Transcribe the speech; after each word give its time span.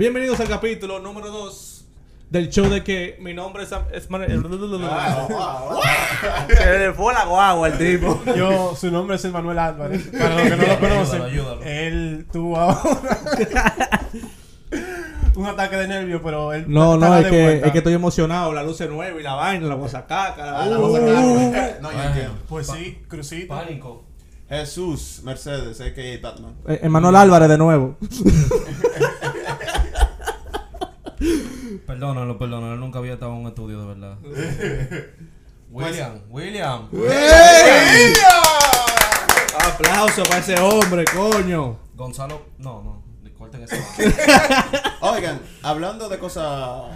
Bienvenidos 0.00 0.40
al 0.40 0.48
capítulo 0.48 0.98
número 0.98 1.28
2 1.28 1.84
del 2.30 2.48
show 2.48 2.70
de 2.70 2.82
que 2.82 3.18
mi 3.20 3.34
nombre 3.34 3.64
es... 3.64 3.70
es 3.92 4.08
Man- 4.08 4.26
Se 6.48 6.78
le 6.78 6.94
fue 6.94 7.12
la 7.12 7.26
guagua 7.26 7.68
el 7.68 7.76
tipo. 7.76 8.18
Yo, 8.34 8.74
su 8.74 8.90
nombre 8.90 9.16
es 9.16 9.30
Manuel 9.30 9.58
Álvarez. 9.58 10.08
Para 10.18 10.36
los 10.36 10.42
que 10.44 10.56
no 10.56 10.66
lo 10.68 10.80
conocen, 10.80 11.20
Ayúdalo, 11.20 11.62
él 11.64 12.26
tuvo 12.32 12.56
ahora 12.56 12.80
un 15.36 15.44
ataque 15.44 15.76
de 15.76 15.88
nervio, 15.88 16.22
pero 16.22 16.54
él 16.54 16.64
No, 16.66 16.96
no, 16.96 17.18
es 17.18 17.26
que, 17.26 17.56
es 17.58 17.70
que 17.70 17.78
estoy 17.78 17.92
emocionado. 17.92 18.54
La 18.54 18.62
luz 18.62 18.80
es 18.80 18.88
nueva 18.88 19.20
y 19.20 19.22
la 19.22 19.34
vaina, 19.34 19.66
la 19.66 19.74
guasacaca. 19.74 20.46
La... 20.46 20.62
Ah, 20.62 20.66
la 20.66 20.76
cosa 20.78 20.98
uh, 20.98 21.04
uh. 21.04 21.50
clara. 21.52 21.78
No, 21.82 21.92
yo 21.92 22.02
entiendo. 22.02 22.38
Pues 22.48 22.68
sí, 22.68 23.02
Crucito. 23.06 23.54
Pánico. 23.54 24.02
Jesús 24.48 25.20
Mercedes, 25.24 25.78
a.k.a. 25.82 26.18
Batman. 26.22 26.54
Eh, 26.66 26.80
Emanuel 26.84 27.16
Álvarez 27.16 27.50
de 27.50 27.58
nuevo. 27.58 27.98
Perdónalo, 31.90 32.38
perdónalo. 32.38 32.74
Él 32.74 32.78
nunca 32.78 33.00
había 33.00 33.14
estado 33.14 33.32
en 33.32 33.38
un 33.38 33.46
estudio, 33.48 33.80
de 33.80 33.86
verdad. 33.86 34.16
William, 35.72 36.20
William. 36.30 36.88
Aplauso 39.58 40.22
para 40.22 40.38
ese 40.38 40.54
hombre, 40.60 41.04
coño. 41.12 41.78
Gonzalo. 41.96 42.42
No, 42.58 42.80
no. 42.80 43.02
Corten 43.36 43.64
ese. 43.64 43.82
Oigan, 45.00 45.40
hablando 45.64 46.08
de 46.08 46.20
cosas 46.20 46.92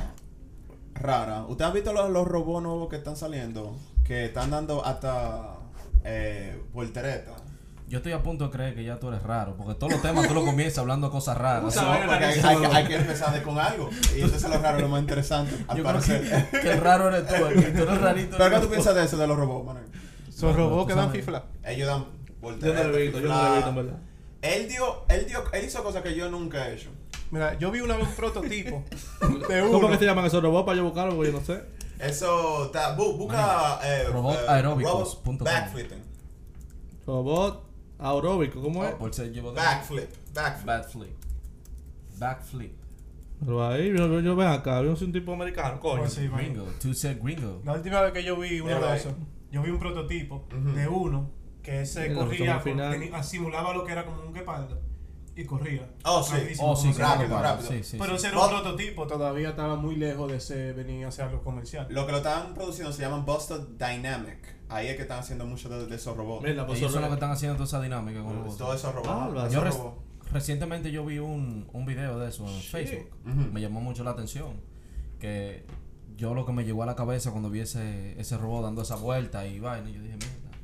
raras, 0.95 1.43
¿ustedes 1.49 1.69
han 1.69 1.75
visto 1.75 1.93
los, 1.93 2.11
los 2.11 2.29
robots 2.29 2.63
nuevos 2.63 2.89
que 2.89 2.95
están 2.95 3.17
saliendo? 3.17 3.77
Que 4.05 4.27
están 4.27 4.53
dando 4.53 4.85
hasta 4.85 5.57
eh, 6.05 6.63
volteretas. 6.73 7.43
Yo 7.87 7.99
estoy 7.99 8.13
a 8.13 8.23
punto 8.23 8.45
de 8.47 8.51
creer 8.51 8.75
que 8.75 8.83
ya 8.83 8.99
tú 8.99 9.09
eres 9.09 9.23
raro, 9.23 9.57
porque 9.57 9.75
todos 9.75 9.93
los 9.93 10.03
temas 10.03 10.27
tú 10.27 10.33
lo 10.35 10.45
comienzas 10.45 10.79
hablando 10.79 11.11
cosas 11.11 11.37
raras. 11.37 11.63
No, 11.77 11.83
porque 12.07 12.25
hay, 12.25 12.41
hay 12.41 12.57
que- 12.57 12.67
hay 12.67 12.85
que 12.87 12.97
empezar 12.97 13.33
de 13.35 13.43
con 13.43 13.59
algo. 13.59 13.91
Y 14.17 14.23
entonces 14.23 14.49
lo 14.51 14.59
raro 14.59 14.77
es 14.79 14.83
lo 14.83 14.89
más 14.89 15.01
interesante, 15.01 15.53
al 15.69 15.77
Yo 15.77 15.83
creo 15.85 15.85
parecer. 15.85 16.49
que, 16.51 16.61
que 16.61 16.71
el 16.73 16.81
raro 16.81 17.09
eres 17.15 17.27
tú, 17.29 17.35
el 17.47 17.55
que 17.55 17.71
tú 17.73 17.83
eres 17.83 18.01
rarito. 18.01 18.37
¿Pero 18.39 18.51
qué 18.51 18.61
tú 18.67 18.69
piensas 18.71 18.95
de 18.95 19.05
eso 19.05 19.17
de 19.19 19.27
los 19.27 19.37
robots, 19.37 19.67
Manuel? 19.67 19.85
Son 20.31 20.57
robots 20.57 20.89
que 20.89 20.99
dan 20.99 21.11
fifla. 21.13 21.45
Ellos 21.63 21.87
dan 21.89 22.01
Yo 22.01 22.07
no 22.07 22.41
volteretas. 22.41 22.87
lo 22.87 22.97
he 22.99 23.03
visto, 23.03 23.21
yo 23.21 23.29
no 23.29 23.43
lo 23.43 23.49
he 23.49 23.55
visto, 23.57 23.69
en 23.71 23.77
verdad. 23.77 23.99
Él 24.43 24.69
dio, 24.69 25.05
él 25.09 25.27
dio, 25.27 25.45
él 25.53 25.65
hizo 25.65 25.83
cosas 25.85 26.03
que 26.03 26.15
yo 26.15 26.31
nunca 26.31 26.69
he 26.69 26.75
hecho. 26.75 26.91
Mira, 27.31 27.59
yo 27.59 27.71
vi 27.71 27.81
una 27.81 27.97
vez 27.97 28.09
un 28.09 28.15
prototipo 28.15 28.83
de 29.49 29.61
¿Cómo 29.61 29.79
uno. 29.79 29.91
que 29.91 29.99
se 29.99 30.05
llaman 30.07 30.25
esos 30.25 30.43
robots 30.43 30.65
para 30.67 30.77
yo 30.79 30.85
buscarlo? 30.85 31.17
Porque 31.17 31.33
yo 31.33 31.39
no 31.39 31.45
sé. 31.45 31.63
Eso, 31.99 32.65
está, 32.67 32.97
bu- 32.97 33.17
busca 33.17 33.79
eh, 33.85 34.05
Robotaeróbicos 34.11 35.21
robot 35.25 35.43
backflipping. 35.43 36.03
Robot 37.07 37.63
aeróbico, 37.99 38.61
¿cómo 38.61 38.85
es? 38.85 38.95
Oh, 38.95 38.99
por 38.99 39.15
ser 39.15 39.33
llevo 39.33 39.51
de 39.53 39.57
Backflip, 39.57 40.11
backflip. 40.35 40.67
Backflip. 40.67 41.13
Backflip. 42.19 42.73
Pero 43.41 43.67
ahí, 43.67 43.89
yo, 43.89 44.07
yo, 44.09 44.21
yo 44.21 44.37
ven 44.37 44.49
acá, 44.49 44.83
yo 44.83 44.97
soy 44.97 45.09
un 45.09 45.13
tipo 45.13 45.33
americano, 45.35 45.79
coño. 45.81 46.01
Pues 46.01 46.15
sí. 46.15 46.29
Gringo. 46.29 46.65
Tú 46.81 46.93
gringo. 47.23 47.61
La 47.65 47.73
última 47.75 48.01
vez 48.03 48.13
que 48.13 48.25
yo 48.25 48.37
vi 48.39 48.61
uno 48.61 48.71
de 48.81 48.87
ahí. 48.87 48.99
esos, 48.99 49.13
yo 49.51 49.63
vi 49.63 49.71
un 49.71 49.79
prototipo 49.79 50.47
de 50.75 50.89
uno 50.89 51.31
que 51.63 51.83
ese 51.83 52.07
El 52.07 52.15
corría, 52.15 52.61
con- 52.61 53.25
simulaba 53.25 53.73
lo 53.75 53.85
que 53.85 53.93
era 53.93 54.05
como 54.05 54.23
un 54.23 54.33
guepardo 54.33 54.81
y 55.37 55.45
corría. 55.45 55.89
Oh, 56.05 56.23
sí. 56.23 56.37
Oh, 56.61 56.77
sí, 56.77 56.93
rápido, 56.93 57.41
rápido. 57.41 57.71
Sí, 57.71 57.83
sí. 57.83 57.97
Pero 57.99 58.11
sí. 58.11 58.17
ese 58.17 58.29
era 58.29 58.39
un 58.39 58.45
Oh. 58.45 58.49
prototipo, 58.49 59.07
todavía 59.07 59.51
estaba 59.51 59.77
muy 59.77 59.97
lejos 59.97 60.31
de 60.31 60.41
ser, 60.41 60.75
venir 60.75 61.05
a 61.05 61.09
hacer 61.09 61.25
algo 61.27 61.43
comercial. 61.43 61.87
Lo 61.91 62.07
que 62.07 62.13
lo 62.13 62.19
están 62.19 62.55
produciendo 62.55 62.93
se 62.93 63.03
llaman 63.03 63.25
Boston 63.25 63.77
Dynamic. 63.79 64.39
Ahí 64.69 64.87
es 64.89 64.97
que 64.97 65.03
están 65.03 65.19
haciendo 65.21 65.45
muchos 65.47 65.71
de, 65.71 65.87
de 65.87 65.97
esos 65.97 66.17
robots. 66.17 66.43
Mira, 66.45 66.67
pues 66.67 66.79
Ellos 66.79 66.93
son 66.93 67.03
los 67.03 67.09
que 67.11 67.15
están 67.15 67.31
haciendo 67.31 67.57
toda 67.57 67.67
esa 67.67 67.81
dinámica 67.83 68.23
con 68.23 68.45
los 68.45 68.57
Todos 68.57 68.77
esos 68.77 68.95
robots. 68.95 69.11
Ah, 69.11 69.29
esos 69.41 69.53
Yo 69.53 69.61
res- 69.65 69.75
robots. 69.77 69.97
recientemente 70.33 70.91
yo 70.91 71.05
vi 71.05 71.19
un, 71.19 71.69
un 71.73 71.85
video 71.87 72.19
de 72.19 72.29
eso 72.29 72.47
en 72.49 72.61
Facebook. 72.61 73.11
Me 73.53 73.61
llamó 73.61 73.81
mucho 73.81 74.05
la 74.05 74.11
atención. 74.13 74.61
Que 75.21 75.65
yo 76.17 76.33
lo 76.35 76.47
que 76.47 76.53
me 76.53 76.65
llegó 76.65 76.83
a 76.83 76.87
la 76.87 76.95
cabeza 76.97 77.31
cuando 77.31 77.51
vi 77.51 77.61
ese, 77.61 78.19
ese 78.21 78.37
robot 78.39 78.63
dando 78.65 78.83
esa 78.83 78.97
vuelta 78.97 79.47
y 79.47 79.59
vaina, 79.61 79.91
yo 79.91 80.01
dije. 80.01 80.17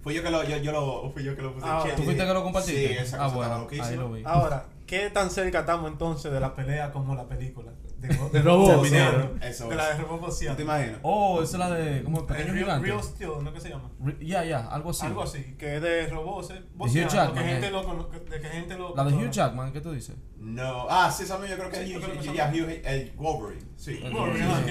Fui 0.02 0.14
yo 0.14 0.22
que 0.22 0.30
lo, 0.30 0.42
yo, 0.44 0.56
yo 0.56 0.72
lo, 0.72 1.10
fui 1.12 1.22
yo 1.22 1.36
que 1.36 1.42
lo 1.42 1.54
puse. 1.54 1.66
Ah, 1.68 1.84
¿Tú 1.94 2.02
fuiste 2.02 2.24
que 2.24 2.32
lo 2.32 2.42
compartiste? 2.42 2.88
Sí, 2.88 2.94
esa 2.94 3.16
ah, 3.16 3.32
cosa 3.32 3.36
bueno, 3.36 3.84
ahí 3.84 3.96
lo 3.96 4.12
vi. 4.12 4.22
Ahora, 4.24 4.66
¿qué 4.86 5.10
tan 5.10 5.30
cerca 5.30 5.60
estamos 5.60 5.90
entonces 5.90 6.32
de 6.32 6.40
la 6.40 6.54
pelea 6.54 6.90
como 6.90 7.14
la 7.14 7.28
película? 7.28 7.72
De, 7.98 8.08
De 8.32 8.40
robots, 8.40 8.80
Terminator, 8.82 9.36
Eso 9.42 9.68
de 9.68 9.76
la 9.76 9.90
de 9.90 10.02
Robot 10.02 10.42
¿No 10.48 10.56
te 10.56 10.62
imaginas? 10.62 10.98
Oh, 11.02 11.42
esa 11.42 11.56
es 11.56 11.58
la 11.58 11.70
de 11.76 12.02
como 12.02 12.20
el 12.20 12.24
Eh, 12.24 12.26
pequeño 12.28 12.52
Real, 12.54 12.64
gigante. 12.64 12.86
Real 12.86 13.02
Steel, 13.02 13.30
¿no? 13.44 13.52
¿Qué 13.52 13.60
se 13.60 13.68
llama? 13.68 13.90
Ya, 14.20 14.44
ya, 14.44 14.66
algo 14.68 14.90
así. 14.90 15.04
Algo 15.04 15.22
así, 15.22 15.54
que 15.58 15.76
es 15.76 15.82
de 15.82 16.06
robots, 16.06 16.50
eh, 16.50 16.54
Hugh 16.54 16.76
boceando, 16.78 17.14
Jackman, 17.14 17.44
que 17.44 17.50
gente 17.50 17.66
eh. 17.66 17.70
lo, 17.70 18.10
de 18.10 18.40
que 18.40 18.48
gente 18.48 18.78
lo 18.78 18.96
La 18.96 19.04
de 19.04 19.12
Hugh. 19.14 19.30
Jackman, 19.30 19.72
¿qué 19.74 19.82
tú 19.82 19.92
dices? 19.92 20.16
No. 20.40 20.86
Ah, 20.88 21.10
sí, 21.10 21.24
esa 21.24 21.36
misma 21.38 21.50
yo 21.54 21.58
creo 21.58 21.70
que 21.70 21.76
Sí, 21.76 21.82
es 21.82 21.90
yo 21.90 22.00
creo 22.00 22.12
que 22.20 22.28
Hugh-. 22.30 22.64
Hugh- 22.64 22.80
el 22.86 23.12
Wolverine. 23.16 23.60
Sí. 23.76 23.96
Sí, 23.96 24.00
que 24.02 24.08
sí. 24.08 24.12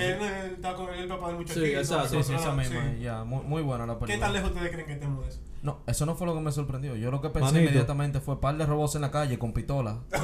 él 0.03 0.17
eh, 0.21 0.51
está 0.55 0.73
con 0.73 0.91
el 0.93 1.07
papá 1.07 1.27
del 1.27 1.35
muchachito. 1.37 1.65
Sí, 1.65 1.71
exacto. 1.73 2.09
Sí, 2.09 2.23
sí, 2.23 2.33
esa 2.33 2.51
misma, 2.53 2.81
sí. 2.95 3.01
ya, 3.01 3.23
muy, 3.23 3.43
muy 3.45 3.61
buena 3.61 3.85
la 3.85 3.93
película. 3.99 4.13
¿Qué 4.15 4.19
tan 4.19 4.33
lejos 4.33 4.49
ustedes 4.51 4.71
creen 4.71 4.87
que 4.87 4.93
estemos 4.93 5.23
de 5.23 5.29
eso? 5.29 5.39
No, 5.61 5.79
eso 5.87 6.05
no 6.05 6.15
fue 6.15 6.25
lo 6.25 6.33
que 6.33 6.39
me 6.39 6.51
sorprendió. 6.51 6.95
Yo 6.95 7.11
lo 7.11 7.21
que 7.21 7.29
pensé 7.29 7.51
Manito. 7.51 7.63
inmediatamente 7.69 8.19
fue 8.21 8.39
par 8.39 8.57
de 8.57 8.65
robots 8.65 8.95
en 8.95 9.01
la 9.01 9.11
calle 9.11 9.37
con 9.37 9.51
pistola. 9.53 9.99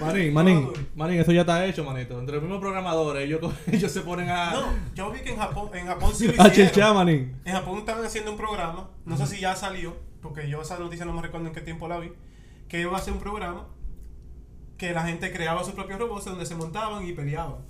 Manín, 0.00 0.32
manín, 0.32 0.70
manín, 0.94 1.20
eso 1.20 1.32
ya 1.32 1.40
está 1.40 1.64
hecho, 1.66 1.82
manito. 1.84 2.18
Entre 2.18 2.34
los 2.34 2.42
mismos 2.42 2.60
programadores, 2.60 3.24
ellos, 3.24 3.40
ellos 3.72 3.90
se 3.90 4.02
ponen 4.02 4.28
a, 4.28 4.52
No, 4.52 4.66
yo 4.94 5.10
vi 5.10 5.20
que 5.20 5.30
en 5.30 5.38
Japón, 5.38 5.70
en 5.74 5.86
Japón 5.86 6.12
sí 6.14 6.28
lo 6.28 6.40
a 6.42 6.52
chinchar, 6.52 6.94
manín. 6.94 7.34
En 7.44 7.52
Japón 7.54 7.78
estaban 7.78 8.04
haciendo 8.04 8.30
un 8.30 8.36
programa, 8.36 8.90
no 9.04 9.16
sé 9.16 9.26
si 9.26 9.40
ya 9.40 9.56
salió, 9.56 9.96
porque 10.22 10.48
yo 10.48 10.62
esa 10.62 10.78
noticia 10.78 11.04
no 11.04 11.12
me 11.12 11.22
recuerdo 11.22 11.48
en 11.48 11.54
qué 11.54 11.60
tiempo 11.62 11.88
la 11.88 11.98
vi, 11.98 12.12
que 12.68 12.80
iba 12.80 12.96
a 12.96 13.00
ser 13.00 13.12
un 13.12 13.20
programa 13.20 13.66
que 14.78 14.92
la 14.92 15.04
gente 15.06 15.32
creaba 15.32 15.64
sus 15.64 15.74
propios 15.74 15.98
robots 15.98 16.26
donde 16.26 16.46
se 16.46 16.54
montaban 16.54 17.06
y 17.06 17.12
peleaban. 17.12 17.64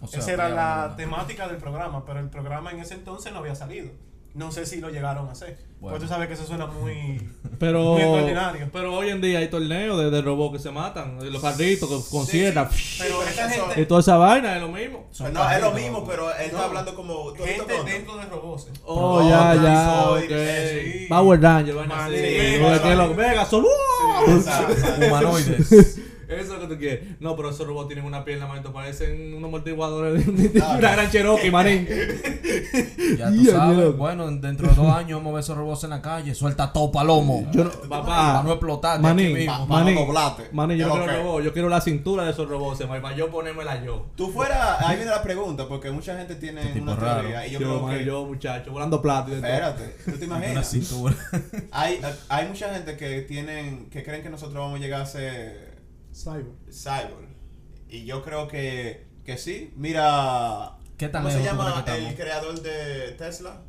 O 0.00 0.06
sea, 0.06 0.20
Esa 0.20 0.32
era 0.32 0.48
la 0.48 0.94
temática 0.96 1.46
del 1.46 1.58
programa, 1.58 2.04
pero 2.04 2.20
el 2.20 2.30
programa 2.30 2.70
en 2.70 2.80
ese 2.80 2.94
entonces 2.94 3.32
no 3.32 3.40
había 3.40 3.54
salido. 3.54 3.90
No 4.34 4.52
sé 4.52 4.64
si 4.66 4.80
lo 4.80 4.90
llegaron 4.90 5.28
a 5.28 5.32
hacer. 5.32 5.58
Bueno. 5.80 5.96
Pues 5.96 6.02
tú 6.08 6.08
sabes 6.14 6.28
que 6.28 6.34
eso 6.34 6.46
suena 6.46 6.66
muy... 6.66 7.20
Pero, 7.58 7.82
Muy 7.92 8.00
extraordinario. 8.02 8.68
pero 8.72 8.94
hoy 8.94 9.10
en 9.10 9.20
día 9.20 9.38
hay 9.40 9.48
torneos 9.48 9.98
de, 9.98 10.10
de 10.10 10.22
robots 10.22 10.56
que 10.56 10.62
se 10.62 10.70
matan, 10.70 11.18
los 11.30 11.42
carritos 11.42 11.88
con, 11.88 12.02
con 12.04 12.24
Sí, 12.24 12.32
sierra, 12.38 12.70
sí. 12.72 12.96
Pero 13.02 13.20
gente, 13.20 13.80
y 13.82 13.84
toda 13.86 14.00
esa 14.00 14.16
vaina 14.16 14.56
es 14.56 14.62
lo 14.62 14.68
mismo. 14.68 15.06
Son 15.10 15.30
no, 15.34 15.50
es 15.50 15.60
lo 15.60 15.70
mismo, 15.72 16.06
pero 16.06 16.30
él 16.30 16.46
está 16.46 16.56
No. 16.58 16.64
hablando 16.64 16.94
como. 16.94 17.32
¿tú 17.34 17.42
has 17.42 17.48
visto 17.50 17.66
gente 17.68 17.92
dentro 17.92 18.16
de 18.16 18.24
robots. 18.26 18.68
eh. 18.68 18.80
Oh, 18.86 19.18
Pero 19.18 19.28
ya, 19.30 19.50
otra, 19.50 19.62
ya, 19.62 20.02
soy- 20.04 20.24
ok. 20.24 20.30
eh, 20.30 20.96
sí. 21.00 21.06
Power 21.08 21.40
Ranger, 21.42 21.74
vaina 21.74 22.04
así. 22.06 23.50
son... 23.50 23.64
Humanoides. 25.06 26.00
Eso 26.30 26.42
es 26.42 26.48
lo 26.48 26.60
que 26.60 26.74
tú 26.74 26.78
quieres. 26.78 27.20
No, 27.20 27.34
pero 27.36 27.50
esos 27.50 27.66
robots 27.66 27.88
tienen 27.88 28.04
una 28.04 28.24
pierna, 28.24 28.46
manito. 28.46 28.72
Parecen 28.72 29.34
unos 29.34 29.48
amortiguadores 29.48 30.26
de 30.26 30.58
una 30.60 30.76
gran 30.78 31.10
Cherokee, 31.10 31.50
manín. 31.50 31.86
Ya 33.18 33.30
tú 33.30 33.44
sabes. 33.50 33.96
Bueno, 33.96 34.30
dentro 34.30 34.68
de 34.68 34.74
dos 34.74 34.86
años 34.94 35.18
vamos 35.18 35.30
a 35.30 35.34
ver 35.34 35.40
esos 35.44 35.56
robots 35.56 35.84
en 35.84 35.90
la 35.90 36.02
calle. 36.02 36.34
Suelta 36.34 36.72
todo 36.72 36.90
palomo. 36.92 37.48
Yo 37.52 37.64
no, 37.64 37.70
Para 37.70 38.02
papá. 38.02 38.42
no 38.44 38.50
explotar. 38.52 39.00
Manín, 39.00 39.32
mismo. 39.34 39.66
Manín, 39.66 39.94
pa' 39.94 40.00
no 40.00 40.06
doblarte. 40.06 40.48
manín, 40.52 40.78
yo 40.78 40.86
no 40.88 40.92
quiero 40.94 41.06
que- 41.08 41.16
robot, 41.18 41.42
yo 41.44 41.52
quiero 41.52 41.68
la 41.68 41.80
cintura 41.80 42.24
de 42.24 42.30
esos 42.32 42.48
robots, 42.48 42.80
para 42.84 43.14
yo 43.16 43.30
ponérmela 43.30 43.82
yo. 43.84 44.06
Tú 44.16 44.30
fuera, 44.30 44.76
ahí 44.88 44.96
viene 44.96 45.10
la 45.10 45.22
pregunta, 45.22 45.66
porque 45.68 45.90
mucha 45.90 46.16
gente 46.16 46.34
tiene 46.36 46.62
Este 46.62 46.80
una 46.80 46.96
raro. 46.96 47.20
teoría 47.22 47.46
y 47.46 47.50
yo, 47.52 47.60
Yo, 47.60 47.66
creo 47.68 47.80
man, 47.82 47.98
que... 47.98 48.04
yo, 48.04 48.24
muchacho, 48.24 48.70
volando 48.72 49.00
plato 49.02 49.30
y 49.30 49.34
de 49.36 49.40
todo. 49.40 49.50
Espérate, 49.50 49.84
¿tú 50.04 50.12
te 50.18 50.26
Una 50.26 50.36
imaginas? 50.38 50.68
cintura. 50.70 51.14
hay, 51.72 52.00
hay 52.28 52.46
mucha 52.48 52.72
gente 52.74 52.96
que 52.96 53.22
tienen, 53.22 53.88
que 53.90 54.02
creen 54.02 54.22
que 54.22 54.30
nosotros 54.30 54.54
vamos 54.56 54.78
a 54.78 54.82
llegar 54.82 55.00
a 55.02 55.06
ser 55.06 55.69
Cyber. 56.22 56.52
cyborg. 56.70 57.28
Y 57.88 58.04
yo 58.04 58.22
creo 58.22 58.46
que, 58.48 59.06
que 59.24 59.38
sí. 59.38 59.72
Mira, 59.76 60.78
¿Qué 60.96 61.08
tan 61.08 61.22
¿cómo 61.22 61.34
se 61.34 61.42
llama 61.42 61.84
el 61.86 62.14
creador 62.14 62.60
de 62.60 63.12
Tesla? 63.12 63.62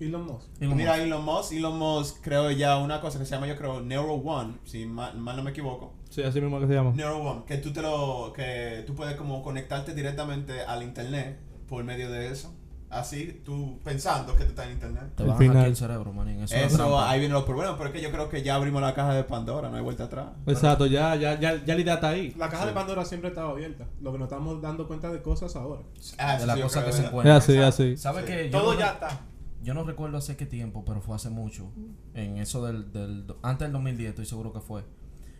Elon 0.00 0.24
Musk. 0.24 0.46
Elon 0.60 0.76
Mira, 0.76 0.92
Musk. 0.92 1.04
Elon 1.04 1.24
Musk. 1.24 1.52
Elon 1.52 1.78
Musk 1.78 2.20
creó 2.22 2.50
ya 2.50 2.78
una 2.78 3.00
cosa 3.00 3.18
que 3.18 3.24
se 3.24 3.32
llama, 3.34 3.46
yo 3.46 3.56
creo, 3.56 3.80
Neuro 3.80 4.14
One, 4.14 4.54
si 4.64 4.86
mal, 4.86 5.16
mal 5.18 5.36
no 5.36 5.42
me 5.42 5.50
equivoco. 5.50 5.94
Sí, 6.08 6.22
así 6.22 6.40
mismo 6.40 6.60
que 6.60 6.66
se 6.66 6.74
llama. 6.74 6.92
Neuro 6.92 7.18
One, 7.18 7.42
que 7.46 7.58
tú 7.58 7.72
te 7.72 7.82
lo, 7.82 8.32
que 8.34 8.84
tú 8.86 8.94
puedes 8.94 9.16
como 9.16 9.42
conectarte 9.42 9.94
directamente 9.94 10.62
al 10.62 10.82
internet 10.82 11.38
por 11.68 11.84
medio 11.84 12.10
de 12.10 12.30
eso. 12.30 12.54
Así, 12.90 13.42
tú 13.44 13.78
pensando 13.84 14.34
que 14.34 14.44
tú 14.44 14.50
estás 14.50 14.66
en 14.66 14.72
internet. 14.72 15.12
Te 15.14 15.22
El 15.22 15.28
van 15.28 15.36
a 15.36 15.38
final. 15.38 15.66
el 15.66 15.76
cerebro, 15.76 16.12
manín. 16.12 16.40
Eso, 16.42 16.54
es 16.56 16.72
Eso, 16.72 16.98
ahí 16.98 17.18
vienen 17.20 17.34
los 17.34 17.44
problemas, 17.44 17.74
pero 17.76 17.90
es 17.90 17.94
que 17.94 18.00
yo 18.00 18.10
creo 18.10 18.28
que 18.30 18.42
ya 18.42 18.54
abrimos 18.54 18.80
la 18.80 18.94
caja 18.94 19.12
de 19.12 19.24
Pandora, 19.24 19.68
no 19.68 19.76
hay 19.76 19.82
vuelta 19.82 20.04
atrás. 20.04 20.28
Exacto, 20.46 20.86
ya, 20.86 21.14
ya, 21.16 21.38
ya, 21.38 21.62
ya 21.62 21.74
la 21.74 21.80
idea 21.82 21.94
está 21.94 22.08
ahí. 22.08 22.32
La 22.38 22.48
caja 22.48 22.62
Sí. 22.62 22.68
de 22.68 22.74
Pandora 22.74 23.04
siempre 23.04 23.28
estaba 23.28 23.50
abierta. 23.50 23.84
Lo 24.00 24.10
que 24.12 24.18
nos 24.18 24.26
estamos 24.28 24.62
dando 24.62 24.86
cuenta 24.88 25.10
de 25.10 25.20
cosas 25.20 25.54
ahora. 25.56 25.82
Ah, 26.16 26.34
de 26.34 26.40
sí, 26.40 26.46
la 26.46 26.56
yo 26.56 26.62
cosa 26.62 26.80
creo 26.80 26.86
que 26.86 26.92
se 26.92 26.98
es 26.98 27.04
Es 27.04 27.10
encuentra. 27.10 27.36
así, 27.36 27.52
es 27.56 27.64
así. 27.64 27.96
¿Sabes 27.98 28.24
Sí. 28.24 28.50
Yo 28.50 28.58
Todo 28.58 28.72
no 28.72 28.78
ya 28.80 28.88
está. 28.92 29.20
Yo 29.62 29.74
no 29.74 29.84
recuerdo 29.84 30.16
hace 30.16 30.36
qué 30.36 30.46
tiempo, 30.46 30.84
pero 30.86 31.02
fue 31.02 31.14
hace 31.16 31.28
mucho. 31.30 31.70
En 32.14 32.38
eso 32.38 32.64
del, 32.64 32.90
del... 32.92 33.26
Antes 33.42 33.66
del 33.66 33.72
2010 33.72 34.10
estoy 34.10 34.24
seguro 34.24 34.52
que 34.52 34.60
fue. 34.60 34.82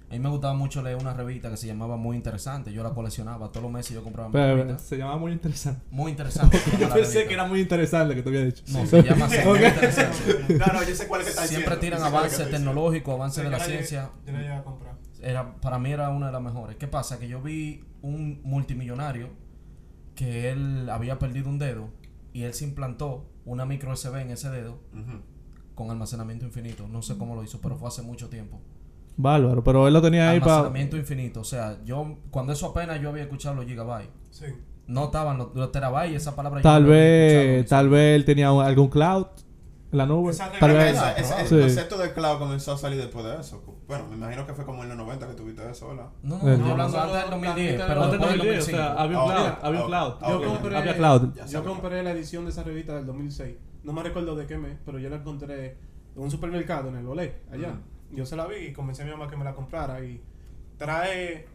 A 0.08 0.12
mí 0.12 0.20
me 0.20 0.30
gustaba 0.30 0.54
mucho 0.54 0.80
leer 0.82 0.96
una 0.96 1.12
revista 1.12 1.50
que 1.50 1.58
se 1.58 1.66
llamaba 1.66 1.98
Muy 1.98 2.16
Interesante. 2.16 2.72
Yo 2.72 2.82
la 2.82 2.90
coleccionaba. 2.94 3.48
Todos 3.48 3.64
los 3.64 3.72
meses 3.72 3.92
yo 3.94 4.02
compraba 4.02 4.30
mi 4.30 4.34
revista. 4.38 4.78
se 4.78 4.96
llamaba 4.96 5.18
muy 5.18 5.32
interesante. 5.32 5.82
Muy 5.90 6.10
interesante. 6.12 6.58
Yo 6.80 6.88
pensé 6.88 7.26
que 7.26 7.34
era 7.34 7.44
muy 7.44 7.60
interesante 7.60 8.14
que 8.14 8.22
te 8.22 8.28
había 8.30 8.44
dicho. 8.46 8.64
No, 8.68 8.86
se 8.86 9.02
llama 9.02 9.26
así, 9.26 9.36
Muy. 9.44 9.58
Interesante. 9.62 10.54
No, 10.54 10.66
no, 10.72 10.82
yo 10.82 10.94
sé 10.94 11.06
cuál 11.06 11.20
es 11.20 11.26
que 11.26 11.30
está 11.32 11.46
Siempre 11.46 11.74
diciendo. 11.76 11.96
tiran 11.98 12.02
avances 12.14 12.50
tecnológicos, 12.50 13.14
avances 13.14 13.44
de 13.44 13.50
la 13.50 13.60
ciencia. 13.60 14.10
Yo 14.26 14.32
la 14.32 14.38
llegué 14.40 14.52
a 14.52 14.64
comprar. 14.64 14.94
Era, 15.20 15.56
para 15.60 15.78
mí 15.78 15.92
era 15.92 16.08
una 16.08 16.26
de 16.26 16.32
las 16.32 16.42
mejores. 16.42 16.76
¿Qué 16.76 16.86
pasa? 16.88 17.18
Que 17.18 17.28
yo 17.28 17.42
vi 17.42 17.84
un 18.00 18.40
multimillonario 18.44 19.28
que 20.14 20.50
él 20.50 20.88
había 20.90 21.18
perdido 21.18 21.48
un 21.50 21.58
dedo 21.58 21.90
y 22.32 22.44
él 22.44 22.54
se 22.54 22.64
implantó 22.64 23.28
una 23.44 23.66
micro 23.66 23.92
USB 23.92 24.16
en 24.16 24.30
ese 24.30 24.48
dedo 24.50 24.80
con 25.74 25.90
almacenamiento 25.90 26.46
infinito. 26.46 26.88
No 26.88 27.02
sé 27.02 27.18
cómo 27.18 27.34
lo 27.34 27.44
hizo, 27.44 27.60
pero 27.60 27.76
fue 27.76 27.88
hace 27.88 28.02
mucho 28.02 28.28
tiempo. 28.30 28.60
Bárbaro, 29.20 29.62
pero 29.64 29.86
él 29.88 29.92
lo 29.94 30.00
tenía 30.00 30.30
ahí 30.30 30.38
para. 30.40 30.54
Almacenamiento 30.58 30.96
infinito. 30.96 31.40
O 31.40 31.44
sea, 31.44 31.78
yo 31.84 32.16
cuando 32.30 32.52
eso 32.52 32.66
apenas 32.68 33.00
yo 33.00 33.08
había 33.10 33.24
escuchado 33.24 33.56
los 33.56 33.66
gigabytes. 33.66 34.10
Sí. 34.30 34.46
No 34.86 35.06
estaban 35.06 35.36
los, 35.36 35.54
los 35.54 35.70
terabytes, 35.72 36.22
esa 36.22 36.34
palabra 36.36 36.60
yo 36.60 36.62
Tal 36.62 36.84
no 36.84 36.88
había 36.88 36.98
vez, 37.00 37.66
tal 37.68 37.88
vez 37.90 38.16
él 38.16 38.24
tenía 38.24 38.50
un- 38.52 38.64
algún 38.64 38.88
cloud 38.88 39.26
en 39.90 39.98
la 39.98 40.06
nube. 40.06 40.30
Esa 40.30 40.50
Tal 40.52 40.72
vez. 40.72 40.92
Esa- 40.94 41.12
esa- 41.14 41.40
el 41.42 41.46
Sí. 41.48 41.58
concepto 41.58 41.98
del 41.98 42.12
cloud 42.14 42.38
comenzó 42.38 42.72
a 42.72 42.78
salir 42.78 42.98
después 42.98 43.24
de 43.24 43.36
eso. 43.40 43.62
Bueno, 43.88 44.06
me 44.08 44.16
imagino 44.16 44.46
que 44.46 44.54
fue 44.54 44.64
como 44.64 44.82
en 44.84 44.88
los 44.90 44.96
90 44.98 45.26
que 45.26 45.34
tuviste 45.34 45.68
eso, 45.68 45.88
¿verdad? 45.88 46.06
No, 46.22 46.38
no, 46.38 46.48
Eh, 46.48 46.52
estoy 46.52 46.64
no, 46.66 46.70
hablando 46.72 46.96
no, 46.96 47.02
antes 47.02 47.16
del 47.20 47.24
no, 47.24 47.30
2010, 47.36 47.78
la 47.78 47.86
pero 47.86 48.02
Antes 48.04 48.20
del 48.20 48.28
del 48.28 48.38
2010, 48.38 48.54
o 48.54 48.70
2005. 48.70 48.78
sea, 48.94 49.02
había 49.02 49.18
un 49.22 49.30
Ah, 49.30 49.34
cloud. 49.34 49.52
Había 49.62 49.80
un 49.80 49.86
cloud. 49.88 50.12
Ah, 50.22 50.28
Yo 50.30 50.38
ok. 50.38 50.44
compré, 50.46 50.76
Había 50.76 50.96
cloud. 50.96 51.22
Yo 51.50 51.64
compré 51.64 52.02
la 52.04 52.10
edición 52.12 52.44
de 52.44 52.50
esa 52.50 52.62
revista 52.62 52.94
del 52.94 53.06
2006. 53.06 53.56
No 53.82 53.92
me 53.92 54.02
recuerdo 54.02 54.36
de 54.36 54.46
qué 54.46 54.56
mes, 54.58 54.78
pero 54.86 54.98
yo 54.98 55.08
la 55.10 55.16
encontré 55.16 55.76
en 56.16 56.22
un 56.22 56.30
supermercado 56.30 56.88
en 56.88 56.96
el 56.96 57.06
Olé, 57.06 57.40
allá. 57.52 57.74
Yo 58.12 58.24
se 58.26 58.36
la 58.36 58.46
vi 58.46 58.56
y 58.56 58.72
convencí 58.72 59.02
a 59.02 59.04
mi 59.04 59.10
mamá 59.10 59.28
que 59.28 59.36
me 59.36 59.44
la 59.44 59.54
comprara. 59.54 60.02
Y 60.04 60.20
trae 60.76 61.46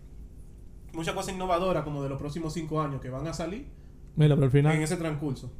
muchas 0.93 1.13
cosas 1.15 1.33
innovadoras 1.33 1.83
como 1.83 2.03
de 2.03 2.09
los 2.09 2.19
próximos 2.19 2.53
cinco 2.53 2.81
años 2.81 3.01
que 3.01 3.09
van 3.09 3.25
a 3.27 3.33
salir 3.33 3.65
Mira, 4.15 4.35
pero 4.35 4.45
al 4.45 4.51
final. 4.51 4.75
en 4.75 4.81
ese 4.83 4.97
transcurso. 4.97 5.51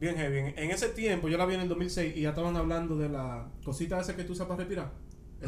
Bien 0.00 0.16
heavy. 0.16 0.38
En, 0.38 0.58
en 0.58 0.70
ese 0.70 0.88
tiempo 0.90 1.28
yo 1.28 1.38
la 1.38 1.46
vi 1.46 1.54
en 1.54 1.60
el 1.62 1.68
2006 1.68 2.16
y 2.16 2.22
ya 2.22 2.30
estaban 2.30 2.56
hablando 2.56 2.96
de 2.96 3.08
la 3.08 3.46
cosita 3.64 4.00
esa 4.00 4.14
que 4.16 4.24
tú 4.24 4.32
usas 4.32 4.46
para 4.46 4.58
respirar. 4.58 4.92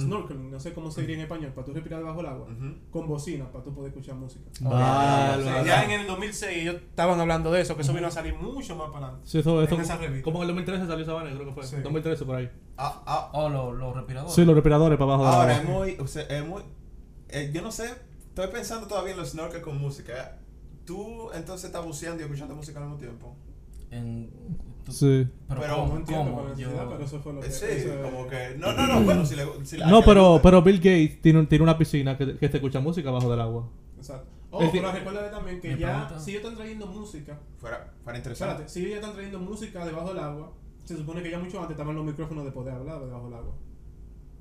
Snorkeling, 0.01 0.51
no 0.51 0.61
sé 0.61 0.73
cómo 0.73 0.91
se 0.91 1.01
diría 1.03 1.17
en 1.17 1.23
español, 1.23 1.53
para 1.55 1.65
tú 1.65 1.73
respirar 1.73 2.01
debajo 2.01 2.19
del 2.19 2.27
agua. 2.27 2.49
Con 2.91 3.07
bocina, 3.07 3.51
para 3.51 3.65
tú 3.65 3.75
poder 3.75 3.91
escuchar 3.91 4.15
música. 4.17 4.45
Bárbaro. 4.61 5.65
Ya 5.67 5.85
en 5.85 5.91
el 5.93 6.07
2006 6.07 6.57
ellos 6.59 6.75
estaban 6.77 7.21
hablando 7.21 7.51
de 7.53 7.61
eso, 7.63 7.77
que 7.77 7.83
eso 7.83 7.93
vino 7.93 8.07
a 8.07 8.11
salir 8.11 8.35
mucho 8.35 8.77
más 8.77 8.91
para 8.91 9.07
adelante. 9.07 9.29
Sí, 9.29 9.39
eso, 9.39 9.63
eso- 9.63 9.75
en 9.75 9.81
esa 9.81 9.97
revista. 9.97 10.25
como 10.25 10.39
en 10.39 10.43
el 10.43 10.49
2013 10.49 10.87
salió 10.87 11.03
esa 11.05 11.13
vaina, 11.15 11.31
creo 11.35 11.47
que 11.47 11.53
fue. 11.53 11.65
Sí. 11.67 11.77
2013 11.83 12.25
por 12.25 12.37
ahí. 12.37 12.51
Ah, 12.77 13.03
ah, 13.07 13.31
Oh, 13.33 13.49
los, 13.49 13.75
los 13.77 13.95
respiradores. 13.97 14.35
Sí, 14.35 14.45
los 14.45 14.55
respiradores 14.55 14.99
para 14.99 15.15
abajo 15.15 15.25
de 15.31 15.37
ahora 15.37 15.47
la 15.53 15.59
es 15.59 15.69
muy, 15.69 15.97
o 15.99 16.07
sea, 16.07 16.23
es 16.23 16.47
muy, 16.47 16.63
eh, 17.29 17.51
yo 17.53 17.63
no 17.63 17.71
sé, 17.73 17.91
estoy 18.29 18.49
pensando 18.49 18.87
todavía 18.87 19.13
en 19.13 19.19
los 19.19 19.31
snorkel 19.31 19.61
con 19.63 19.79
música. 19.79 20.39
¿Tú 20.85 21.31
entonces 21.33 21.65
estás 21.67 21.85
buceando 21.85 22.21
y 22.23 22.25
escuchando 22.25 22.55
música 22.55 22.79
al 22.79 22.85
mismo 22.85 22.99
tiempo? 22.99 23.37
En, 23.91 24.31
tú- 24.87 24.93
Sí. 24.93 25.29
Pero, 25.49 25.61
Pero 25.61 25.77
¿cómo? 25.77 26.05
pero 26.05 26.99
eso 27.05 27.21
fue 27.21 27.33
lo 27.35 27.41
que... 27.41 27.51
Sí, 27.51 27.67
eso- 27.69 28.01
como 28.03 28.27
que, 28.29 28.55
no, 28.57 28.73
no, 28.73 28.87
no, 28.87 29.01
bueno, 29.03 29.27
si 29.27 29.37
le, 29.37 29.45
si 29.65 29.77
la- 29.77 29.87
No, 29.89 30.03
pero, 30.03 30.41
pero 30.43 30.63
Bill 30.63 30.79
Gates 30.79 31.21
tiene, 31.21 31.41
un- 31.41 31.47
tiene 31.47 31.63
una 31.65 31.77
piscina 31.77 32.17
que, 32.17 32.37
que 32.39 32.49
se 32.49 32.57
escucha 32.57 32.81
música 32.81 33.09
abajo 33.11 33.31
del 33.31 33.41
agua. 33.41 33.69
Exacto. 33.99 34.31
Oh, 34.51 34.63
El 34.63 34.71
pero 34.71 34.91
recuerda 34.93 35.31
también 35.31 35.61
que 35.61 35.77
ya, 35.77 36.07
pregunta- 36.07 36.19
si 36.21 36.31
ellos 36.31 36.43
están 36.45 36.57
trayendo 36.57 36.87
música, 36.87 37.39
Fuera, 37.59 37.93
fuera 38.03 38.17
interesante. 38.19 38.53
espérate, 38.53 38.73
si 38.73 38.81
ellos 38.81 38.91
ya 38.93 38.97
están 38.97 39.13
trayendo 39.13 39.39
música 39.41 39.85
debajo 39.85 40.09
del 40.09 40.19
agua, 40.21 40.53
se 40.85 40.97
supone 40.97 41.23
que 41.23 41.31
ya 41.31 41.39
mucho 41.39 41.59
antes 41.61 41.73
estaban 41.73 41.95
los 41.97 42.05
micrófonos 42.07 42.45
de 42.45 42.53
poder 42.53 42.75
hablar 42.75 43.01
debajo 43.05 43.25
del 43.29 43.35
agua. 43.39 43.55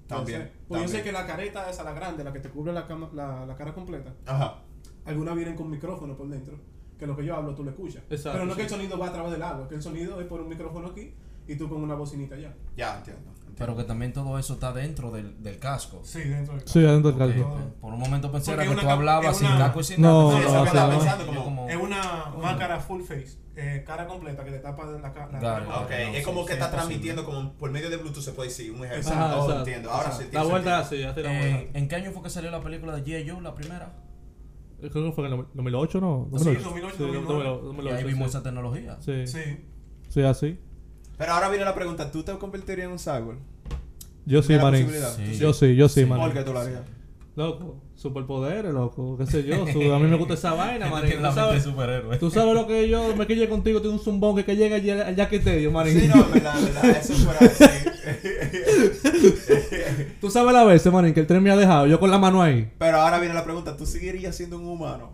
También, 0.08 0.42
Entonces, 0.42 0.60
Pues 0.68 0.82
yo 0.84 0.88
sé 0.88 1.04
que 1.04 1.12
la 1.12 1.26
careta 1.26 1.68
esa, 1.70 1.84
la 1.84 1.94
grande, 1.94 2.24
la 2.24 2.32
que 2.32 2.40
te 2.40 2.50
cubre 2.50 2.72
la, 2.72 2.86
cama- 2.88 3.10
la, 3.14 3.46
la 3.48 3.56
cara 3.56 3.74
completa, 3.74 4.14
Ajá. 4.28 4.60
algunas 5.06 5.36
vienen 5.36 5.56
con 5.56 5.70
micrófono 5.72 6.16
por 6.16 6.30
dentro, 6.30 6.60
que 6.98 7.08
lo 7.08 7.16
que 7.16 7.26
yo 7.26 7.36
hablo 7.36 7.54
tú 7.56 7.64
lo 7.64 7.72
escuchas. 7.72 8.04
Exacto, 8.10 8.32
pero 8.34 8.46
no 8.46 8.52
sí. 8.54 8.58
que 8.58 8.64
el 8.64 8.70
sonido 8.70 8.98
va 8.98 9.08
a 9.08 9.14
través 9.14 9.32
del 9.32 9.42
agua, 9.44 9.68
que 9.68 9.76
el 9.76 9.82
sonido 9.82 10.20
es 10.22 10.28
por 10.28 10.42
un 10.42 10.50
micrófono 10.50 10.88
aquí 10.90 11.14
y 11.48 11.56
tú 11.56 11.70
con 11.70 11.82
una 11.84 11.96
bocinita 11.96 12.36
allá. 12.36 12.54
Ya, 12.76 12.98
entiendo. 12.98 13.22
entiendo. 13.30 13.56
Pero 13.58 13.78
que 13.78 13.84
también 13.86 14.12
todo 14.12 14.38
eso 14.38 14.56
está 14.56 14.74
dentro 14.74 15.12
del, 15.12 15.42
del 15.42 15.60
casco. 15.60 16.02
Sí, 16.04 16.20
dentro 16.20 16.56
del 16.56 16.68
Sí, 16.68 16.80
adentro 16.86 17.12
del 17.14 17.34
casco. 17.36 17.58
por 17.80 17.94
un 17.94 18.00
momento 18.00 18.30
pensé 18.32 18.54
Porque 18.54 18.68
que 18.70 18.76
tú 18.76 18.90
hablabas 18.90 19.38
sin 19.38 19.48
casco 19.48 19.80
y 19.80 19.84
sin 19.84 20.02
No, 20.02 20.32
nada. 20.34 20.40
No, 20.42 20.48
eso 20.48 20.62
o 20.62 20.64
que 20.66 20.70
sea, 20.72 20.80
estaba 20.82 20.94
no. 20.94 21.00
pensando 21.00 21.44
como... 21.44 21.70
Es 21.70 21.76
una 21.78 22.26
máscara 22.42 22.80
full 22.82 23.02
face, 23.04 23.38
eh, 23.56 23.84
cara 23.88 24.08
completa 24.08 24.44
que 24.44 24.52
te 24.52 24.60
tapa 24.60 24.86
la, 24.86 24.98
la 25.00 25.14
cara. 25.14 25.40
it. 25.64 25.70
Ok, 25.70 25.90
no, 25.90 25.96
es 26.18 26.26
como 26.26 26.42
sí, 26.42 26.48
que 26.48 26.54
está 26.54 26.70
transmitiendo 26.72 27.24
como 27.24 27.54
por 27.54 27.72
medio 27.72 27.90
de 27.90 27.96
Bluetooth 27.98 28.24
se 28.24 28.34
puede 28.34 28.50
decir, 28.50 28.72
un 28.74 28.84
ejemplo. 28.84 29.12
Ajá, 29.14 29.28
exacto. 29.36 29.58
entiendo. 29.60 29.90
Ahora 29.92 30.12
sí 30.12 30.26
La 30.34 30.44
vuelta 30.44 30.80
así, 30.80 31.04
así 31.04 31.22
la 31.22 31.32
Eh, 31.34 31.52
vuelta. 31.54 31.80
¿En 31.80 31.88
qué 31.88 31.96
año 31.96 32.12
fue 32.12 32.24
que 32.24 32.30
salió 32.30 32.52
la 32.52 32.60
película 32.62 32.94
de 32.96 33.04
G.I. 33.06 33.30
Joe, 33.30 33.42
la 33.42 33.56
primera? 33.56 33.94
Creo 34.92 35.06
que 35.06 35.12
fue 35.12 35.28
en 35.28 35.34
el 35.34 35.46
2008, 35.54 36.02
¿no? 36.02 36.30
Sí, 36.38 36.56
2008, 36.56 36.96
2009. 37.00 37.60
2008, 37.64 37.90
y 37.96 37.98
ahí 37.98 38.04
vimos 38.04 38.32
sí. 38.32 38.38
esa 38.38 38.44
tecnología. 38.44 38.98
Sí, 39.00 39.28
sí, 39.28 39.40
Sí. 40.10 40.22
así. 40.22 40.60
Pero 41.18 41.34
ahora 41.34 41.50
viene 41.50 41.66
la 41.66 41.76
pregunta, 41.76 42.12
¿tú 42.12 42.24
te 42.24 42.34
convertirías 42.38 42.86
en 42.88 42.92
un 42.94 43.00
cyborg? 43.00 43.38
Yo 44.26 44.42
sí, 44.42 44.48
¿Tiene 44.50 44.64
la 44.64 44.72
manín. 44.72 44.90
Sí. 44.90 45.38
Yo 45.38 45.54
sí, 45.54 45.76
yo 45.76 45.88
sí, 45.88 46.02
Sí. 46.02 46.06
manín. 46.06 46.26
¿Por 46.26 46.34
qué 46.34 46.44
tú 46.44 46.52
lo 46.54 46.60
harías? 46.60 46.82
Loco, 47.36 47.82
superpoderes, 47.96 48.74
loco, 48.74 49.18
qué 49.18 49.26
sé 49.26 49.44
yo. 49.44 49.66
su- 49.74 49.94
a 49.94 50.00
mí 50.00 50.08
me 50.08 50.16
gusta 50.18 50.36
esa 50.36 50.54
vaina, 50.54 50.90
la 50.90 51.02
¿Tú 51.30 51.36
sabes, 51.36 51.64
superhéroe. 51.64 52.18
tú 52.18 52.30
sabes 52.32 52.54
lo 52.56 52.66
que 52.66 52.88
yo 52.90 53.16
me 53.16 53.28
quille 53.28 53.50
contigo, 53.50 53.82
tiene 53.82 53.98
un 53.98 54.02
zumbón 54.04 54.36
que, 54.38 54.46
que 54.46 54.56
llega 54.56 54.78
allí 54.78 54.90
al 54.90 55.16
Jackie 55.16 55.40
Tedio, 55.40 55.70
manín. 55.72 56.00
Sí, 56.00 56.08
no, 56.08 56.26
verdad, 56.30 56.54
verdad, 56.62 56.90
eso 56.92 57.14
fuera 57.16 57.40
así. 57.42 57.64
Tú 60.22 60.30
sabes 60.30 60.54
la 60.54 60.64
vez, 60.64 60.86
manín, 60.92 61.14
que 61.14 61.20
el 61.22 61.28
tren 61.28 61.42
me 61.44 61.52
ha 61.52 61.56
dejado, 61.58 61.88
yo 61.88 62.00
con 62.00 62.12
la 62.12 62.18
mano 62.18 62.42
ahí. 62.42 62.72
Pero 62.78 62.98
ahora 63.02 63.20
viene 63.20 63.34
la 63.34 63.44
pregunta, 63.44 63.76
¿tú 63.78 63.86
seguirías 63.86 64.36
siendo 64.36 64.58
un 64.58 64.68
humano? 64.68 65.14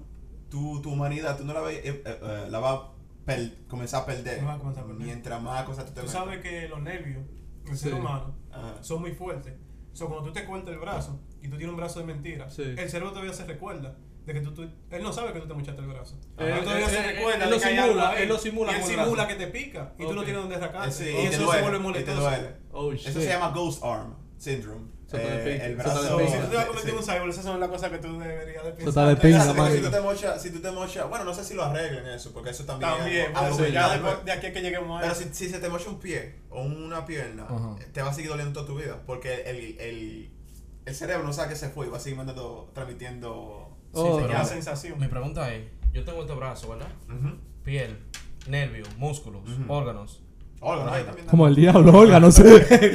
Tu, 0.50 0.82
tu 0.82 0.92
humanidad, 0.92 1.38
tú 1.38 1.46
no 1.46 1.54
la, 1.54 1.62
ve- 1.62 1.82
eh, 1.84 2.02
eh, 2.06 2.20
eh, 2.22 2.48
la 2.50 2.60
vas 2.60 2.76
a 2.76 2.92
per- 3.26 3.66
comenzar 3.68 4.04
a 4.04 4.06
perder. 4.06 4.40
La 4.40 4.46
vas 4.46 4.56
a 4.58 4.60
comenzar 4.60 4.84
a 4.84 4.88
perder. 4.88 5.06
Mientras 5.06 5.42
más 5.42 5.64
cosas 5.64 5.86
tú 5.86 5.92
te 5.94 6.02
Tú 6.02 6.08
metas. 6.08 6.22
sabes 6.22 6.42
que 6.42 6.68
los 6.68 6.82
nervios 6.82 7.24
del 7.66 7.78
Sí. 7.78 7.84
ser 7.86 7.94
humano 7.94 8.36
Ajá. 8.52 8.76
son 8.82 9.02
muy 9.02 9.12
fuertes. 9.12 9.54
O 9.94 9.96
sea, 9.96 10.08
cuando 10.08 10.26
tú 10.26 10.34
te 10.34 10.46
cortas 10.46 10.74
el 10.74 10.80
brazo 10.80 11.20
y 11.42 11.48
tú 11.48 11.58
tienes 11.58 11.70
un 11.70 11.78
brazo 11.78 12.00
de 12.00 12.06
mentira, 12.06 12.50
Sí. 12.50 12.64
el 12.64 12.90
cerebro 12.90 13.12
todavía 13.12 13.34
se 13.34 13.46
recuerda 13.46 13.96
de 14.26 14.34
que 14.34 14.42
tú, 14.42 14.54
tú- 14.54 14.70
él 14.92 15.04
no 15.04 15.12
sabe 15.12 15.34
que 15.34 15.40
tú 15.40 15.48
te 15.48 15.54
mochaste 15.54 15.82
el 15.82 15.88
brazo. 15.88 16.16
Él- 16.38 16.48
él 16.50 16.64
todavía 16.64 16.86
él- 16.86 16.92
se 16.92 17.02
recuerda 17.04 17.44
él 17.46 17.50
lo 17.50 17.60
simula, 17.60 18.14
él 18.22 18.30
lo 18.30 18.38
simula 18.38 18.72
y 18.72 18.76
él 18.76 18.82
el 18.82 18.88
simula 18.88 19.12
brazo. 19.14 19.28
que 19.28 19.36
te 19.36 19.48
pica 19.48 19.94
y 19.98 20.04
tú 20.04 20.10
Ok. 20.10 20.16
no 20.16 20.24
tienes 20.24 20.42
dónde 20.42 20.58
rascarte. 20.58 20.90
Eh, 20.90 20.92
sí, 20.92 21.04
y 21.06 21.08
y 21.08 21.26
eso 21.26 21.32
se 21.38 21.44
duele, 21.44 21.62
vuelve 21.62 21.78
y 21.78 21.80
te 21.80 21.84
molestoso. 21.84 22.22
duele. 22.22 22.50
Oh. 22.72 22.92
Eso 22.94 23.12
se 23.22 23.28
llama 23.28 23.50
Ghost 23.50 23.84
Arm 23.84 24.16
Syndrome. 24.38 24.92
Se 25.08 25.18
Eh, 25.18 25.56
el 25.66 25.72
se 25.72 25.76
brazo... 25.76 26.20
Si 26.20 26.38
tú 26.38 26.48
te 26.50 26.56
vas 26.56 26.64
a 26.64 26.68
convertir 26.68 26.82
sí. 26.84 26.90
en 26.92 26.98
un 26.98 27.04
cyborg, 27.04 27.30
esas 27.32 27.44
son 27.44 27.60
las 27.60 27.70
cosas 27.70 27.92
que 27.92 27.98
tú 27.98 28.18
deberías 28.18 28.64
de 28.64 28.72
pensar. 28.72 29.08
de 29.10 29.16
pinga, 29.18 29.44
si 29.70 29.82
tú 29.82 29.90
te 29.92 30.00
mochas, 30.00 30.42
si 30.42 30.52
tú 30.52 30.60
te 30.62 30.72
mochas, 30.72 31.10
bueno, 31.10 31.26
no 31.26 31.34
sé 31.34 31.44
si 31.44 31.54
lo 31.54 31.66
arreglen 31.66 32.06
eso, 32.08 32.32
porque 32.32 32.52
eso 32.52 32.64
también, 32.64 32.92
También, 32.92 33.26
es 33.26 33.38
pero 33.38 33.58
que 33.58 33.72
ya 33.74 33.90
después- 33.92 34.24
de 34.24 34.32
aquí 34.32 34.48
a 34.48 34.54
que 34.54 34.62
lleguemos 34.62 34.98
a 34.98 35.02
Pero 35.02 35.12
eso. 35.14 35.24
si, 35.24 35.34
si 35.34 35.50
se 35.50 35.60
te 35.60 35.68
mocha 35.68 35.90
un 35.90 36.00
pie 36.00 36.36
o 36.50 36.62
una 36.62 37.06
pierna, 37.06 37.44
Ajá. 37.44 37.76
te 37.92 38.02
va 38.02 38.10
a 38.12 38.14
seguir 38.14 38.30
doliendo 38.30 38.54
toda 38.54 38.66
tu 38.74 38.80
vida. 38.80 39.02
Porque 39.06 39.42
el, 39.48 39.78
el, 39.82 40.32
el 40.86 40.96
cerebro 40.96 41.26
no 41.28 41.34
sabe 41.34 41.50
que 41.50 41.56
se 41.58 41.68
fue 41.68 41.88
y 41.88 41.90
va 41.90 41.98
a 41.98 42.00
seguir 42.00 42.16
mandando, 42.18 42.72
transmitiendo 42.74 43.61
Oh, 43.94 44.20
la 44.20 44.26
señales. 44.28 44.48
sensación. 44.50 45.00
Mi 45.00 45.08
pregunta 45.08 45.54
es, 45.54 45.66
yo 45.94 46.04
tengo 46.04 46.22
este 46.22 46.34
brazo, 46.34 46.70
¿verdad? 46.70 46.88
Piel, 47.64 47.98
nervios, 48.48 48.88
músculos, 48.98 49.42
órganos. 49.68 50.22
Órgano, 50.64 50.92
ahí 50.94 51.04
también. 51.04 51.26
Como 51.26 51.48
el 51.48 51.56
diablo, 51.56 51.92
Olga, 51.98 52.20
no 52.20 52.32
sé. 52.32 52.44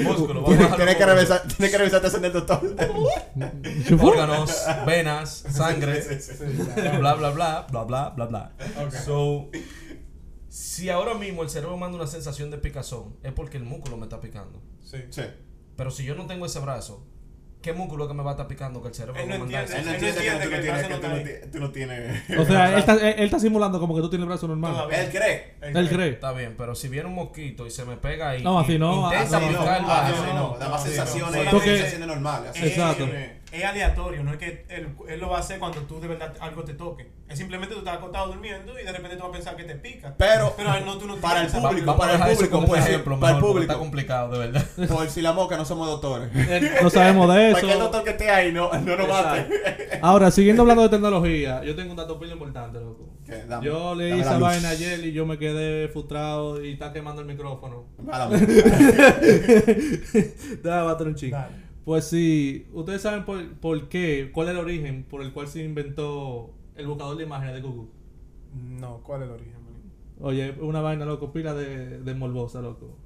Músculos, 0.04 0.40
vamos 0.44 0.50
a 0.50 0.56
Tienes 0.56 0.58
dejarlo 0.60 0.76
tienes 0.76 0.96
que, 0.96 1.04
revisar, 1.06 1.42
tienes 1.48 1.70
que 1.72 1.78
revisarte 1.78 2.06
eso 2.06 2.16
en 2.18 2.24
el 2.26 2.32
doctor. 2.32 2.76
órganos, 4.02 4.64
venas, 4.86 5.30
sangre, 5.50 6.00
Sí, 6.02 6.14
sí, 6.20 6.32
sí. 6.38 6.44
bla 7.00 7.14
bla 7.14 7.30
bla, 7.30 7.66
bla 7.68 7.82
bla 7.84 8.10
bla 8.10 8.26
bla. 8.26 8.52
So, 9.04 9.50
si 10.48 10.90
ahora 10.90 11.14
mismo 11.14 11.42
el 11.42 11.50
cerebro 11.50 11.76
manda 11.76 11.96
una 11.98 12.06
sensación 12.06 12.50
de 12.52 12.58
picazón, 12.58 13.16
es 13.24 13.32
porque 13.32 13.56
el 13.56 13.64
músculo 13.64 13.96
me 13.96 14.04
está 14.04 14.20
picando. 14.20 14.62
Sí. 14.84 14.98
Sí. 15.10 15.22
Pero 15.76 15.90
si 15.90 16.04
yo 16.04 16.14
no 16.14 16.26
tengo 16.26 16.46
ese 16.46 16.60
brazo, 16.60 17.04
¿qué 17.66 17.72
músculo 17.72 18.04
es 18.04 18.08
que 18.08 18.14
me 18.14 18.22
va 18.22 18.30
a 18.30 18.34
estar 18.34 18.46
picando 18.46 18.80
que 18.80 18.88
el 18.88 18.94
cerebro 18.94 19.20
Él 19.20 19.26
me 19.28 19.38
no 19.38 19.44
entiende. 19.44 19.76
Él 19.76 19.84
no 19.84 19.90
entiende 19.92 20.20
que 20.22 21.24
que 21.24 21.46
tú 21.58 21.68
tienes. 21.72 22.30
O 22.38 22.44
sea, 22.44 22.72
él 22.72 22.78
está, 22.78 22.92
él, 22.94 23.14
él 23.18 23.24
está 23.24 23.40
simulando 23.40 23.80
como 23.80 23.94
que 23.96 24.00
tú 24.02 24.08
tienes 24.08 24.22
el 24.22 24.28
brazo 24.28 24.46
normal. 24.46 24.72
Todavía. 24.72 25.02
Él 25.02 25.10
cree. 25.10 25.54
Él 25.60 25.88
cree. 25.88 26.08
Está 26.10 26.32
bien, 26.32 26.54
pero 26.56 26.74
si 26.76 26.88
viene 26.88 27.08
un 27.08 27.14
mosquito 27.16 27.66
y 27.66 27.70
se 27.72 27.84
me 27.84 27.96
pega 27.96 28.30
ahí, 28.30 28.42
No, 28.44 28.60
así 28.60 28.74
y- 28.74 28.78
no, 28.78 29.12
intenta 29.12 29.36
así 29.38 29.46
no. 29.46 29.58
picar 29.58 29.78
el 29.80 29.84
brazo, 29.84 30.14
sí, 30.14 30.30
no. 30.34 30.56
Da 30.58 30.68
más 30.68 30.82
Sí, 30.84 30.88
no. 30.90 30.94
sensaciones, 30.94 31.98
normales. 32.06 32.50
Exacto. 32.54 33.08
Es, 33.58 33.64
aleatorio, 33.64 34.22
no 34.22 34.32
es 34.32 34.38
que 34.38 34.64
él, 34.68 34.88
él 35.08 35.20
lo 35.20 35.28
va 35.30 35.38
a 35.38 35.40
hacer 35.40 35.58
cuando 35.58 35.80
tú 35.82 36.00
de 36.00 36.08
verdad 36.08 36.32
algo 36.40 36.62
te 36.64 36.74
toque. 36.74 37.10
Es 37.28 37.38
simplemente 37.38 37.74
tú 37.74 37.80
estás 37.80 37.96
acostado 37.96 38.28
durmiendo 38.28 38.78
y 38.78 38.84
de 38.84 38.92
repente 38.92 39.16
tú 39.16 39.22
vas 39.22 39.30
a 39.30 39.32
pensar 39.32 39.56
que 39.56 39.64
te 39.64 39.74
pica. 39.74 40.14
Pero, 40.16 40.54
Pero 40.56 40.70
a 40.70 40.78
él 40.78 40.84
no, 40.86 40.96
tú 40.96 41.06
no 41.06 41.16
para 41.16 41.42
el 41.42 41.48
Va- 41.48 41.68
público, 41.68 41.90
a 41.90 41.96
para 41.96 42.14
el 42.14 42.36
público, 42.36 42.58
un 42.58 42.66
pues, 42.66 42.86
ejemplo, 42.86 43.18
para 43.18 43.34
el 43.36 43.40
público. 43.40 43.60
Está 43.62 43.78
complicado, 43.78 44.32
de 44.32 44.38
verdad. 44.38 44.64
Por 44.88 45.08
si 45.08 45.22
la 45.22 45.32
moca 45.32 45.56
no 45.56 45.64
somos 45.64 45.88
doctores. 45.88 46.30
No 46.82 46.90
sabemos 46.90 47.34
de 47.34 47.46
eso. 47.50 47.52
Cualquier 47.60 47.78
doctor 47.78 48.04
que 48.04 48.10
esté 48.10 48.30
ahí 48.30 48.52
no, 48.52 48.72
no 48.72 48.96
nos 48.96 49.08
mate. 49.08 49.48
Ahora, 50.02 50.30
siguiendo 50.30 50.62
hablando 50.62 50.82
de 50.82 50.88
tecnología, 50.88 51.64
yo 51.64 51.74
tengo 51.74 51.90
un 51.90 51.96
dato 51.96 52.16
muy 52.16 52.30
importante, 52.30 52.78
loco. 52.78 53.08
Dame, 53.48 53.66
yo 53.66 53.94
leí 53.96 54.10
dame 54.10 54.22
la 54.22 54.28
esa 54.30 54.38
vaina 54.38 54.68
ayer 54.68 55.04
y 55.04 55.12
yo 55.12 55.26
me 55.26 55.36
quedé 55.36 55.88
frustrado 55.88 56.64
y 56.64 56.74
está 56.74 56.92
quemando 56.92 57.22
el 57.22 57.26
micrófono. 57.26 57.86
Mala 58.04 58.28
mía. 58.28 58.38
Déjame 60.62 60.82
bater 60.84 61.06
un 61.08 61.14
chico. 61.16 61.36
Dale. 61.36 61.65
Pues 61.86 62.04
sí, 62.06 62.66
ustedes 62.72 63.00
saben 63.00 63.24
por, 63.24 63.46
por 63.60 63.88
qué, 63.88 64.30
cuál 64.34 64.48
es 64.48 64.54
el 64.54 64.58
origen 64.58 65.04
por 65.04 65.22
el 65.22 65.32
cual 65.32 65.46
se 65.46 65.62
inventó 65.62 66.50
el 66.74 66.88
buscador 66.88 67.16
de 67.16 67.22
imágenes 67.22 67.54
de 67.54 67.60
Google. 67.60 67.90
No, 68.52 69.02
¿cuál 69.04 69.22
es 69.22 69.28
el 69.28 69.34
origen? 69.34 69.52
Oye, 70.20 70.52
una 70.60 70.80
vaina, 70.80 71.04
loco, 71.04 71.32
pila 71.32 71.54
de, 71.54 72.00
de 72.00 72.14
morbosa, 72.14 72.60
loco. 72.60 72.96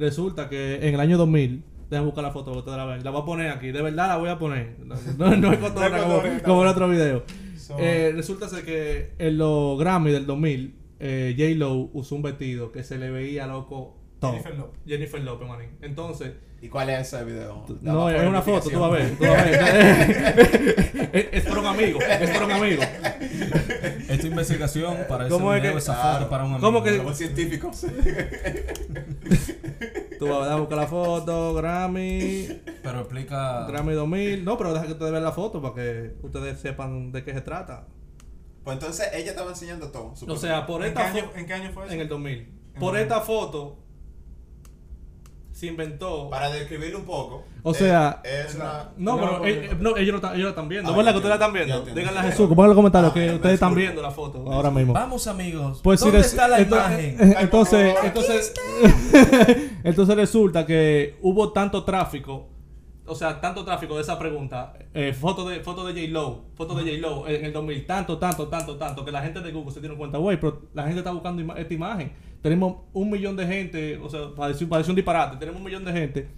Resulta 0.00 0.48
que 0.48 0.76
en 0.76 0.94
el 0.94 0.98
año 1.00 1.16
2000, 1.16 1.62
déjame 1.88 2.06
buscar 2.06 2.24
la 2.24 2.32
foto 2.32 2.50
ustedes 2.50 2.76
la 2.76 2.84
ven. 2.86 3.04
La 3.04 3.12
voy 3.12 3.22
a 3.22 3.24
poner 3.24 3.50
aquí, 3.52 3.70
de 3.70 3.80
verdad 3.82 4.08
la 4.08 4.16
voy 4.16 4.28
a 4.28 4.36
poner. 4.36 4.78
No, 4.80 5.36
no, 5.36 5.52
es 5.52 5.58
cotorra 5.60 6.02
como, 6.02 6.20
como 6.44 6.62
en 6.62 6.68
otro 6.68 6.88
video. 6.88 7.22
So, 7.56 7.76
Eh, 7.78 8.10
resulta 8.16 8.48
ser 8.48 8.64
que 8.64 9.12
en 9.18 9.38
los 9.38 9.78
Grammy 9.78 10.10
del 10.10 10.26
2000, 10.26 10.74
eh, 10.98 11.36
J-Lo 11.38 11.88
usó 11.92 12.16
un 12.16 12.22
vestido 12.22 12.72
que 12.72 12.82
se 12.82 12.98
le 12.98 13.10
veía, 13.12 13.46
loco, 13.46 13.96
todo. 14.18 14.32
Jennifer 14.32 14.56
Lopez. 14.56 14.80
Jennifer 14.86 15.20
Lopez, 15.20 15.48
manín. 15.48 15.68
Entonces, 15.82 16.32
¿Y 16.64 16.68
cuál 16.70 16.88
es 16.88 17.12
ese 17.12 17.22
video? 17.24 17.62
no, 17.82 18.08
es 18.08 18.26
una 18.26 18.40
foto, 18.40 18.70
tú 18.70 18.80
vas 18.80 18.90
a 18.90 18.94
ver. 18.94 19.02
identificación. 19.02 19.18
tú 19.18 19.24
vas 19.26 19.38
a 19.68 19.72
ver. 19.74 21.10
es, 21.12 21.26
es 21.32 21.44
por 21.44 21.58
un 21.58 21.66
amigo, 21.66 22.00
es 22.00 22.30
por 22.30 22.42
un 22.44 22.52
amigo. 22.52 22.82
Esta 24.08 24.26
investigación 24.26 24.96
para 25.06 25.24
ese 25.26 25.34
¿Cómo 25.34 25.52
es 25.52 25.60
video, 25.60 25.74
que- 25.74 25.78
esa 25.80 25.94
foto 25.94 26.30
para 26.30 26.44
un 26.44 26.52
amigo. 26.54 26.66
¿Cómo 26.66 26.82
que- 26.82 26.96
Somos 26.96 27.18
científicos. 27.18 27.84
Tú 30.18 30.26
vas 30.28 30.48
a 30.48 30.56
buscar 30.56 30.78
la 30.78 30.86
foto, 30.86 31.52
Grammy, 31.52 32.48
Pero 32.82 33.00
explica. 33.00 33.66
Grammy 33.66 33.92
2000. 33.92 34.42
No, 34.42 34.56
pero 34.56 34.72
deja 34.72 34.86
que 34.86 34.92
ustedes 34.92 35.12
vean 35.12 35.24
la 35.24 35.32
foto 35.32 35.60
para 35.60 35.74
que 35.74 36.14
ustedes 36.22 36.58
sepan 36.60 37.12
de 37.12 37.24
qué 37.24 37.34
se 37.34 37.42
trata. 37.42 37.88
Pues 38.62 38.78
entonces 38.78 39.06
ella 39.12 39.32
estaba 39.32 39.50
enseñando 39.50 39.90
todo. 39.90 40.14
O 40.26 40.36
sea, 40.36 40.64
por 40.66 40.82
¿En 40.82 40.94
qué, 40.94 41.00
esta 41.02 41.12
año, 41.12 41.24
foto. 41.26 41.36
¿En 41.38 41.44
qué 41.46 41.52
año 41.52 41.70
fue 41.74 41.84
eso? 41.84 41.92
En 41.92 42.00
el 42.00 42.08
2000. 42.08 42.38
En 42.74 42.80
Por 42.80 42.96
esta 42.96 43.20
foto 43.20 43.83
se 45.54 45.66
inventó. 45.68 46.28
Para 46.30 46.50
describirlo 46.50 46.98
un 46.98 47.04
poco. 47.04 47.44
O 47.62 47.70
eh, 47.70 47.74
sea- 47.74 48.20
es 48.24 48.56
una. 48.56 48.90
No, 48.96 49.12
No, 49.16 49.20
pero 49.20 49.32
porque- 49.38 49.50
eh, 49.52 49.68
eh, 49.70 49.76
no, 49.78 49.96
ellos, 49.96 50.10
lo 50.10 50.16
están, 50.16 50.32
ellos 50.34 50.42
lo 50.44 50.48
están 50.50 50.68
viendo. 50.68 50.90
Ah, 50.92 50.96
¿Verdad 50.96 51.10
ya 51.10 51.12
que 51.12 51.16
ustedes 51.18 51.28
la 51.30 51.46
están 51.46 51.52
viendo? 51.52 51.94
Díganle 51.94 52.20
a 52.20 52.22
Jesús, 52.24 52.48
pongan 52.48 52.64
en 52.64 52.68
los 52.70 52.76
comentarios 52.76 53.10
Ah, 53.12 53.14
que 53.14 53.34
ustedes 53.36 53.54
están 53.54 53.74
viendo 53.74 54.02
la 54.02 54.10
foto 54.10 54.52
ahora 54.52 54.70
mismo. 54.72 54.92
Vamos, 54.92 55.26
amigos. 55.28 55.80
Pues 55.82 56.00
sí, 56.00 56.06
¿Dónde 56.06 56.18
res- 56.18 56.26
está 56.26 56.48
la 56.48 56.60
imagen? 56.60 57.16
eh, 57.20 57.36
Entonces, 57.40 57.94
entonces, 58.02 58.52
entonces 59.84 60.16
resulta 60.16 60.66
que 60.66 61.16
hubo 61.22 61.52
tanto 61.52 61.84
tráfico, 61.84 62.48
o 63.06 63.14
sea, 63.14 63.40
tanto 63.40 63.64
tráfico 63.64 63.94
de 63.96 64.02
esa 64.02 64.18
pregunta, 64.18 64.72
eh, 64.94 65.12
foto 65.12 65.48
de 65.48 65.60
foto 65.60 65.86
de 65.86 65.92
J 65.92 66.12
Lo, 66.12 66.46
foto 66.56 66.74
de 66.74 66.82
J 66.82 66.96
Lo 67.00 67.28
en 67.28 67.44
el 67.44 67.52
2000, 67.52 67.86
tanto, 67.86 68.18
tanto, 68.18 68.48
tanto, 68.48 68.76
tanto 68.76 69.04
que 69.04 69.12
la 69.12 69.22
gente 69.22 69.40
de 69.40 69.52
Google 69.52 69.72
se 69.72 69.80
dieron 69.80 69.98
cuenta, 69.98 70.18
güey, 70.18 70.38
pero 70.40 70.62
la 70.74 70.84
gente 70.84 70.98
está 70.98 71.10
buscando 71.12 71.42
ima- 71.42 71.56
esta 71.58 71.74
imagen. 71.74 72.12
Tenemos 72.44 72.82
un 72.92 73.08
millón 73.08 73.36
de 73.36 73.46
gente, 73.46 73.96
o 73.96 74.10
sea, 74.10 74.34
parece, 74.36 74.66
parece 74.66 74.90
un 74.90 74.96
disparate, 74.96 75.38
tenemos 75.38 75.60
un 75.60 75.64
millón 75.64 75.82
de 75.82 75.92
gente 75.92 76.28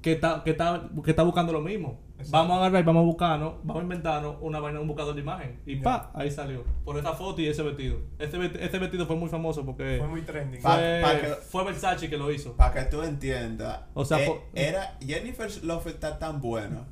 que 0.00 0.12
está, 0.12 0.44
que 0.44 0.50
está, 0.50 0.88
que 1.02 1.10
está 1.10 1.24
buscando 1.24 1.52
lo 1.52 1.60
mismo. 1.60 2.00
Exacto. 2.26 2.36
Vamos 2.38 2.56
a 2.56 2.60
agarrar 2.60 2.82
y 2.82 2.84
vamos 2.84 3.00
a 3.02 3.04
buscarnos, 3.04 3.54
vamos 3.62 3.80
a 3.80 3.82
inventarnos 3.84 4.36
una 4.40 4.60
vaina, 4.60 4.80
un 4.80 4.88
buscador 4.88 5.14
de 5.14 5.20
imagen. 5.20 5.60
Y 5.66 5.76
pa, 5.76 6.10
ahí 6.14 6.30
salió. 6.30 6.64
Por 6.84 6.98
esa 6.98 7.12
foto 7.12 7.40
y 7.40 7.46
ese 7.48 7.62
vestido. 7.62 7.98
Este, 8.18 8.64
este 8.64 8.78
vestido 8.78 9.06
fue 9.06 9.16
muy 9.16 9.28
famoso 9.28 9.64
porque 9.64 9.96
Fue 9.98 10.08
muy 10.08 10.22
trending. 10.22 10.60
Pa- 10.62 10.74
fue, 10.76 11.00
pa' 11.02 11.20
que- 11.20 11.26
fue 11.48 11.64
Versace 11.64 12.08
que 12.10 12.16
lo 12.16 12.30
hizo. 12.32 12.52
Para 12.56 12.72
que 12.74 12.82
tú 12.90 13.02
entiendas. 13.02 13.80
O 13.94 14.04
sea, 14.04 14.20
eh, 14.20 14.40
era 14.54 14.96
Jennifer 15.00 15.50
Lopez 15.64 15.94
está 15.94 16.18
tan 16.18 16.40
buena 16.40 16.84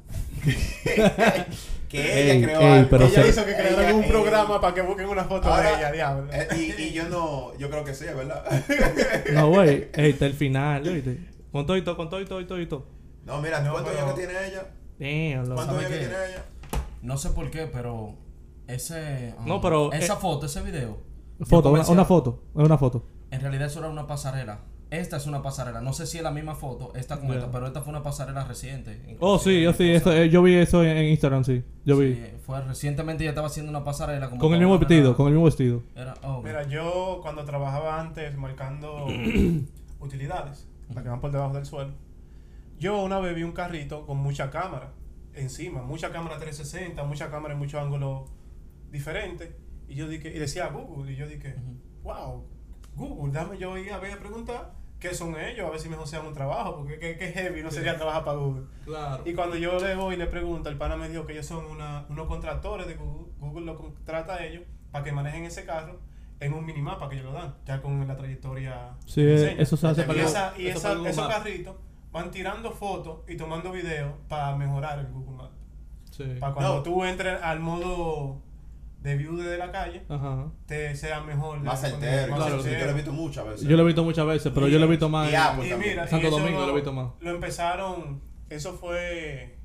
que 1.89 2.23
ella 2.23 2.33
Ey, 2.35 2.43
creó 2.43 2.61
ey, 2.61 2.67
algo. 2.67 2.89
pero 2.91 3.05
ella 3.07 3.23
se- 3.23 3.29
hizo 3.29 3.45
que 3.45 3.55
crearan 3.55 3.85
Ella- 3.85 3.95
un 3.95 4.03
ey. 4.05 4.09
programa 4.11 4.61
para 4.61 4.75
que 4.75 4.83
busquen 4.83 5.09
una 5.09 5.25
foto 5.25 5.49
Ahora, 5.53 5.71
de 5.71 5.77
ella, 5.77 5.93
diablo. 5.93 6.33
eh, 6.33 6.49
y, 6.57 6.83
y 6.83 6.93
yo 6.93 7.09
no, 7.09 7.57
yo 7.59 7.69
creo 7.71 7.85
que 7.85 7.95
sí, 7.95 8.05
es 8.07 8.17
verdad. 8.17 8.45
No, 9.35 9.49
güey. 9.51 9.89
Ey, 9.95 10.11
está 10.11 10.27
el 10.27 10.35
final, 10.35 10.87
¿oíste? 10.87 11.19
Con 11.51 11.67
todo 11.67 11.77
y 11.77 11.83
todo, 11.83 11.97
con 11.97 12.09
todo 12.09 12.21
y 12.21 12.25
todo 12.25 12.41
y 12.41 12.47
todo 12.47 12.61
y 12.61 12.67
todo. 12.67 12.87
No, 13.25 13.41
mira, 13.41 13.59
¿cuántos 13.71 13.95
años 13.95 14.13
que 14.15 14.27
tiene 14.27 14.47
ella? 14.49 14.67
Damn, 15.03 15.49
loco. 15.49 15.55
¿Cuántos 15.57 15.67
¿sabe 15.67 15.79
años 15.79 15.91
que 15.91 15.99
qué? 15.99 16.07
tiene 16.09 16.25
ella? 16.33 16.45
No 17.03 17.17
sé 17.19 17.31
por 17.31 17.51
qué, 17.51 17.67
pero 17.67 18.15
ese. 18.69 19.35
No, 19.45 19.57
um, 19.57 19.61
pero, 19.61 19.93
Esa 19.93 20.15
eh, 20.15 20.17
foto, 20.21 20.47
ese 20.47 20.63
video. 20.63 20.99
yo 21.39 21.47
Foto, 21.47 21.71
una, 21.71 21.79
comencé 21.81 21.93
una 21.93 22.05
foto. 22.05 22.43
Es 22.57 22.65
una 22.65 22.79
foto. 22.79 23.05
En 23.31 23.41
realidad 23.41 23.67
eso 23.67 23.81
era 23.81 23.89
una 23.89 24.07
pasarela. 24.07 24.61
Esta 24.91 25.17
es 25.17 25.27
una 25.27 25.43
pasarela. 25.43 25.81
No 25.81 25.95
sé 25.95 26.07
si 26.07 26.19
es 26.19 26.23
la 26.23 26.31
misma 26.31 26.55
foto, 26.55 26.93
esta 26.95 27.19
con 27.19 27.29
Ya. 27.31 27.37
esta, 27.37 27.51
pero 27.51 27.67
esta 27.67 27.81
fue 27.81 27.91
una 27.93 28.03
pasarela 28.03 28.45
reciente. 28.45 29.17
Oh, 29.21 29.39
sí, 29.39 29.63
yo 29.63 29.73
sí, 29.73 29.91
eso, 29.91 30.13
eh, 30.13 30.29
yo 30.29 30.43
vi 30.43 30.55
eso 30.55 30.85
en, 30.85 30.97
en 30.99 31.07
Instagram, 31.07 31.45
sí. 31.45 31.65
Yo 31.87 31.97
vi. 31.97 32.15
Sí, 32.15 32.23
fue 32.45 32.61
recientemente 32.61 33.25
ella 33.25 33.31
estaba 33.31 33.47
haciendo 33.47 33.71
una 33.71 33.85
pasarela 33.85 34.29
como 34.29 34.41
con 34.41 34.53
el 34.53 34.59
mismo 34.61 34.79
vestido, 34.79 35.17
con 35.17 35.29
el 35.29 35.33
mismo 35.33 35.47
vestido. 35.47 35.83
Era, 35.97 36.15
oh. 36.23 36.43
Mira, 36.43 36.69
yo 36.69 37.21
cuando 37.23 37.43
trabajaba 37.45 37.99
antes 38.01 38.37
marcando 38.37 39.07
utilidades, 40.01 40.67
las 40.95 41.03
que 41.03 41.09
van 41.09 41.21
por 41.23 41.33
debajo 41.33 41.55
del 41.55 41.65
suelo, 41.65 41.93
yo 42.83 43.01
una 43.01 43.21
vez 43.21 43.35
vi 43.37 43.45
un 43.45 43.53
carrito 43.53 44.05
con 44.07 44.19
mucha 44.19 44.51
cámara 44.51 44.93
encima, 45.35 45.83
mucha 45.83 46.11
cámara 46.11 46.37
360, 46.39 47.05
mucha 47.05 47.31
cámara 47.31 47.55
en 47.55 47.61
muchos 47.61 47.81
ángulos 47.81 48.29
diferentes, 48.91 49.51
y 49.89 49.95
yo 49.95 50.09
dije, 50.09 50.35
y 50.35 50.39
decía 50.39 50.67
Google, 50.67 51.13
y 51.13 51.17
yo 51.17 51.29
dije, 51.29 51.55
wow, 52.03 52.45
Google, 52.97 53.33
dame 53.33 53.57
yo 53.57 53.79
ir 53.79 53.93
a 53.93 53.99
ver 53.99 54.13
a 54.15 54.19
preguntar 54.19 54.75
qué 54.99 55.15
son 55.15 55.39
ellos, 55.39 55.65
a 55.67 55.71
ver 55.71 55.79
si 55.79 55.89
me 55.89 55.97
josean 55.97 56.27
un 56.27 56.35
trabajo, 56.35 56.77
porque 56.77 56.99
qué, 56.99 57.17
qué 57.17 57.29
heavy 57.33 57.63
no 57.63 57.71
sería 57.71 57.97
trabajar 57.97 58.25
para 58.25 58.39
Google. 58.39 58.65
Claro. 58.85 59.23
Y 59.25 59.33
cuando 59.33 59.57
yo 59.57 59.79
le 59.79 59.95
voy 59.95 60.15
y 60.15 60.19
le 60.19 60.27
pregunto, 60.27 60.69
el 60.69 60.77
pana 60.77 60.97
me 60.97 61.09
dijo 61.09 61.25
que 61.25 61.33
ellos 61.35 61.47
son 61.47 61.65
una, 61.67 62.05
unos 62.09 62.27
contractores 62.27 62.87
de 62.89 62.95
Google. 62.95 63.33
Google 63.39 63.65
lo 63.67 63.77
contrata 63.77 64.35
a 64.35 64.45
ellos 64.45 64.65
para 64.91 65.05
que 65.05 65.13
manejen 65.13 65.45
ese 65.45 65.65
carro 65.65 66.01
en 66.41 66.53
un 66.53 66.65
minimapa 66.67 67.09
que 67.09 67.15
ellos 67.17 67.27
lo 67.27 67.33
dan, 67.33 67.55
ya 67.65 67.81
con 67.81 68.07
la 68.07 68.17
trayectoria. 68.17 68.91
Sí, 69.07 69.23
eh, 69.23 69.55
eso 69.59 69.77
se 69.77 69.87
hace 69.87 70.03
Y, 70.03 70.05
para 70.05 70.23
esa, 70.23 70.55
y 70.59 70.67
esa- 70.67 70.95
para 70.97 71.09
esos 71.11 71.29
carritos 71.29 71.77
van 72.13 72.31
tirando 72.31 72.71
fotos 72.71 73.21
y 73.29 73.37
tomando 73.37 73.73
videos 73.73 74.13
para 74.29 74.55
mejorar 74.57 74.99
el 74.99 75.07
Google 75.09 75.37
Maps. 75.37 75.57
Sí. 76.11 76.25
Para 76.39 76.53
cuando 76.55 76.77
No. 76.77 76.83
tú 76.83 77.05
entres 77.05 77.41
al 77.43 77.59
modo 77.61 78.43
de 79.01 79.17
view 79.17 79.37
desde 79.37 79.59
la 79.59 79.73
calle, 79.73 80.05
Ajá. 80.09 80.47
te 80.67 80.95
sea 80.95 81.21
mejor. 81.23 81.59
Más 81.61 81.81
certero. 81.81 82.37
claro, 82.37 82.63
sí, 82.63 82.71
yo 82.71 82.85
lo 82.85 82.91
he 82.91 82.95
visto 82.95 83.13
muchas 83.13 83.45
veces. 83.47 83.67
Yo 83.67 83.77
lo 83.77 83.83
he 83.83 83.87
visto 83.87 84.05
muchas 84.05 84.27
veces, 84.27 84.53
pero 84.55 84.69
Y- 84.69 84.73
yo 84.73 84.79
lo 84.79 84.85
he 84.85 84.89
visto 84.89 85.09
más 85.09 85.31
y 85.31 85.35
en- 85.35 85.41
Apple 85.41 85.67
Y 85.67 85.71
también. 85.71 85.91
mira, 85.93 86.07
Santo 86.07 86.25
y 86.27 86.29
eso 86.29 86.39
Domingo 86.39 86.61
lo 86.67 86.71
he 86.71 86.75
visto 86.75 86.93
más. 86.93 87.09
Lo 87.21 87.31
empezaron, 87.31 88.21
eso 88.51 88.75
fue, 88.75 89.59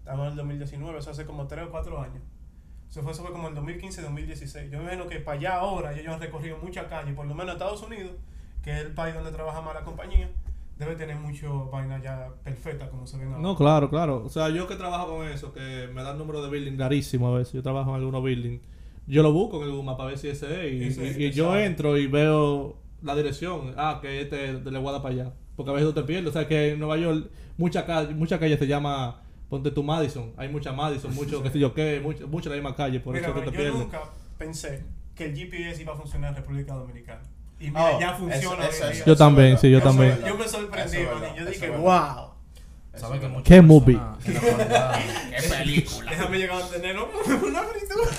estamos 0.00 0.26
en 0.26 0.30
el 0.32 0.36
2019, 0.36 0.98
eso 0.98 1.10
hace 1.10 1.24
como 1.24 1.46
3 1.46 1.66
o 1.66 1.70
4 1.70 2.00
años. 2.00 2.22
Eso 2.90 3.02
fue, 3.02 3.12
eso 3.12 3.22
fue 3.22 3.32
como 3.32 3.48
en 3.48 3.54
2015-2016. 3.54 4.68
Yo 4.70 4.76
me 4.78 4.84
imagino 4.84 5.06
que 5.06 5.20
para 5.20 5.38
allá 5.38 5.54
ahora 5.56 5.94
ellos 5.98 6.12
han 6.12 6.20
recorrido 6.20 6.58
mucha 6.58 6.88
calle, 6.88 7.12
por 7.14 7.24
lo 7.26 7.34
menos 7.34 7.52
Estados 7.54 7.82
Unidos, 7.82 8.12
que 8.62 8.72
es 8.72 8.80
el 8.84 8.92
país 8.92 9.14
donde 9.14 9.30
trabaja 9.30 9.62
más 9.62 9.72
la 9.72 9.82
compañía, 9.84 10.30
debe 10.82 10.96
tener 10.96 11.16
mucho 11.16 11.68
vaina 11.70 12.00
ya 12.02 12.28
perfecta 12.44 12.88
como 12.90 13.06
se 13.06 13.16
ven 13.18 13.28
ahora. 13.28 13.40
No, 13.40 13.56
claro, 13.56 13.88
claro. 13.90 14.22
O 14.24 14.28
sea, 14.28 14.48
yo 14.50 14.66
que 14.66 14.76
trabajo 14.76 15.16
con 15.16 15.26
eso, 15.28 15.52
que 15.52 15.88
me 15.94 16.02
dan 16.02 16.18
número 16.18 16.42
de 16.42 16.50
building 16.50 16.78
rarísimo 16.78 17.28
a 17.34 17.38
veces. 17.38 17.54
Yo 17.54 17.62
trabajo 17.62 17.90
en 17.90 17.96
algunos 17.96 18.22
building. 18.22 18.58
Yo 19.06 19.22
lo 19.22 19.32
busco 19.32 19.62
en 19.64 19.70
el 19.70 19.82
Maps 19.82 19.96
para 19.96 20.08
ver 20.10 20.18
si 20.18 20.28
ese 20.28 20.66
es. 20.68 20.72
Y, 20.72 20.84
Ese 20.88 21.08
es, 21.10 21.18
y- 21.18 21.24
y 21.26 21.30
yo 21.32 21.56
entro 21.58 21.96
y 21.98 22.06
veo 22.06 22.76
la 23.02 23.16
dirección. 23.16 23.74
Ah, 23.76 23.98
que 24.00 24.20
este 24.20 24.60
de 24.60 24.70
la 24.70 24.78
guada 24.78 25.02
para 25.02 25.14
allá. 25.14 25.32
Porque 25.56 25.70
a 25.70 25.74
veces 25.74 25.88
tú 25.92 26.00
te 26.00 26.06
pierdes. 26.06 26.30
O 26.30 26.32
sea, 26.32 26.46
que 26.46 26.72
en 26.72 26.78
Nueva 26.78 26.96
York, 26.98 27.28
mucha 27.56 27.84
calle, 27.84 28.14
mucha 28.14 28.38
calle 28.38 28.56
se 28.56 28.66
llama. 28.66 29.20
Ponte 29.48 29.70
tu 29.70 29.82
Madison. 29.82 30.32
Hay 30.38 30.48
mucha 30.48 30.72
Madison, 30.72 31.14
mucho, 31.14 31.42
qué 31.42 31.50
sé 31.50 31.58
yo 31.58 31.74
qué, 31.74 32.00
mucha, 32.02 32.24
mucha 32.26 32.48
la 32.48 32.54
misma 32.56 32.74
calle. 32.74 33.00
Por 33.00 33.12
Mira, 33.14 33.26
eso 33.26 33.34
pero 33.34 33.50
te 33.50 33.56
yo 33.56 33.62
pierdes. 33.62 33.80
nunca 33.80 34.00
pensé 34.38 34.82
que 35.14 35.26
el 35.26 35.36
GPS 35.36 35.82
iba 35.82 35.92
a 35.92 35.96
funcionar 35.96 36.30
en 36.30 36.36
República 36.36 36.72
Dominicana. 36.74 37.20
Y 37.62 37.66
mira, 37.70 37.90
Oh, 37.96 38.00
ya 38.00 38.12
funciona. 38.14 38.66
eso- 38.66 38.84
eso- 38.84 38.88
eso 38.90 39.04
Yo 39.06 39.16
también, 39.16 39.56
sí, 39.58 39.70
yo 39.70 39.80
también. 39.80 40.18
Yo 40.26 40.34
me 40.36 40.48
sorprendí, 40.48 40.98
man, 40.98 41.32
y 41.34 41.38
yo 41.38 41.44
dije, 41.46 41.70
wow. 41.70 42.31
Verdad. 42.92 42.98
Eso 42.98 43.06
¿Sabe 43.06 43.14
es 43.16 43.20
que 43.20 43.26
verdad. 43.26 43.38
muchas 43.38 43.48
¿Qué 43.48 43.62
movie? 43.62 44.00
¡Qué 45.42 45.48
película! 45.48 46.10
Déjame 46.10 46.38
llegar 46.38 46.62
a 46.62 46.66
tener 46.68 46.96
una 47.44 47.62
fritura. 47.62 48.10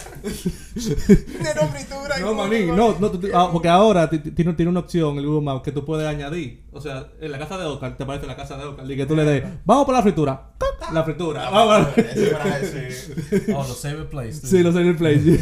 Tener 0.74 1.70
fritura. 1.70 2.20
y 2.20 2.22
No, 2.22 2.34
maní, 2.34 2.66
no, 2.66 2.98
no, 3.00 3.12
tú- 3.12 3.28
ah, 3.34 3.50
porque 3.52 3.70
ahora 3.70 4.10
ti- 4.10 4.20
ti- 4.20 4.32
tiene, 4.32 4.54
tiene 4.54 4.70
una 4.70 4.80
opción 4.82 5.18
el 5.18 5.26
Google 5.26 5.42
Maps 5.46 5.62
que 5.64 5.72
tú 5.72 5.86
puedes 5.86 6.08
añadir. 6.08 6.64
O 6.72 6.82
sea, 6.82 7.08
en 7.22 7.32
la 7.32 7.38
casa 7.40 7.58
de 7.58 7.66
Oscar, 7.66 7.96
te 7.98 8.06
parece 8.06 8.26
la 8.26 8.36
casa 8.36 8.58
de 8.58 8.66
Oscar, 8.66 8.90
y 8.90 8.96
que 8.98 9.06
tú 9.06 9.16
le 9.16 9.24
des, 9.26 9.44
vamos 9.66 9.86
por 9.86 9.94
la 9.96 10.02
fritura. 10.02 10.50
La 10.92 11.04
fritura. 11.04 11.50
Vamos 11.50 11.88
la- 11.96 12.04
Ese 12.04 12.28
personaje, 12.28 12.92
sí. 12.92 13.38
Oh, 13.56 13.64
los 13.68 13.78
save 13.80 14.04
place. 14.04 14.34
Sí, 14.34 14.62
los 14.64 14.76
play. 14.98 15.20
sí. 15.20 15.40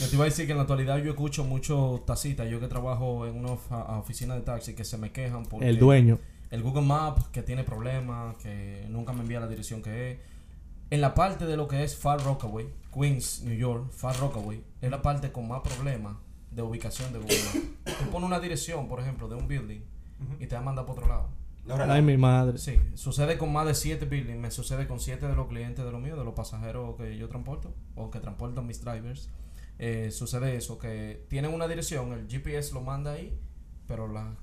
Yo 0.00 0.08
te 0.08 0.14
iba 0.16 0.24
a 0.24 0.26
decir 0.26 0.46
que 0.46 0.52
en 0.52 0.58
la 0.58 0.62
actualidad 0.62 0.98
yo 0.98 1.10
escucho 1.10 1.44
mucho 1.44 2.02
tacitas. 2.06 2.48
Yo 2.50 2.58
que 2.58 2.66
trabajo 2.68 3.26
en 3.26 3.36
una 3.36 3.52
a- 3.70 3.98
oficina 3.98 4.34
de 4.34 4.40
taxi 4.40 4.74
que 4.74 4.84
se 4.84 4.98
me 4.98 5.12
quejan 5.12 5.44
porque 5.44 5.68
El 5.68 5.78
dueño. 5.78 6.18
El 6.52 6.62
Google 6.62 6.82
Maps 6.82 7.28
que 7.28 7.42
tiene 7.42 7.64
problemas, 7.64 8.36
que 8.36 8.86
nunca 8.90 9.14
me 9.14 9.22
envía 9.22 9.40
la 9.40 9.48
dirección 9.48 9.82
que 9.82 10.12
es. 10.12 10.18
En 10.90 11.00
la 11.00 11.14
parte 11.14 11.46
de 11.46 11.56
lo 11.56 11.66
que 11.66 11.82
es 11.82 11.96
Far 11.96 12.22
Rockaway, 12.22 12.68
Queens, 12.94 13.42
New 13.42 13.56
York, 13.56 13.90
Far 13.90 14.18
Rockaway, 14.18 14.62
es 14.82 14.90
la 14.90 15.00
parte 15.00 15.32
con 15.32 15.48
más 15.48 15.62
problemas 15.62 16.14
de 16.50 16.60
ubicación 16.60 17.10
de 17.14 17.20
Google 17.20 17.38
Maps. 17.42 17.98
Tú 17.98 18.10
pones 18.10 18.26
una 18.26 18.38
dirección, 18.38 18.86
por 18.86 19.00
ejemplo, 19.00 19.28
de 19.28 19.36
un 19.36 19.48
building 19.48 19.80
y 20.38 20.46
te 20.46 20.54
va 20.54 20.60
a 20.60 20.64
mandar 20.64 20.84
para 20.84 20.98
otro 20.98 21.08
lado. 21.08 21.28
No. 21.64 21.76
Ay, 21.90 22.02
mi 22.02 22.18
madre. 22.18 22.58
Sí, 22.58 22.78
sucede 22.96 23.38
con 23.38 23.50
más 23.50 23.66
de 23.66 23.74
7 23.74 24.04
buildings, 24.04 24.38
me 24.38 24.50
sucede 24.50 24.86
con 24.86 25.00
7 25.00 25.26
de 25.26 25.34
los 25.34 25.46
clientes 25.48 25.82
de 25.82 25.90
los 25.90 26.02
míos, 26.02 26.18
de 26.18 26.24
los 26.24 26.34
pasajeros 26.34 26.96
que 26.96 27.16
yo 27.16 27.30
transporto 27.30 27.72
o 27.94 28.10
que 28.10 28.20
transportan 28.20 28.66
mis 28.66 28.84
drivers. 28.84 29.30
Eh, 29.78 30.10
sucede 30.10 30.54
eso, 30.56 30.78
que 30.78 31.24
tienen 31.30 31.54
una 31.54 31.66
dirección, 31.66 32.12
el 32.12 32.28
GPS 32.28 32.74
lo 32.74 32.82
manda 32.82 33.12
ahí, 33.12 33.34
pero 33.86 34.06
la, 34.06 34.34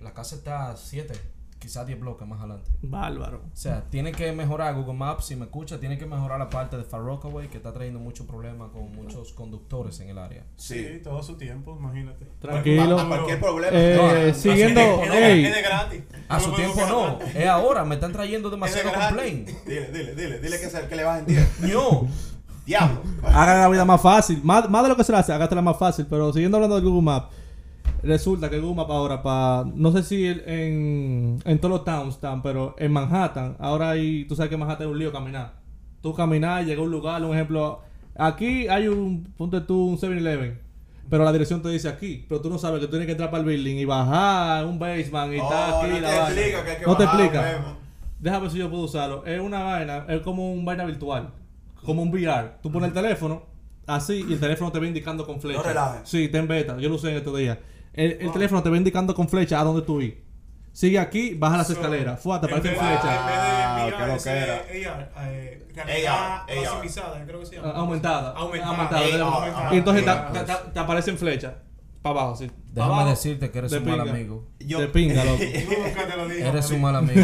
la 0.00 0.12
casa 0.12 0.34
está 0.34 0.72
a 0.72 0.76
7 0.76 1.14
quizás 1.62 1.86
10 1.86 2.00
bloques 2.00 2.26
más 2.26 2.40
adelante. 2.40 2.70
Bárbaro. 2.82 3.38
O 3.52 3.56
sea, 3.56 3.84
tiene 3.88 4.10
que 4.12 4.32
mejorar 4.32 4.74
Google 4.74 4.94
Maps, 4.94 5.26
si 5.26 5.36
me 5.36 5.44
escucha, 5.44 5.78
tiene 5.78 5.96
que 5.96 6.04
mejorar 6.06 6.38
la 6.40 6.50
parte 6.50 6.76
de 6.76 6.82
Far 6.84 7.02
Rockaway, 7.02 7.46
que 7.48 7.58
está 7.58 7.72
trayendo 7.72 8.00
muchos 8.00 8.26
problemas 8.26 8.70
con 8.72 8.90
muchos 8.92 9.32
conductores 9.32 10.00
en 10.00 10.08
el 10.10 10.18
área. 10.18 10.44
Sí, 10.56 10.74
Sí. 10.78 11.00
todo 11.04 11.22
su 11.22 11.36
tiempo, 11.36 11.76
imagínate. 11.78 12.26
Tranquilo. 12.40 12.98
A 12.98 13.06
cualquier 13.06 13.40
problema. 13.40 13.76
Eh, 13.76 13.94
No, 13.96 14.10
Es 14.10 14.42
de- 14.42 14.50
siguiendo, 14.50 14.80
es 15.04 15.10
de, 15.12 15.32
ey. 15.32 15.44
es 15.46 15.54
de 15.54 15.62
gratis. 15.62 16.02
A 16.28 16.40
su 16.40 16.52
tiempo 16.52 16.80
no, 16.88 17.18
es 17.20 17.46
ahora, 17.46 17.84
me 17.84 17.94
están 17.94 18.12
trayendo 18.12 18.50
demasiado 18.50 18.90
de 18.90 18.94
complaint. 18.96 19.48
Dile, 19.64 19.90
dile, 19.92 20.14
dile, 20.14 20.38
dile 20.40 20.60
que, 20.60 20.68
se- 20.68 20.88
que 20.88 20.96
le 20.96 21.04
bajen 21.04 21.26
10. 21.26 21.60
No, 21.72 22.08
Diablo. 22.66 23.02
Hagan 23.24 23.60
la 23.60 23.68
vida 23.68 23.84
más 23.84 24.00
fácil. 24.00 24.40
Más, 24.44 24.68
más 24.70 24.82
de 24.82 24.88
lo 24.88 24.96
que 24.96 25.04
se 25.04 25.12
le 25.12 25.18
hace, 25.18 25.32
hágatela 25.32 25.62
más 25.62 25.76
fácil. 25.78 26.06
Pero 26.08 26.32
siguiendo 26.32 26.56
hablando 26.58 26.76
de 26.76 26.82
Google 26.82 27.02
Maps, 27.02 27.34
resulta 28.02 28.50
que 28.50 28.58
Google 28.60 28.76
Maps 28.76 28.90
ahora 28.90 29.22
para. 29.22 29.64
No 29.74 29.92
sé 29.92 30.02
si 30.02 30.26
el- 30.26 30.42
en, 30.46 31.38
en 31.44 31.58
todos 31.58 31.70
los 31.76 31.84
towns 31.84 32.14
están, 32.14 32.42
pero 32.42 32.74
en 32.78 32.92
Manhattan, 32.92 33.56
ahora 33.58 33.90
hay. 33.90 34.24
Tú 34.24 34.34
sabes 34.36 34.50
que 34.50 34.56
Manhattan 34.56 34.86
es 34.88 34.92
un 34.92 34.98
lío 34.98 35.12
caminar. 35.12 35.54
Tú 36.00 36.12
caminar, 36.14 36.64
llega 36.64 36.80
a 36.80 36.84
un 36.84 36.90
lugar, 36.90 37.22
un 37.24 37.34
ejemplo. 37.34 37.80
Aquí 38.16 38.66
hay 38.68 38.88
un. 38.88 39.24
Ponte 39.36 39.60
tú 39.60 39.86
un 39.88 39.98
7-Eleven. 39.98 40.60
Pero 41.10 41.24
la 41.24 41.32
dirección 41.32 41.60
te 41.62 41.68
dice 41.68 41.88
aquí. 41.88 42.24
Pero 42.28 42.40
tú 42.40 42.48
no 42.50 42.58
sabes 42.58 42.80
que 42.80 42.86
tú 42.86 42.90
tienes 42.92 43.06
que 43.06 43.12
entrar 43.12 43.30
para 43.30 43.42
el 43.42 43.48
building 43.48 43.76
y 43.76 43.84
bajar 43.84 44.64
un 44.64 44.78
basement 44.78 45.34
y 45.34 45.38
Oh, 45.40 45.50
aquí 45.52 45.90
no 45.92 46.00
la 46.00 46.08
te 46.08 46.16
explica 46.16 46.64
que 46.64 46.70
hay 46.70 46.76
que 46.78 46.86
No 46.86 46.96
te 46.96 47.04
bajar, 47.04 47.20
explica. 47.20 47.42
Memo. 47.52 47.76
Déjame 48.20 48.42
ver 48.42 48.50
si 48.52 48.58
yo 48.58 48.70
puedo 48.70 48.84
usarlo. 48.84 49.24
Es 49.26 49.40
una 49.40 49.62
vaina, 49.64 50.06
es 50.08 50.20
como 50.22 50.52
un 50.52 50.64
vaina 50.64 50.84
virtual. 50.84 51.30
Como 51.84 52.02
un 52.02 52.08
VR. 52.10 52.52
Tú 52.62 52.70
pones 52.70 52.88
el 52.88 52.94
teléfono 52.94 53.42
así 53.86 54.24
y 54.28 54.32
el 54.34 54.40
teléfono 54.40 54.70
te 54.72 54.78
va 54.78 54.86
indicando 54.86 55.26
con 55.26 55.40
flecha. 55.40 55.58
No 55.58 55.64
relajes. 55.64 56.08
Sí, 56.08 56.28
ten 56.28 56.46
beta. 56.48 56.78
Yo 56.78 56.88
lo 56.88 56.94
usé 56.94 57.10
en 57.10 57.16
estos 57.16 57.36
días. 57.36 57.58
El, 57.94 58.16
el 58.20 58.32
teléfono 58.32 58.62
te 58.62 58.70
va 58.70 58.76
indicando 58.76 59.14
con 59.14 59.28
flecha 59.28 59.60
a 59.60 59.64
dónde 59.64 59.82
tú 59.82 60.00
ir. 60.00 60.22
Sigue 60.72 60.98
aquí, 60.98 61.34
baja 61.34 61.58
las 61.58 61.66
So, 61.66 61.74
escaleras. 61.74 62.18
Fuerte, 62.20 62.46
en 62.46 62.54
aparecen 62.54 62.72
vez 62.72 62.80
de- 62.82 62.86
flechas. 62.86 63.20
En 63.20 63.26
vez 63.26 63.36
de 63.36 63.52
Wow, 63.82 63.90
qué 63.90 63.94
VR, 64.04 64.14
ese 64.16 64.40
loquera. 64.70 64.90
AR, 64.90 65.28
eh, 65.30 65.66
realidad 65.74 66.36
AR. 66.48 66.56
maximizada, 66.56 67.24
creo 67.26 67.40
que 67.40 67.46
se 67.46 67.56
llama. 67.56 67.72
Ah, 67.74 67.78
Aumentada. 67.80 68.30
Aumentada. 68.32 68.70
Aumentada. 68.70 69.74
Y 69.74 69.76
entonces 69.78 70.04
te, 70.04 70.10
AR. 70.10 70.32
te- 70.32 70.40
te- 70.44 70.70
te 70.72 70.78
aparecen 70.78 71.18
flechas. 71.18 71.52
Para 72.02 72.20
abajo, 72.20 72.36
sí. 72.36 72.48
Pa' 72.48 72.54
déjame 72.72 72.94
abajo, 72.94 73.10
decirte 73.10 73.50
que 73.52 73.58
eres 73.58 73.70
de 73.70 73.78
un 73.78 73.84
mal 73.84 74.00
amigo. 74.00 74.48
Yo- 74.58 74.80
De 74.80 74.88
pinga, 74.88 75.24
loco. 75.24 75.38
Nunca 75.86 76.06
te 76.08 76.16
lo 76.16 76.28
dije. 76.28 76.48
Eres 76.48 76.70
un 76.72 76.80
mal 76.80 76.96
amigo. 76.96 77.20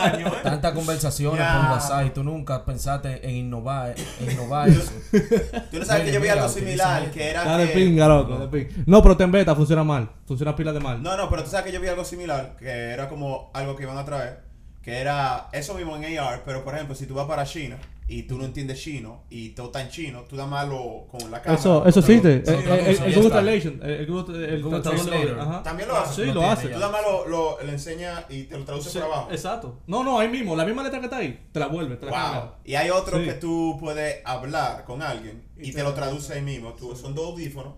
Años, 0.00 0.32
¿eh? 0.32 0.36
Tantas 0.42 0.72
conversaciones 0.72 1.46
por 1.46 1.70
WhatsApp 1.70 2.06
y 2.06 2.10
tú 2.10 2.24
nunca 2.24 2.64
pensaste 2.64 3.20
en 3.28 3.36
innovar, 3.36 3.94
en 4.20 4.30
innovar 4.32 4.68
eso. 4.68 4.90
Tú 5.70 5.78
no 5.78 5.84
sabes 5.84 6.04
que 6.06 6.12
yo 6.12 6.20
vi 6.20 6.28
algo 6.28 6.48
similar, 6.48 7.10
que 7.12 7.30
era 7.30 7.42
Está 7.42 7.58
de 7.58 7.68
que... 7.68 7.74
pinga, 7.74 8.08
loco. 8.08 8.38
de 8.38 8.48
pinga. 8.48 8.82
No, 8.86 9.02
pero 9.02 9.16
ten 9.16 9.30
beta 9.30 9.54
funciona 9.54 9.84
mal. 9.84 10.08
Funciona 10.26 10.56
pila 10.56 10.72
de 10.72 10.80
mal. 10.80 11.00
No, 11.02 11.16
no, 11.16 11.28
pero 11.30 11.44
tú 11.44 11.50
sabes 11.50 11.66
que 11.66 11.72
yo 11.72 11.80
vi 11.80 11.86
algo 11.88 12.04
similar, 12.04 12.56
que 12.58 12.68
era 12.68 13.08
como 13.08 13.50
algo 13.54 13.76
que 13.76 13.84
iban 13.84 13.96
a 13.98 14.04
traer, 14.04 14.40
que 14.82 14.98
era 14.98 15.48
eso 15.52 15.74
mismo 15.74 15.96
en 15.96 16.18
AR, 16.18 16.42
pero 16.44 16.64
por 16.64 16.74
ejemplo, 16.74 16.94
si 16.96 17.06
tú 17.06 17.14
vas 17.14 17.26
para 17.26 17.44
China 17.44 17.76
y 18.08 18.22
tú 18.22 18.38
no 18.38 18.44
entiendes 18.44 18.80
chino 18.80 19.24
y 19.30 19.48
todo 19.48 19.66
está 19.66 19.82
en 19.82 19.88
chino, 19.88 20.22
tú 20.28 20.36
nada 20.36 20.48
más 20.48 20.68
lo 20.68 21.06
con 21.10 21.28
la 21.30 21.42
cámara. 21.42 21.58
Eso, 21.60 21.84
eso 21.86 22.00
pero- 22.02 22.18
existe. 22.18 22.46
Sí, 22.46 22.52
El, 22.52 23.08
el- 23.08 23.14
Google. 23.16 23.30
Translation. 23.30 23.80
El, 23.82 24.06
Google, 24.06 24.54
el 24.54 24.62
Google 24.62 24.80
Translator. 24.80 25.40
Ajá. 25.40 25.62
También 25.64 25.88
lo 25.88 25.96
hace. 25.96 26.24
Sí, 26.26 26.32
Lo 26.32 26.42
hace. 26.48 26.68
Tú 26.68 26.78
nada 26.78 26.92
más 26.92 27.02
lo, 27.02 27.26
lo, 27.28 27.58
le 27.64 27.72
enseñas 27.72 28.24
y 28.28 28.44
te 28.44 28.56
lo 28.56 28.64
traduces 28.64 28.92
Sí, 28.92 28.98
por 29.00 29.08
abajo. 29.08 29.28
Exacto. 29.32 29.80
No, 29.88 30.04
no, 30.04 30.20
ahí 30.20 30.28
mismo. 30.28 30.54
La 30.54 30.64
misma 30.64 30.84
letra 30.84 31.00
que 31.00 31.06
está 31.06 31.16
ahí. 31.18 31.48
Te 31.50 31.58
la 31.58 31.66
vuelve, 31.66 31.96
te 31.96 32.06
la 32.06 32.12
Wow. 32.12 32.20
cambia. 32.20 32.52
Y 32.64 32.74
hay 32.76 32.90
otro 32.90 33.18
Sí. 33.18 33.24
que 33.24 33.32
tú 33.34 33.76
puedes 33.80 34.20
hablar 34.24 34.84
con 34.84 35.02
alguien 35.02 35.42
y, 35.56 35.68
Y 35.68 35.72
te 35.72 35.78
te 35.78 35.82
lo 35.82 35.92
traduce 35.94 36.32
ahí 36.34 36.42
mismo. 36.42 36.74
Tú, 36.74 36.94
son 36.94 37.12
dos 37.14 37.26
audífonos 37.32 37.74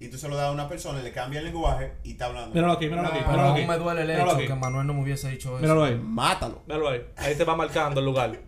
y 0.00 0.08
tú 0.08 0.16
se 0.18 0.28
lo 0.28 0.36
das 0.36 0.46
a 0.48 0.52
una 0.52 0.68
persona, 0.68 1.00
le 1.02 1.12
cambia 1.12 1.38
el 1.40 1.46
lenguaje 1.46 1.92
y 2.04 2.12
está 2.12 2.26
hablando. 2.26 2.54
Míralo 2.54 2.72
aquí, 2.74 2.86
míralo 2.88 3.08
aquí. 3.08 3.18
Pero 3.18 3.30
Míralo 3.30 3.48
aún 3.48 3.58
aquí. 3.58 3.66
me 3.68 3.78
duele 3.78 4.00
el 4.02 4.06
Míralo 4.08 4.26
hecho 4.30 4.36
aquí. 4.38 4.46
que 4.48 4.54
Manuel 4.54 4.86
no 4.88 4.94
me 4.94 5.02
hubiese 5.02 5.28
dicho 5.30 5.50
eso. 5.50 5.60
Míralo 5.60 5.84
ahí. 5.84 5.96
Mátalo. 6.02 6.62
Míralo 6.66 6.88
ahí. 6.88 7.00
Ahí 7.16 7.34
te 7.36 7.44
va 7.44 7.54
marcando 7.56 8.00
el 8.00 8.06
lugar. 8.06 8.40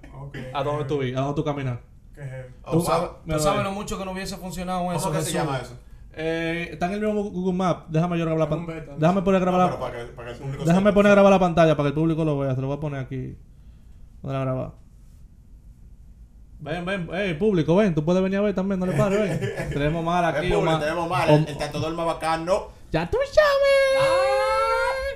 A 0.52 0.62
dónde 0.62 0.84
tú 0.84 0.98
vi, 0.98 1.12
a 1.12 1.20
dónde 1.20 1.34
tú 1.34 1.44
caminas. 1.44 1.78
Qué. 2.14 2.46
Oh, 2.64 2.72
¿Tú 2.72 2.82
sabes, 2.82 3.10
tú 3.24 3.62
lo 3.62 3.72
mucho 3.72 3.98
que 3.98 4.04
no 4.04 4.12
hubiese 4.12 4.36
funcionado 4.36 4.92
eso, 4.92 5.08
¿Cómo 5.08 5.18
que 5.18 5.24
se 5.24 5.32
llama 5.32 5.58
eso? 5.58 5.78
Eh, 6.12 6.70
está 6.72 6.86
en 6.86 6.92
el 6.92 7.00
mismo 7.00 7.22
Google 7.22 7.54
Maps. 7.54 7.84
Déjame 7.88 8.18
yo 8.18 8.24
grabar 8.24 8.40
la 8.40 8.48
pantalla. 8.48 8.96
Déjame 8.98 9.22
poner 9.22 9.40
a 9.40 9.44
grabar 9.44 9.60
No, 9.60 9.66
la 9.66 9.70
pero 9.70 9.80
para 9.80 10.06
que, 10.06 10.12
para 10.12 10.28
que 10.28 10.34
el 10.34 10.40
público 10.40 10.64
Déjame 10.64 10.92
poner 10.92 11.12
a 11.12 11.14
grabar 11.14 11.32
la 11.32 11.38
pantalla 11.38 11.76
para 11.76 11.84
que 11.84 11.88
el 11.88 11.94
público 11.94 12.24
lo 12.24 12.38
vea. 12.38 12.54
Se 12.54 12.60
lo 12.60 12.66
voy 12.66 12.76
a 12.76 12.80
poner 12.80 13.00
aquí. 13.00 13.36
Voy 14.22 14.34
a 14.34 14.40
grabar. 14.40 14.72
Ven, 16.58 16.84
ven, 16.84 17.08
ey, 17.14 17.34
público, 17.34 17.74
ven, 17.74 17.94
tú 17.94 18.04
puedes 18.04 18.22
venir 18.22 18.38
a 18.38 18.42
ver 18.42 18.54
también, 18.54 18.78
no 18.78 18.84
le 18.84 18.92
pares, 18.92 19.18
ven. 19.18 19.68
tenemos 19.70 20.04
mal 20.04 20.22
aquí, 20.26 20.50
público, 20.52 20.78
tenemos 20.78 21.08
mal, 21.08 21.30
el, 21.30 21.48
el 21.48 21.56
tatuador 21.56 21.94
más 21.94 22.04
bacano. 22.04 22.68
Ya 22.92 23.08
tú 23.08 23.16
sabes. 23.32 24.39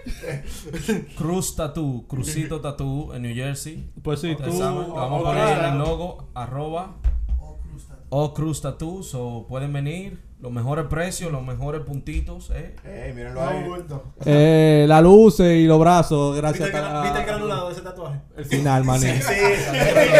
Cruz 1.16 1.56
Tattoo, 1.56 2.06
Crucito 2.06 2.60
Tattoo 2.60 3.14
en 3.14 3.22
New 3.22 3.34
Jersey. 3.34 3.90
Pues 4.02 4.20
sí, 4.20 4.34
tú. 4.36 4.58
Vamos 4.58 5.20
a 5.20 5.24
poner 5.24 5.64
el 5.72 5.78
logo, 5.78 6.28
arroba, 6.34 6.96
o 8.10 8.32
Cruz 8.34 8.60
Tattoo, 8.60 9.02
so 9.02 9.46
pueden 9.48 9.72
venir, 9.72 10.20
los 10.40 10.52
mejores 10.52 10.86
precios, 10.86 11.32
los 11.32 11.42
mejores 11.42 11.80
puntitos, 11.82 12.52
eh. 12.54 13.12
Mírenlo 13.14 13.40
No, 13.40 13.48
ahí. 13.48 13.64
Eh, 14.24 14.84
la 14.86 15.00
luz 15.00 15.40
y 15.40 15.64
los 15.66 15.80
brazos, 15.80 16.34
¿Viste 16.34 16.40
gracias 16.46 16.68
el, 16.68 16.76
a, 16.76 17.02
¿Viste 17.02 17.18
el 17.20 17.26
granulado 17.26 17.66
de 17.68 17.72
ese 17.72 17.82
tatuaje? 17.82 18.20
El 18.36 18.44
final, 18.44 18.84
maní. 18.84 19.06
Sí, 19.06 19.20
sí. 19.20 19.34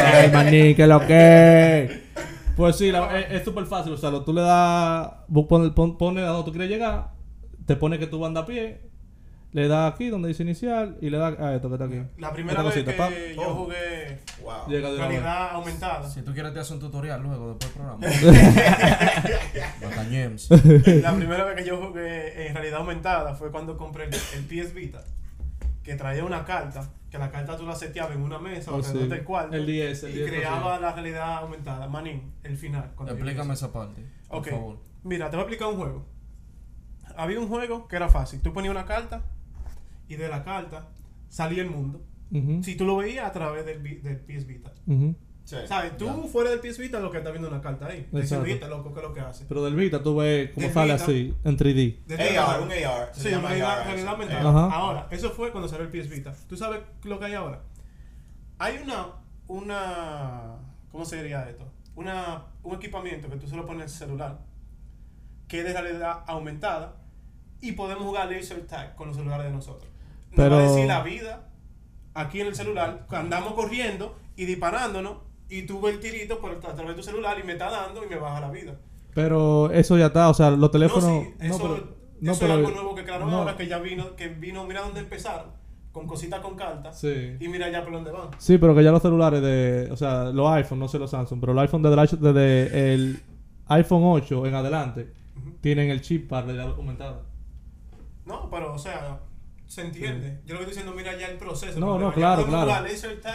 Ay, 0.03 0.31
maní, 0.33 0.75
que 0.75 0.87
lo 0.87 1.01
que. 1.07 2.05
Pues 2.57 2.77
sí, 2.77 2.91
la- 2.91 3.21
es 3.21 3.45
súper 3.45 3.67
fácil 3.67 3.93
usarlo. 3.93 4.23
Tú 4.25 4.33
le 4.33 4.41
das, 4.41 5.11
vos 5.29 5.47
pones 5.47 5.71
pon, 5.73 5.99
pone 5.99 6.23
a 6.23 6.27
donde 6.29 6.45
tú 6.45 6.51
quieres 6.53 6.71
llegar, 6.71 7.11
te 7.67 7.77
pone 7.77 7.99
que 7.99 8.07
tú 8.07 8.19
vas 8.19 8.27
a 8.27 8.29
andar 8.29 8.45
a 8.45 8.47
pie, 8.47 8.81
le 9.55 9.69
das 9.69 9.93
aquí 9.95 10.09
donde 10.11 10.29
dice 10.29 10.43
inicial 10.43 10.99
y 11.01 11.09
le 11.11 11.17
das 11.17 11.39
a 11.39 11.55
esto 11.55 11.69
que 11.69 11.75
está 11.77 11.85
aquí. 11.87 12.03
La 12.19 12.33
primera 12.33 12.61
Esta 12.61 12.63
vez 12.65 12.85
cosita, 12.85 12.91
que 12.93 12.99
pa. 12.99 13.11
yo 13.35 13.49
Oh. 13.51 13.55
jugué 13.55 14.19
Wow. 14.43 14.69
Llega 14.69 14.91
de 14.93 15.19
una 15.19 15.51
aumentada, 15.53 16.11
Si 16.11 16.21
tú 16.23 16.35
quieres 16.35 16.53
te 16.53 16.61
hace 16.61 16.75
un 16.75 16.81
tutorial 16.81 17.23
luego 17.23 17.55
después 17.55 17.73
del 17.75 17.83
programa. 17.83 18.07
Bacañems. 19.83 20.51
la 20.51 21.15
primera 21.17 21.45
vez 21.45 21.57
que 21.57 21.65
yo 21.65 21.77
jugué 21.81 22.49
en 22.49 22.55
realidad 22.55 22.81
aumentada 22.81 23.35
fue 23.35 23.51
cuando 23.51 23.77
compré 23.77 24.05
el, 24.05 24.15
el 24.15 24.45
PS 24.45 24.75
Vita, 24.75 25.03
que 25.83 25.95
traía 25.95 26.25
una 26.25 26.45
carta, 26.45 26.91
que 27.11 27.19
la 27.19 27.31
carta 27.31 27.57
tú 27.57 27.65
la 27.67 27.75
seteabas 27.75 28.15
en 28.17 28.23
una 28.23 28.39
mesa 28.39 28.71
Oh, 28.73 28.77
alrededor 28.77 29.03
sí. 29.05 29.09
del 29.09 29.25
cuarto 29.25 29.55
El 29.57 29.67
10, 29.67 30.03
el 30.05 30.11
y 30.11 30.15
10, 30.15 30.31
creaba 30.31 30.79
la 30.81 30.93
realidad 30.93 31.39
aumentada. 31.39 31.87
Manín, 31.89 32.33
el 32.43 32.57
final. 32.57 32.91
Explícame 33.07 33.55
esa 33.55 33.73
parte, 33.73 34.03
por 34.29 34.39
Ok, 34.41 34.49
favor. 34.51 34.79
mira, 35.05 35.31
te 35.31 35.37
voy 35.37 35.45
a 35.45 35.47
explicar 35.49 35.69
un 35.69 35.77
juego. 35.77 36.07
Había 37.17 37.39
un 37.39 37.49
juego 37.49 37.87
que 37.87 37.97
era 37.97 38.09
fácil. 38.09 38.41
Tú 38.43 38.53
ponías 38.53 38.73
una 38.73 38.85
carta 38.85 39.23
y 40.09 40.17
de 40.17 40.29
la 40.29 40.45
carta 40.45 40.89
salía 41.29 41.63
el 41.63 41.71
mundo. 41.71 42.03
Si 42.63 42.75
tú 42.77 42.85
lo 42.85 42.97
veías 42.97 43.27
a 43.27 43.33
través 43.33 43.65
del, 43.65 43.83
del 44.03 44.19
PS 44.19 44.47
Vita. 44.47 44.73
Sí. 45.45 45.57
¿Sabes? 45.67 45.97
Tú 45.99 46.07
Ya. 46.07 46.15
fuera 46.29 46.51
del 46.51 46.59
PS 46.61 46.79
Vita 46.81 46.99
lo 47.01 47.11
que 47.11 47.19
estás 47.19 47.33
viendo 47.33 47.49
una 47.49 47.61
carta 47.61 47.87
ahí. 47.87 48.09
Diciendo, 48.11 48.45
"Viste, 48.47 48.67
loco, 48.67 48.93
¿qué 48.95 49.01
es 49.01 49.07
lo 49.07 49.13
que 49.13 49.21
hace? 49.21 49.45
Pero 49.47 49.63
del 49.63 49.77
Vita 49.77 50.03
tú 50.03 50.17
ves 50.17 50.51
cómo 50.55 50.65
Del 50.67 50.75
sale 50.75 50.93
Vita. 50.95 51.05
así, 51.05 51.35
en 51.45 51.57
3D. 51.57 52.01
Desde 52.07 52.39
AR, 52.39 52.61
un 52.63 52.73
AR. 52.73 53.15
se 53.15 53.21
Sí, 53.21 53.29
llama 53.31 53.49
realidad, 53.51 53.81
AR, 53.81 53.87
realidad. 54.19 54.47
Ajá. 54.49 54.75
Ahora, 54.75 55.07
eso 55.11 55.31
fue 55.31 55.53
cuando 55.53 55.69
salió 55.69 55.85
el 55.87 55.91
PS 55.93 56.09
Vita. 56.09 56.35
¿Tú 56.49 56.57
sabes 56.57 56.81
lo 57.05 57.19
que 57.19 57.27
hay 57.27 57.35
ahora? 57.35 57.61
Hay 58.59 58.79
una, 58.83 59.07
una, 59.47 60.57
¿cómo 60.91 61.05
se 61.05 61.17
diría 61.23 61.49
esto? 61.49 61.71
Una, 61.95 62.47
un 62.63 62.75
equipamiento 62.75 63.29
que 63.29 63.37
tú 63.37 63.47
solo 63.47 63.65
pones 63.67 63.83
en 63.83 63.89
el 63.89 63.91
celular, 63.91 64.39
que 65.47 65.59
es 65.61 65.65
de 65.65 65.73
realidad 65.73 66.25
aumentada, 66.27 66.97
y 67.61 67.73
podemos 67.73 68.05
jugar 68.05 68.31
laser 68.31 68.67
tag 68.67 68.95
con 68.97 69.09
los 69.09 69.17
celulares 69.17 69.47
de 69.47 69.53
nosotros. 69.53 69.91
Nos 70.37 70.45
Pero- 70.45 70.57
va 70.57 70.63
a 70.63 70.67
decir 70.67 70.87
la 70.87 71.03
vida 71.03 71.49
aquí 72.15 72.41
en 72.41 72.47
el 72.49 72.55
celular, 72.55 73.07
andamos 73.11 73.55
corriendo 73.55 74.17
y 74.37 74.45
disparándonos, 74.47 75.19
y 75.49 75.63
tú 75.63 75.81
ves 75.81 75.95
el 75.95 76.01
tirito 76.01 76.41
por 76.41 76.51
a 76.53 76.59
través 76.61 76.89
de 76.89 76.95
tu 76.95 77.03
celular 77.03 77.39
y 77.39 77.45
me 77.45 77.53
está 77.53 77.71
dando 77.71 78.05
y 78.05 78.09
me 78.09 78.17
baja 78.17 78.41
la 78.41 78.51
vida. 78.51 78.75
Pero 79.15 79.71
eso 79.71 79.97
ya 79.99 80.07
está, 80.07 80.29
o 80.29 80.35
sea, 80.35 80.51
los 80.51 80.71
teléfonos. 80.71 81.05
No, 81.05 81.21
sí, 81.23 81.35
eso, 81.41 81.59
pero- 81.63 82.33
eso 82.33 82.45
es 82.47 82.51
algo 82.51 82.71
nuevo 82.71 82.95
que 82.95 83.05
crearon 83.05 83.31
no. 83.31 83.39
ahora 83.39 83.57
que 83.57 83.67
ya 83.69 83.79
vino, 83.79 84.17
que 84.17 84.29
vino, 84.29 84.65
mira 84.65 84.81
dónde 84.83 85.01
empezaron, 85.01 85.51
con 85.93 86.07
cositas 86.09 86.41
con 86.41 86.57
cartas, 86.57 86.99
Sí. 86.99 87.37
y 87.39 87.49
mira 87.49 87.71
ya 87.71 87.85
por 87.85 87.93
dónde 87.93 88.11
van. 88.11 88.31
Sí, 88.39 88.59
pero 88.59 88.75
que 88.75 88.83
ya 88.83 88.91
los 88.91 89.03
celulares 89.03 89.41
de. 89.43 89.89
O 89.93 89.97
sea, 89.97 90.25
los 90.25 90.49
iPhone, 90.51 90.81
no 90.81 90.89
sé 90.89 90.99
los 90.99 91.11
Samsung, 91.11 91.39
pero 91.41 91.53
los 91.55 91.63
iPhone 91.63 91.83
desde, 91.83 92.17
desde 92.17 92.95
el 92.95 93.21
iPhone 93.69 94.03
8 94.05 94.47
en 94.47 94.55
adelante 94.55 95.13
tienen 95.61 95.91
el 95.91 96.01
chip 96.01 96.29
para 96.29 96.47
realidad 96.47 96.71
aumentada. 96.77 97.23
No, 98.27 98.49
pero 98.51 98.73
o 98.75 98.79
sea, 98.79 99.21
se 99.75 99.81
entiende. 99.83 100.39
Yo 100.47 100.55
lo 100.55 100.61
que 100.61 100.67
estoy 100.67 100.83
diciendo, 100.83 100.93
mira 100.95 101.19
ya 101.19 101.27
el 101.27 101.37
proceso. 101.37 101.81
No, 101.81 101.99
no, 101.99 102.13
claro, 102.13 102.47
claro. 102.47 102.87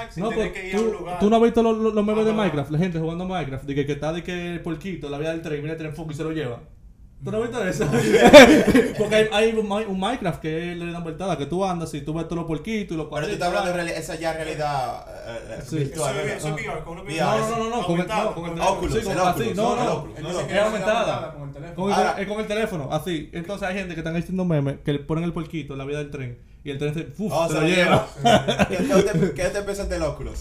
sin 0.10 0.23
No, 0.23 0.30
pero 0.30 0.54
que 0.54 0.69
ir 0.69 0.75
a 0.75 0.80
un 0.80 0.86
tú, 0.86 0.97
lugar. 0.99 1.19
tú 1.19 1.30
no 1.30 1.36
has 1.36 1.41
visto 1.41 1.62
los, 1.62 1.78
los, 1.93 2.06
memes 2.06 2.25
de. 2.25 2.34
Minecraft, 2.34 2.71
la 2.71 2.78
gente 2.78 2.99
jugando 2.99 3.25
Minecraft, 3.25 3.65
de 3.65 3.75
que, 3.75 3.86
que 3.86 3.91
está 3.91 4.13
de 4.13 4.23
que 4.23 4.54
el 4.54 4.62
porquito, 4.62 5.10
la 5.10 5.17
vida 5.17 5.32
del 5.32 5.41
tren, 5.41 5.62
mira 5.62 5.73
el 5.73 5.78
tren 5.78 5.93
fuck 5.93 6.12
y 6.12 6.13
se 6.13 6.23
lo 6.23 6.32
lleva. 6.32 6.62
¿Tú 7.23 7.32
no 7.32 7.38
has 7.43 7.49
visto 7.49 7.63
eso? 7.67 7.86
Porque 8.97 9.15
hay, 9.15 9.27
hay 9.34 9.49
un, 9.51 9.69
un 9.69 9.99
Minecraft 9.99 10.39
que 10.39 10.71
es 10.71 10.77
la 10.77 10.86
realidad 10.86 11.01
aumentada, 11.01 11.38
que 11.38 11.45
tú 11.47 11.65
andas 11.65 11.93
y 11.93 12.01
tú 12.01 12.13
ves 12.13 12.25
todos 12.25 12.38
los 12.38 12.45
porquitos 12.47 12.93
y 12.93 12.97
los 12.97 13.05
Pero 13.05 13.05
tú 13.05 13.10
cuadritos. 13.10 13.34
estás 13.34 13.47
hablando 13.49 13.67
de 13.69 13.75
realidad, 13.75 13.97
esa 13.97 14.15
ya 14.15 14.34
realidad 14.34 15.05
eh, 15.27 15.39
eh, 15.60 15.63
Sí. 15.67 15.75
Virtual, 15.79 16.15
eso 16.17 16.47
es 16.47 16.53
VR, 16.53 16.84
con 16.86 16.99
VR. 16.99 17.19
No, 17.19 17.39
no, 17.39 17.58
no, 17.58 17.69
no, 17.69 17.86
con 17.86 17.99
el, 17.99 18.08
no, 18.08 18.34
con 18.34 18.45
el 18.45 18.51
con 18.51 18.55
teléfono. 18.55 18.69
Oculus, 18.71 18.93
Sí, 18.99 19.03
con- 19.03 19.12
el 19.13 19.19
así, 19.19 19.29
Oculus, 19.41 19.55
no, 19.58 19.75
no, 19.75 19.93
Oculus, 19.93 20.19
no, 20.34 20.47
que 20.47 20.53
es 20.53 20.60
aumentada. 20.62 21.34
con 21.34 21.43
el 21.49 21.53
teléfono. 21.53 21.75
Con 21.75 21.88
el, 21.91 21.93
Ahora- 21.97 22.21
es 22.21 22.27
con 22.27 22.39
el 22.39 22.47
teléfono, 22.47 22.89
así. 22.91 23.29
Entonces 23.34 23.67
hay 23.67 23.75
gente 23.75 23.93
que 23.95 23.99
están 23.99 24.15
haciendo 24.15 24.45
memes 24.45 24.77
que 24.86 24.93
le 24.93 24.99
ponen 24.99 25.25
el 25.25 25.34
porquito, 25.34 25.75
la 25.75 25.84
vida 25.86 25.97
del 25.97 26.12
tren, 26.12 26.39
y 26.63 26.69
el 26.71 26.77
tren 26.77 26.93
se, 26.93 27.08
uf, 27.21 27.32
Oh, 27.36 27.47
se 27.49 27.53
se 27.55 27.60
lo 27.62 27.67
lleva. 27.67 28.08
lleva. 28.23 28.67
¿Qué, 28.69 28.77
qué 28.77 28.84
te, 29.19 29.34
¿Qué 29.34 29.43
te 29.49 29.62
piensas 29.63 29.89
del 29.89 30.03
Oculus? 30.03 30.39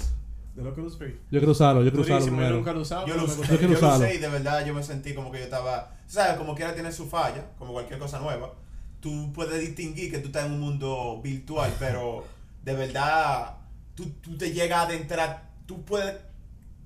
De 0.58 0.64
lo 0.64 0.74
que 0.74 0.80
los 0.82 0.98
free. 0.98 1.12
Yo 1.30 1.38
quiero 1.38 1.52
usarlo, 1.52 1.82
yo 1.84 1.90
quiero 1.92 2.02
usarlo 2.02 2.26
yo 2.50 2.56
nunca 2.56 2.72
lo 2.72 2.80
usado. 2.80 3.06
Yo 3.06 3.14
lo 3.14 3.24
usé. 3.24 3.36
Yo 3.42 3.60
yo 3.60 3.68
lo 3.80 3.94
usé 3.96 4.14
y 4.14 4.18
de 4.18 4.28
verdad 4.28 4.66
yo 4.66 4.74
me 4.74 4.82
sentí 4.82 5.14
como 5.14 5.30
que 5.30 5.38
yo 5.38 5.44
estaba, 5.44 5.92
¿sabes? 6.08 6.36
Como 6.36 6.54
quiera 6.56 6.74
tiene 6.74 6.90
su 6.90 7.06
falla, 7.08 7.44
como 7.58 7.72
cualquier 7.72 7.98
cosa 8.00 8.18
nueva. 8.18 8.52
Tú 9.00 9.32
puedes 9.32 9.60
distinguir 9.60 10.10
que 10.10 10.18
tú 10.18 10.26
estás 10.26 10.46
en 10.46 10.52
un 10.54 10.60
mundo 10.60 11.20
virtual, 11.22 11.72
pero 11.78 12.24
de 12.64 12.74
verdad 12.74 13.54
tú, 13.94 14.10
tú 14.20 14.36
te 14.36 14.50
llegas 14.52 14.80
a 14.80 14.82
adentrar, 14.82 15.44
tú 15.66 15.84
puedes, 15.84 16.16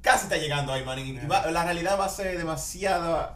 casi 0.02 0.24
estás 0.24 0.38
llegando 0.40 0.70
ahí, 0.72 0.84
man. 0.84 0.98
y 0.98 1.16
va- 1.26 1.50
la 1.50 1.64
realidad 1.64 1.98
va 1.98 2.04
a 2.04 2.08
ser 2.10 2.36
demasiado 2.36 3.30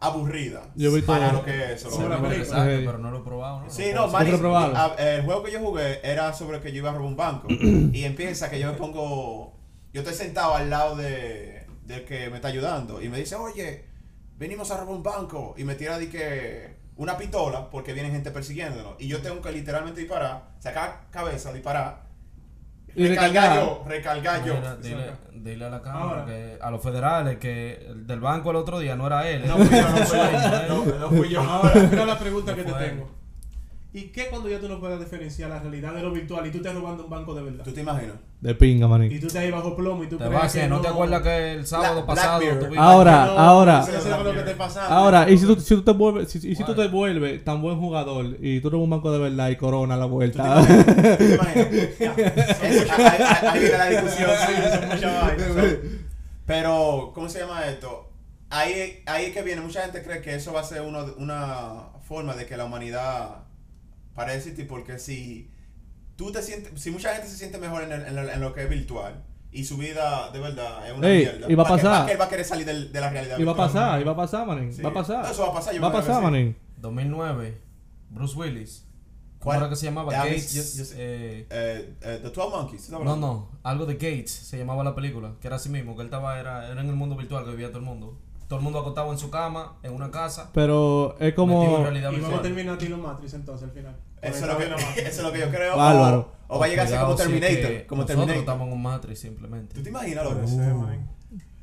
aburrida 0.00 0.62
Yo 0.76 0.92
visto- 0.92 1.12
para 1.12 1.32
lo 1.32 1.44
que 1.44 1.72
es 1.72 1.84
lo 1.84 2.64
que- 2.64 2.82
pero 2.86 2.98
no 2.98 3.10
lo 3.10 3.18
he 3.18 3.22
probado, 3.22 3.60
¿no? 3.62 3.70
Sí, 3.70 3.86
no, 3.94 4.08
probarlo. 4.38 4.76
a- 4.76 4.94
el 4.94 5.22
juego 5.24 5.42
que 5.42 5.50
yo 5.52 5.60
jugué 5.60 6.00
era 6.08 6.32
sobre 6.32 6.60
que 6.60 6.70
yo 6.72 6.78
iba 6.78 6.90
a 6.90 6.92
robar 6.94 7.08
un 7.08 7.16
banco. 7.16 7.48
y 7.92 8.04
empieza 8.04 8.48
que 8.50 8.58
yo 8.60 8.70
me 8.70 8.78
pongo. 8.78 9.56
Yo 9.92 10.02
estoy 10.02 10.14
sentado 10.14 10.54
al 10.54 10.70
lado 10.70 10.96
de, 10.96 11.66
del 11.84 12.04
que 12.04 12.28
me 12.30 12.36
está 12.36 12.48
ayudando. 12.48 13.02
Y 13.02 13.08
me 13.08 13.18
dice, 13.18 13.34
oye, 13.36 13.86
venimos 14.36 14.70
a 14.70 14.76
robar 14.78 14.94
un 14.94 15.02
banco. 15.02 15.54
Y 15.56 15.64
me 15.64 15.74
tira 15.74 15.98
de 15.98 16.08
que 16.08 16.76
una 16.96 17.16
pistola 17.16 17.70
porque 17.70 17.92
viene 17.92 18.10
gente 18.10 18.30
persiguiéndonos. 18.30 18.94
Y 18.98 19.08
yo 19.08 19.20
tengo 19.22 19.40
que 19.40 19.50
literalmente 19.52 20.00
disparar, 20.00 20.50
sacar 20.58 21.06
cabeza, 21.10 21.52
disparar. 21.52 22.07
Y 22.94 23.06
recargar 23.08 23.50
recargar. 23.50 23.56
yo, 23.56 23.84
recargar 23.86 24.44
yo. 24.44 24.54
Mira, 24.54 24.76
dile, 24.76 25.10
dile 25.32 25.64
a 25.66 25.70
la 25.70 25.82
cámara 25.82 26.04
Ahora. 26.22 26.24
que 26.26 26.58
a 26.60 26.70
los 26.70 26.82
federales 26.82 27.38
que 27.38 27.86
el 27.88 28.06
del 28.06 28.20
banco 28.20 28.50
el 28.50 28.56
otro 28.56 28.78
día 28.78 28.96
no 28.96 29.06
era 29.06 29.28
él. 29.28 29.46
No 29.46 29.56
fui 29.56 29.68
yo, 29.78 29.88
no 29.88 29.96
fui 30.06 30.18
yo. 30.18 30.84
No, 30.98 31.08
fui 31.08 31.28
yo. 31.28 31.40
Ahora, 31.42 31.72
mira 31.90 32.04
la 32.06 32.18
pregunta 32.18 32.54
que 32.54 32.64
te 32.64 32.72
tengo. 32.72 33.17
¿Y 33.98 34.12
qué 34.12 34.26
cuando 34.26 34.48
ya 34.48 34.60
tú 34.60 34.68
no 34.68 34.78
puedes 34.78 34.98
diferenciar 35.00 35.50
la 35.50 35.58
realidad 35.58 35.92
de 35.94 36.02
lo 36.02 36.10
virtual 36.12 36.46
y 36.46 36.50
tú 36.50 36.58
estás 36.58 36.74
robando 36.74 37.04
un 37.04 37.10
banco 37.10 37.34
de 37.34 37.42
verdad? 37.42 37.64
¿Tú 37.64 37.72
te 37.72 37.80
imaginas? 37.80 38.14
De 38.40 38.54
pinga, 38.54 38.86
Y 38.86 38.88
manín. 38.88 39.20
tú 39.20 39.26
estás 39.26 39.42
ahí 39.42 39.50
bajo 39.50 39.74
plomo 39.74 40.04
y 40.04 40.06
tú 40.08 40.16
Te 40.16 40.24
crees 40.26 40.40
vas 40.40 40.52
que 40.52 40.60
que 40.60 40.68
no 40.68 40.80
te 40.80 40.86
acuerdas 40.88 41.22
que 41.22 41.52
el 41.54 41.66
sábado 41.66 41.94
Black- 41.94 42.06
pasado 42.06 42.38
Black 42.38 42.52
Mirror. 42.54 42.68
tuvimos- 42.68 42.84
Ahora, 42.86 43.26
no- 43.26 43.38
ahora. 43.38 43.84
Que 44.34 44.42
te 44.42 44.54
pasa. 44.54 44.86
Ahora, 44.86 45.28
y 45.28 45.36
si 45.38 45.46
tú, 45.46 45.56
si 45.60 45.74
tú 45.74 45.82
te 45.82 45.90
vuelves, 45.92 46.30
si, 46.30 46.38
y 46.48 46.54
si 46.54 46.62
tú 46.64 46.74
te 46.74 46.86
vuelves 46.86 47.42
tan 47.44 47.60
buen 47.60 47.78
jugador 47.80 48.36
y 48.40 48.60
tú 48.60 48.68
eres 48.68 48.80
un 48.80 48.88
banco 48.90 49.10
de 49.10 49.18
verdad 49.18 49.48
y 49.48 49.56
corona 49.56 49.94
a 49.94 49.96
la 49.96 50.04
¿Tú 50.04 50.10
te 50.10 50.14
vuelta. 50.14 50.44
imaginas? 50.62 50.86
¿Tú 50.86 50.94
te 51.18 51.34
imaginas? 51.34 51.66
Eso- 52.62 52.92
ahí, 53.48 53.58
viene 53.60 53.78
la 53.78 53.86
discusión. 53.90 54.30
Sí, 54.46 54.52
eso 54.56 54.74
es 54.74 54.94
mucha 54.94 55.20
vaina. 55.22 55.44
Pero, 56.46 57.10
¿cómo 57.14 57.28
se 57.28 57.40
llama 57.40 57.66
esto? 57.66 58.08
Ahí, 58.50 59.02
ahí 59.06 59.26
es 59.26 59.32
que 59.34 59.42
viene, 59.42 59.60
mucha 59.60 59.82
gente 59.82 60.02
cree 60.02 60.22
que 60.22 60.34
eso 60.34 60.52
va 60.52 60.60
a 60.60 60.64
ser 60.64 60.82
uno, 60.82 61.04
una 61.18 61.88
forma 62.06 62.34
de 62.34 62.46
que 62.46 62.56
la 62.56 62.64
humanidad 62.64 63.42
pare 64.18 64.32
de 64.32 64.38
existir, 64.38 64.68
porque 64.68 64.98
si 64.98 65.50
tú 66.16 66.30
te 66.32 66.42
sientes, 66.42 66.80
si 66.80 66.90
mucha 66.90 67.14
gente 67.14 67.28
se 67.28 67.36
siente 67.36 67.56
mejor 67.58 67.82
en, 67.84 67.92
el- 67.92 68.04
en 68.06 68.14
lo, 68.16 68.28
en 68.30 68.40
lo 68.40 68.52
que 68.52 68.64
es 68.64 68.68
virtual 68.70 69.24
y 69.50 69.64
su 69.64 69.76
vida 69.78 70.30
de 70.30 70.40
verdad 70.40 70.86
es 70.90 70.96
una 70.98 71.08
Ey, 71.08 71.18
mierda, 71.24 71.50
y 71.50 71.54
va 71.54 71.62
a 71.62 71.66
¿para 71.66 71.76
pasar. 71.76 71.92
para 71.92 72.06
qué 72.06 72.12
él 72.12 72.20
va 72.20 72.24
a 72.24 72.28
querer 72.28 72.44
salir 72.44 72.66
del- 72.66 72.92
de 72.92 73.00
la 73.00 73.08
realidad 73.10 73.38
y 73.38 73.44
va 73.44 73.52
a 73.52 73.54
virtual? 73.54 73.68
pasar, 73.72 74.00
y 74.00 74.04
va 74.04 74.12
a 74.12 74.16
pasar, 74.16 74.46
manín. 74.46 74.72
Sí. 74.74 74.82
Va 74.82 74.90
a 74.90 74.94
pasar. 74.94 75.24
No, 75.24 75.30
eso 75.30 75.42
va 75.42 75.48
a 75.48 75.54
pasar, 75.54 75.74
yo 75.74 75.80
Va 75.80 75.88
a 75.88 75.92
pasar, 75.92 76.16
que 76.16 76.22
manín. 76.30 76.56
2009, 76.76 77.60
Bruce 78.10 78.36
Willis. 78.38 78.84
¿Cómo 79.38 79.44
¿Cuál? 79.52 79.58
era 79.60 79.68
que 79.70 79.76
se 79.76 79.86
llamaba? 79.86 80.12
Gates. 80.12 80.52
yo- 80.54 80.62
yo 80.80 80.84
sé. 80.84 80.94
eh, 80.98 81.46
Eh, 81.50 81.94
eh, 82.02 82.18
The 82.22 82.30
12 82.30 82.50
Monkeys. 82.50 82.80
¿sí 82.82 82.86
estás 82.92 83.04
no, 83.04 83.16
no, 83.16 83.50
algo 83.62 83.86
de 83.86 83.94
Gates 83.94 84.30
se 84.32 84.58
llamaba 84.58 84.82
la 84.82 84.94
película, 84.96 85.34
que 85.40 85.46
era 85.46 85.56
así 85.56 85.68
mismo, 85.68 85.94
que 85.94 86.02
él 86.02 86.06
estaba, 86.08 86.40
era, 86.40 86.66
era 86.68 86.80
en 86.80 86.88
el 86.88 86.96
mundo 86.96 87.14
virtual 87.16 87.44
que 87.44 87.50
vivía 87.52 87.68
todo 87.68 87.78
el 87.78 87.84
mundo. 87.84 88.18
Todo 88.48 88.58
el 88.58 88.64
mundo 88.64 88.80
acostado 88.80 89.12
en 89.12 89.18
su 89.18 89.30
cama, 89.30 89.76
en 89.82 89.92
una 89.92 90.10
casa. 90.10 90.50
Pero 90.54 91.14
es 91.20 91.28
en 91.28 91.34
como. 91.36 91.82
realidad 91.82 92.10
Y 92.12 92.20
vamos 92.20 92.38
a 92.40 92.42
terminar 92.42 92.78
Tilo 92.78 92.96
Matrix 92.98 93.34
entonces 93.34 93.68
al 93.68 93.74
final. 93.74 93.96
Eso 94.22 94.36
es, 94.36 94.46
lo 94.46 94.56
que, 94.58 94.64
eso 95.00 95.08
es 95.08 95.18
lo 95.22 95.32
que 95.32 95.38
yo 95.40 95.50
creo. 95.50 95.74
o- 95.74 95.78
Bárbaro. 95.78 96.32
O, 96.50 96.58
va 96.58 96.64
a 96.66 96.68
llegar 96.68 96.86
a 96.86 96.88
ser 96.88 96.98
como 97.00 97.16
si 97.16 97.22
es 97.22 97.28
Terminator. 97.28 97.70
que 97.72 97.86
como 97.86 98.02
nosotros 98.02 98.06
Terminator. 98.26 98.40
estamos 98.40 98.66
en 98.68 98.72
un 98.72 98.82
Matrix 98.82 99.20
simplemente. 99.20 99.74
¿Tú 99.74 99.82
te 99.82 99.90
imaginas, 99.90 100.24
loco? 100.24 100.36
Puede 100.36 100.48
ser, 100.48 100.74
man. 100.74 101.10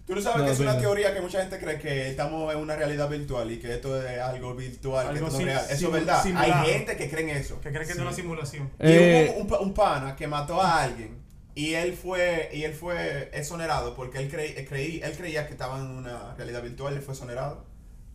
Tú 0.05 0.13
no 0.13 0.21
sabes 0.21 0.37
No, 0.41 0.45
que 0.45 0.51
es 0.51 0.59
una 0.59 0.77
teoría 0.77 1.15
que 1.15 1.21
mucha 1.21 1.41
gente 1.41 1.57
cree 1.57 1.79
que 1.79 2.09
estamos 2.11 2.53
en 2.53 2.59
una 2.59 2.75
realidad 2.75 3.09
virtual 3.09 3.51
y 3.51 3.57
que 3.57 3.73
esto 3.73 3.99
es 4.07 4.19
algo 4.21 4.53
virtual, 4.53 5.05
que 5.07 5.09
Algo 5.13 5.27
esto 5.27 5.31
no 5.31 5.31
es 5.31 5.37
sim- 5.37 5.45
real. 5.47 5.65
Eso 5.71 5.87
es 5.87 5.91
verdad. 5.93 6.21
simulado. 6.21 6.53
Hay 6.61 6.69
gente 6.73 6.95
que 6.95 7.09
cree 7.09 7.23
en 7.23 7.37
eso. 7.37 7.59
Que 7.59 7.71
cree 7.71 7.87
que 7.87 7.93
es 7.93 7.97
una 7.97 8.13
simulación. 8.13 8.69
Eh, 8.77 9.33
y 9.35 9.41
hubo 9.41 9.55
un, 9.57 9.61
un 9.61 9.67
un 9.69 9.73
pana 9.73 10.15
que 10.15 10.27
mató 10.27 10.61
a 10.61 10.83
alguien 10.83 11.17
y 11.55 11.73
él 11.73 11.93
fue 11.93 12.51
y 12.53 12.61
él 12.65 12.73
fue 12.73 13.31
exonerado 13.33 13.95
porque 13.95 14.19
él 14.19 14.29
creí, 14.29 14.53
creí- 14.67 15.01
él 15.03 15.13
creía 15.17 15.47
que 15.47 15.53
estaba 15.53 15.79
en 15.79 15.87
una 15.87 16.35
realidad 16.35 16.61
virtual 16.61 16.93
y 16.93 16.97
él 16.97 17.01
fue 17.01 17.15
exonerado. 17.15 17.65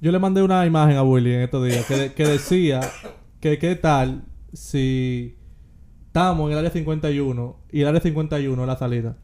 Yo 0.01 0.13
le 0.13 0.21
mandé 0.21 0.43
una 0.43 0.65
imagen 0.67 0.97
a 0.97 1.03
Willy 1.03 1.35
en 1.35 1.41
estos 1.41 1.67
días 1.67 1.85
que, 1.87 1.97
de- 1.97 2.13
que 2.13 2.25
decía 2.25 2.81
que 3.41 3.59
qué 3.59 3.75
tal 3.75 4.23
si 4.53 5.39
estamos 6.07 6.47
en 6.47 6.53
el 6.53 6.59
área 6.59 6.71
51 6.71 7.57
y 7.71 7.83
el 7.83 7.89
área 7.89 8.01
51 8.01 8.63
es 8.63 8.67
la 8.67 8.77
salida. 8.77 9.17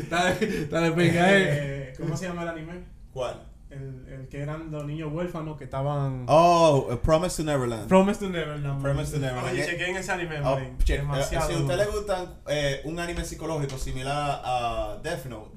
Dale, 0.10 0.66
dale, 0.68 0.92
pinga, 0.92 1.38
eh. 1.38 1.44
Eh, 1.50 1.94
¿Cómo 2.00 2.16
se 2.18 2.28
llama 2.28 2.44
el 2.44 2.50
anime? 2.50 2.84
¿Cuál? 3.14 3.44
El, 3.70 4.06
el 4.10 4.28
que 4.30 4.40
eran 4.42 4.72
los 4.72 4.86
niños 4.86 5.12
huérfanos 5.14 5.58
que 5.58 5.64
estaban. 5.66 6.26
Oh, 6.28 6.88
A 6.92 7.02
Promise 7.02 7.38
to 7.38 7.44
Neverland. 7.44 7.88
Promise 7.88 8.20
to 8.20 8.30
Neverland. 8.30 8.82
Promise 8.82 9.12
to 9.14 9.20
Neverland. 9.20 9.54
Oye, 9.54 9.66
chequé 9.66 9.90
en 9.90 9.98
ese 9.98 10.12
anime, 10.12 10.40
Oh, 10.44 10.58
che- 10.84 10.98
Demasiado. 10.98 11.48
si 11.48 11.54
a 11.54 11.58
usted 11.58 11.78
le 11.78 11.86
gusta 11.86 12.34
eh, 12.48 12.82
un 12.86 13.00
anime 13.00 13.24
psicológico 13.26 13.78
similar 13.78 14.42
a 14.44 14.98
Death 15.04 15.26
Note, 15.26 15.52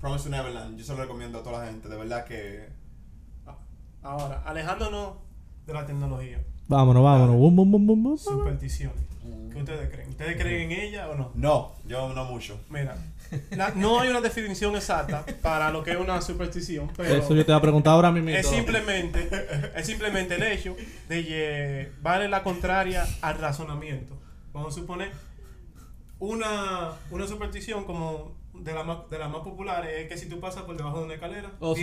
Promise 0.00 0.24
to 0.24 0.30
Neverland, 0.30 0.78
yo 0.78 0.84
se 0.84 0.92
lo 0.92 0.98
recomiendo 1.02 1.38
a 1.38 1.42
toda 1.42 1.60
la 1.60 1.66
gente. 1.70 1.88
De 1.88 1.96
verdad 1.96 2.24
que. 2.24 2.77
Ahora, 4.02 4.42
alejándonos 4.46 5.14
de 5.66 5.72
la 5.74 5.86
tecnología. 5.86 6.38
Vámonos, 6.68 7.02
vámonos. 7.02 7.36
Bum, 7.36 7.56
bum, 7.56 7.70
bum, 7.72 7.86
bum, 7.86 8.02
bum. 8.04 8.18
Supersticiones. 8.18 8.96
¿Qué 9.52 9.58
ustedes 9.58 9.90
creen? 9.90 10.08
¿Ustedes 10.10 10.36
creen 10.40 10.70
en 10.70 10.80
ella 10.80 11.08
o 11.10 11.14
no? 11.14 11.32
No, 11.34 11.72
yo 11.86 12.12
no 12.14 12.24
mucho. 12.26 12.60
Mira, 12.70 12.96
la- 13.50 13.70
no 13.74 13.98
hay 14.00 14.08
una 14.10 14.20
definición 14.20 14.76
exacta 14.76 15.24
para 15.42 15.70
lo 15.70 15.82
que 15.82 15.90
es 15.92 15.96
una 15.98 16.20
superstición, 16.22 16.90
pero 16.96 17.14
Eso 17.16 17.34
yo 17.34 17.44
te 17.44 17.52
voy 17.52 17.58
a 17.58 17.62
preguntar 17.62 17.94
ahora 17.94 18.12
mismo. 18.12 18.30
es 18.30 18.46
simplemente, 18.46 19.28
es 19.74 19.86
simplemente 19.86 20.36
el 20.36 20.42
hecho 20.44 20.76
de 21.08 21.24
llevarle 21.24 22.28
la 22.28 22.42
contraria 22.42 23.06
al 23.20 23.38
razonamiento. 23.38 24.16
Vamos 24.52 24.76
a 24.76 24.80
suponer 24.80 25.10
una, 26.18 26.92
una 27.10 27.26
superstición 27.26 27.84
como 27.84 28.32
de 28.54 28.72
las 28.74 28.84
más, 28.86 29.08
de 29.10 29.18
las 29.18 29.30
más 29.30 29.40
populares 29.42 29.90
es 30.02 30.08
que 30.08 30.16
si 30.18 30.28
tú 30.28 30.40
pasas 30.40 30.62
por 30.64 30.76
debajo 30.76 30.98
de 30.98 31.04
una 31.04 31.14
escalera, 31.14 31.52
Oh, 31.60 31.74
sí. 31.74 31.82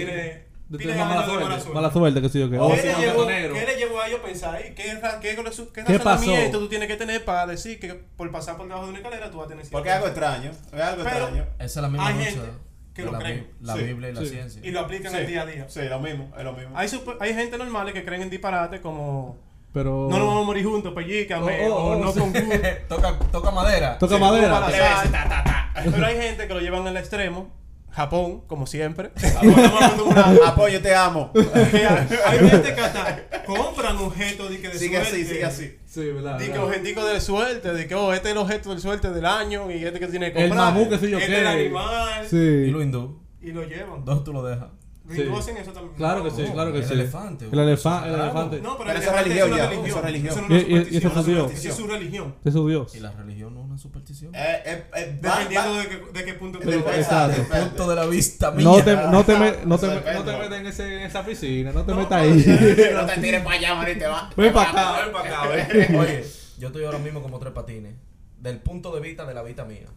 De 0.68 0.78
tener 0.80 0.98
ganas 0.98 1.28
mala 1.28 1.28
suerte. 1.28 1.70
Mala 1.74 1.92
suerte, 1.92 2.22
que 2.22 2.30
sí 2.30 2.42
o 2.42 2.50
qué. 2.50 2.58
Oh, 2.60 2.72
¿Qué, 2.72 2.82
sí, 2.82 2.88
le 2.88 2.96
llevó, 3.06 3.28
qué 3.28 3.66
le 3.68 3.76
llevó 3.78 4.00
a 4.02 4.08
ellos 4.08 4.20
a 4.20 4.24
pensar? 4.24 4.56
¿eh? 4.62 4.74
¿Qué, 4.76 4.84
qué, 4.84 5.36
qué, 5.36 5.84
¿Qué 5.86 5.98
razonamiento 6.00 6.60
tú 6.60 6.68
tienes 6.68 6.88
que 6.88 6.96
tener 6.96 7.24
para 7.24 7.46
decir 7.46 7.80
que 7.80 7.94
por 7.94 8.32
pasar 8.32 8.58
por 8.58 8.66
debajo 8.68 8.86
de 8.86 8.90
una 8.90 8.98
escalera 9.00 9.30
tú 9.30 9.38
vas 9.38 9.46
a 9.46 9.50
tener 9.50 9.66
Porque 9.70 9.90
es 9.90 9.96
algo 9.96 10.08
extraño. 10.08 10.52
Es 10.74 10.82
algo 10.82 11.04
Pero- 11.04 11.18
extraño. 11.18 11.46
Esa 11.60 11.66
es 11.66 11.76
la 11.76 11.88
misma 11.90 12.08
Hay 12.08 12.14
lucha 12.16 12.26
gente 12.32 12.50
que 12.96 13.04
lo 13.04 13.12
la, 13.12 13.20
creen. 13.20 13.48
La 13.62 13.74
Sí, 13.76 13.84
Biblia 13.84 14.10
y 14.10 14.14
la 14.14 14.22
sí. 14.22 14.28
ciencia. 14.30 14.62
y 14.64 14.72
lo 14.72 14.80
aplican 14.80 15.12
Sí, 15.12 15.18
el 15.20 15.28
día 15.28 15.42
a 15.42 15.46
día. 15.46 15.66
Sí, 15.70 15.82
lo 15.84 16.00
mismo, 16.00 16.32
es 16.38 16.44
lo 16.44 16.54
mismo. 16.54 16.78
Hay, 16.78 16.88
super- 16.90 17.18
hay 17.20 17.34
gente 17.36 17.58
normal 17.58 17.92
que 17.94 18.04
creen 18.06 18.22
en 18.24 18.30
disparate 18.32 18.82
como 18.82 19.38
Pero. 19.74 20.08
no 20.10 20.18
nos 20.18 20.28
vamos 20.28 20.44
a 20.44 20.46
morir 20.48 20.66
juntos, 20.66 20.94
pellícame, 20.94 21.68
Oh, 21.68 21.76
oh, 21.76 21.78
o 21.78 21.92
oh, 21.92 21.96
no 22.00 22.12
sí. 22.12 22.20
con 22.22 22.34
toca, 22.90 23.20
toca 23.32 23.52
madera. 23.52 23.98
Toca 24.00 24.16
Sí, 24.16 24.22
madera. 24.22 24.50
para 24.62 24.72
ta, 24.72 25.30
ta, 25.30 25.44
ta. 25.44 25.72
Pero 25.92 26.06
hay 26.06 26.16
gente 26.18 26.48
que 26.48 26.54
lo 26.54 26.60
llevan 26.62 26.88
al 26.88 26.98
extremo. 26.98 27.52
Japón, 27.96 28.42
como 28.48 28.68
siempre. 28.68 29.12
Apoyo, 30.46 30.82
te 30.84 30.94
amo. 30.94 31.32
Hay 32.26 32.40
gente 32.50 32.76
que 32.76 32.82
hasta 32.82 33.24
compran 33.46 33.96
objetos 33.98 34.50
de 34.50 34.60
que 34.60 34.68
de 34.70 34.78
Sigue 34.80 34.98
así, 34.98 35.10
suerte. 35.12 35.26
sigue 35.34 35.46
así. 35.46 35.76
Sí, 35.86 36.02
verdad. 36.12 36.38
Di 36.38 36.46
que 36.46 36.52
verdad. 36.52 36.66
objeticos 36.66 37.14
de 37.14 37.22
suerte, 37.22 37.74
de 37.74 37.88
que 37.88 37.96
oh, 37.96 38.12
este 38.14 38.30
es 38.30 38.32
el 38.34 38.38
objeto 38.40 38.76
de 38.76 38.82
suerte 38.82 39.12
del 39.12 39.26
año 39.26 39.72
y 39.72 39.86
este 39.86 40.00
que 40.00 40.08
tiene 40.08 40.34
que 40.34 40.44
El 40.44 40.50
comprar. 40.50 40.74
mamú, 40.74 40.90
que 40.90 40.98
sé 40.98 41.10
yo 41.10 41.18
este 41.20 41.40
el 41.40 41.48
animal. 41.48 42.26
Y 42.26 42.30
Sí. 42.30 42.68
lo 42.72 42.82
hindú. 42.82 43.20
Y 43.42 43.52
lo 43.52 43.64
llevan. 43.64 44.04
¿Dónde 44.04 44.24
tú 44.26 44.34
lo 44.34 44.44
dejas? 44.44 44.68
Y 45.10 45.14
Sí. 45.14 45.24
hacen 45.38 45.56
eso 45.58 45.72
también. 45.72 45.94
Claro 45.96 46.24
que 46.24 46.32
sí, 46.32 46.44
claro 46.52 46.72
que 46.74 46.80
el 46.80 46.86
sí. 46.86 46.94
elefante, 46.94 47.46
El, 47.46 47.52
elefa- 47.60 48.08
el 48.08 48.16
elefante. 48.16 48.60
No, 48.60 48.76
pero, 48.76 48.90
Pero 48.90 48.92
el 48.92 48.98
eso 49.04 49.12
es 49.16 49.26
elefante 49.26 49.30
religión 49.30 49.50
ya, 49.50 49.66
eso 49.88 49.98
es 50.00 50.04
religión. 50.04 50.32
Eso 50.34 50.40
es 50.40 50.46
una 50.48 50.58
Y- 50.58 50.62
y- 50.62 50.94
y 50.96 50.98
eso 50.98 51.10
superstición, 51.10 51.52
es 51.72 51.76
su 51.76 51.88
religión. 51.88 52.36
Es 52.44 52.54
su 52.54 52.68
Dios. 52.68 52.96
Y 52.96 53.00
la 53.02 53.12
religión 53.12 53.54
no 53.54 53.65
una 53.76 53.82
superstición. 53.82 54.34
Eh, 54.34 54.40
eh, 54.66 54.84
eh, 54.96 55.20
Dependiendo 55.22 55.72
va- 55.72 55.78
de 55.80 55.88
qué, 55.90 55.98
de 56.14 56.26
qué 56.26 56.34
punto 56.36 56.60
tú. 56.60 56.70
Exacto. 56.70 57.44
Punto 57.44 57.90
de 57.90 57.96
la 57.96 58.06
vista 58.06 58.52
mía. 58.52 58.64
No 58.64 58.82
te, 58.84 58.96
no 58.96 59.24
te, 59.26 59.38
me- 59.38 59.66
no 59.66 59.78
te, 59.78 59.88
me- 59.88 60.14
no 60.14 60.24
te 60.24 60.38
metas 60.38 60.60
en, 60.60 60.68
ese, 60.68 60.96
en 60.96 61.02
esa 61.02 61.26
piscina, 61.26 61.72
no 61.74 61.84
te 61.84 61.92
No, 61.92 61.98
metas 61.98 62.12
no, 62.26 62.32
ahí. 62.34 62.92
No 62.94 63.06
te 63.14 63.18
tires 63.22 63.44
para 63.44 63.56
allá, 63.58 63.76
manito. 63.76 64.10
va- 64.10 64.30
Ven 64.36 64.48
te 64.48 64.54
para 64.54 64.72
va- 64.72 64.92
acá, 64.96 65.04
ven 65.06 65.14
para 65.14 65.42
acá, 65.42 65.48
ven. 65.50 65.96
Oye, 65.98 66.26
yo 66.58 66.68
estoy 66.68 66.86
ahora 66.86 67.00
mismo 67.00 67.22
como 67.22 67.38
tres 67.40 67.52
patines. 67.54 67.94
Del 68.40 68.58
punto 68.60 68.94
de 68.94 69.02
vista 69.02 69.26
de 69.26 69.34
la 69.34 69.42
vista 69.44 69.66
mía. 69.66 69.88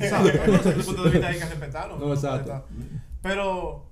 Exacto. 0.00 0.28
El 0.28 0.84
punto 0.84 1.04
de 1.04 1.10
vista 1.10 1.28
hay 1.28 1.38
que 1.38 1.44
respetarlo. 1.46 1.96
No, 1.98 2.12
exacto. 2.12 2.64
Pero 3.22 3.86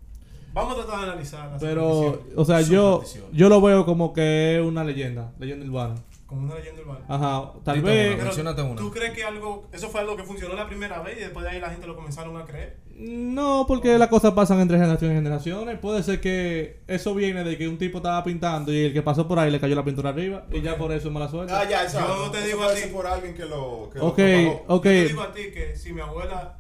vamos 0.53 0.73
a 0.75 0.77
tratar 0.85 0.99
de 1.01 1.05
analizar. 1.11 1.51
las 1.51 1.61
Pero, 1.61 2.23
o 2.37 2.45
sea, 2.45 2.61
yo, 2.61 3.03
yo 3.33 3.49
lo 3.49 3.61
veo 3.61 3.85
como 3.85 4.13
que 4.13 4.57
es 4.59 4.63
una 4.65 4.85
leyenda, 4.85 5.33
leyenda 5.39 5.67
urbana. 5.67 5.95
Como 6.29 6.43
una 6.43 6.57
leyenda 6.57 6.83
urbana. 6.83 7.07
Ajá, 7.09 7.53
tal 7.65 7.81
vez. 7.81 8.37
una. 8.37 8.55
¿Tú 8.77 8.91
crees 8.91 9.15
que 9.15 9.25
algo, 9.25 9.67
eso 9.73 9.89
fue 9.89 10.03
algo 10.03 10.15
que 10.15 10.25
funcionó 10.25 10.55
la 10.55 10.67
primera 10.67 11.01
vez 11.01 11.17
y 11.17 11.21
después 11.21 11.43
de 11.43 11.53
ahí 11.53 11.59
la 11.59 11.71
gente 11.71 11.87
lo 11.87 11.97
comenzaron 11.97 12.37
a 12.37 12.45
creer? 12.45 12.81
No, 12.99 13.65
porque 13.67 13.97
las 13.97 14.09
cosas 14.09 14.35
pasan 14.35 14.61
entre 14.61 14.77
generaciones 14.77 15.15
y 15.15 15.19
generaciones. 15.19 15.79
Puede 15.79 16.03
ser 16.03 16.21
que 16.21 16.83
eso 16.87 17.15
viene 17.15 17.45
de 17.45 17.57
que 17.57 17.67
un 17.67 17.79
tipo 17.79 17.97
estaba 17.97 18.23
pintando 18.25 18.71
y 18.75 18.85
el 18.85 18.93
que 18.93 19.01
pasó 19.01 19.27
por 19.27 19.39
ahí 19.39 19.51
le 19.51 19.59
cayó 19.59 19.75
la 19.75 19.87
pintura 19.87 20.11
arriba 20.11 20.45
y 20.53 20.61
ya 20.61 20.77
por 20.77 20.93
eso 20.93 21.09
es 21.09 21.15
mala 21.15 21.31
suerte. 21.31 21.51
Ah, 21.51 21.67
ya, 21.67 21.85
eso. 21.85 21.99
Yo 21.99 22.31
te 22.31 22.47
digo 22.47 22.63
a 22.63 22.75
ti. 22.75 22.83
por 22.93 23.07
alguien 23.07 23.33
que 23.35 23.47
lo. 23.47 23.89
Que 23.91 23.99
ok, 23.99 24.19
lo 24.19 24.75
ok. 24.75 24.85
Yo 24.85 24.91
te 24.91 25.09
digo 25.09 25.23
a 25.23 25.33
ti 25.33 25.51
que 25.51 25.77
si 25.77 25.95
mi 25.95 26.03
abuela 26.03 26.59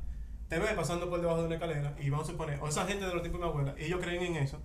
te 0.49 0.59
ve 0.59 0.69
pasando 0.75 1.11
por 1.11 1.21
debajo 1.21 1.41
de 1.41 1.47
una 1.47 1.57
escalera 1.57 1.95
y 2.01 2.09
vamos 2.09 2.27
a 2.27 2.33
suponer, 2.33 2.59
o 2.63 2.69
esa 2.69 2.87
gente 2.87 3.05
de 3.05 3.13
los 3.13 3.23
tipos 3.23 3.39
de 3.39 3.47
mi 3.47 3.51
abuela, 3.51 3.75
y 3.79 3.85
ellos 3.85 4.01
creen 4.03 4.23
en 4.23 4.37
eso, 4.37 4.59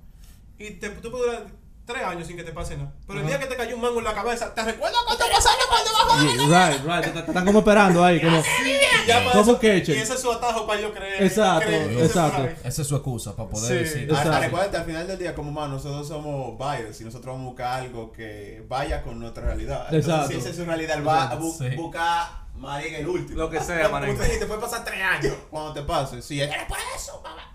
y 0.57 0.71
te, 0.71 0.89
tú 0.91 1.11
puedes 1.11 1.27
durar 1.27 1.62
tres 1.85 2.03
años 2.03 2.27
sin 2.27 2.37
que 2.37 2.43
te 2.43 2.51
pase 2.53 2.77
nada. 2.77 2.91
Pero 3.07 3.19
el 3.19 3.27
día 3.27 3.39
que 3.39 3.45
te 3.45 3.55
cayó 3.57 3.75
un 3.75 3.81
mango 3.81 3.99
en 3.99 4.05
la 4.05 4.13
cabeza, 4.13 4.53
¿te 4.53 4.63
recuerdas 4.63 4.99
cuando 5.05 5.25
por 5.25 5.83
debajo 5.83 6.17
de 6.23 6.47
Yeah, 6.47 6.69
right, 6.69 6.85
right. 6.85 7.03
Te- 7.03 7.09
te- 7.11 7.21
te 7.21 7.27
Están 7.31 7.45
como 7.45 7.59
esperando 7.59 8.03
ahí, 8.03 8.21
como... 8.21 8.37
Y 8.37 9.07
ya 9.07 9.17
para 9.19 9.31
¿Cómo 9.31 9.41
eso- 9.51 9.59
que, 9.59 9.77
Y 9.77 9.83
che? 9.83 10.01
ese 10.01 10.13
es 10.13 10.21
su 10.21 10.31
atajo 10.31 10.65
para 10.65 10.79
yo 10.81 10.93
creer. 10.93 11.23
Exacto, 11.23 11.65
creer, 11.67 11.91
y 11.91 12.01
exacto. 12.01 12.47
Esa 12.63 12.81
es 12.81 12.87
su 12.87 12.95
excusa 12.95 13.35
para 13.35 13.49
poder 13.49 13.67
Sí. 13.69 13.73
decir. 13.95 14.09
Ah, 14.13 14.17
Exacto. 14.19 14.39
recuerda, 14.39 14.79
al 14.79 14.85
final 14.85 15.07
del 15.07 15.17
día, 15.19 15.35
como 15.35 15.51
más, 15.51 15.69
nosotros 15.69 16.07
somos 16.07 16.57
buyers 16.57 17.01
y 17.01 17.03
nosotros 17.03 17.33
vamos 17.33 17.45
a 17.47 17.49
buscar 17.49 17.81
algo 17.81 18.11
que 18.11 18.63
vaya 18.67 19.01
con 19.01 19.19
nuestra 19.19 19.43
realidad. 19.45 19.85
Entonces, 19.91 20.09
Exacto. 20.09 20.27
si 20.31 20.37
esa 20.37 20.49
es 20.49 20.55
su 20.55 20.65
realidad, 20.65 20.97
él 20.97 21.07
va 21.07 21.23
a 21.31 21.37
bu- 21.39 21.57
Sí. 21.57 21.75
buscar 21.75 22.43
marín 22.55 22.93
el 22.95 23.07
último. 23.07 23.39
Lo 23.39 23.49
que 23.49 23.59
sea, 23.59 23.83
Como 23.87 23.99
marín. 23.99 24.15
tú 24.15 24.23
dijiste, 24.23 24.45
puede 24.45 24.61
pasar 24.61 24.85
tres 24.85 25.01
años 25.01 25.35
cuando 25.49 25.73
te 25.73 25.81
pase. 25.81 26.21
Si 26.21 26.39
es 26.41 26.49
por 26.67 26.77
eso, 26.95 27.19
mamá. 27.21 27.51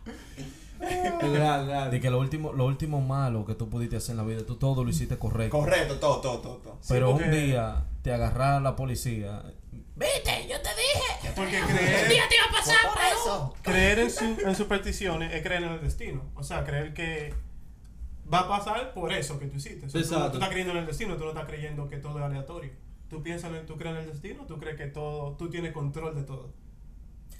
Real, 0.80 1.66
real. 1.66 1.90
De 1.90 2.00
que 2.00 2.10
lo 2.10 2.18
último, 2.18 2.52
lo 2.52 2.66
último 2.66 3.00
malo 3.00 3.44
que 3.44 3.54
tú 3.54 3.68
pudiste 3.68 3.96
hacer 3.96 4.12
en 4.12 4.16
la 4.18 4.22
vida, 4.24 4.44
tú 4.46 4.56
todo 4.56 4.84
lo 4.84 4.90
hiciste 4.90 5.18
correcto. 5.18 5.58
Correcto, 5.58 5.98
todo, 5.98 6.20
todo, 6.20 6.38
todo. 6.40 6.56
todo. 6.58 6.78
Pero 6.88 7.12
porque- 7.12 7.24
un 7.24 7.30
día 7.32 7.84
te 8.02 8.12
agarra 8.12 8.60
la 8.60 8.76
policía. 8.76 9.42
Viste, 9.96 10.46
yo 10.48 10.56
te 10.60 10.68
dije. 10.70 11.32
Porque 11.34 11.60
creer, 11.60 12.06
te 12.08 12.14
iba 12.14 12.44
a 12.48 12.52
pasar 12.52 12.76
por 12.94 13.02
eso. 13.02 13.54
creer 13.62 13.98
en, 13.98 14.10
su, 14.10 14.24
en 14.24 14.54
supersticiones 14.54 15.34
es 15.34 15.42
creer 15.42 15.64
en 15.64 15.72
el 15.72 15.80
destino. 15.80 16.22
O 16.36 16.42
sea, 16.44 16.64
creer 16.64 16.94
que 16.94 17.34
va 18.32 18.40
a 18.40 18.48
pasar 18.48 18.92
por 18.94 19.12
eso 19.12 19.38
que 19.40 19.46
tú 19.46 19.56
hiciste. 19.56 19.86
O 19.86 19.90
sea, 19.90 20.00
tú, 20.00 20.06
Exacto. 20.06 20.28
tú 20.30 20.34
estás 20.36 20.48
creyendo 20.50 20.72
en 20.72 20.78
el 20.80 20.86
destino, 20.86 21.16
tú 21.16 21.24
no 21.24 21.30
estás 21.30 21.46
creyendo 21.46 21.88
que 21.88 21.96
todo 21.96 22.18
es 22.18 22.24
aleatorio. 22.24 22.70
Tú 23.10 23.22
piensas 23.22 23.52
en, 23.52 23.66
tú 23.66 23.76
crees 23.76 23.96
en 23.96 24.02
el 24.02 24.08
destino, 24.10 24.44
tú 24.46 24.58
crees 24.58 24.76
que 24.76 24.86
todo, 24.86 25.32
tú 25.36 25.48
tienes 25.50 25.72
control 25.72 26.14
de 26.14 26.22
todo. 26.22 26.52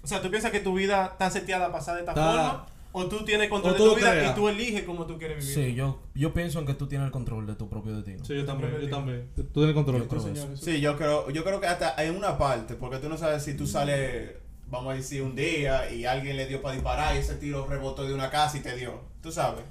O 0.03 0.07
sea, 0.07 0.20
tú 0.22 0.31
piensas 0.31 0.51
que 0.51 0.61
tu 0.61 0.74
vida 0.74 1.07
está 1.12 1.31
seteada 1.31 1.66
a 1.66 1.72
pasar 1.72 1.94
de 1.96 2.01
esta 2.01 2.12
Está- 2.12 2.24
forma, 2.33 2.66
o 2.98 3.06
tú 3.08 3.24
tienes 3.24 3.48
control 3.48 3.72
de 3.74 3.78
tu 3.78 3.94
vida 3.96 4.11
creas. 4.12 4.32
y 4.32 4.34
tú 4.34 4.48
eliges 4.48 4.82
cómo 4.84 5.06
tú 5.06 5.18
quieres 5.18 5.38
vivir. 5.38 5.54
Sí, 5.54 5.74
yo, 5.74 6.00
yo 6.14 6.34
pienso 6.34 6.58
en 6.58 6.66
que 6.66 6.74
tú 6.74 6.87
tienes 6.87 7.06
el 7.06 7.12
control 7.12 7.46
de 7.46 7.54
tu 7.54 7.68
propio 7.68 7.94
destino. 7.94 8.24
Sí, 8.24 8.34
yo 8.34 8.44
también, 8.44 8.76
yo 8.80 8.88
también. 8.90 9.28
Tú 9.34 9.44
tienes 9.44 9.74
control. 9.74 10.02
Yo 10.02 10.08
creo 10.08 10.20
Sí, 10.22 10.28
señor. 10.34 10.58
Sí, 10.58 10.80
yo 10.80 10.96
creo, 10.96 11.30
yo 11.30 11.44
creo 11.44 11.61
que 11.61 11.66
hasta 11.66 11.94
en 12.04 12.16
una 12.16 12.37
parte, 12.38 12.74
porque 12.74 12.98
tú 12.98 13.08
no 13.08 13.16
sabes 13.16 13.42
si 13.42 13.54
tú 13.56 13.66
sales, 13.66 14.32
vamos 14.70 14.92
a 14.92 14.96
decir, 14.96 15.22
un 15.22 15.34
día 15.34 15.90
y 15.92 16.04
alguien 16.04 16.37
le 16.37 16.46
dio 16.46 16.61
para 16.62 16.74
disparar 16.74 17.14
y 17.16 17.18
ese 17.18 17.34
tiro 17.37 17.66
rebotó 17.66 18.04
de 18.06 18.14
una 18.14 18.30
casa 18.30 18.58
y 18.58 18.61
te 18.61 18.76
dio. 18.76 19.00
Tú 19.22 19.32
sabes. 19.32 19.64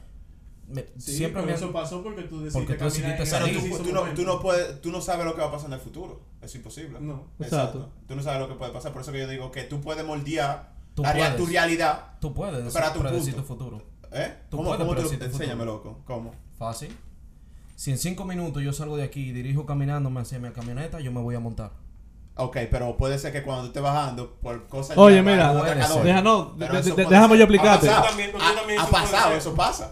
Me- 0.68 0.86
Sí, 0.98 1.14
siempre 1.16 1.42
pero 1.44 1.46
me 1.46 1.54
eso 1.58 1.72
pasó 1.72 2.04
porque 2.04 2.24
tú 2.24 2.42
decidiste 2.44 2.60
Porque 2.60 2.74
tú 2.76 2.86
decidiste 2.86 3.26
salir. 3.26 3.58
tú, 3.72 3.84
tú 3.84 3.94
no, 3.94 4.04
tú 4.14 4.24
no 4.24 4.42
puedes, 4.42 4.82
tú 4.82 4.92
no 4.92 5.00
sabes 5.00 5.26
lo 5.26 5.34
que 5.34 5.40
va 5.42 5.48
a 5.48 5.52
pasar 5.52 5.68
en 5.68 5.74
el 5.76 5.80
futuro. 5.80 6.22
Es 6.42 6.54
imposible. 6.56 7.00
No. 7.00 7.26
Exacto. 7.40 7.90
Tú 8.08 8.16
no 8.16 8.22
sabes 8.22 8.40
lo 8.42 8.50
que 8.50 8.56
puede 8.56 8.72
pasar. 8.74 8.92
Por 8.92 9.02
eso 9.02 9.12
que 9.14 9.20
yo 9.20 9.28
digo 9.30 9.50
que 9.52 9.64
tú 9.64 9.80
puedes 9.82 10.06
moldear 10.06 10.76
Tú 11.04 11.04
puedes. 11.04 11.36
tu 11.38 11.46
realidad. 11.46 12.04
Tú 12.20 12.34
puedes 12.34 12.74
Pero 12.74 12.86
a 12.86 12.94
tu 12.94 13.00
predecir 13.02 13.34
punto. 13.36 13.42
tu 13.42 13.48
futuro. 13.48 13.82
¿Eh? 14.12 14.34
Tú 14.50 14.58
¿Cómo, 14.58 14.70
puedes 14.70 14.86
cómo 14.86 14.94
futuro. 15.00 15.26
Enséñame, 15.26 15.66
loco. 15.66 16.00
¿Cómo? 16.06 16.34
Fácil. 16.58 16.96
Si 17.76 17.92
en 17.92 17.98
cinco 18.00 18.26
minutos 18.26 18.64
yo 18.64 18.74
salgo 18.74 18.98
de 18.98 19.04
aquí 19.04 19.30
y 19.30 19.32
dirijo 19.32 19.66
caminándome 19.66 20.22
hacia 20.22 20.40
mi 20.40 20.50
camioneta, 20.50 21.00
yo 21.00 21.12
me 21.12 21.22
voy 21.22 21.36
a 21.36 21.40
montar. 21.40 21.72
Ok, 22.36 22.58
pero 22.72 22.98
puede 22.98 23.18
ser 23.20 23.32
que 23.32 23.44
cuando 23.44 23.64
tú 23.64 23.68
estés 23.68 23.84
bajando 23.84 24.36
por 24.42 24.68
cosas... 24.68 24.98
Oye, 24.98 25.22
mira. 25.22 25.54
Deja, 26.04 26.22
no, 26.22 26.54
de- 26.56 26.68
de- 26.68 27.06
déjame 27.06 27.38
yo 27.38 27.44
explicarte. 27.44 27.90
Ha 27.90 28.02
pasado, 28.92 29.30
Ha- 29.30 29.34
ha 29.34 29.36
eso 29.36 29.54
pasa. 29.56 29.92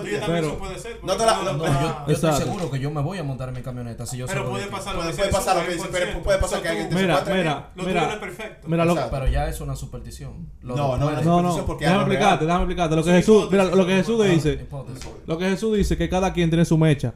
Pero- 0.00 0.58
puede 0.58 0.78
ser. 0.78 0.98
no 1.02 1.16
te 1.16 1.26
la- 1.26 1.42
no- 1.42 1.52
No, 1.54 1.64
yo, 1.66 2.04
yo 2.08 2.12
estoy 2.12 2.32
seguro 2.34 2.70
que 2.70 2.78
yo 2.78 2.90
me 2.90 3.00
voy 3.02 3.18
a 3.18 3.22
montar 3.24 3.48
en 3.48 3.54
mi 3.54 3.62
camioneta 3.62 4.06
si 4.06 4.16
yo 4.16 4.26
Pero 4.26 4.50
puede 4.50 4.66
pasar 4.66 4.94
lo 4.94 5.00
Puede- 5.00 5.10
que 5.12 5.16
puede 5.16 5.28
dice 5.28 5.38
pasar 5.38 5.56
lo 5.56 5.62
que 5.66 5.72
dice, 5.74 5.88
100%. 5.88 5.90
pero 6.12 6.22
puede 6.22 6.38
pasar 6.38 6.58
O 6.58 6.62
que 6.62 6.68
alguien 6.68 6.88
te 6.88 6.94
Mira, 6.94 7.22
mira, 7.26 7.70
Lo 7.74 7.84
mira. 7.84 8.06
no 8.06 8.12
es 8.12 8.18
perfecto. 8.18 8.68
Mira, 8.68 8.84
lo. 8.84 9.10
Pero 9.10 9.26
ya 9.28 9.48
es 9.48 9.60
una 9.60 9.76
superstición. 9.76 10.48
Lo 10.62 10.76
No, 10.76 10.96
no, 10.96 11.10
no, 11.22 11.42
no, 11.42 11.66
porque 11.66 11.84
es 11.84 11.90
déjame 11.90 12.04
explicarte, 12.12 12.44
déjame 12.44 12.62
explicarte. 12.64 12.96
Lo 12.96 13.04
que 13.04 13.10
Jesús, 13.12 13.48
mira, 13.50 13.64
lo 13.64 13.86
que 13.86 13.92
Jesús 13.94 14.24
dice, 14.24 14.66
lo 15.26 15.38
que 15.38 15.44
Jesús 15.50 15.76
dice, 15.76 15.96
que 15.96 16.08
cada 16.08 16.32
quien 16.32 16.50
tiene 16.50 16.64
su 16.64 16.76
mecha. 16.78 17.14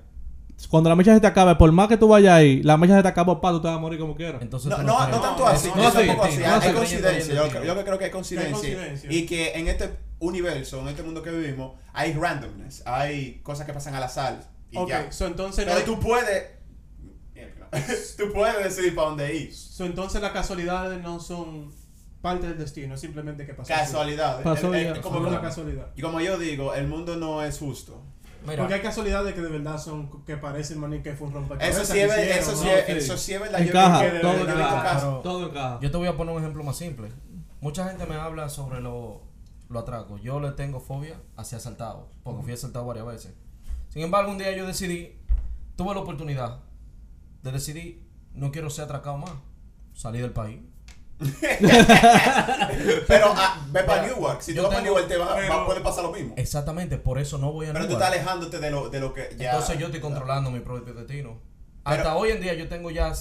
Cuando 0.71 0.91
la 0.91 0.97
mecha 0.97 1.15
se 1.15 1.21
te 1.21 1.27
acabe, 1.29 1.55
por 1.55 1.71
más 1.71 1.87
que 1.87 1.97
tú 1.97 2.09
vayas 2.09 2.35
ahí, 2.35 2.65
la 2.65 2.77
mecha 2.77 2.97
se 2.97 3.03
te 3.03 3.07
acaba, 3.09 3.41
pa, 3.41 3.53
tú 3.53 3.61
te 3.61 3.69
vas 3.69 3.77
a 3.77 3.81
morir 3.81 3.97
como 4.01 4.17
quieras. 4.17 4.43
Entonces 4.43 4.69
No, 4.69 4.79
no, 4.79 5.07
no 5.07 5.21
tanto 5.21 5.45
No, 5.45 5.47
así. 5.47 5.71
no, 5.75 5.87
así. 5.87 6.07
coincidencia. 6.75 7.35
Yo, 7.65 7.75
creo 7.85 7.97
que 7.99 8.05
hay 8.07 8.11
coincidencia. 8.11 8.53
coincidencia. 8.53 9.13
Y 9.13 9.25
que 9.25 9.53
en 9.53 9.69
este 9.69 9.89
universo, 10.21 10.81
en 10.81 10.89
este 10.89 11.03
mundo 11.03 11.23
que 11.23 11.31
vivimos, 11.31 11.79
hay 11.93 12.13
randomness. 12.13 12.83
Hay 12.87 13.41
cosas 13.43 13.67
que 13.67 13.73
pasan 13.73 13.95
al 13.95 14.03
azar. 14.03 14.41
Y 14.71 14.77
Ok, 14.79 14.89
ya. 14.89 15.13
so 15.13 15.27
entonces 15.27 15.65
no 15.67 15.73
Pero 15.73 15.81
hay- 15.81 15.87
tú 15.87 16.01
puedes. 16.01 16.59
tú 18.17 18.33
puedes 18.33 18.65
decidir 18.65 18.95
para 18.95 19.09
dónde 19.09 19.35
ir. 19.35 19.55
so 19.55 19.85
entonces 19.85 20.23
las 20.23 20.33
casualidades 20.33 21.03
no 21.03 21.21
son 21.21 21.71
parte 22.23 22.47
del 22.49 22.59
destino, 22.59 22.95
es 22.95 23.01
simplemente 23.01 23.45
que 23.47 23.55
pasó. 23.55 23.69
Casualidades. 23.69 24.43
Pasó 24.43 24.75
El- 24.75 24.87
el- 24.87 24.95
ya. 24.97 25.01
Como 25.03 25.21
una 25.21 25.41
casualidad. 25.41 25.89
y 25.95 26.03
como 26.03 26.21
yo 26.21 26.39
digo, 26.39 26.75
el 26.75 26.89
mundo 26.89 27.17
no 27.17 27.43
es 27.45 27.59
justo. 27.59 28.03
Mira, 28.47 28.57
Porque 28.63 28.75
hay 28.75 28.81
casualidades 28.83 29.35
que 29.35 29.41
de 29.43 29.49
verdad 29.51 29.79
son 29.79 30.25
que 30.25 30.37
parecen 30.37 30.79
maní 30.79 31.01
que 31.03 31.13
fue 31.15 31.27
un 31.27 31.35
rompecabezas. 31.35 31.83
Eso 31.83 31.93
sí 31.93 31.99
es, 32.01 32.13
que 32.15 32.39
eso 32.39 32.57
sí 32.57 32.65
¿no? 32.67 32.71
es, 32.73 32.87
Sí. 32.87 32.93
eso 32.93 33.17
sí 33.19 33.35
es 33.35 33.41
verdad. 33.41 33.61
Encaja, 33.61 34.05
yo, 34.15 34.21
todo 34.21 34.33
yo 34.33 34.39
he 34.39 34.45
visto 34.47 34.53
encaja. 34.61 35.21
Todo 35.23 35.47
encaja. 35.49 35.79
yo 35.83 35.91
te 35.91 35.97
voy 35.97 36.07
a 36.09 36.17
poner 36.17 36.35
un 36.35 36.41
ejemplo 36.43 36.63
más 36.65 36.77
simple. 36.77 37.09
Mucha 37.61 37.89
gente 37.89 38.07
me 38.07 38.15
habla 38.15 38.49
sobre 38.49 38.81
lo, 38.81 39.23
lo 39.69 39.81
atracos. 39.81 40.21
Yo 40.23 40.41
le 40.41 40.53
tengo 40.53 40.81
fobia 40.81 41.21
hacia 41.37 41.59
asaltados, 41.59 42.07
porque 42.23 42.43
fui 42.43 42.53
asaltado 42.53 42.87
varias 42.87 43.07
veces. 43.07 43.35
Sin 43.89 44.03
embargo, 44.03 44.31
un 44.31 44.39
día 44.39 44.53
yo 44.57 44.67
decidí, 44.67 45.19
tuve 45.77 45.95
la 45.95 46.01
oportunidad 46.01 46.61
de 47.43 47.53
decidir, 47.53 48.07
no 48.33 48.51
quiero 48.53 48.71
ser 48.71 48.85
atracado 48.85 49.19
más. 49.19 49.33
Salí 49.95 50.19
del 50.21 50.33
país. 50.33 50.61
Pero 53.09 53.33
ah, 53.37 53.67
ve 53.71 53.83
para 53.83 54.07
Newark. 54.07 54.41
Si 54.43 54.53
tú 54.53 54.59
Yo 54.59 54.63
vas 54.65 54.71
para 54.73 54.83
Newark, 54.85 55.09
te 55.09 55.17
va, 55.17 55.35
pero- 55.35 55.49
va- 55.49 55.67
puede 55.67 55.81
pasar 55.81 56.05
lo 56.05 56.13
mismo. 56.13 56.35
Exactamente, 56.37 56.97
por 56.99 57.19
eso 57.19 57.39
no 57.39 57.53
voy 57.53 57.67
a 57.67 57.73
Pero 57.73 57.87
tú 57.87 57.93
estás 57.95 58.09
alejándote 58.09 58.59
de 58.61 58.71
lo, 58.71 58.89
de 58.89 59.01
lo 59.01 59.13
que 59.13 59.35
ya. 59.37 59.51
Entonces 59.53 59.79
yo 59.79 59.87
estoy 59.87 60.01
controlando 60.01 60.51
mi 60.51 60.61
propio 60.61 60.95
destino. 60.95 61.41
Pero- 61.85 61.97
Hasta 61.97 62.17
hoy 62.17 62.31
en 62.31 62.41
día 62.41 62.55
yo 62.55 62.69
tengo 62.69 62.91
ya, 62.91 63.13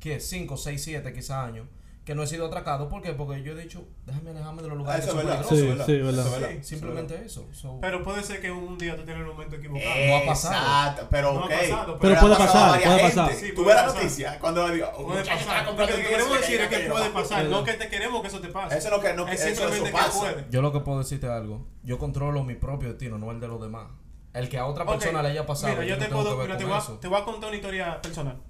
¿qué? 0.00 0.20
5, 0.20 0.56
6, 0.56 0.82
7 0.84 1.12
quizás 1.12 1.46
años 1.48 1.66
que 2.08 2.14
no 2.14 2.22
he 2.22 2.26
sido 2.26 2.46
atracado. 2.46 2.88
¿Por 2.88 3.02
qué? 3.02 3.12
Porque 3.12 3.42
yo 3.42 3.52
he 3.52 3.62
dicho, 3.62 3.84
déjame 4.06 4.30
alejarme 4.30 4.62
de 4.62 4.68
los 4.68 4.76
Ah, 4.76 4.78
lugares 4.78 5.04
eso 5.04 5.12
que 5.14 5.20
es 5.20 5.26
son 5.26 5.30
verdad. 5.36 5.48
peligrosos. 5.50 5.86
Sí, 5.86 5.92
sí, 5.92 6.00
verdad. 6.00 6.48
Sí, 6.62 6.64
Simplemente 6.64 7.22
eso. 7.22 7.48
So, 7.52 7.78
Pero 7.82 8.02
puede 8.02 8.22
ser 8.22 8.40
que 8.40 8.50
un 8.50 8.78
día 8.78 8.96
tú 8.96 9.02
tengas 9.04 9.20
el 9.20 9.26
momento 9.26 9.56
equivocado. 9.56 9.90
No 10.06 10.16
ha 10.16 10.24
pasado. 10.24 10.54
Exacto, 10.56 11.08
pero 11.10 11.34
No 11.34 11.40
ha 11.40 11.44
ok. 11.44 11.50
pasado, 11.52 11.98
pero 12.00 12.14
ha 12.16 12.20
puede 12.20 12.36
pasar, 12.36 12.70
varias 12.70 12.88
puede 12.88 13.02
pasar. 13.02 13.32
Sí, 13.34 13.52
Tú 13.54 13.62
ves 13.66 13.74
la 13.74 13.86
noticia 13.88 14.38
cuando 14.40 14.68
digo, 14.70 14.86
un 14.96 15.04
Puede 15.04 15.24
pasar. 15.26 15.66
Lo 15.66 15.76
que 15.76 15.92
te 15.92 16.02
queremos 16.02 16.32
que 16.32 16.38
decir 16.38 16.60
es 16.62 16.68
que 16.68 16.78
puede 16.88 17.10
pasar, 17.10 17.44
no 17.44 17.64
que 17.64 17.72
te 17.74 17.88
queremos 17.90 18.22
que 18.22 18.28
eso 18.28 18.40
te 18.40 18.48
pase. 18.48 18.78
Eso 18.78 18.88
es 18.88 18.94
lo 18.94 19.00
que 19.02 19.12
no 19.12 19.28
es 19.28 19.40
simplemente 19.42 19.92
que 19.92 19.98
puede. 20.18 20.46
yo 20.48 20.62
lo 20.62 20.72
que 20.72 20.80
puedo 20.80 20.98
decirte 21.00 21.26
es 21.26 21.32
algo. 21.32 21.66
Yo 21.82 21.98
controlo 21.98 22.42
mi 22.42 22.54
propio 22.54 22.88
destino, 22.88 23.18
no 23.18 23.30
el 23.32 23.38
de 23.40 23.48
los 23.48 23.60
demás. 23.60 23.86
El 24.32 24.48
que 24.48 24.56
a 24.56 24.64
otra 24.64 24.86
persona 24.86 25.22
le 25.22 25.28
haya 25.28 25.44
pasado. 25.44 25.74
Mira, 25.74 25.84
yo 25.84 25.98
te 25.98 26.06
puedo, 26.06 26.38
mira, 26.38 26.56
te 26.56 26.64
voy, 26.64 26.72
a, 26.72 27.00
te 27.00 27.06
voy 27.06 27.20
a 27.20 27.24
contar 27.26 27.48
una 27.48 27.56
historia 27.56 28.00
personal. 28.00 28.40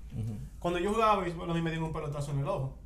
Cuando 0.61 0.79
yo 0.79 0.93
jugaba 0.93 1.23
béisbol, 1.23 1.51
a 1.51 1.55
mí 1.55 1.61
me 1.61 1.71
dieron 1.71 1.89
un 1.89 1.93
pelotazo 1.93 2.31
en 2.31 2.39
el 2.39 2.47
ojo. 2.47 2.79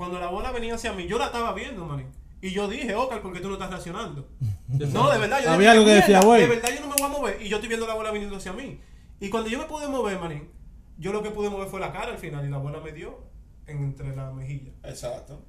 Cuando 0.00 0.18
la 0.18 0.28
bola 0.28 0.50
venía 0.50 0.76
hacia 0.76 0.94
mí, 0.94 1.06
yo 1.06 1.18
la 1.18 1.26
estaba 1.26 1.52
viendo, 1.52 1.84
manín. 1.84 2.06
Y 2.40 2.52
yo 2.52 2.66
dije, 2.68 2.94
Ocar, 2.94 3.20
¿por 3.20 3.34
qué 3.34 3.40
tú 3.40 3.48
no 3.48 3.52
estás 3.56 3.68
reaccionando? 3.68 4.26
no, 4.68 5.10
de 5.10 5.18
verdad, 5.18 5.42
yo 5.44 5.50
Había 5.50 5.58
dije, 5.58 5.68
algo 5.68 5.84
que 5.84 5.90
decía, 5.92 6.20
"Mierda, 6.20 6.26
güey". 6.26 6.40
De 6.40 6.46
verdad, 6.46 6.68
yo 6.74 6.80
no 6.80 6.86
me 6.86 6.94
voy 6.94 7.02
a 7.04 7.08
mover. 7.08 7.42
Y 7.42 7.48
yo 7.50 7.56
estoy 7.58 7.68
viendo 7.68 7.86
la 7.86 7.92
bola 7.92 8.10
viniendo 8.10 8.34
hacia 8.38 8.54
mí. 8.54 8.80
Y 9.20 9.28
cuando 9.28 9.50
yo 9.50 9.58
me 9.58 9.64
pude 9.66 9.88
mover, 9.88 10.18
manín, 10.18 10.48
yo 10.96 11.12
lo 11.12 11.22
que 11.22 11.28
pude 11.30 11.50
mover 11.50 11.68
fue 11.68 11.80
la 11.80 11.92
cara 11.92 12.12
al 12.12 12.16
final. 12.18 12.46
Y 12.46 12.48
la 12.48 12.56
bola 12.56 12.80
me 12.80 12.92
dio 12.92 13.18
entre 13.66 14.16
la 14.16 14.30
mejilla. 14.32 14.72
Exacto. 14.84 15.44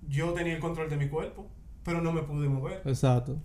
Yo 0.00 0.32
tenía 0.32 0.54
el 0.54 0.60
control 0.60 0.88
de 0.88 0.96
mi 0.96 1.10
cuerpo, 1.10 1.46
pero 1.84 2.00
no 2.00 2.10
me 2.10 2.22
pude 2.22 2.48
mover. 2.48 2.80
Exacto. 2.86 3.36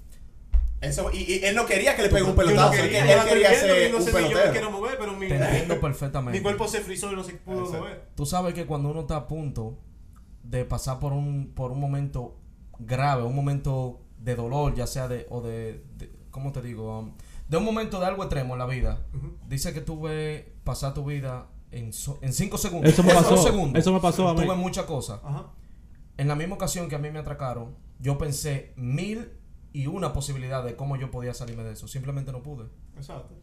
Eso, 0.79 1.09
y, 1.11 1.17
y 1.33 1.43
él 1.43 1.53
no 1.53 1.65
quería 1.65 1.97
que 1.97 2.03
le 2.03 2.07
pegue 2.09 2.23
un 2.23 2.29
Yo 2.29 2.35
no 2.35 2.43
pelotazo, 2.47 2.71
quería, 2.81 3.03
él, 3.03 3.09
yo 3.09 3.23
él 3.23 3.27
quería 3.29 3.53
ser 3.55 3.91
no 3.91 3.97
un 3.97 4.03
sé 4.03 4.09
si 4.11 4.15
yo 4.15 4.21
me 4.21 4.27
pelotero. 4.29 4.51
quiero 4.53 4.71
mover, 4.71 4.97
pero 4.97 5.11
mi, 5.13 5.27
Te 5.27 5.35
entiendo 5.35 5.81
perfectamente. 5.81 6.39
mi 6.39 6.41
cuerpo 6.43 6.65
se 6.69 6.79
frizó 6.79 7.11
y 7.11 7.15
no 7.17 7.23
se 7.25 7.33
pudo 7.33 7.59
Exacto. 7.65 7.79
mover. 7.79 8.07
Tú 8.15 8.25
sabes 8.25 8.53
que 8.53 8.65
cuando 8.65 8.89
uno 8.89 9.01
está 9.01 9.17
a 9.17 9.27
punto 9.27 9.79
de 10.57 10.65
pasar 10.65 10.99
por 10.99 11.13
un, 11.13 11.51
por 11.55 11.71
un 11.71 11.79
momento 11.79 12.37
grave, 12.79 13.23
un 13.23 13.35
momento 13.35 14.01
de 14.17 14.35
dolor, 14.35 14.75
ya 14.75 14.87
sea 14.87 15.07
de, 15.07 15.25
o 15.29 15.41
de, 15.41 15.83
de- 15.97 16.11
¿cómo 16.31 16.51
te 16.51 16.61
digo? 16.61 16.99
Um, 16.99 17.13
de 17.47 17.57
un 17.57 17.65
momento 17.65 17.99
de 17.99 18.05
algo 18.05 18.23
extremo 18.23 18.53
en 18.53 18.59
la 18.59 18.65
vida, 18.65 19.05
dice 19.47 19.73
que 19.73 19.81
tú 19.81 20.01
ves 20.01 20.45
pasar 20.63 20.93
tu 20.93 21.03
vida 21.05 21.47
en, 21.71 21.91
so- 21.91 22.19
en 22.21 22.33
cinco 22.33 22.57
segundos. 22.57 22.91
Eso 22.93 23.03
me 23.03 23.09
En 23.11 23.17
pasó. 23.17 23.29
dos 23.31 23.43
segundos. 23.43 23.79
Eso 23.79 23.91
me 23.93 23.99
pasó 23.99 24.27
a 24.29 24.33
mí. 24.33 24.47
ves 24.47 24.57
muchas 24.57 24.85
cosas. 24.85 25.19
Ajá. 25.23 25.47
En 26.17 26.27
la 26.27 26.35
misma 26.35 26.55
ocasión 26.55 26.87
que 26.87 26.95
a 26.95 26.99
mí 26.99 27.09
me 27.09 27.19
atracaron, 27.19 27.75
yo 27.99 28.17
pensé 28.17 28.73
mil 28.77 29.29
y 29.73 29.87
una 29.87 30.13
posibilidad 30.13 30.63
de 30.63 30.75
cómo 30.75 30.95
yo 30.97 31.09
podía 31.09 31.33
salirme 31.33 31.63
de 31.63 31.73
eso. 31.73 31.87
Simplemente 31.87 32.31
no 32.31 32.43
pude. 32.43 32.65
Exacto. 32.95 33.33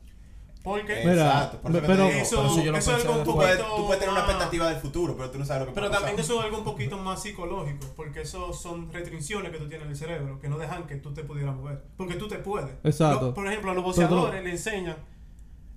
Porque 0.62 1.03
Mira, 1.07 1.12
Exacto, 1.14 1.59
por 1.62 1.70
eso 1.70 1.83
pero- 1.87 2.05
eso, 2.09 2.37
por 2.37 2.46
eso 2.46 2.62
yo 2.62 2.73
lo 2.73 2.79
eso 2.79 2.96
es 2.96 3.03
algo 3.07 3.18
un 3.18 3.25
tú, 3.25 3.33
poquito 3.35 3.64
tú 3.77 3.87
puedes 3.87 3.99
tener 4.01 4.12
una 4.12 4.20
más- 4.20 4.29
expectativa 4.31 4.68
del 4.68 4.77
futuro, 4.79 5.16
pero 5.16 5.31
tú 5.31 5.38
no 5.38 5.46
sabes 5.46 5.61
lo 5.62 5.66
que 5.68 5.73
Pero 5.73 5.90
también 5.90 6.16
pasar. 6.16 6.25
eso 6.25 6.38
es 6.38 6.44
algo 6.44 6.59
un 6.59 6.64
poquito 6.64 6.99
más 6.99 7.23
psicológico, 7.23 7.87
porque 7.96 8.20
eso 8.20 8.53
son 8.53 8.92
restricciones 8.92 9.53
que 9.53 9.59
tú 9.59 9.68
tienes 9.68 9.87
en 9.87 9.92
el 9.92 9.96
cerebro, 9.96 10.38
que 10.38 10.49
no 10.51 10.59
dejan 10.59 10.87
que 10.87 10.96
tú 10.96 11.14
te 11.14 11.25
pudieras 11.25 11.57
mover. 11.57 11.83
Porque 11.96 12.14
tú 12.16 12.29
te 12.29 12.37
puedes. 12.37 12.70
Exacto. 12.85 13.29
Lo- 13.29 13.35
por 13.35 13.46
ejemplo, 13.46 13.70
a 13.70 13.75
los 13.75 13.85
boxeadores 13.85 14.44
le 14.44 14.51
enseñan 14.51 14.96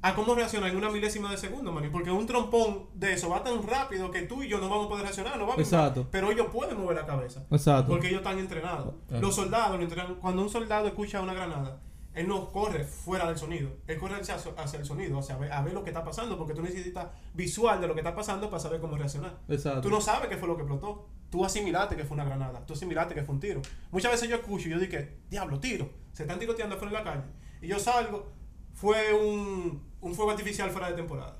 a 0.01 0.13
cómo 0.15 0.35
reaccionar 0.35 0.69
en 0.69 0.75
una 0.75 0.89
milésima 0.89 1.31
de 1.31 1.37
segundo, 1.37 1.71
man. 1.71 1.87
Porque 1.89 2.11
un 2.11 2.27
trompón 2.27 2.87
de 2.93 3.13
eso 3.13 3.29
va 3.29 3.41
tan 3.41 3.65
rápido 3.65 4.11
que 4.11 4.23
tú 4.23 4.43
y 4.43 4.49
yo 4.49 4.57
no 4.59 4.67
vamos 4.67 4.87
a 4.87 4.89
poder 4.89 5.03
reaccionar, 5.03 5.37
no 5.37 5.45
vamos 5.45 5.61
Exacto. 5.61 6.07
Pero 6.11 6.29
ellos 6.29 6.47
pueden 6.51 6.77
mover 6.77 6.97
la 6.97 7.05
cabeza. 7.05 7.45
Exacto. 7.51 7.89
Porque 7.89 8.07
ellos 8.09 8.19
están 8.19 8.37
entrenados. 8.37 8.95
Claro. 9.07 9.25
Los 9.25 9.33
soldados 9.33 9.77
lo 9.77 9.83
entrenan. 9.83 10.15
Cuando 10.15 10.41
un 10.41 10.49
soldado 10.49 10.87
escucha 10.87 11.21
una 11.21 11.33
granada, 11.33 11.79
él 12.13 12.27
no 12.27 12.51
corre 12.51 12.83
fuera 12.83 13.27
del 13.27 13.37
sonido. 13.37 13.71
Él 13.87 13.97
corre 13.97 14.15
hacia, 14.15 14.35
hacia 14.35 14.79
el 14.79 14.85
sonido, 14.85 15.19
hacia 15.19 15.37
ver, 15.37 15.51
a 15.51 15.61
ver 15.61 15.73
lo 15.73 15.83
que 15.83 15.89
está 15.89 16.03
pasando, 16.03 16.37
porque 16.37 16.53
tú 16.53 16.61
necesitas 16.61 17.07
visual 17.33 17.81
de 17.81 17.87
lo 17.87 17.93
que 17.93 18.01
está 18.01 18.15
pasando 18.15 18.49
para 18.49 18.59
saber 18.59 18.79
cómo 18.79 18.97
reaccionar. 18.97 19.39
Exacto. 19.47 19.81
Tú 19.81 19.89
no 19.89 19.99
sabes 19.99 20.29
qué 20.29 20.37
fue 20.37 20.47
lo 20.47 20.55
que 20.55 20.61
explotó. 20.61 21.09
Tú 21.29 21.43
asimilaste 21.43 21.95
que 21.95 22.03
fue 22.03 22.13
una 22.15 22.25
granada. 22.25 22.63
Tú 22.65 22.73
asimilaste 22.73 23.15
que 23.15 23.23
fue 23.23 23.33
un 23.33 23.41
tiro. 23.41 23.61
Muchas 23.91 24.11
veces 24.11 24.29
yo 24.29 24.35
escucho 24.35 24.67
y 24.67 24.71
yo 24.71 24.79
dije, 24.79 25.17
diablo, 25.29 25.59
tiro. 25.59 25.89
Se 26.11 26.23
están 26.23 26.37
tiroteando 26.37 26.75
afuera 26.75 26.99
en 26.99 27.03
la 27.03 27.11
calle. 27.11 27.23
Y 27.61 27.67
yo 27.67 27.79
salgo, 27.79 28.31
fue 28.73 29.13
un, 29.13 29.83
un 29.99 30.13
fuego 30.13 30.31
artificial 30.31 30.69
fuera 30.69 30.89
de 30.91 30.95
temporada. 30.95 31.39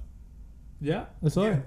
Ya, 0.80 1.16
eso 1.22 1.48
es. 1.48 1.60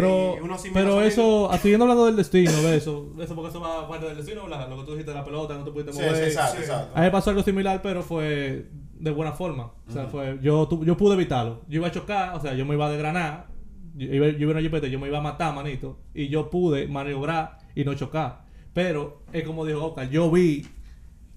Pero, 0.00 0.36
pero 0.72 1.02
eso, 1.02 1.50
ah, 1.52 1.58
siguiendo 1.58 1.84
hablando 1.84 2.06
del 2.06 2.16
destino, 2.16 2.52
de 2.52 2.76
eso, 2.76 3.12
eso 3.20 3.34
porque 3.34 3.50
eso 3.50 3.60
va 3.60 3.88
parte 3.88 4.06
del 4.06 4.16
destino, 4.16 4.42
¿verdad? 4.44 4.68
lo 4.68 4.76
que 4.78 4.82
tú 4.84 4.90
dijiste 4.92 5.12
de 5.12 5.16
la 5.18 5.24
pelota, 5.24 5.54
no 5.54 5.64
te 5.64 5.70
pudiste 5.70 5.92
mover. 5.92 6.16
sí, 6.16 6.22
exacto, 6.22 6.56
sí. 6.56 6.62
exacto. 6.62 6.92
A 6.94 7.00
mí 7.00 7.04
me 7.06 7.10
pasó 7.12 7.30
algo 7.30 7.42
similar, 7.42 7.80
pero 7.82 8.02
fue 8.02 8.66
de 8.94 9.10
buena 9.10 9.32
forma. 9.32 9.72
O 9.88 9.92
sea, 9.92 10.06
fue, 10.06 10.38
yo, 10.42 10.66
tu- 10.68 10.84
yo 10.84 10.96
pude 10.96 11.14
evitarlo. 11.14 11.62
Yo 11.68 11.76
iba 11.76 11.88
a 11.88 11.92
chocar, 11.92 12.34
o 12.34 12.40
sea, 12.40 12.54
yo 12.54 12.64
me 12.66 12.74
iba 12.74 12.86
a 12.86 12.90
desgranar. 12.90 13.46
Yo 13.96 14.12
iba, 14.12 14.26
yo 14.26 14.32
iba 14.38 14.50
en 14.50 14.56
una 14.56 14.60
jipeta, 14.60 14.86
yo 14.88 14.98
me 14.98 15.06
iba 15.08 15.18
a 15.18 15.22
matar, 15.22 15.54
manito. 15.54 15.98
Y 16.14 16.28
yo 16.28 16.50
pude 16.50 16.88
maniobrar 16.88 17.58
y 17.74 17.84
no 17.84 17.94
chocar. 17.94 18.44
Pero, 18.72 19.22
es 19.32 19.44
como 19.44 19.64
dijo 19.64 19.84
Oscar, 19.84 20.10
yo 20.10 20.30
vi 20.30 20.66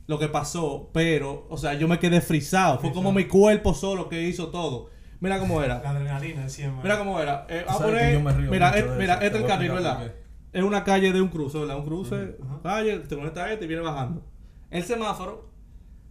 lo 0.08 0.18
que 0.18 0.28
pasó, 0.30 0.90
pero, 0.94 1.46
o 1.50 1.58
sea, 1.58 1.74
yo 1.76 1.88
me 1.88 2.00
quedé 2.00 2.22
frisado. 2.22 2.80
Fue 2.80 2.92
como 2.94 3.12
mi 3.12 3.26
cuerpo 3.26 3.74
solo 3.74 4.10
que 4.10 4.24
hizo 4.24 4.48
todo. 4.48 4.90
Mira 5.20 5.40
cómo 5.40 5.64
era. 5.64 5.82
La 5.82 5.90
adrenalina 5.90 6.44
encima. 6.44 6.80
Mira 6.82 6.98
cómo 6.98 7.20
era. 7.20 7.46
Eh, 7.50 7.66
a 7.68 7.78
poner. 7.78 8.14
yo 8.14 8.22
me 8.22 8.34
río 8.34 8.52
mira, 8.52 8.78
eh, 8.78 8.86
mira, 8.98 9.16
este 9.16 9.30
Te 9.30 9.38
es 9.38 9.44
el 9.44 9.44
a 9.44 9.48
carril, 9.48 9.72
¿verdad? 9.72 10.14
Es 10.54 10.64
una 10.64 10.84
calle 10.84 11.12
de 11.12 11.22
un 11.22 11.30
cruce, 11.30 11.58
¿verdad? 11.60 11.78
Un 11.78 11.86
cruce, 11.86 12.38
calle, 12.64 13.00
te 13.00 13.16
conecta 13.16 13.52
este 13.52 13.66
y 13.66 13.68
viene 13.68 13.84
bajando. 13.84 14.24
El 14.70 14.84
semáforo 14.84 15.50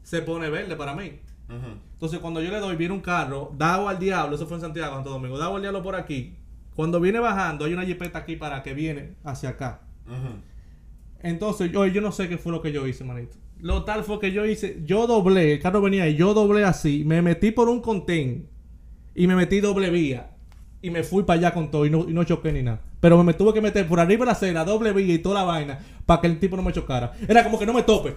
se 0.02 0.22
pone 0.22 0.50
verde 0.50 0.76
para 0.76 0.94
mí. 0.94 1.20
Entonces, 1.92 2.18
cuando 2.18 2.42
yo 2.42 2.50
le 2.50 2.58
doy, 2.58 2.76
viene 2.76 2.94
un 2.94 3.00
carro, 3.00 3.52
dado 3.56 3.88
al 3.88 3.98
diablo, 3.98 4.36
eso 4.36 4.46
fue 4.46 4.56
en 4.56 4.60
Santiago, 4.60 4.94
Santo 4.94 5.10
Domingo, 5.10 5.38
dado 5.38 5.56
al 5.56 5.62
diablo 5.62 5.82
por 5.82 5.94
aquí. 5.94 6.36
Cuando 6.74 7.00
viene 7.00 7.20
bajando, 7.20 7.64
hay 7.64 7.72
una 7.72 7.84
jipeta 7.84 8.18
aquí 8.18 8.36
para 8.36 8.62
que 8.62 8.74
viene 8.74 9.14
hacia 9.24 9.50
acá. 9.50 9.82
Entonces, 11.20 11.72
yo, 11.72 11.86
yo 11.86 12.00
no 12.00 12.12
sé 12.12 12.28
qué 12.28 12.36
fue 12.36 12.52
lo 12.52 12.60
que 12.60 12.72
yo 12.72 12.86
hice, 12.86 13.04
manito. 13.04 13.36
Lo 13.58 13.84
tal 13.84 14.04
fue 14.04 14.18
que 14.20 14.32
yo 14.32 14.44
hice, 14.44 14.82
yo 14.84 15.06
doblé, 15.06 15.54
el 15.54 15.60
carro 15.60 15.80
venía 15.80 16.06
y 16.08 16.14
yo 16.14 16.34
doblé 16.34 16.64
así, 16.64 17.04
me 17.06 17.22
metí 17.22 17.52
por 17.52 17.70
un 17.70 17.80
contén 17.80 18.50
y 19.16 19.26
me 19.26 19.34
metí 19.34 19.60
doble 19.60 19.90
vía 19.90 20.30
y 20.82 20.90
me 20.90 21.02
fui 21.02 21.24
para 21.24 21.38
allá 21.38 21.54
con 21.54 21.70
todo 21.70 21.86
y 21.86 21.90
no, 21.90 22.08
y 22.08 22.12
no 22.12 22.22
choqué 22.24 22.52
ni 22.52 22.62
nada. 22.62 22.82
Pero 23.00 23.22
me 23.24 23.34
tuve 23.34 23.54
que 23.54 23.60
meter 23.60 23.88
por 23.88 23.98
arriba 23.98 24.20
de 24.20 24.26
la 24.26 24.32
acera, 24.32 24.64
doble 24.64 24.92
vía 24.92 25.14
y 25.14 25.18
toda 25.18 25.40
la 25.40 25.44
vaina 25.44 25.78
para 26.04 26.20
que 26.20 26.26
el 26.26 26.38
tipo 26.38 26.56
no 26.56 26.62
me 26.62 26.72
chocara. 26.72 27.12
Era 27.26 27.42
como 27.42 27.58
que 27.58 27.66
no 27.66 27.72
me 27.72 27.82
tope. 27.82 28.14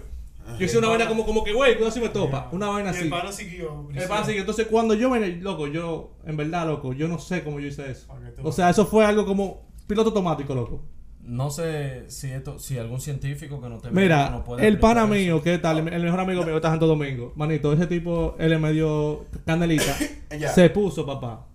Yo 0.57 0.65
hice 0.65 0.77
una 0.77 0.89
vaina 0.89 1.07
como, 1.07 1.25
como 1.25 1.43
que, 1.43 1.53
güey, 1.53 1.75
cuidado 1.75 1.91
si 1.91 1.99
me 1.99 2.09
topa. 2.09 2.49
Una 2.51 2.67
vaina 2.67 2.89
Y 2.89 2.95
así. 2.95 3.03
El 3.03 3.09
pana 3.09 3.31
siguió. 3.31 3.87
El 3.93 4.07
pan 4.07 4.25
sigue. 4.25 4.39
Entonces, 4.39 4.67
cuando 4.67 4.93
yo 4.93 5.09
venía, 5.09 5.27
loco, 5.41 5.67
yo, 5.67 6.15
en 6.25 6.37
verdad, 6.37 6.67
loco, 6.67 6.93
yo 6.93 7.07
no 7.07 7.19
sé 7.19 7.43
cómo 7.43 7.59
yo 7.59 7.67
hice 7.67 7.91
eso. 7.91 8.07
O 8.41 8.51
sea, 8.51 8.69
eso 8.69 8.85
fue 8.85 9.05
algo 9.05 9.25
como 9.25 9.67
piloto 9.87 10.09
automático, 10.09 10.55
loco. 10.55 10.83
No 11.29 11.51
sé 11.51 12.09
si 12.09 12.31
esto, 12.31 12.57
si 12.57 12.79
algún 12.79 12.99
científico 12.99 13.61
que 13.61 13.69
no 13.69 13.77
te 13.77 13.91
Mira, 13.91 14.31
no 14.31 14.43
puede 14.43 14.67
el 14.67 14.79
pana 14.79 15.01
eso. 15.01 15.13
mío, 15.13 15.43
¿qué 15.43 15.59
tal? 15.59 15.87
El 15.87 16.03
mejor 16.03 16.19
amigo 16.21 16.43
mío 16.43 16.55
está 16.55 16.69
en 16.69 16.73
Santo 16.73 16.87
Domingo. 16.87 17.33
Manito, 17.35 17.71
ese 17.71 17.85
tipo, 17.85 18.35
él 18.39 18.51
es 18.51 18.59
medio 18.59 19.27
candelita. 19.45 19.95
Se 20.55 20.71
puso, 20.71 21.05
papá. 21.05 21.45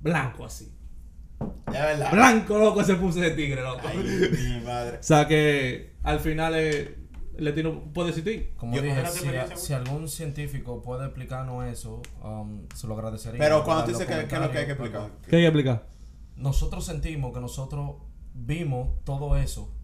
Blanco 0.00 0.46
así. 0.46 0.72
Ya, 1.70 1.84
verdad. 1.84 2.12
Blanco, 2.12 2.56
loco, 2.58 2.82
se 2.82 2.94
puso 2.94 3.22
ese 3.22 3.36
tigre, 3.36 3.60
loco. 3.60 3.82
Ay, 3.86 3.98
mi 3.98 4.64
madre. 4.64 4.96
O 4.96 5.02
sea 5.02 5.28
que 5.28 5.92
al 6.02 6.20
final 6.20 6.54
eh, 6.56 6.96
le 7.36 7.52
tiro, 7.52 7.92
puede 7.92 8.08
existir. 8.08 8.54
Como 8.56 8.74
Yo- 8.74 8.80
dije, 8.80 9.04
si, 9.54 9.74
algún 9.74 10.08
científico 10.08 10.80
puede 10.80 11.04
explicarnos 11.04 11.66
eso, 11.66 12.00
um, 12.24 12.66
se 12.74 12.86
lo 12.86 12.94
agradecería. 12.94 13.38
Pero 13.38 13.62
cuando 13.64 13.84
tú 13.84 13.90
dices 13.90 14.06
que, 14.06 14.26
que 14.26 14.34
es 14.34 14.40
lo 14.40 14.50
que 14.50 14.58
hay 14.58 14.64
que 14.64 14.72
explicar. 14.72 15.10
¿Qué 15.28 15.36
hay 15.36 15.42
que 15.42 15.48
explicar? 15.48 15.86
Nosotros 16.36 16.86
sentimos 16.86 17.34
que 17.34 17.40
nosotros 17.40 18.07
vimos 18.40 19.02
todo 19.04 19.36
eso 19.36 19.74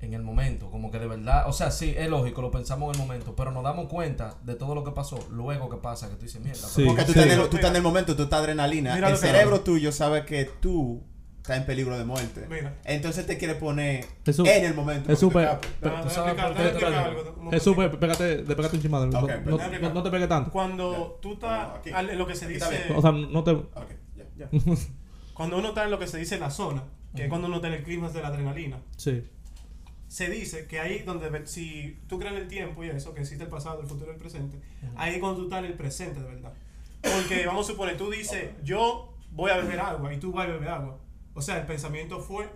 en 0.00 0.12
el 0.12 0.22
momento, 0.22 0.70
como 0.70 0.90
que 0.90 0.98
de 0.98 1.06
verdad, 1.06 1.48
o 1.48 1.52
sea, 1.54 1.70
sí, 1.70 1.94
es 1.96 2.06
lógico, 2.10 2.42
lo 2.42 2.50
pensamos 2.50 2.94
en 2.94 3.00
el 3.00 3.06
momento, 3.06 3.34
pero 3.34 3.50
nos 3.50 3.64
damos 3.64 3.88
cuenta 3.88 4.34
de 4.44 4.54
todo 4.54 4.74
lo 4.74 4.84
que 4.84 4.90
pasó 4.90 5.18
luego 5.30 5.70
que 5.70 5.78
pasa, 5.78 6.10
que 6.10 6.16
tú 6.16 6.24
dices, 6.24 6.42
mierda, 6.42 6.68
Sí. 6.68 6.84
Porque 6.84 7.04
tú, 7.04 7.12
Sí. 7.12 7.18
estás 7.18 7.32
en 7.34 7.40
el, 7.40 7.48
tú 7.48 7.56
estás 7.56 7.70
en 7.70 7.76
el 7.76 7.82
momento, 7.82 8.14
tú 8.14 8.24
estás 8.24 8.40
adrenalina. 8.40 8.94
Mira 8.94 9.08
el 9.08 9.16
cerebro 9.16 9.60
tuyo 9.62 9.90
sabe 9.92 10.26
que 10.26 10.44
tú 10.44 11.02
estás 11.38 11.56
en 11.56 11.64
peligro 11.64 11.96
de 11.96 12.04
muerte. 12.04 12.46
Mira. 12.50 12.76
Entonces 12.84 13.24
te 13.26 13.38
quiere 13.38 13.54
poner 13.54 14.04
en 14.26 14.64
el 14.66 14.74
momento. 14.74 15.08
Jesús, 15.08 15.32
pe- 15.32 15.48
pégate, 17.98 18.42
de 18.42 18.56
pégate 18.56 18.76
un 18.76 18.82
chimadre. 18.82 19.10
No, 19.10 19.20
Ok, 19.20 19.30
no, 19.46 19.56
pero- 19.56 19.80
no- 19.88 19.94
no 19.94 20.02
te 20.02 20.10
pegues 20.10 20.28
tanto. 20.28 20.50
Cuando 20.50 21.18
tú 21.22 21.34
estás 21.34 21.68
lo 22.16 22.26
que 22.26 22.34
se 22.34 22.48
dice. 22.48 22.92
O 22.94 23.00
sea, 23.00 23.12
no 23.12 23.44
te. 23.44 23.56
Cuando 25.34 25.58
uno 25.58 25.68
está 25.68 25.84
en 25.84 25.90
lo 25.90 25.98
que 25.98 26.06
se 26.06 26.18
dice 26.18 26.38
la 26.38 26.50
zona, 26.50 26.82
que 27.16 27.24
es 27.24 27.28
cuando 27.28 27.48
uno 27.48 27.58
en 27.64 27.72
el 27.72 27.82
clima 27.82 28.08
de 28.10 28.20
la 28.22 28.28
adrenalina, 28.28 28.78
Sí. 28.96 29.24
se 30.08 30.30
dice 30.30 30.66
que 30.66 30.78
ahí 30.80 31.00
donde 31.00 31.46
si 31.46 31.98
tú 32.08 32.18
crees 32.18 32.34
en 32.34 32.42
el 32.42 32.48
tiempo 32.48 32.84
y 32.84 32.88
eso, 32.88 33.12
que 33.14 33.20
existe 33.22 33.44
el 33.44 33.50
pasado, 33.50 33.80
el 33.80 33.86
futuro 33.86 34.10
y 34.10 34.14
el 34.14 34.20
presente, 34.20 34.60
ahí 34.96 35.14
es 35.14 35.20
cuando 35.20 35.38
tú 35.38 35.44
estás 35.44 35.58
en 35.60 35.64
el 35.66 35.74
presente 35.74 36.20
de 36.20 36.26
verdad. 36.26 36.52
Porque 37.02 37.46
vamos 37.46 37.68
a 37.68 37.72
suponer, 37.72 37.96
tú 37.96 38.10
dices, 38.10 38.50
yo 38.64 39.14
voy 39.32 39.50
a 39.50 39.56
beber 39.58 39.80
agua 39.80 40.12
y 40.14 40.18
tú 40.18 40.32
vas 40.32 40.46
a 40.48 40.52
beber 40.52 40.68
agua. 40.68 40.98
O 41.34 41.42
sea, 41.42 41.58
el 41.58 41.66
pensamiento 41.66 42.20
fue 42.20 42.48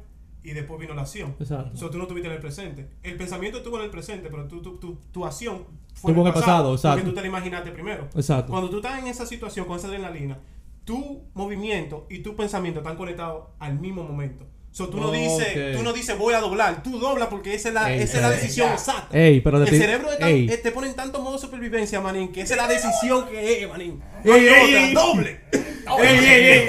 y 0.42 0.52
después 0.52 0.80
vino 0.80 0.94
la 0.94 1.02
acción. 1.02 1.36
Exacto. 1.38 1.70
O 1.74 1.76
sea, 1.76 1.90
tú 1.90 1.98
no 1.98 2.04
estuviste 2.04 2.28
en 2.28 2.34
el 2.34 2.40
presente. 2.40 2.88
El 3.02 3.16
pensamiento 3.16 3.58
estuvo 3.58 3.76
en 3.78 3.84
el 3.84 3.90
presente, 3.90 4.28
pero 4.30 4.46
tú, 4.48 4.62
tú- 4.62 4.78
tú- 4.78 4.98
tu 5.12 5.26
acción 5.26 5.66
fue 5.94 6.12
en 6.12 6.18
el 6.26 6.32
pasado, 6.32 6.72
exacto. 6.74 6.96
Porque 6.98 7.10
tú 7.10 7.14
te 7.14 7.20
la 7.20 7.26
imaginaste 7.28 7.70
primero. 7.72 8.08
Exacto. 8.14 8.50
Cuando 8.50 8.70
tú 8.70 8.76
estás 8.76 8.98
en 9.00 9.06
esa 9.08 9.26
situación 9.26 9.66
con 9.66 9.76
esa 9.76 9.88
adrenalina, 9.88 10.38
tu 10.84 11.24
movimiento 11.34 12.06
y 12.10 12.20
tu 12.20 12.34
pensamiento 12.36 12.80
están 12.80 12.96
conectados 12.96 13.48
al 13.58 13.78
mismo 13.78 14.02
momento. 14.02 14.46
So, 14.72 14.88
tú, 14.88 14.98
no 15.00 15.10
dices, 15.10 15.76
tú 15.76 15.82
no 15.82 15.92
dices 15.92 16.16
voy 16.16 16.32
a 16.32 16.38
doblar, 16.40 16.84
tú 16.84 17.00
doblas 17.00 17.26
porque 17.26 17.54
esa 17.54 17.68
es 17.70 17.74
la, 17.74 17.92
Ey, 17.92 18.02
esa 18.02 18.18
es 18.18 18.22
la 18.22 18.30
decisión 18.30 18.72
exacta. 18.72 19.18
Ey, 19.18 19.40
pero 19.40 19.58
de 19.58 19.64
el 19.64 19.70
ti- 19.72 19.78
cerebro 19.78 20.08
tan- 20.16 20.28
eh, 20.30 20.60
te 20.62 20.70
pone 20.70 20.86
en 20.88 20.94
tanto 20.94 21.20
modo 21.20 21.38
supervivencia, 21.38 22.00
manín, 22.00 22.30
que 22.30 22.42
esa 22.42 22.54
es 22.54 22.60
la 22.60 22.68
decisión 22.68 23.26
que 23.28 23.64
es, 23.64 23.68
manín. 23.68 24.00
Ey, 24.22 24.30
No 24.30 24.32
hay 24.32 24.46
ey, 24.46 24.64
otra, 24.64 24.86
ey. 24.86 24.94
doble. 24.94 25.40
¡Ey, 25.52 26.18
ey, 26.18 26.44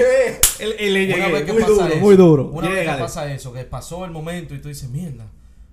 El, 0.58 0.72
el, 0.80 0.96
el- 0.96 1.14
Una 1.14 1.28
vez 1.28 1.44
que 1.44 1.52
muy 1.52 1.62
pasa 1.62 1.72
duro, 1.74 1.86
eso, 1.86 1.96
muy 1.98 2.16
duro. 2.16 2.44
Una 2.48 2.68
vez 2.70 2.88
que 2.90 2.96
pasa 2.98 3.32
eso, 3.32 3.52
que 3.52 3.62
pasó 3.64 4.04
el 4.04 4.10
momento 4.10 4.52
y 4.56 4.58
tú 4.60 4.66
dices, 4.68 4.88
mierda. 4.90 5.26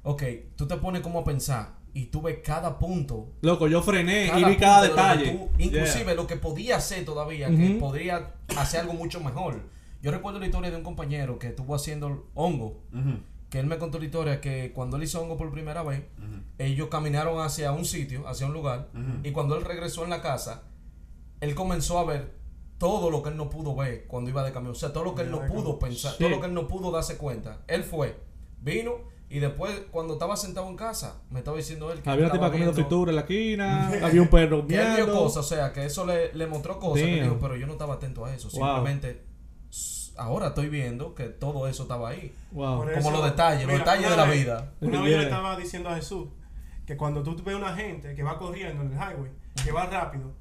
Ok, 0.04 0.23
tú 0.56 0.67
te 0.67 0.78
pones 0.78 1.02
como 1.02 1.19
a 1.19 1.23
pensar 1.23 1.79
y 1.93 2.06
tú 2.06 2.21
ves 2.21 2.39
cada 2.43 2.78
punto. 2.80 3.30
Loco, 3.41 3.67
yo 3.67 3.82
frené 3.82 4.32
y 4.38 4.43
vi 4.43 4.56
cada 4.58 4.82
lo 4.88 4.89
detalle. 4.89 5.32
tú- 5.32 5.49
inclusive 5.58 6.06
Yeah. 6.06 6.13
lo 6.13 6.28
que 6.28 6.36
podía 6.36 6.78
hacer 6.78 7.06
todavía, 7.06 7.49
que 7.49 7.78
podría 7.80 8.36
hacer 8.58 8.82
algo 8.82 8.93
mucho 8.93 9.19
mejor. 9.21 9.62
Yo 10.02 10.12
recuerdo 10.12 10.39
la 10.39 10.45
historia 10.45 10.71
de 10.71 10.78
un 10.78 10.84
compañero 10.84 11.38
que 11.39 11.47
estuvo 11.47 11.75
haciendo 11.75 12.28
hongo. 12.34 12.82
Que 13.49 13.60
él 13.60 13.65
me 13.65 13.80
contó 13.80 13.97
la 13.97 14.06
historia 14.06 14.41
que 14.41 14.71
cuando 14.73 14.97
él 14.97 15.04
hizo 15.04 15.19
hongo 15.21 15.36
por 15.36 15.52
primera 15.52 15.82
vez, 15.84 16.04
ellos 16.60 16.88
caminaron 16.89 17.41
hacia 17.41 17.71
un 17.71 17.84
sitio, 17.86 18.28
hacia 18.28 18.45
un 18.45 18.54
lugar, 18.54 18.89
y 19.23 19.32
cuando 19.32 19.56
él 19.58 19.65
regresó 19.65 20.04
en 20.04 20.10
la 20.12 20.21
casa, 20.21 20.63
él 21.41 21.56
comenzó 21.56 21.97
a 21.99 22.04
ver 22.06 22.38
todo 22.78 23.10
lo 23.10 23.21
que 23.23 23.30
él 23.30 23.38
no 23.38 23.49
pudo 23.49 23.75
ver 23.75 24.06
cuando 24.08 24.30
iba 24.30 24.43
de 24.43 24.52
camino. 24.54 24.71
O 24.71 24.75
sea, 24.75 24.93
todo 24.93 25.04
lo 25.04 25.15
que 25.15 25.23
él 25.23 25.32
no 25.32 25.45
pudo 25.47 25.80
pensar, 25.80 26.12
Sí. 26.13 26.19
todo 26.19 26.30
lo 26.30 26.39
que 26.39 26.45
él 26.47 26.54
no 26.54 26.67
pudo 26.67 26.91
darse 26.91 27.17
cuenta. 27.17 27.62
Él 27.67 27.84
fue, 27.84 28.17
vino, 28.62 28.93
y 29.30 29.39
después, 29.39 29.84
cuando 29.92 30.13
estaba 30.13 30.36
sentado 30.36 30.68
en 30.70 30.76
casa, 30.76 31.22
me 31.30 31.39
estaba 31.39 31.56
diciendo 31.58 31.92
él 31.92 32.02
que 32.02 32.10
Había 32.10 32.26
una 32.26 32.34
tipa 32.34 32.50
comiendo 32.50 32.74
fritura 32.74 33.12
en 33.12 33.15
la 33.15 33.22
esquina, 33.22 33.88
había 34.04 34.22
un 34.24 34.28
perro 34.28 34.65
que 34.65 34.76
él 34.76 34.82
vio 34.96 35.06
miando. 35.06 35.13
cosas, 35.24 35.46
o 35.46 35.48
sea, 35.56 35.72
que 35.72 35.86
eso 35.86 36.06
le, 36.06 36.34
le 36.34 36.48
mostró 36.48 36.80
cosas. 36.80 37.06
que 37.06 37.12
Damn. 37.18 37.24
dijo, 37.26 37.38
pero 37.39 37.56
yo 37.56 37.68
no 37.68 37.74
estaba 37.74 37.94
atento 37.96 38.26
a 38.26 38.34
eso. 38.34 38.50
Wow. 38.50 38.68
Simplemente, 38.76 39.24
ahora 40.18 40.48
estoy 40.48 40.68
viendo 40.70 41.13
que 41.15 41.26
todo 41.26 41.68
eso 41.68 41.84
estaba 41.84 42.10
ahí. 42.10 42.34
Wow. 42.52 42.78
Como 42.80 42.89
eso- 42.89 43.12
los 43.12 43.24
detalles, 43.24 43.68
los 43.68 43.78
detalles 43.78 44.10
de 44.10 44.18
la 44.18 44.26
vez- 44.26 44.44
vida. 44.44 44.74
Una 44.82 45.02
vez 45.02 45.12
yo 45.12 45.18
le 45.18 45.24
estaba 45.24 45.56
diciendo 45.58 45.89
a 45.89 45.96
Jesús 45.96 46.28
que 46.86 46.98
cuando 46.98 47.22
tú 47.24 47.36
ves 47.44 47.56
una 47.56 47.76
gente 47.76 48.15
que 48.15 48.24
va 48.24 48.38
corriendo 48.38 48.82
en 48.82 48.88
el 48.92 48.98
highway, 48.98 49.32
que 49.63 49.72
va 49.72 49.86
rápido, 49.86 50.32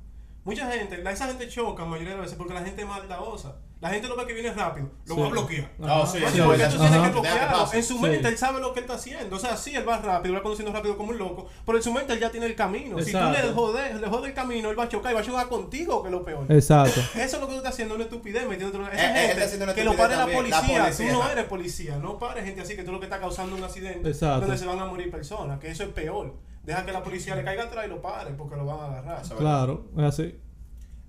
mucha 0.44 0.70
gente, 0.72 1.02
esa 1.10 1.26
gente 1.26 1.46
choca 1.48 1.82
la 1.82 1.88
mayoría 1.90 2.12
de 2.12 2.16
las 2.16 2.24
veces 2.26 2.38
porque 2.38 2.54
la 2.54 2.62
gente 2.64 2.80
es 2.82 2.88
maldadosa. 2.88 3.56
La 3.80 3.90
gente 3.90 4.08
lo 4.08 4.16
ve 4.16 4.26
que 4.26 4.32
viene 4.32 4.52
rápido, 4.52 4.90
lo 5.06 5.14
Sí. 5.14 5.20
va 5.20 5.26
a 5.28 5.30
bloquear. 5.30 5.70
No, 5.78 6.04
sí, 6.04 6.18
sí, 6.18 6.40
porque 6.44 6.64
tú 6.64 6.78
tienes 6.78 7.00
que 7.00 7.10
bloquearlo. 7.10 7.72
En 7.72 7.82
su 7.84 7.94
Sí. 7.94 8.00
mente 8.02 8.26
él 8.28 8.36
sabe 8.36 8.60
lo 8.60 8.72
que 8.72 8.80
él 8.80 8.84
está 8.86 8.96
haciendo. 8.96 9.36
O 9.36 9.38
sea, 9.38 9.56
sí, 9.56 9.72
él 9.76 9.88
va 9.88 9.98
rápido, 9.98 10.34
va 10.34 10.42
conduciendo 10.42 10.72
rápido 10.72 10.96
como 10.96 11.10
un 11.10 11.18
loco. 11.18 11.46
Pero 11.64 11.78
en 11.78 11.84
su 11.84 11.92
mente 11.92 12.12
él 12.12 12.18
ya 12.18 12.28
tiene 12.30 12.46
el 12.46 12.56
camino. 12.56 12.98
Si 13.00 13.12
tú 13.12 13.18
le 13.18 13.52
jodes, 13.52 13.94
le 14.00 14.06
jodes 14.08 14.26
el 14.30 14.34
camino, 14.34 14.70
él 14.70 14.76
va 14.78 14.82
a 14.84 14.88
chocar 14.88 15.12
y 15.12 15.14
va 15.14 15.20
a 15.20 15.24
chocar 15.24 15.48
contigo, 15.48 16.02
que 16.02 16.08
es 16.08 16.12
lo 16.12 16.24
peor. 16.24 16.50
Exacto. 16.50 17.00
Eso 17.00 17.22
es 17.22 17.32
lo 17.34 17.46
que 17.46 17.52
tú 17.52 17.58
estás 17.58 17.72
haciendo, 17.74 17.94
una 17.94 18.04
estupidez, 18.04 18.48
metiéndote 18.48 18.78
en 18.78 18.82
una... 18.82 18.92
Eh, 18.92 18.96
Esa 18.96 19.04
eh, 19.06 19.10
él 19.10 19.16
gente 19.16 19.32
está 19.32 19.44
haciendo 19.44 19.64
una 19.66 19.74
que 19.74 19.84
lo 19.84 19.96
pare 19.96 20.16
la 20.16 20.26
policía. 20.26 20.90
Tú 20.96 21.04
no 21.04 21.30
eres 21.30 21.44
policía. 21.44 21.96
No 21.98 22.18
pares 22.18 22.44
gente 22.44 22.60
así 22.62 22.74
que 22.74 22.82
tú 22.82 22.90
lo 22.90 22.98
que 22.98 23.06
estás 23.06 23.20
causando 23.20 23.54
un 23.54 23.62
accidente 23.62 24.08
Exacto. 24.08 24.40
donde 24.40 24.58
se 24.58 24.66
van 24.66 24.80
a 24.80 24.86
morir 24.86 25.08
personas. 25.08 25.60
Que 25.60 25.70
eso 25.70 25.84
es 25.84 25.90
peor. 25.90 26.34
Deja 26.64 26.84
que 26.84 26.90
la 26.92 27.02
policía 27.04 27.36
le 27.36 27.44
caiga 27.44 27.62
atrás 27.62 27.86
y 27.86 27.88
lo 27.88 28.02
pare 28.02 28.32
porque 28.32 28.56
lo 28.56 28.66
van 28.66 28.80
a 28.80 28.84
agarrar. 28.98 29.22
Claro, 29.38 29.86
es 29.96 30.02
así. 30.04 30.38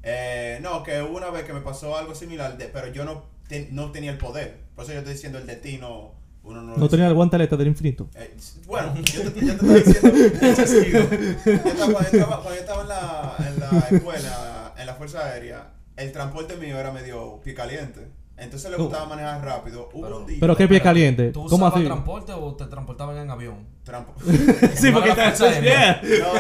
Eh, 0.04 0.60
no, 0.62 0.84
que 0.84 1.02
hubo 1.02 1.18
una 1.18 1.30
vez 1.30 1.44
que 1.44 1.54
me 1.54 1.62
pasó 1.62 1.98
algo 1.98 2.16
similar, 2.16 2.58
de- 2.58 2.66
pero 2.68 2.88
yo 2.88 3.04
no, 3.06 3.24
te- 3.48 3.68
no 3.72 3.92
tenía 3.92 4.12
el 4.12 4.18
poder. 4.18 4.58
Por 4.76 4.84
eso 4.86 4.94
yo 4.94 5.00
estoy 5.00 5.14
diciendo 5.14 5.38
el 5.40 5.46
destino. 5.48 6.14
Uno 6.42 6.62
no, 6.62 6.72
lo 6.74 6.78
No 6.78 6.90
tenía 6.90 7.08
el 7.08 7.14
guantelete 7.14 7.58
del 7.58 7.68
infinito. 7.68 8.10
Eh, 8.16 8.34
bueno, 8.66 8.96
yo 8.96 9.04
te, 9.32 9.46
yo 9.46 9.46
te 9.46 9.52
estaba 9.52 9.74
diciendo. 9.74 10.10
Yo 11.46 11.52
estaba, 11.54 11.92
cuando, 11.92 12.00
yo 12.02 12.18
estaba, 12.18 12.42
cuando 12.42 12.56
yo 12.56 12.60
estaba 12.62 12.82
en 12.82 12.88
la, 12.90 13.36
en 13.50 13.60
la 13.60 13.80
escuela, 13.92 14.74
en 14.78 14.86
la 14.86 14.94
Fuerza 14.96 15.26
Aérea, 15.26 15.68
el 15.98 16.12
transporte 16.14 16.56
mío 16.56 16.80
era 16.80 16.92
medio 16.92 17.42
pie 17.44 17.54
caliente. 17.54 18.08
Entonces 18.42 18.72
le 18.72 18.78
gustaba 18.78 19.06
manejar 19.06 19.44
rápido. 19.44 19.90
Hubo 19.94 20.04
Pero- 20.04 20.18
un 20.20 20.26
día. 20.26 20.38
Pero 20.40 20.56
qué 20.56 20.68
pie 20.68 20.82
caliente. 20.82 21.32
¿Tú 21.32 21.46
¿Cómo 21.48 21.68
así? 21.68 21.84
transporte 21.86 22.32
o 22.34 22.56
te 22.56 22.66
transportaban 22.66 23.18
en 23.18 23.30
avión? 23.30 23.68
Trampo. 23.84 24.14
Sí, 24.76 24.92
porque 24.92 25.14
Fuerza 25.16 25.46
Aérea. 25.46 26.00
Yeah. 26.02 26.20
No, 26.20 26.34
no. 26.34 26.40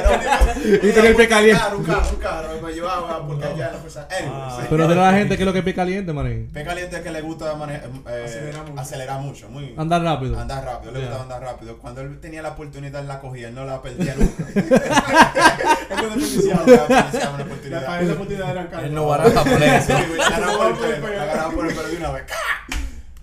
Y 0.88 0.92
tenía 0.92 1.10
el 1.10 1.16
pie 1.16 1.28
caliente. 1.28 1.62
Un 1.76 1.84
carro, 1.84 2.10
un 2.14 2.16
carro, 2.20 2.62
me 2.62 2.72
llevaba 2.74 3.26
porque 3.26 3.46
allá 3.46 3.72
la 3.72 3.78
Fuerza. 3.80 4.08
Ah. 4.32 4.60
Pero 4.70 4.88
de 4.88 4.96
la 4.96 5.12
gente 5.14 5.36
que 5.36 5.44
es 5.44 5.46
lo 5.48 5.54
que 5.54 5.60
es 5.60 5.66
pie 5.66 5.74
caliente, 5.74 6.14
manín. 6.14 6.50
Pie 6.54 6.64
caliente 6.64 6.98
es 6.98 7.02
que 7.02 7.12
le 7.12 7.22
gusta 7.22 7.54
manejar, 7.56 7.90
eh, 8.10 8.54
Acelerar 8.78 9.20
mucho. 9.22 9.50
Muy, 9.50 9.74
Andar 9.78 10.04
rápido. 10.04 10.40
Andar 10.40 10.64
rápido, 10.64 10.92
le 10.92 11.00
gustaba 11.00 11.24
andar 11.24 11.42
rápido. 11.42 11.78
Cuando 11.80 12.02
él 12.02 12.20
tenía 12.20 12.42
la 12.42 12.50
oportunidad, 12.50 13.04
la 13.04 13.20
cogía, 13.20 13.48
él 13.50 13.56
no 13.56 13.66
la 13.66 13.82
perdía 13.82 14.16
nunca. 14.16 14.46
él 15.90 16.00
desperdiciaba 16.02 16.64
una 16.64 16.76
La 16.76 17.44
oportunidad. 17.44 18.12
oportunidad 18.12 18.52
eran 18.52 18.68
caros. 18.68 18.86
Él 18.86 18.94
no 18.94 19.08
baraja 19.08 19.44
por 19.44 19.64
eso. 19.64 19.88
Sí, 19.98 20.04
güey, 20.08 20.18
la 20.20 20.26
agarraba 20.28 21.52
por 21.52 21.66
el 21.68 21.74
por 21.90 21.98
de 21.98 21.98
una 21.98 22.12
vez. 22.12 22.24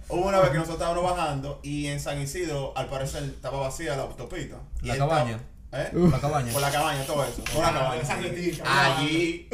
Hubo 0.08 0.28
una 0.28 0.38
vez 0.40 0.50
que 0.50 0.58
nosotros 0.58 0.80
estábamos 0.80 1.16
bajando 1.16 1.60
y 1.62 1.86
en 1.88 1.98
San 1.98 2.20
Isidro, 2.20 2.72
al 2.76 2.86
parecer, 2.86 3.24
estaba 3.24 3.58
vacía 3.58 3.96
la 3.96 4.02
autopista. 4.04 4.56
Y 4.82 4.86
La 4.86 4.92
él 4.94 4.98
cabaña. 5.00 5.40
¿Eh? 5.72 5.90
La 5.94 6.20
cabaña. 6.20 6.52
Por 6.52 6.62
la 6.62 6.70
cabaña, 6.70 7.02
todo 7.04 7.24
eso. 7.24 7.42
Por 7.44 7.60
la 7.62 7.68
Ah, 7.68 7.72
cabaña. 7.72 8.16
netica, 8.20 8.96
Allí, 8.96 9.48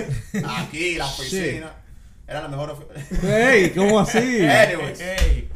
aquí, 0.46 0.94
la 0.96 1.06
oficina. 1.06 1.72
Era 2.28 2.42
la 2.42 2.48
mejor 2.48 2.70
oficina. 2.70 3.50
Ey, 3.50 3.70
¿cómo 3.70 3.98
así? 4.00 4.18
Anyways. 4.46 5.00
Ey, 5.00 5.48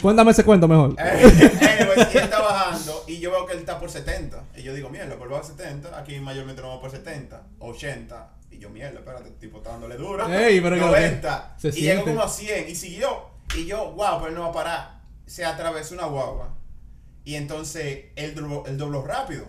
Cuéntame 0.00 0.30
ese 0.30 0.44
cuento 0.44 0.68
mejor. 0.68 0.94
Eh, 0.98 1.50
anyways, 1.80 2.14
y 2.14 2.18
él 2.18 2.24
está 2.24 2.40
bajando 2.40 3.04
y 3.08 3.18
yo 3.18 3.32
veo 3.32 3.46
que 3.46 3.54
él 3.54 3.58
está 3.58 3.80
por 3.80 3.90
70. 3.90 4.40
Y 4.56 4.62
yo 4.62 4.72
digo, 4.72 4.88
mierda, 4.88 5.16
va 5.34 5.40
a 5.40 5.44
70. 5.44 5.98
Aquí 5.98 6.20
mayormente 6.20 6.62
no 6.62 6.68
va 6.68 6.80
por 6.80 6.90
70, 6.92 7.42
80. 7.58 8.30
Y 8.54 8.58
yo, 8.58 8.70
mierda, 8.70 9.00
espérate, 9.00 9.28
el 9.28 9.34
tipo 9.36 9.58
está 9.58 9.70
dándole 9.70 9.96
duro. 9.96 10.26
Ey, 10.32 10.60
pero 10.60 10.76
que 10.76 10.80
lo 10.80 10.86
que- 10.94 11.00
90. 11.00 11.54
se 11.58 11.68
y 11.68 11.72
llegó 11.82 12.04
como 12.04 12.22
a 12.22 12.28
100 12.28 12.68
y 12.68 12.74
siguió. 12.74 13.24
Y 13.56 13.66
yo, 13.66 13.92
wow, 13.92 14.18
pero 14.18 14.28
él 14.28 14.34
no 14.34 14.42
va 14.42 14.48
a 14.48 14.52
parar. 14.52 15.00
Se 15.26 15.44
atravesó 15.44 15.94
una 15.94 16.06
guagua. 16.06 16.54
Y 17.24 17.34
entonces 17.36 18.06
él 18.16 18.34
dobló, 18.34 18.64
él 18.66 18.76
dobló 18.78 19.02
rápido. 19.04 19.46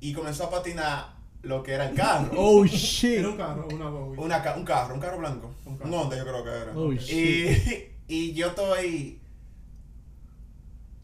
Y 0.00 0.12
comenzó 0.12 0.44
a 0.44 0.50
patinar 0.50 1.14
lo 1.42 1.62
que 1.62 1.72
era 1.72 1.88
el 1.88 1.94
carro. 1.96 2.30
Oh 2.36 2.64
shit. 2.64 3.18
Era 3.18 3.28
un 3.30 3.36
carro, 3.36 3.66
una 3.72 3.88
guagua. 3.88 4.16
Una 4.24 4.42
ca- 4.42 4.54
un 4.56 4.64
carro, 4.64 4.94
un 4.94 5.00
carro 5.00 5.18
blanco. 5.18 5.54
Un 5.64 5.72
Un, 5.72 5.78
carro. 5.78 6.00
Honda, 6.02 6.16
yo 6.16 6.24
creo 6.24 6.44
que 6.44 6.50
era. 6.50 6.72
Oh, 6.74 6.92
y, 6.92 7.88
y 8.08 8.32
yo 8.34 8.48
estoy. 8.48 9.20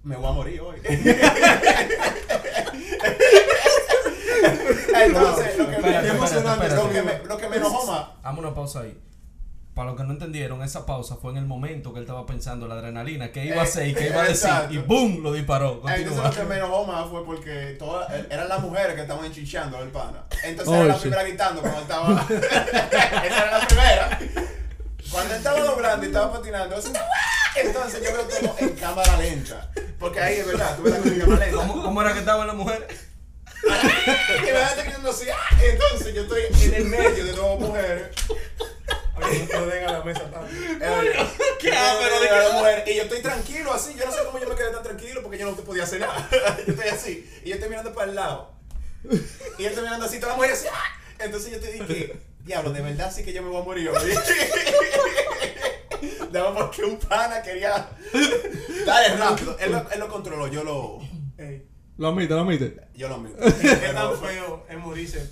Me 0.05 0.17
voy 0.17 0.27
a 0.27 0.33
morir 0.33 0.61
hoy. 0.61 0.77
Entonces, 5.05 5.59
lo 5.59 5.65
que, 5.65 5.71
me, 5.71 5.77
Espérate, 5.77 6.09
emocionante, 6.09 6.67
espérate, 6.67 6.75
lo, 6.87 6.91
que 6.93 6.99
espérate. 6.99 7.23
me, 7.23 7.29
lo 7.29 7.39
que 7.39 7.49
me 7.49 7.57
enojó 7.57 7.87
más. 7.87 8.07
Hagamos 8.23 8.45
una 8.45 8.55
pausa 8.55 8.81
ahí. 8.81 8.99
Para 9.75 9.89
los 9.89 9.97
que 9.97 10.05
no 10.05 10.13
entendieron, 10.13 10.63
esa 10.63 10.85
pausa 10.85 11.17
fue 11.17 11.31
en 11.31 11.39
el 11.39 11.47
momento 11.47 11.93
que 11.95 11.99
él 12.01 12.05
estaba 12.05 12.27
pensando 12.27 12.69
la 12.69 12.75
adrenalina, 12.75 13.33
que 13.33 13.47
iba 13.47 13.63
a 13.63 13.65
hacer 13.65 13.89
y 13.89 13.95
que 13.95 14.09
iba 14.09 14.21
a 14.21 14.25
decir, 14.25 14.51
Exacto. 14.51 14.75
y 14.75 14.79
¡boom! 14.79 15.23
lo 15.23 15.33
disparó. 15.33 15.81
Entonces 15.89 16.23
lo 16.23 16.31
que 16.31 16.43
me 16.45 16.57
enojó 16.57 16.85
más 16.85 17.09
fue 17.09 17.25
porque 17.25 17.77
todas 17.79 18.07
eran 18.29 18.51
las 18.51 18.61
mujeres 18.61 18.95
que 18.95 19.01
estaban 19.01 19.25
enchichando 19.25 19.79
al 19.79 19.89
pana. 19.89 20.25
Entonces 20.45 20.75
Oh, 20.75 20.77
era 20.77 20.85
la 20.89 20.93
shit. 20.93 21.01
primera 21.01 21.23
gritando 21.23 21.63
cuando 21.63 21.81
estaba. 21.81 22.27
Esa 22.31 23.25
era 23.47 23.59
la 23.59 23.67
primera. 23.67 24.19
Cuando 25.11 25.31
él 25.35 25.39
estaba 25.39 25.61
doblando 25.61 26.05
y 26.05 26.09
estaba 26.09 26.33
patinando, 26.33 26.77
entonces 27.57 28.03
yo 28.03 28.13
veo 28.13 28.23
todo 28.25 28.55
en 28.59 28.69
cámara 28.77 29.17
lenta. 29.17 29.71
Porque 29.99 30.21
ahí 30.21 30.37
es 30.37 30.47
verdad, 30.47 30.77
tú 30.77 30.83
ves 30.83 30.93
la 31.05 31.25
cámara 31.25 31.47
lenta. 31.47 31.57
¿Cómo, 31.67 31.83
¿Cómo 31.83 32.03
era 32.03 32.13
que 32.13 32.19
estaban 32.19 32.47
las 32.47 32.57
mujeres? 32.57 33.09
Y 33.65 34.43
me 34.45 34.53
va 34.53 34.75
gritando 34.75 35.11
así, 35.11 35.27
"¡Ah!". 35.31 35.59
entonces 35.63 36.15
yo 36.15 36.23
estoy 36.23 36.43
en 36.65 36.75
el 36.75 36.85
medio 36.87 37.25
de 37.25 37.33
dos 37.33 37.61
mujeres. 37.61 38.09
Oye, 39.17 39.49
no 39.53 39.67
den 39.67 39.89
a 39.89 39.93
la 39.93 40.05
mesa 40.05 40.21
tanto. 40.31 40.49
¿Qué 41.61 41.73
mujer, 42.55 42.85
Y 42.89 42.97
yo 42.97 43.03
estoy 43.05 43.23
tranquilo 43.23 43.73
así, 43.73 43.95
yo 43.95 44.05
no 44.05 44.13
sé 44.13 44.19
cómo 44.25 44.39
yo 44.41 44.49
me 44.49 44.55
quedé 44.57 44.71
tan 44.73 44.83
tranquilo 44.83 45.23
porque 45.23 45.39
yo 45.39 45.47
no 45.51 45.55
te 45.57 45.63
podía 45.63 45.85
hacer 45.85 46.01
nada. 46.01 46.29
Yo 46.67 46.73
estoy 46.73 46.89
así, 46.89 47.31
y 47.45 47.49
yo 47.51 47.55
estoy 47.55 47.69
mirando 47.69 47.93
para 47.95 48.09
el 48.11 48.17
lado. 48.17 48.53
Y 49.59 49.63
yo 49.63 49.69
estoy 49.69 49.85
mirando 49.85 50.07
así, 50.07 50.19
toda 50.19 50.33
la 50.33 50.37
mujer 50.37 50.53
así, 50.53 50.67
¡ah! 50.73 50.99
Entonces 51.19 51.53
yo 51.53 51.61
te 51.61 51.71
dije, 51.73 52.17
diablo, 52.41 52.73
de 52.73 52.81
verdad 52.81 53.13
sí 53.15 53.23
que 53.25 53.33
yo 53.33 53.43
me 53.43 53.49
voy 53.51 53.61
a 53.61 53.65
morir 53.65 53.89
hoy. 53.91 54.13
Porque 56.55 56.85
un 56.85 56.99
pana 56.99 57.43
quería. 57.43 57.91
Dale 58.87 59.17
rápido. 59.17 59.57
Él 59.61 59.73
lo, 59.73 59.91
él 59.91 60.01
lo 60.01 60.09
controló, 60.09 60.49
yo 60.49 60.65
lo. 60.65 61.01
Lo 62.03 62.09
admite, 62.09 62.35
lo 62.35 62.41
admite. 62.41 62.77
Yo 62.97 63.09
lo 63.09 63.19
mismo. 63.19 63.37
qué 63.39 63.69
tan 63.95 64.17
feo 64.21 64.65
es 64.69 64.79
morirse. 64.79 65.31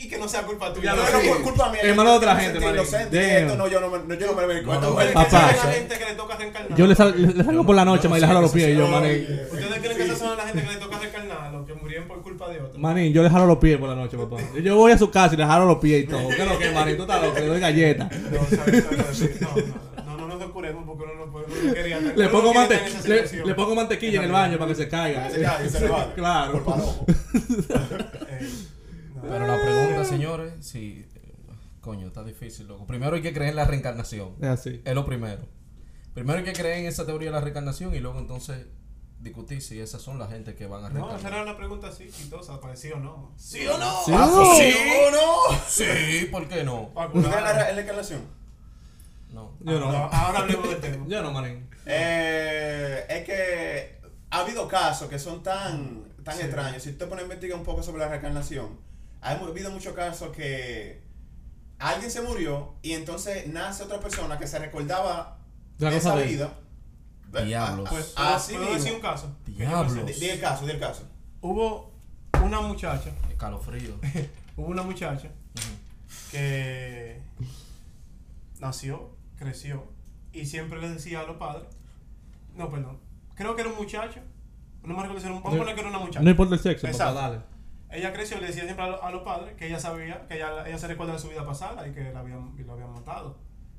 Y 0.00 0.08
que 0.08 0.18
no 0.18 0.28
sea 0.28 0.42
culpa 0.42 0.70
tuya. 0.74 0.94
Ya 0.94 0.96
No, 0.96 1.18
no, 1.22 1.28
por 1.30 1.42
culpa 1.42 1.70
mía. 1.70 1.80
Hermano 1.82 2.10
de 2.10 2.16
otra 2.18 2.36
gente, 2.36 2.58
Damn. 2.60 2.76
esto 3.16 3.56
no, 3.56 3.68
yo 3.68 3.80
no, 3.80 3.88
me- 3.90 3.98
no, 4.00 4.14
yo 4.14 4.26
no 4.26 4.32
me 4.34 4.46
merezco 4.46 4.74
No, 4.74 4.80
no, 4.80 4.96
Que 4.98 5.04
Papá. 5.06 5.30
sea 5.30 5.46
la 5.46 5.72
Sí. 5.72 5.78
gente 5.78 5.98
que 5.98 6.04
le 6.04 6.14
toca 6.14 6.36
reencarnar. 6.36 6.76
Yo 6.78 6.86
le, 6.86 6.94
sal- 6.94 7.14
le- 7.16 7.32
le 7.32 7.42
salgo 7.44 7.64
por 7.64 7.74
la 7.76 7.84
noche, 7.86 8.06
no 8.08 8.14
sé 8.16 8.26
los 8.26 8.52
pies 8.52 8.68
y 8.70 8.76
yo, 8.76 8.86
manín. 8.88 9.26
¿Ustedes 9.50 9.78
creen 9.80 9.96
que 9.96 10.02
esas 10.04 10.18
son 10.18 10.36
la 10.36 10.42
gente 10.46 10.62
que 10.62 10.72
le 10.72 10.76
toca 10.78 10.98
reencarnar? 10.98 11.52
Los 11.52 11.66
que 11.66 11.72
murieron 11.74 12.06
por 12.08 12.20
culpa 12.22 12.48
de 12.50 12.60
otros. 12.60 12.76
Manín, 12.78 13.14
yo 13.14 13.22
le 13.22 13.30
jalo 13.30 13.46
los 13.46 13.56
pies 13.58 13.78
por 13.78 13.88
la 13.88 13.94
noche, 13.94 14.18
papá. 14.18 14.36
Yo 14.62 14.76
voy 14.76 14.92
a 14.92 14.98
su 14.98 15.10
casa 15.10 15.34
y 15.34 15.38
le 15.38 15.46
jalo 15.46 15.64
los 15.64 15.78
pies 15.78 16.04
y 16.04 16.06
todo. 16.06 16.28
¿Qué 16.28 16.42
es 16.42 16.48
lo 16.50 16.58
que, 16.58 16.70
manín? 16.72 16.96
Tú 16.96 17.02
estás 17.02 17.22
loco, 17.22 17.38
le 17.38 17.46
doy 17.46 17.60
galletas. 17.60 18.10
No. 18.12 18.40
No, 20.04 20.06
no, 20.06 20.16
no, 20.16 20.28
no 20.28 20.36
nos 20.38 20.50
curemos 20.50 20.84
porque 20.86 21.04
uno 21.04 21.13
no 21.13 21.13
puede. 21.13 21.13
uno 21.13 21.13
no 21.13 21.13
quería 21.13 21.13
Le 22.16 22.28
pongo, 22.28 22.52
no 22.52 22.54
mante- 22.54 23.44
le, 23.44 23.54
pongo 23.54 23.74
mantequilla 23.74 24.18
en 24.18 24.24
el 24.26 24.32
baño 24.32 24.58
para 24.58 24.68
que 24.70 24.74
se 24.74 24.88
caiga. 24.88 25.30
Se 25.30 25.40
y 25.40 25.88
va. 25.88 26.12
Claro. 26.14 27.04
Eh, 28.28 28.48
no. 29.14 29.22
Pero 29.22 29.46
la 29.46 29.60
pregunta, 29.62 30.04
señores, 30.04 30.52
si. 30.60 31.06
Coño, 31.80 32.06
está 32.06 32.24
difícil, 32.24 32.66
loco. 32.66 32.86
Primero 32.86 33.16
hay 33.16 33.22
que 33.22 33.32
creer 33.32 33.50
en 33.50 33.56
la 33.56 33.64
reencarnación. 33.66 34.34
Es 34.40 34.48
así. 34.48 34.80
Es 34.84 34.94
lo 34.94 35.04
primero. 35.04 35.42
Primero 36.14 36.38
hay 36.38 36.44
que 36.44 36.52
creer 36.52 36.78
en 36.78 36.86
esa 36.86 37.04
teoría 37.04 37.28
de 37.28 37.32
la 37.34 37.40
reencarnación 37.40 37.94
y 37.94 38.00
luego 38.00 38.18
entonces 38.18 38.66
discutir 39.20 39.60
si 39.62 39.80
esas 39.80 40.00
son 40.02 40.18
las 40.18 40.30
gente 40.30 40.54
que 40.54 40.66
van 40.66 40.84
a 40.84 40.88
No, 40.88 40.94
reencarnar. 40.94 41.18
esa 41.18 41.28
era 41.28 41.42
una 41.42 41.56
pregunta 41.56 41.88
así, 41.88 42.08
chistosa, 42.10 42.60
para 42.60 42.76
sí 42.76 42.90
o 42.92 42.98
no. 43.00 43.32
¿Sí 43.36 43.66
o 43.66 43.76
no? 43.78 44.02
Sí. 44.04 44.12
Ah, 44.14 44.30
No. 44.30 44.54
¿Sí 44.54 44.74
o 45.06 45.10
no? 45.10 45.58
Sí, 45.68 46.26
¿por 46.30 46.46
qué 46.48 46.62
no? 46.64 46.90
Para 46.94 47.08
¿Usted 47.08 47.20
curar. 47.22 47.38
en 47.38 47.44
la, 47.56 47.70
en 47.70 47.76
la 47.76 47.82
encarnación? 47.82 48.20
No. 49.34 49.52
Yo 49.60 49.80
no. 49.80 49.86
Ahora- 49.86 50.06
Ahora 50.12 50.38
hablemos 50.40 50.68
del 50.68 50.80
tema. 50.80 51.04
Yo 51.08 51.22
no, 51.22 51.32
manín. 51.32 51.68
Eh, 51.86 53.04
es 53.08 53.24
que 53.24 53.98
ha 54.30 54.40
habido 54.40 54.66
casos 54.68 55.08
que 55.08 55.18
son 55.18 55.42
tan, 55.42 56.04
tan 56.24 56.36
Sí. 56.36 56.42
extraños. 56.42 56.82
Si 56.82 56.92
te 56.92 57.06
pones 57.06 57.22
a 57.22 57.24
investigar 57.24 57.58
un 57.58 57.64
poco 57.64 57.82
sobre 57.82 57.98
la 58.00 58.08
reencarnación, 58.08 58.78
ha 59.20 59.32
habido 59.32 59.70
muchos 59.70 59.92
casos 59.94 60.34
que 60.34 61.02
alguien 61.78 62.10
se 62.10 62.22
murió 62.22 62.74
y 62.82 62.92
entonces 62.92 63.46
nace 63.48 63.82
otra 63.82 64.00
persona 64.00 64.38
que 64.38 64.46
se 64.46 64.58
recordaba 64.58 65.38
de 65.78 65.96
esa 65.96 66.14
vida. 66.14 66.52
Diablos. 67.44 67.88
Pues, 67.90 68.12
Así 68.16 68.52
¿puedo 68.52 68.66
mismo. 68.66 68.78
decir 68.78 68.94
un 68.94 69.00
caso? 69.02 69.36
Diablos. 69.44 70.06
Di 70.06 70.12
di 70.12 70.28
el 70.30 70.40
caso, 70.40 70.64
di 70.66 70.70
el 70.72 70.78
caso. 70.78 71.02
Hubo 71.40 71.92
una 72.42 72.60
muchacha, 72.60 73.10
Escalofrío. 73.28 73.96
hubo 74.56 74.68
una 74.68 74.82
muchacha 74.84 75.28
que 76.30 77.20
nació, 78.60 79.10
creció 79.36 79.84
y 80.32 80.46
siempre 80.46 80.80
le 80.80 80.88
decía 80.90 81.20
a 81.20 81.24
los 81.24 81.36
padres, 81.36 81.68
no, 82.56 82.70
perdón, 82.70 82.98
creo 83.34 83.54
que 83.54 83.62
era 83.62 83.70
un 83.70 83.76
muchacho, 83.76 84.20
no 84.82 84.94
me 84.94 85.02
recuerdo 85.02 85.20
si 85.20 85.26
era 85.26 85.34
un, 85.36 85.42
vamos 85.42 85.56
a 85.56 85.60
poner 85.62 85.74
que 85.74 85.80
era 85.80 85.90
una 85.90 85.98
muchacha. 85.98 86.20
No 86.22 86.30
importa 86.30 86.54
el 86.54 86.60
sexo, 86.60 86.86
papá, 86.98 87.12
dale. 87.20 87.40
Ella 87.90 88.12
creció 88.12 88.38
y 88.38 88.40
le 88.40 88.46
decía 88.48 88.64
siempre 88.64 88.84
a, 88.84 88.88
lo- 88.88 89.02
a 89.02 89.10
los 89.10 89.22
padres 89.22 89.54
que 89.54 89.66
ella 89.68 89.78
sabía, 89.78 90.26
que 90.26 90.34
ella, 90.36 90.66
ella 90.66 90.78
se 90.78 90.88
recuerda 90.88 91.12
de 91.12 91.18
su 91.20 91.28
vida 91.28 91.46
pasada 91.46 91.86
y 91.86 91.92
que 91.92 92.12
la 92.12 92.20
habían, 92.20 92.52
y 92.58 92.64
lo 92.64 92.72
habían 92.72 92.92
matado. 92.92 93.38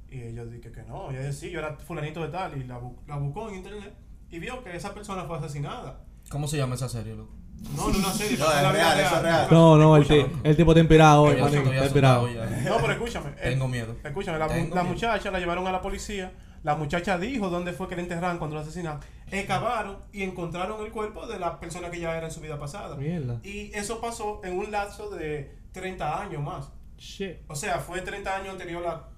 Y 0.09 0.21
ellos 0.21 0.49
dije 0.51 0.71
que 0.71 0.83
no, 0.83 1.09
ella 1.11 1.19
decía, 1.19 1.33
sí, 1.33 1.49
yo 1.51 1.59
era 1.59 1.75
fulanito 1.77 2.21
de 2.21 2.29
tal 2.29 2.57
y 2.57 2.63
la, 2.63 2.79
bu- 2.79 2.95
la 3.07 3.17
buscó 3.17 3.49
en 3.49 3.55
internet 3.55 3.93
y 4.29 4.39
vio 4.39 4.63
que 4.63 4.75
esa 4.75 4.93
persona 4.93 5.25
fue 5.25 5.37
asesinada. 5.37 6.05
¿Cómo 6.29 6.47
se 6.47 6.57
llama 6.57 6.75
esa 6.75 6.87
serie, 6.87 7.15
loco? 7.15 7.33
No, 7.75 7.87
no 7.89 7.97
No, 7.99 8.07
en 8.13 8.65
es 8.65 8.71
real, 8.71 8.99
eso 8.99 9.15
es 9.17 9.21
real. 9.21 9.47
No, 9.51 9.77
no, 9.77 9.95
el, 9.97 10.05
el 10.43 10.55
tipo 10.57 10.73
hoy, 11.21 11.37
Yo 11.37 11.43
manín. 11.45 11.63
ya. 12.63 12.69
No, 12.69 12.77
pero 12.77 12.93
escúchame. 12.93 13.29
eh, 13.31 13.49
Tengo 13.51 13.67
miedo. 13.67 13.95
Escúchame, 14.03 14.37
la, 14.39 14.47
Tengo 14.47 14.75
la 14.75 14.81
miedo. 14.83 14.93
muchacha 14.95 15.31
la 15.31 15.39
llevaron 15.39 15.65
a 15.67 15.71
la 15.71 15.81
policía, 15.81 16.31
La 16.63 16.75
muchacha 16.75 17.17
dijo 17.17 17.49
dónde 17.49 17.73
fue 17.73 17.87
que 17.87 17.95
la 17.95 18.01
enterraron 18.03 18.37
cuando 18.37 18.55
la 18.55 18.61
asesinaron. 18.63 18.99
Excavaron 19.29 19.97
y 20.13 20.23
encontraron 20.23 20.83
el 20.85 20.91
cuerpo 20.91 21.27
de 21.27 21.37
la 21.39 21.59
persona 21.59 21.89
que 21.91 21.99
ya 21.99 22.15
era 22.17 22.27
en 22.27 22.31
su 22.31 22.39
vida 22.41 22.57
pasada. 22.59 22.95
Mierda. 22.95 23.39
Y 23.43 23.71
eso 23.75 23.99
pasó 23.99 24.41
en 24.43 24.57
un 24.57 24.71
lapso 24.71 25.09
de 25.09 25.55
30 25.73 26.21
años 26.21 26.41
más. 26.41 26.69
Shit. 26.97 27.37
O 27.49 27.55
sea, 27.55 27.79
fue 27.79 28.01
30 28.01 28.35
años 28.35 28.49
anterior 28.53 28.83
a, 28.87 29.09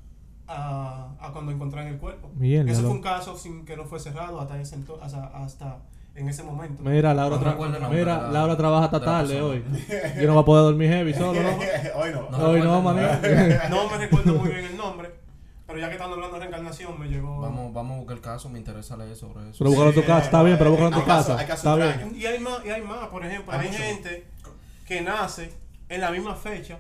a, 0.48 1.16
a 1.20 1.32
cuando 1.32 1.52
encontraron 1.52 1.92
el 1.94 2.00
cuerpo. 2.00 2.30
Mierda, 2.36 2.72
Eso 2.72 2.82
fue 2.82 2.90
loco. 2.90 2.96
un 2.96 3.02
caso 3.02 3.38
sin 3.38 3.66
que 3.66 3.76
no 3.78 3.86
fue 3.86 4.00
cerrado 4.00 4.40
hasta 4.42 4.60
ese, 4.60 4.78
ento- 4.78 5.00
hasta, 5.02 5.28
hasta 5.28 5.78
en 6.18 6.30
ese 6.30 6.44
momento. 6.44 6.82
Mira, 6.84 7.14
Laura, 7.14 7.38
No 7.38 7.44
tra- 7.44 7.90
mira 7.90 8.30
Laura 8.32 8.58
trabaja 8.58 8.86
hasta 8.86 9.00
tarde 9.00 9.36
persona. 9.36 9.46
hoy. 9.46 9.64
Yo 10.20 10.28
no 10.28 10.34
voy 10.34 10.42
a 10.42 10.46
poder 10.46 10.64
dormir 10.64 10.90
heavy 10.90 11.14
solo, 11.16 11.42
¿no? 11.42 11.50
Hoy 11.96 12.12
no. 12.12 12.30
No. 12.30 12.50
Hoy 12.50 12.60
no, 12.62 12.82
nombre. 12.82 13.60
No 13.70 13.90
me 13.90 13.98
recuerdo 13.98 14.34
muy 14.34 14.50
bien 14.50 14.66
el 14.66 14.78
nombre, 14.78 15.12
pero 15.68 15.80
ya 15.80 15.88
que 15.88 15.94
estamos 15.94 16.16
hablando 16.16 16.36
de 16.36 16.40
reencarnación, 16.42 17.00
me 17.00 17.08
llegó. 17.08 17.40
Vamos, 17.40 17.72
vamos 17.74 17.94
a 17.96 17.98
buscar 18.00 18.16
el 18.18 18.22
caso, 18.24 18.50
me 18.50 18.58
interesa 18.60 18.98
leer 18.98 19.16
sobre 19.16 19.50
eso. 19.50 19.58
Pero 19.60 19.70
búscalo 19.70 19.90
en 19.90 19.96
tu 19.96 20.04
casa, 20.06 20.26
está 20.26 20.44
bien, 20.44 20.58
pero 20.58 20.72
búscalo 20.72 20.90
en 20.96 21.00
tu 21.02 21.06
casa. 21.06 21.38
hay 21.38 21.46
casos 21.46 21.66
Está 21.66 21.76
bien. 21.76 22.16
Y 22.16 22.26
hay 22.26 22.40
más, 22.40 22.66
y 22.66 22.70
hay 22.70 22.82
más, 22.82 23.08
por 23.10 23.26
ejemplo, 23.26 23.54
Hay 23.54 23.70
gente 23.70 24.26
que 24.88 25.02
nace 25.02 25.52
en 25.90 26.02
la 26.02 26.12
misma 26.12 26.36
fecha 26.36 26.80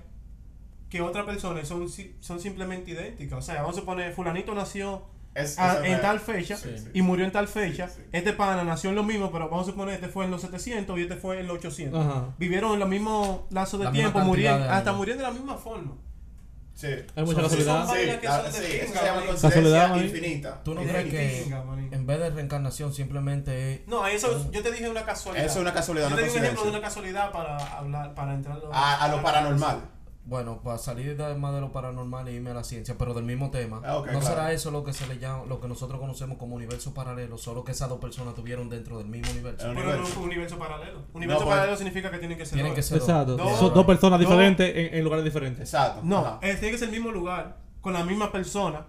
que 0.89 1.01
otra 1.01 1.25
persona 1.25 1.59
y 1.61 1.65
son, 1.65 1.89
si- 1.89 2.15
son 2.21 2.39
simplemente 2.39 2.91
idénticas. 2.91 3.37
O 3.39 3.41
sea, 3.41 3.61
vamos 3.61 3.77
a 3.77 3.81
suponer, 3.81 4.13
fulanito 4.13 4.55
nació 4.55 5.03
Es- 5.37 5.57
a- 5.59 5.73
eso 5.75 5.83
es 5.83 5.91
en 5.91 6.01
tal 6.01 6.19
fecha 6.19 6.57
Sí, 6.57 6.69
sí. 6.77 6.89
y 6.93 7.01
murió 7.01 7.23
en 7.25 7.31
tal 7.31 7.47
fecha. 7.47 7.87
Sí, 7.87 7.95
sí. 8.03 8.09
Este 8.11 8.33
pana 8.33 8.63
nació 8.63 8.89
en 8.89 8.95
lo 8.95 9.03
mismo, 9.03 9.31
pero 9.31 9.49
vamos 9.49 9.67
a 9.67 9.71
suponer 9.71 9.95
este 9.95 10.07
fue 10.09 10.25
en 10.25 10.31
los 10.31 10.41
700 10.41 10.97
y 10.97 11.03
este 11.03 11.15
fue 11.15 11.39
en 11.39 11.47
los 11.47 11.57
800. 11.57 12.05
Ajá. 12.05 12.25
Vivieron 12.37 12.73
en 12.73 12.79
los 12.79 12.89
mismos 12.89 13.41
lazos 13.51 13.79
de 13.79 13.85
La 13.85 13.91
tiempo, 13.91 14.13
cantidad 14.19 14.27
murieron, 14.27 14.61
de 14.63 14.69
hasta 14.69 14.93
murieron 14.93 15.17
de 15.19 15.23
la 15.23 15.31
misma 15.31 15.55
forma. 15.57 15.93
Sí. 16.73 16.87
Hay 17.15 17.23
mucha 17.23 17.41
casualidad. 17.41 17.87
Casualidad, 19.41 19.95
infinita. 19.95 20.63
¿Tú 20.63 20.75
no 20.75 20.81
Es 20.81 20.89
crees 20.89 21.09
que 21.09 21.43
en 21.91 22.05
vez 22.05 22.19
de 22.19 22.29
reencarnación 22.29 22.93
simplemente 22.93 23.73
es 23.73 23.87
No, 23.87 24.05
eso 24.05 24.51
yo 24.51 24.61
te 24.61 24.71
dije 24.71 24.89
una 24.89 25.03
casualidad. 25.03 25.45
Eso 25.45 25.55
es 25.55 25.61
una 25.61 25.73
casualidad, 25.73 26.09
Yo 26.09 26.15
te 26.15 26.23
di 26.23 26.29
un 26.29 26.37
ejemplo 26.37 26.63
de 26.65 26.69
una 26.69 26.81
casualidad 26.81 27.31
para 27.31 27.57
hablar, 27.57 28.13
para 28.13 28.33
entrar 28.33 28.59
A, 28.71 29.03
a 29.03 29.07
lo 29.09 29.21
paranormal. 29.21 29.81
Bueno, 30.29 30.59
para 30.61 30.77
salir 30.77 31.15
de- 31.15 31.35
más 31.35 31.53
de 31.55 31.61
lo 31.61 31.71
paranormal 31.71 32.27
y 32.27 32.33
irme 32.33 32.49
a 32.49 32.53
la 32.53 32.65
ciencia, 32.65 32.95
pero 32.97 33.13
del 33.13 33.23
mismo 33.23 33.49
tema, 33.49 33.77
Ah, 33.85 33.93
¿no 33.95 34.03
claro. 34.03 34.21
será 34.21 34.51
eso 34.51 34.71
lo 34.71 34.83
que 34.83 34.91
se 34.91 35.07
le 35.07 35.19
llama, 35.19 35.45
lo 35.45 35.61
que 35.61 35.69
nosotros 35.69 36.01
conocemos 36.01 36.37
como 36.37 36.53
universo 36.57 36.93
paralelo, 36.93 37.37
solo 37.37 37.63
que 37.63 37.71
esas 37.71 37.87
dos 37.87 37.99
personas 37.99 38.35
tuvieron 38.35 38.67
dentro 38.69 38.97
del 38.97 39.07
mismo 39.07 39.31
universo? 39.31 39.65
Eh, 39.65 39.71
Pero 39.73 39.85
no 39.85 39.89
universo. 39.91 40.11
es 40.11 40.17
un 40.17 40.23
universo 40.25 40.59
paralelo. 40.59 40.99
Universo 41.13 41.43
porque- 41.45 41.55
paralelo 41.55 41.77
significa 41.77 42.11
que 42.11 42.17
tienen 42.17 42.37
que 42.37 42.45
ser 42.45 42.55
Tienen 42.55 42.73
que 42.73 42.81
dos. 42.81 42.85
ser. 42.89 42.97
Exacto. 42.97 43.37
Dos- 43.37 43.57
Son 43.57 43.73
dos 43.73 43.85
personas 43.85 44.19
dos- 44.19 44.27
diferentes 44.29 44.75
en, 44.75 44.95
en 44.95 45.03
lugares 45.05 45.23
diferentes. 45.23 45.61
Exacto. 45.73 46.01
No, 46.03 46.17
Ajá. 46.17 46.39
eh, 46.41 46.55
tiene 46.55 46.71
que 46.73 46.77
ser 46.77 46.89
el 46.89 46.95
mismo 46.95 47.11
lugar, 47.11 47.59
con 47.79 47.93
la 47.93 48.03
misma 48.03 48.29
persona, 48.29 48.85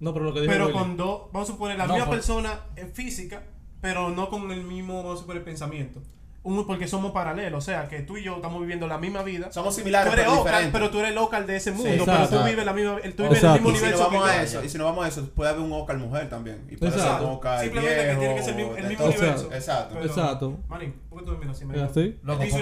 No, 0.00 0.12
pero 0.12 0.26
lo 0.26 0.34
que 0.34 0.42
dijo 0.42 0.52
pero 0.52 0.66
Willy. 0.66 0.78
con 0.78 0.96
dos, 0.98 1.22
vamos 1.32 1.48
a 1.48 1.52
suponer 1.52 1.78
la 1.78 1.86
No, 1.86 1.94
misma 1.94 2.06
por- 2.08 2.16
persona 2.16 2.60
en 2.76 2.92
física, 2.92 3.42
pero 3.80 4.10
no 4.10 4.28
con 4.28 4.50
el 4.52 4.62
mismo, 4.64 5.02
vamos 5.02 5.18
a 5.18 5.22
suponer, 5.22 5.42
pensamiento. 5.44 6.02
Un- 6.44 6.66
porque 6.66 6.86
somos 6.86 7.10
paralelos, 7.12 7.58
o 7.58 7.66
sea, 7.66 7.88
que 7.88 8.00
tú 8.02 8.18
y 8.18 8.22
yo 8.22 8.36
estamos 8.36 8.60
viviendo 8.60 8.86
la 8.86 8.98
misma 8.98 9.22
vida. 9.22 9.50
Somos 9.50 9.74
Tú 9.74 9.80
similares, 9.80 10.12
eres 10.12 10.26
pero 10.26 10.36
local, 10.36 10.68
pero 10.70 10.90
tú 10.90 11.00
eres 11.00 11.14
local 11.14 11.46
de 11.46 11.56
ese 11.56 11.70
mundo, 11.72 11.88
pero 11.90 12.04
exacto. 12.04 12.38
tú 12.38 12.44
vives 12.44 12.64
la 12.66 12.72
misma, 12.74 12.96
tú 13.16 13.22
vives 13.22 13.42
el 13.42 13.50
mismo 13.52 13.70
y 13.70 13.74
si 13.74 13.76
nos 13.80 13.80
universo 13.80 14.04
vamos 14.10 14.24
que 14.24 14.30
a 14.30 14.42
eso, 14.42 14.64
y 14.64 14.68
si 14.68 14.78
nos 14.78 14.84
vamos 14.86 15.04
a 15.04 15.08
eso, 15.08 15.28
puede 15.30 15.50
haber 15.50 15.62
un 15.62 15.72
Oscar 15.72 15.96
mujer 15.96 16.28
también. 16.28 16.62
Y 16.70 16.76
puede 16.76 16.92
ser 16.92 17.00
Exacto. 17.00 17.26
un 17.26 17.32
Oscar 17.34 17.60
Simplemente 17.62 17.96
que 17.96 18.04
viejo, 18.04 18.20
tiene 18.20 18.34
que 18.34 18.42
ser 18.42 18.50
el 18.50 18.56
mismo, 18.56 18.76
el 18.76 18.84
universo. 18.84 19.50
Exacto. 19.54 19.94
Pero- 19.94 20.06
Exacto. 20.06 20.58
Manín, 20.68 20.94
¿por 21.08 21.18
qué 21.20 21.24
tú 21.24 21.32
me 21.32 21.38
miras 21.38 21.56
así? 21.56 21.64
¿Es 21.64 21.68
me 21.70 21.82
así? 21.82 22.18
Loco, 22.22 22.38
¿por 22.38 22.48
qué, 22.48 22.54
tú- 22.54 22.58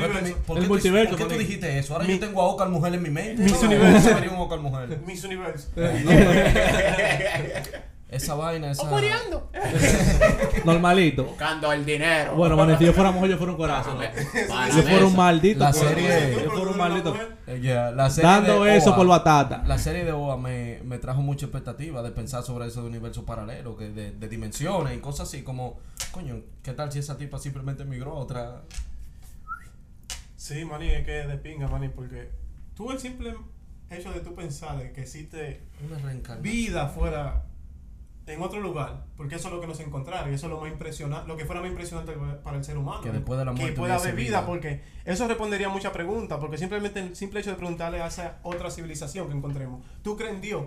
por 0.47 0.57
El 0.57 0.62
qué 0.62 0.66
tú- 0.68 0.72
multiverso, 0.72 1.16
¿por 1.16 1.18
qué 1.18 1.24
tú 1.35 1.39
dijiste 1.41 1.78
eso? 1.78 1.95
Ahora 1.95 2.07
Mi- 2.07 2.12
yo 2.14 2.20
tengo 2.20 2.41
a 2.41 2.45
Oscar 2.47 2.68
mujer 2.68 2.95
en 2.95 3.03
mi 3.03 3.11
mente. 3.11 3.43
Miss 3.43 3.61
No, 3.62 3.68
Universo. 3.68 4.09
sería 4.11 4.30
un 4.30 4.39
Oscar 4.39 4.61
mujer. 4.61 4.99
Miss 5.05 5.24
Universo. 5.24 5.68
Esa 8.13 8.35
vaina, 8.35 8.71
esa... 8.71 8.83
Normalito. 10.65 11.25
Buscando 11.25 11.73
el 11.73 11.85
dinero. 11.85 12.35
Bueno, 12.37 12.57
man, 12.57 12.77
si 12.79 12.85
yo 12.85 12.93
fuera 12.93 13.11
mujer, 13.11 13.31
yo 13.31 13.37
fuera 13.39 13.53
un 13.53 13.59
corazón. 13.59 13.99
Yo 14.01 14.83
fuera 14.83 15.07
un 15.07 15.17
maldito. 15.17 15.61
La 15.61 15.73
serie- 15.73 16.43
Yo 16.45 16.51
fuera 16.51 16.71
un 16.71 16.77
maldito. 16.77 17.17
Yeah, 17.61 17.91
la 17.91 18.11
serie 18.11 18.31
Dando 18.31 18.65
de 18.65 18.77
eso 18.77 18.91
OA, 18.91 18.97
por 18.97 19.07
batata. 19.07 19.63
La 19.67 19.79
serie 19.79 20.05
de 20.05 20.13
OA 20.13 20.37
me, 20.37 20.81
me 20.85 20.99
trajo 20.99 21.23
mucha 21.23 21.47
expectativa 21.47 22.03
de 22.03 22.11
pensar 22.11 22.43
sobre 22.43 22.67
eso 22.67 22.83
de 22.83 22.89
universo 22.89 23.25
paralelo, 23.25 23.77
que 23.77 23.89
de, 23.89 24.13
de 24.13 24.29
dimensiones 24.29 24.97
y 24.97 25.01
cosas 25.01 25.29
así 25.29 25.43
como, 25.43 25.79
coño, 26.13 26.41
¿qué 26.63 26.73
tal 26.73 26.93
si 26.93 26.99
esa 26.99 27.17
tipa 27.17 27.39
simplemente 27.39 27.83
emigró 27.83 28.13
a 28.13 28.15
otra? 28.21 28.63
Sí, 30.37 30.65
maní, 30.65 30.89
es 30.91 31.05
que 31.05 31.21
es 31.23 31.29
de 31.29 31.37
pinga, 31.37 31.69
maní, 31.69 31.89
porque 31.89 32.31
tú 32.77 32.91
el 32.91 32.99
simple 32.99 33.35
hecho 33.91 34.11
de 34.13 34.21
tú 34.21 34.35
pensar 34.35 34.79
de 34.79 34.93
que 34.93 35.03
existe 35.03 35.63
Una 35.87 35.99
reencarnación. 35.99 36.43
vida 36.43 36.89
fuera 36.89 37.45
en 38.33 38.43
otro 38.43 38.61
lugar, 38.61 39.05
porque 39.16 39.37
eso 39.37 39.49
es 39.49 39.55
lo 39.55 39.61
que 39.61 39.66
nos 39.66 39.80
encontraron 39.80 40.30
y 40.30 40.35
eso 40.35 40.47
es 40.47 40.53
lo 40.53 40.61
más 40.61 40.70
impresionante, 40.70 41.28
lo 41.28 41.37
que 41.37 41.45
fuera 41.45 41.61
más 41.61 41.70
impresionante 41.70 42.12
para 42.43 42.57
el 42.57 42.64
ser 42.64 42.76
humano. 42.78 43.01
Que 43.01 43.11
después 43.11 43.39
de 43.39 43.45
la 43.45 43.53
muerte 43.53 43.72
que 43.72 43.78
pueda 43.78 43.97
haber 43.97 44.14
vida, 44.14 44.41
vida. 44.41 44.47
porque 44.47 44.83
eso 45.05 45.26
respondería 45.28 45.66
a 45.68 45.70
muchas 45.70 45.93
preguntas, 45.93 46.39
porque 46.41 46.59
simplemente 46.59 47.01
el 47.01 47.16
simple 47.16 47.41
hecho 47.41 47.51
de 47.51 47.57
preguntarle 47.57 48.03
a 48.03 48.07
esa 48.07 48.39
otra 48.43 48.70
civilización 48.70 49.28
que 49.28 49.37
encontremos, 49.37 49.85
¿tú 50.03 50.16
crees 50.16 50.35
en 50.35 50.41
Dios? 50.41 50.64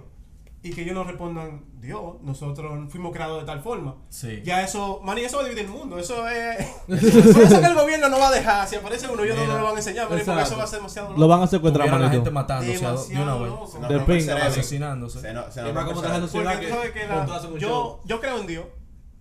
Y 0.65 0.71
que 0.71 0.81
ellos 0.81 0.95
nos 0.95 1.05
respondan, 1.05 1.63
Dios, 1.79 2.15
nosotros 2.23 2.91
fuimos 2.91 3.13
creados 3.13 3.39
de 3.41 3.45
tal 3.45 3.61
forma. 3.61 3.95
Sí. 4.09 4.41
Ya 4.43 4.63
eso, 4.63 4.99
maní, 5.03 5.21
eso 5.21 5.37
va 5.37 5.43
a 5.43 5.45
dividir 5.45 5.65
el 5.65 5.71
mundo. 5.71 5.99
Eso 5.99 6.27
es. 6.27 6.65
Por 6.87 6.95
eso 7.43 7.59
que 7.61 7.67
el 7.67 7.75
gobierno 7.75 8.09
no 8.09 8.17
va 8.17 8.29
a 8.29 8.31
dejar. 8.31 8.67
Si 8.67 8.75
aparece 8.75 9.07
uno, 9.07 9.23
ellos 9.23 9.35
no 9.37 9.43
Mira, 9.43 9.57
lo 9.59 9.63
van 9.63 9.75
a 9.75 9.77
enseñar, 9.77 10.07
porque 10.07 10.23
eso 10.23 10.33
va 10.33 10.41
a 10.41 10.67
ser 10.67 10.79
demasiado. 10.79 11.15
Lo 11.15 11.27
van 11.27 11.43
a 11.43 11.47
secuestrar, 11.47 11.87
a 11.87 11.99
la 11.99 12.09
gente 12.09 12.31
matándose 12.31 12.83
a- 12.83 12.93
de 12.93 13.21
una 13.21 13.35
vez. 13.35 13.53
Se 13.71 13.93
De 13.93 13.99
pinga. 13.99 14.45
Asesinándose. 14.47 15.21
Se 15.21 15.27
se 15.51 15.69
Y 15.69 15.73
como 15.73 16.01
sociedad 16.27 16.59
que 16.59 16.91
que 16.93 17.07
la- 17.07 17.99
yo 18.05 18.19
creo 18.19 18.39
en 18.39 18.47
Dios. 18.47 18.65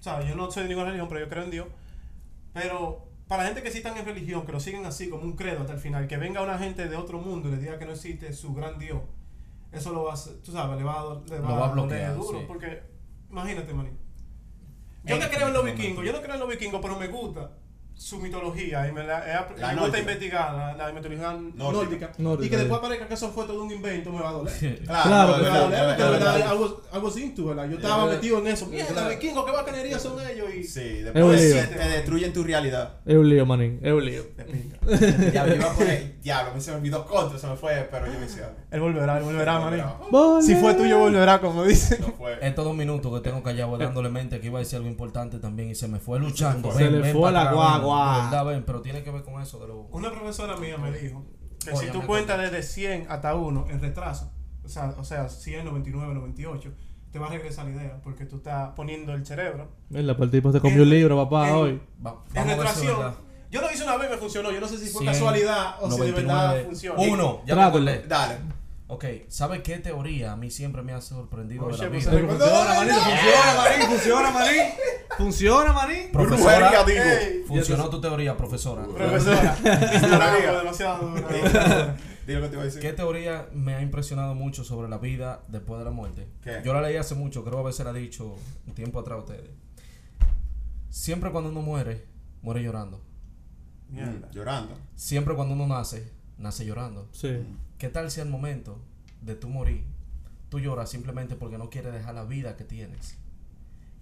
O 0.00 0.02
sea, 0.02 0.22
yo 0.22 0.34
no 0.34 0.50
soy 0.50 0.62
de 0.62 0.68
ninguna 0.70 0.86
religión, 0.86 1.08
pero 1.08 1.20
yo 1.20 1.28
creo 1.28 1.44
en 1.44 1.50
Dios. 1.50 1.66
Pero 2.52 3.06
para 3.28 3.42
la 3.42 3.48
gente 3.48 3.62
que 3.62 3.70
sí 3.70 3.78
están 3.78 3.96
en 3.96 4.04
religión, 4.04 4.44
que 4.46 4.52
lo 4.52 4.60
siguen 4.60 4.84
así 4.86 5.08
como 5.08 5.22
un 5.24 5.32
credo 5.36 5.60
hasta 5.60 5.72
el 5.74 5.78
final, 5.78 6.06
que 6.06 6.16
venga 6.16 6.42
una 6.42 6.58
gente 6.58 6.88
de 6.88 6.96
otro 6.96 7.18
mundo 7.18 7.48
y 7.48 7.52
le 7.52 7.58
diga 7.58 7.78
que 7.78 7.84
no 7.86 7.92
existe 7.92 8.32
su 8.32 8.54
gran 8.54 8.78
Dios, 8.78 9.00
eso 9.78 9.92
lo 9.92 10.04
va 10.04 10.10
a 10.12 10.14
hacer, 10.14 10.40
tú 10.42 10.52
sabes, 10.52 10.76
le 10.78 10.84
va 10.84 11.00
a, 11.00 11.02
do- 11.02 11.24
le 11.28 11.38
Lo 11.38 11.42
va 11.44 11.66
a 11.66 11.72
bloquear, 11.72 12.14
duro. 12.16 12.38
sí. 12.38 12.44
Porque, 12.46 12.82
imagínate, 13.30 13.72
maní. 13.74 13.90
Yo 15.04 15.18
que 15.18 15.28
creo 15.28 15.48
en 15.48 15.54
los 15.54 15.64
vikingos, 15.64 16.04
yo 16.04 16.12
no 16.12 16.22
creo 16.22 16.34
en 16.34 16.40
los 16.40 16.48
vikingos, 16.48 16.80
pero 16.80 16.98
me 16.98 17.08
gusta 17.08 17.50
su 17.96 18.18
mitología 18.18 18.88
y 18.88 18.92
me, 18.92 19.04
la, 19.04 19.20
he 19.24 19.60
La 19.60 19.68
me 19.68 19.74
gusta 19.74 19.74
nórdica. 19.74 19.98
investigar 20.00 20.54
la, 20.54 20.76
la 20.76 20.92
mitología 20.92 21.32
nórdica, 21.32 21.56
Nórdica. 21.64 22.12
Nórdica, 22.18 22.46
y 22.46 22.50
que 22.50 22.56
después 22.56 22.78
aparezca 22.78 23.08
que 23.08 23.14
eso 23.14 23.30
fue 23.30 23.46
todo 23.46 23.62
un 23.62 23.70
invento 23.70 24.10
me 24.12 24.20
va 24.20 24.30
a 24.30 24.32
doler. 24.32 24.82
Claro, 24.84 25.04
Claro, 25.04 25.32
es 25.32 25.36
que 25.38 25.42
Me 25.44 25.48
va 25.48 25.54
a 25.54 25.60
verdad, 25.60 25.64
doler, 25.64 25.78
es 25.78 25.86
porque 25.86 26.02
verdad, 26.02 26.10
verdad, 26.10 26.36
es 26.36 26.42
verdad. 26.44 26.54
I 26.54 26.58
was, 26.60 26.72
I 26.92 26.98
was 27.04 27.16
into, 27.16 27.46
¿verdad? 27.46 27.68
Yo 27.68 27.76
estaba 27.76 28.06
metido 28.06 28.38
en 28.38 28.46
eso. 28.48 28.66
Mierda, 28.66 28.92
verdad. 28.92 29.10
vikingos, 29.10 29.44
qué 29.44 29.50
bacanería 29.52 29.98
son 29.98 30.18
ellos 30.28 30.48
y... 30.54 30.64
Sí, 30.64 31.02
después 31.02 31.40
te, 31.70 31.88
destruyen 31.88 32.32
tu 32.32 32.42
realidad. 32.42 32.94
Es 33.06 33.16
un 33.16 33.28
lío, 33.28 33.46
manín. 33.46 33.78
Es 33.82 33.92
un 33.92 34.04
lío. 34.04 34.22
Diablo, 35.30 35.54
iba 35.54 35.70
a 35.70 35.74
poner, 35.74 36.20
diablo, 36.20 36.50
a 36.50 36.54
mí 36.54 36.60
se 36.60 36.70
me 36.72 36.76
olvidó 36.78 37.06
contra, 37.06 37.38
se 37.38 37.46
me 37.46 37.56
fue, 37.56 37.88
pero 37.90 38.06
yo 38.06 38.18
me 38.18 38.26
hice 38.26 38.42
algo. 38.44 38.56
Él 38.70 38.80
volverá, 38.80 39.18
él 39.18 39.24
volverá, 39.24 39.60
maní. 39.60 39.80
Volver. 40.10 40.42
Si 40.42 40.56
fue 40.56 40.74
tuyo, 40.74 40.98
volverá, 40.98 41.40
como 41.40 41.62
dicen. 41.64 42.00
No 42.00 42.08
fue. 42.08 42.38
Estos 42.42 42.64
dos 42.64 42.74
minutos 42.74 43.12
que 43.14 43.20
tengo 43.28 43.40
callado 43.42 43.78
dándole 43.78 44.08
mente 44.08 44.40
que 44.40 44.48
iba 44.48 44.58
a 44.58 44.62
decir 44.62 44.78
algo 44.78 44.88
importante 44.88 45.38
también 45.38 45.70
y 45.70 45.74
se 45.76 45.86
me 45.86 46.00
fue 46.00 46.18
luchando. 46.18 46.72
Se 46.72 46.90
le 46.90 47.12
fue 47.12 47.30
la 47.30 47.42
atrás, 47.42 47.54
guagua. 47.84 48.24
verdad, 48.24 48.44
ven, 48.46 48.64
pero 48.64 48.80
tiene 48.82 49.02
que 49.02 49.10
ver 49.10 49.22
con 49.22 49.40
eso 49.42 49.58
de 49.60 49.68
lo... 49.68 49.80
Una 49.90 50.10
profesora 50.10 50.56
mía 50.56 50.76
me 50.78 50.90
dijo 50.92 51.24
que 51.64 51.70
Oh, 51.72 51.76
si 51.76 51.90
tú 51.90 52.02
cuentas 52.06 52.38
desde 52.38 52.62
100 52.62 53.06
hasta 53.08 53.34
1 53.34 53.66
en 53.70 53.80
retraso, 53.80 54.30
o 54.64 54.68
sea, 54.68 54.94
o 54.98 55.04
sea 55.04 55.28
100, 55.28 55.64
99, 55.64 56.12
98, 56.14 56.72
te 57.10 57.18
va 57.18 57.26
a 57.28 57.30
regresar 57.30 57.64
la 57.66 57.70
idea 57.72 58.00
porque 58.02 58.26
tú 58.26 58.36
estás 58.36 58.70
poniendo 58.74 59.12
el 59.14 59.24
cerebro 59.24 59.68
Mira, 59.88 60.16
pues 60.16 60.26
el 60.26 60.30
tipo 60.32 60.52
se 60.52 60.60
comió 60.60 60.82
un 60.82 60.88
En- 60.88 60.90
libro, 60.90 61.16
papá, 61.16 61.48
en- 61.48 61.54
hoy. 61.54 61.82
Va- 62.04 62.16
en 62.34 62.48
retracción. 62.48 63.14
Yo 63.50 63.60
lo 63.60 63.70
hice 63.70 63.84
una 63.84 63.96
vez 63.96 64.08
y 64.08 64.10
me 64.12 64.16
funcionó. 64.18 64.50
Yo 64.50 64.60
no 64.60 64.66
sé 64.66 64.78
si 64.78 64.86
fue 64.90 65.02
100, 65.02 65.12
casualidad 65.12 65.76
o 65.80 65.88
si 65.90 66.00
de 66.00 66.10
verdad 66.12 66.46
99. 66.48 66.64
funciona. 66.64 67.00
Uno, 67.00 67.36
ya 67.46 67.54
me 67.54 67.60
Trátalo. 67.62 67.68
acordé. 67.68 68.02
Dale. 68.08 68.38
Ok, 68.86 69.04
¿sabe 69.28 69.62
qué 69.62 69.78
teoría 69.78 70.32
a 70.32 70.36
mí 70.36 70.50
siempre 70.50 70.82
me 70.82 70.92
ha 70.92 71.00
sorprendido 71.00 71.66
de 71.68 71.78
la 71.78 71.88
Oye, 71.88 71.88
vida? 71.88 72.10
pues, 72.10 72.26
Funciona, 72.26 72.74
manín. 72.74 72.94
Funciona, 72.94 73.54
manín. 73.56 73.86
Funciona, 73.88 74.30
manín. 74.30 74.60
Funciona, 75.16 75.72
manín. 75.72 76.12
Profesora, 76.12 76.68
Brujería, 76.82 76.84
digo. 76.84 77.02
Ey, 77.02 77.44
funcionó 77.46 77.88
tu 77.88 78.00
teoría, 78.00 78.36
profesora. 78.36 78.84
Profesora, 78.84 79.56
amiga 80.34 80.58
demasiado 80.58 81.08
dura. 81.08 81.96
Dile 82.26 82.40
lo 82.40 82.42
que 82.42 82.48
te 82.48 82.54
iba 82.54 82.62
a 82.62 82.64
decir. 82.66 82.80
¿Qué 82.82 82.92
teoría 82.92 83.48
me 83.52 83.74
ha 83.74 83.80
impresionado 83.82 84.34
mucho 84.34 84.64
sobre 84.64 84.88
la 84.88 84.98
vida 84.98 85.42
después 85.48 85.78
de 85.78 85.84
la 85.86 85.90
muerte? 85.90 86.28
¿Qué? 86.42 86.60
Yo 86.64 86.72
la 86.74 86.80
leí 86.82 86.96
hace 86.96 87.14
mucho, 87.14 87.42
creo 87.44 87.58
a 87.58 87.62
veces 87.62 87.84
la 87.86 87.92
he 87.92 88.00
dicho 88.00 88.36
un 88.66 88.74
tiempo 88.74 89.00
atrás 89.00 89.16
a 89.16 89.20
ustedes. 89.20 89.50
Siempre 90.90 91.30
cuando 91.30 91.50
uno 91.50 91.62
muere, 91.62 92.04
muere 92.42 92.62
llorando. 92.62 93.00
Mierda. 93.88 94.28
Mm, 94.28 94.30
llorando. 94.32 94.74
Siempre 94.94 95.34
cuando 95.34 95.54
uno 95.54 95.66
nace, 95.66 96.10
nace 96.38 96.64
llorando. 96.64 97.08
Sí. 97.12 97.38
¿Qué 97.84 97.90
tal 97.90 98.10
si 98.10 98.22
al 98.22 98.30
momento 98.30 98.78
de 99.20 99.34
tu 99.34 99.46
morir, 99.50 99.84
tú 100.48 100.58
lloras 100.58 100.88
simplemente 100.88 101.34
porque 101.36 101.58
no 101.58 101.68
quieres 101.68 101.92
dejar 101.92 102.14
la 102.14 102.24
vida 102.24 102.56
que 102.56 102.64
tienes? 102.64 103.18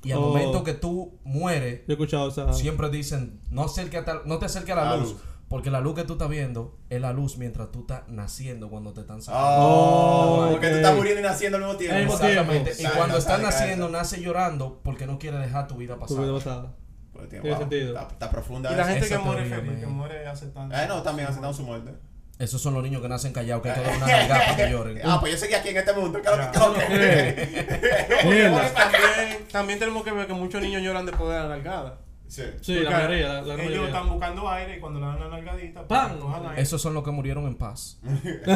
Y 0.04 0.12
al 0.12 0.18
Oh. 0.18 0.28
momento 0.28 0.62
que 0.62 0.72
tú 0.72 1.18
mueres, 1.24 1.80
Yo 1.80 1.84
he 1.88 1.92
escuchado 1.94 2.28
esa. 2.28 2.52
siempre 2.52 2.90
dicen, 2.90 3.40
no, 3.50 3.64
acerque 3.64 3.96
a 3.96 4.04
tal- 4.04 4.22
no 4.24 4.38
te 4.38 4.46
acerques 4.46 4.70
a 4.70 4.76
la 4.76 4.84
la 4.84 4.96
luz, 4.98 5.14
luz. 5.14 5.20
Porque 5.48 5.68
la 5.72 5.80
luz 5.80 5.96
que 5.96 6.04
tú 6.04 6.12
estás 6.12 6.28
viendo 6.28 6.78
es 6.90 7.00
la 7.00 7.12
luz 7.12 7.38
mientras 7.38 7.72
tú 7.72 7.80
estás 7.80 8.06
naciendo 8.06 8.70
cuando 8.70 8.92
te 8.92 9.00
están 9.00 9.20
sacando. 9.20 9.48
Oh, 9.66 10.44
Oh, 10.46 10.50
porque 10.52 10.66
ok. 10.68 10.72
tú 10.74 10.76
estás 10.78 10.94
muriendo 10.94 11.20
y 11.20 11.24
naciendo 11.24 11.56
al 11.58 11.64
mismo 11.64 11.76
tiempo. 11.76 11.96
Mismo 11.98 12.18
tiempo. 12.18 12.52
Exactamente. 12.52 12.82
Y 12.84 12.86
cuando 12.96 13.16
estás 13.18 13.42
naciendo, 13.42 13.88
nace 13.88 14.20
llorando 14.22 14.80
porque 14.84 15.08
no 15.08 15.18
quiere 15.18 15.38
dejar 15.38 15.66
tu 15.66 15.74
vida 15.74 15.94
Tu 15.94 16.00
pasar. 16.02 16.18
vida 16.20 16.32
pasada. 16.34 16.76
Pues, 17.12 17.28
tío, 17.28 17.40
Tiene 17.42 17.56
wow, 17.56 17.58
sentido. 17.68 17.88
Está, 17.98 18.12
está 18.12 18.30
profunda. 18.30 18.72
Y 18.72 18.76
la 18.76 18.84
gente 18.84 19.08
que 19.08 19.18
muere 19.18 19.42
teoría, 19.48 19.64
feliz, 19.66 19.80
que 19.80 19.86
muere 19.88 20.26
aceptando. 20.28 20.72
Eh, 20.76 20.86
no, 20.86 21.02
también 21.02 21.26
aceptando 21.26 21.56
su 21.56 21.64
muerte. 21.64 21.92
Esos 22.38 22.60
son 22.60 22.74
los 22.74 22.82
niños 22.82 23.00
que 23.02 23.08
nacen 23.08 23.32
callados, 23.32 23.62
que 23.62 23.70
hay 23.70 23.80
que 23.80 23.86
dar 23.88 23.96
una 23.96 24.06
nalgada 24.18 24.44
para 24.46 24.56
que 24.56 24.70
lloren. 24.70 25.00
Ah, 25.04 25.18
pues 25.20 25.32
yo 25.32 25.38
seguí 25.38 25.54
aquí 25.54 25.68
en 25.68 25.76
este 25.76 25.92
mundo. 25.92 26.20
¿qué 26.20 26.28
es 26.28 26.36
lo 26.60 26.74
que-. 26.74 28.22
Bueno, 28.24 28.58
también, 28.74 29.48
también 29.50 29.78
tenemos 29.78 30.02
que 30.02 30.10
ver 30.12 30.26
que 30.26 30.32
muchos 30.32 30.60
niños 30.60 30.82
lloran 30.82 31.06
después 31.06 31.30
de 31.30 31.36
la 31.36 31.48
nalgada. 31.48 31.98
Sí. 32.26 32.44
Sí, 32.62 32.80
la 32.80 32.90
mayoría. 32.90 33.28
La, 33.28 33.42
la 33.42 33.54
Ellos 33.54 33.64
mayoría. 33.66 33.86
están 33.86 34.08
buscando 34.08 34.48
aire 34.50 34.76
y 34.76 34.80
cuando 34.80 35.00
le 35.00 35.06
dan 35.06 35.20
la 35.20 35.28
nalgadita, 35.28 35.86
pues, 35.86 36.00
¡Pam! 36.00 36.18
Esos 36.56 36.80
son 36.80 36.94
los 36.94 37.04
que 37.04 37.10
murieron 37.10 37.46
en 37.46 37.54
paz. 37.56 38.00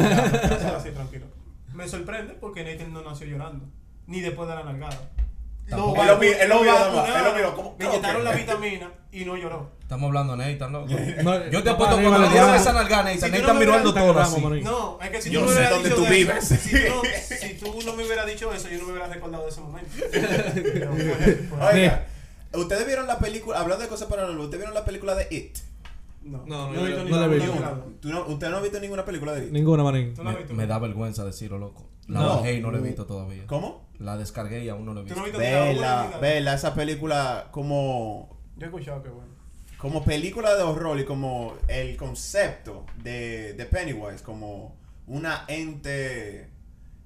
Así, 0.75 0.89
tranquilo. 0.91 1.27
Me 1.73 1.87
sorprende 1.87 2.33
porque 2.33 2.63
Nathan 2.63 2.91
no 2.91 3.03
nació 3.03 3.27
llorando. 3.27 3.65
Ni 4.07 4.21
después 4.21 4.49
de 4.49 4.55
la 4.55 4.63
nalgada. 4.63 4.97
Él 5.67 5.75
lo 5.77 5.93
él 5.95 6.07
lo 6.07 6.23
él 6.23 6.49
lo. 6.49 7.37
Le 7.37 7.43
¿Cómo 7.55 7.75
inyectaron 7.79 8.23
que? 8.23 8.29
la 8.29 8.31
vitamina 8.35 8.91
y 9.11 9.25
no 9.25 9.35
lloró. 9.37 9.69
Estamos 9.87 10.07
hablando 10.09 10.35
de 10.35 10.51
Nathan, 10.53 10.71
loco. 10.73 10.87
No, 11.23 11.45
Yo 11.49 11.63
te 11.63 11.69
apuesto 11.69 11.95
le 11.95 12.03
la 12.09 12.17
dieron 12.17 12.33
llave. 12.33 12.57
esa 12.57 12.73
nalgada, 12.73 13.09
Si 13.13 13.19
Nathan. 13.21 13.31
no 13.31 13.37
Nathan 13.65 13.83
doctor 13.85 14.03
Instagram, 14.03 14.53
así. 14.53 14.61
No, 14.63 14.99
es 15.01 15.09
que 15.11 15.21
si 15.21 15.29
Yo 15.31 15.39
tú 15.39 15.45
no 15.45 15.51
sé 15.51 15.57
hubieras 15.57 15.71
dónde 15.71 15.89
dicho 15.89 15.95
tú 16.01 16.03
de- 16.03 16.09
vives. 16.17 16.43
Si 16.45 16.71
tú, 16.71 16.77
no, 16.89 17.01
si 17.39 17.53
tú 17.53 17.79
no 17.85 17.93
me 17.95 18.03
hubieras 18.05 18.25
dicho 18.25 18.53
eso, 18.53 18.67
yo 18.67 18.77
no 18.79 18.83
me 18.83 18.91
hubiera 18.91 19.07
recordado 19.07 19.43
de 19.45 19.49
ese 19.49 19.61
momento. 19.61 19.89
Oiga, 21.73 22.05
¿ustedes 22.53 22.85
vieron 22.85 23.07
la 23.07 23.17
película, 23.19 23.59
hablando 23.59 23.83
de 23.83 23.89
cosas 23.89 24.09
paranormales, 24.09 24.43
¿ustedes 24.45 24.59
vieron 24.59 24.73
la 24.75 24.83
película 24.83 25.15
de 25.15 25.27
It? 25.33 25.57
No, 26.23 26.43
No, 26.45 26.71
no, 26.73 26.73
he 26.73 26.75
yo 26.75 26.85
visto 26.85 27.03
no 27.03 27.05
ni 27.05 27.11
la 27.11 27.17
he 27.17 27.27
una, 27.27 27.27
visto. 27.37 27.45
ninguna. 27.53 27.71
¿Tú 28.01 28.09
no, 28.09 28.25
¿Usted 28.27 28.49
no 28.49 28.57
ha 28.57 28.61
visto 28.61 28.79
ninguna 28.81 29.05
película 29.05 29.31
de 29.33 29.45
It? 29.45 29.51
Ninguna, 29.53 29.83
manín. 29.83 30.13
¿Tú 30.13 30.23
no 30.25 30.31
has 30.31 30.49
Me, 30.49 30.67
da 30.67 30.79
vergüenza 30.79 31.23
decirlo, 31.23 31.57
loco. 31.59 31.87
La 32.09 32.19
No. 32.19 32.35
bajé 32.37 32.55
y 32.55 32.61
no 32.61 32.71
la 32.71 32.79
he 32.79 32.81
visto 32.81 33.05
todavía. 33.05 33.43
¿Cómo? 33.47 33.87
La 33.99 34.17
descargué 34.17 34.65
y 34.65 34.69
aún 34.69 34.85
no 34.85 34.93
la 34.93 35.01
he 35.01 35.05
¿Tú 35.05 35.13
visto. 35.23 35.37
Vela, 35.37 36.09
la 36.11 36.17
vela, 36.19 36.53
esa 36.55 36.73
película 36.73 37.47
como 37.51 38.37
Yo 38.57 38.65
he 38.65 38.69
escuchado 38.69 39.01
que 39.01 39.09
bueno. 39.09 39.36
Como 39.77 40.03
película 40.03 40.55
de 40.55 40.63
horror 40.63 40.99
y 40.99 41.05
como 41.05 41.55
el 41.67 41.95
concepto 41.97 42.85
de, 43.03 43.53
de 43.53 43.65
Pennywise 43.65 44.23
como 44.23 44.75
una 45.07 45.45
ente 45.47 46.49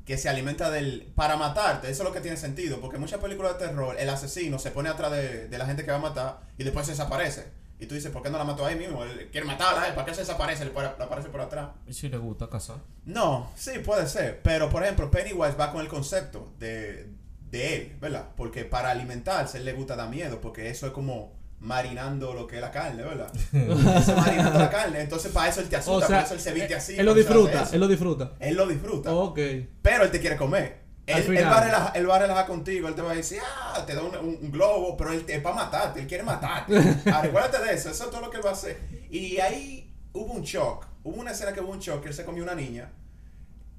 que 0.05 0.17
se 0.17 0.29
alimenta 0.29 0.69
del 0.71 1.11
para 1.15 1.37
matarte, 1.37 1.89
eso 1.89 2.03
es 2.03 2.09
lo 2.09 2.13
que 2.13 2.21
tiene 2.21 2.35
sentido, 2.37 2.79
porque 2.81 2.95
en 2.95 3.01
muchas 3.01 3.19
películas 3.21 3.57
de 3.59 3.67
terror 3.67 3.95
el 3.99 4.09
asesino 4.09 4.57
se 4.57 4.71
pone 4.71 4.89
atrás 4.89 5.11
de, 5.11 5.47
de 5.47 5.57
la 5.57 5.65
gente 5.65 5.83
que 5.85 5.91
va 5.91 5.97
a 5.97 6.01
matar 6.01 6.39
y 6.57 6.63
después 6.63 6.85
se 6.85 6.93
desaparece. 6.93 7.45
Y 7.79 7.87
tú 7.87 7.95
dices, 7.95 8.11
¿por 8.11 8.21
qué 8.21 8.29
no 8.29 8.37
la 8.37 8.43
mató 8.43 8.63
ahí 8.63 8.75
mismo? 8.75 9.03
Él 9.03 9.29
quiere 9.31 9.47
matarla, 9.47 9.87
¿eh? 9.89 9.93
¿para 9.93 10.05
qué 10.05 10.13
se 10.13 10.21
desaparece? 10.21 10.65
Le, 10.65 10.71
pare- 10.71 10.93
le 10.99 11.03
aparece 11.03 11.29
por 11.29 11.41
atrás. 11.41 11.69
Y 11.87 11.93
si 11.93 12.09
le 12.09 12.17
gusta 12.19 12.47
cazar. 12.47 12.77
No, 13.05 13.49
sí, 13.55 13.71
puede 13.83 14.07
ser. 14.07 14.39
Pero, 14.43 14.69
por 14.69 14.83
ejemplo, 14.83 15.09
Pennywise 15.09 15.55
va 15.59 15.71
con 15.71 15.81
el 15.81 15.87
concepto 15.87 16.53
de, 16.59 17.07
de 17.49 17.75
él, 17.75 17.97
¿verdad? 17.99 18.27
Porque 18.37 18.65
para 18.65 18.91
alimentarse, 18.91 19.57
él 19.57 19.65
le 19.65 19.73
gusta 19.73 19.95
dar 19.95 20.09
miedo, 20.09 20.41
porque 20.41 20.69
eso 20.69 20.85
es 20.85 20.91
como 20.93 21.33
marinando 21.61 22.33
lo 22.33 22.45
que 22.47 22.55
es 22.57 22.61
la 22.61 22.71
carne, 22.71 23.03
¿verdad? 23.03 23.31
Eso 23.53 24.15
marinando 24.15 24.59
la 24.59 24.69
carne. 24.69 24.99
Entonces, 25.01 25.31
para 25.31 25.47
eso 25.49 25.61
él 25.61 25.69
te 25.69 25.75
O 25.77 25.79
asusta, 25.79 26.07
sea, 26.07 26.15
por 26.17 26.25
eso 26.25 26.33
él 26.33 26.39
se 26.41 26.53
viste 26.53 26.75
así. 26.75 26.99
él 26.99 27.05
lo 27.05 27.13
disfruta, 27.13 27.69
él 27.71 27.79
lo 27.79 27.87
disfruta. 27.87 28.31
Él 28.39 28.55
lo 28.55 28.67
disfruta. 28.67 29.13
Ok. 29.13 29.39
Pero 29.81 30.03
él 30.03 30.11
te 30.11 30.19
quiere 30.19 30.35
comer. 30.35 30.81
Él, 31.07 31.23
va 31.45 31.57
a 31.57 31.63
relajar, 31.63 31.91
él 31.97 32.09
va 32.09 32.15
a 32.15 32.19
relajar 32.19 32.45
contigo, 32.47 32.87
él 32.87 32.95
te 32.95 33.01
va 33.01 33.11
a 33.11 33.15
decir, 33.15 33.39
ah, 33.43 33.83
te 33.85 33.95
da 33.95 34.01
un, 34.03 34.15
un- 34.15 34.39
un 34.41 34.51
globo, 34.51 34.95
pero 34.95 35.11
él 35.11 35.25
te- 35.25 35.35
es 35.35 35.41
para 35.41 35.55
matarte, 35.55 35.99
él 36.01 36.07
quiere 36.07 36.23
matarte. 36.23 36.73
Ah, 37.05 37.21
recuérdate 37.23 37.61
de 37.63 37.73
eso, 37.73 37.89
eso 37.89 38.05
es 38.05 38.09
todo 38.11 38.21
lo 38.21 38.29
que 38.29 38.37
él 38.37 38.45
va 38.45 38.51
a 38.51 38.53
hacer. 38.53 38.77
Y 39.09 39.37
ahí 39.39 39.93
hubo 40.13 40.31
un 40.33 40.43
shock, 40.43 40.85
hubo 41.03 41.19
una 41.19 41.31
escena 41.31 41.53
que 41.53 41.59
hubo 41.59 41.71
un 41.71 41.79
shock, 41.79 42.01
que 42.01 42.07
él 42.09 42.13
se 42.13 42.23
comió 42.23 42.43
una 42.43 42.55
niña, 42.55 42.91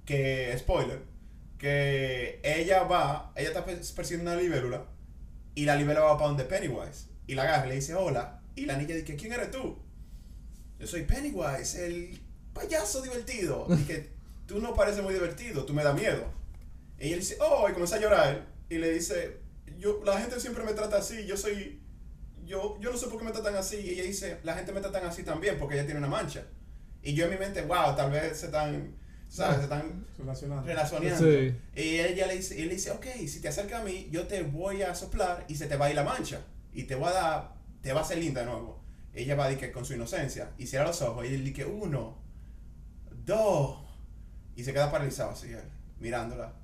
que, 0.05 0.55
spoiler, 0.59 1.01
que 1.59 2.41
ella 2.43 2.83
va, 2.85 3.33
ella 3.37 3.49
está 3.49 3.64
pers- 3.64 3.95
persiguiendo 3.95 4.30
una 4.33 4.41
libélula, 4.41 4.83
y 5.55 5.64
la 5.64 5.76
libélula 5.76 6.05
va 6.07 6.16
para 6.16 6.28
donde 6.28 6.45
Pennywise, 6.45 7.07
y 7.27 7.35
la 7.35 7.43
agarra 7.43 7.66
y 7.66 7.68
le 7.70 7.75
dice, 7.77 7.95
hola, 7.95 8.41
y 8.55 8.66
la 8.66 8.77
niña 8.77 8.95
dice, 8.95 9.16
¿quién 9.16 9.33
eres 9.33 9.51
tú? 9.51 9.79
Yo 10.79 10.87
soy 10.87 11.03
Pennywise, 11.05 11.87
el 11.87 12.20
payaso 12.53 13.01
divertido. 13.03 13.66
Y 13.79 13.85
que 13.85 14.11
tú 14.47 14.61
no 14.61 14.75
pareces 14.75 15.03
muy 15.03 15.14
divertido, 15.14 15.64
tú 15.64 15.73
me 15.73 15.85
da 15.85 15.93
miedo. 15.93 16.25
Y 16.99 17.09
ella 17.09 17.16
dice, 17.16 17.37
oh, 17.41 17.68
y 17.68 17.73
comienza 17.73 17.97
a 17.97 18.01
llorar. 18.01 18.47
Y 18.68 18.79
le 18.79 18.91
dice, 18.93 19.39
yo, 19.79 20.03
la 20.05 20.18
gente 20.20 20.39
siempre 20.41 20.64
me 20.64 20.73
trata 20.73 20.99
así, 20.99 21.27
yo 21.27 21.37
soy, 21.37 21.81
yo, 22.45 22.79
yo 22.81 22.91
no 22.93 22.99
sé 22.99 23.07
por 23.07 23.18
qué 23.18 23.25
me 23.25 23.33
tratan 23.33 23.57
así. 23.57 23.77
Y 23.77 23.91
ella 23.91 24.05
dice, 24.05 24.39
la 24.43 24.55
gente 24.55 24.73
me 24.73 24.81
tratan 24.81 25.05
así 25.07 25.23
también 25.23 25.59
porque 25.59 25.75
ella 25.75 25.85
tiene 25.85 25.99
una 25.99 26.09
mancha. 26.09 26.45
Y 27.03 27.14
yo 27.14 27.25
en 27.25 27.31
mi 27.33 27.37
mente, 27.39 27.62
wow, 27.62 27.97
tal 27.97 28.11
vez 28.12 28.39
se 28.39 28.47
están, 28.47 28.95
¿sabes? 29.29 29.57
Se 29.59 29.62
están 29.64 30.07
Relacionado. 30.18 30.62
relacionando. 30.64 31.18
Sí. 31.31 31.55
Y 31.75 31.99
ella 31.99 32.27
le 32.29 32.37
dice, 32.37 32.57
y 32.59 32.62
él 32.62 32.68
le 32.68 32.75
dice, 32.75 32.91
ok, 32.93 33.07
si 33.27 33.41
te 33.41 33.49
acercas 33.49 33.81
a 33.81 33.85
mí, 33.85 34.09
yo 34.12 34.27
te 34.29 34.43
voy 34.43 34.83
a 34.83 34.95
soplar 34.95 35.45
y 35.49 35.57
se 35.57 35.66
te 35.66 35.77
va 35.77 35.87
a 35.87 35.91
ir 35.91 35.97
la 35.97 36.05
mancha. 36.05 36.41
Y 36.73 36.85
te 36.85 36.95
voy 36.95 37.09
a 37.09 37.12
dar, 37.12 37.55
te 37.83 37.93
va 37.93 38.01
a 38.01 38.03
hacer 38.03 38.18
linda 38.18 38.41
de 38.41 38.47
nuevo. 38.47 38.83
Ella 39.14 39.35
va 39.35 39.45
a 39.45 39.49
decir 39.49 39.66
que 39.66 39.73
con 39.73 39.85
su 39.85 39.95
inocencia. 39.95 40.51
Y 40.59 40.66
cierra 40.66 40.87
los 40.87 41.03
ojos 41.03 41.27
y 41.27 41.35
él 41.35 41.45
dice, 41.45 41.66
uno, 41.66 42.18
dos. 43.25 43.79
Y 44.57 44.64
se 44.64 44.73
queda 44.73 44.91
paralizado 44.91 45.31
así, 45.31 45.49
mirándola. 46.01 46.55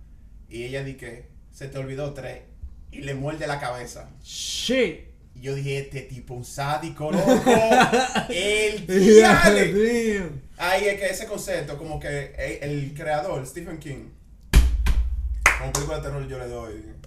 Y 0.49 0.65
ella 0.65 0.83
dice 0.83 0.99
que 0.99 1.29
se 1.53 1.69
te 1.69 1.79
olvidó 1.79 2.15
tres. 2.15 2.43
Y 2.91 3.03
le 3.03 3.15
muerde 3.15 3.47
la 3.47 3.61
cabeza. 3.61 4.11
Shit. 4.23 5.09
Y 5.35 5.41
yo 5.43 5.55
dije, 5.55 5.79
este 5.79 6.03
tipo 6.03 6.35
un 6.35 6.45
sádico, 6.45 7.13
loco. 7.13 7.51
el. 8.31 8.87
Damn. 9.21 10.43
Ahí 10.57 10.87
es 10.87 10.99
que 10.99 11.07
ese 11.07 11.27
concepto, 11.27 11.77
como 11.77 12.01
que 12.01 12.35
el, 12.39 12.71
el 12.71 12.95
creador, 12.95 13.47
Stephen 13.47 13.79
King, 13.79 14.09
como 15.59 15.73
película 15.73 15.99
de 15.99 16.03
terror 16.03 16.27
yo 16.27 16.39
le 16.39 16.49
doy 16.49 16.75
un 16.75 16.83
10. 16.83 16.98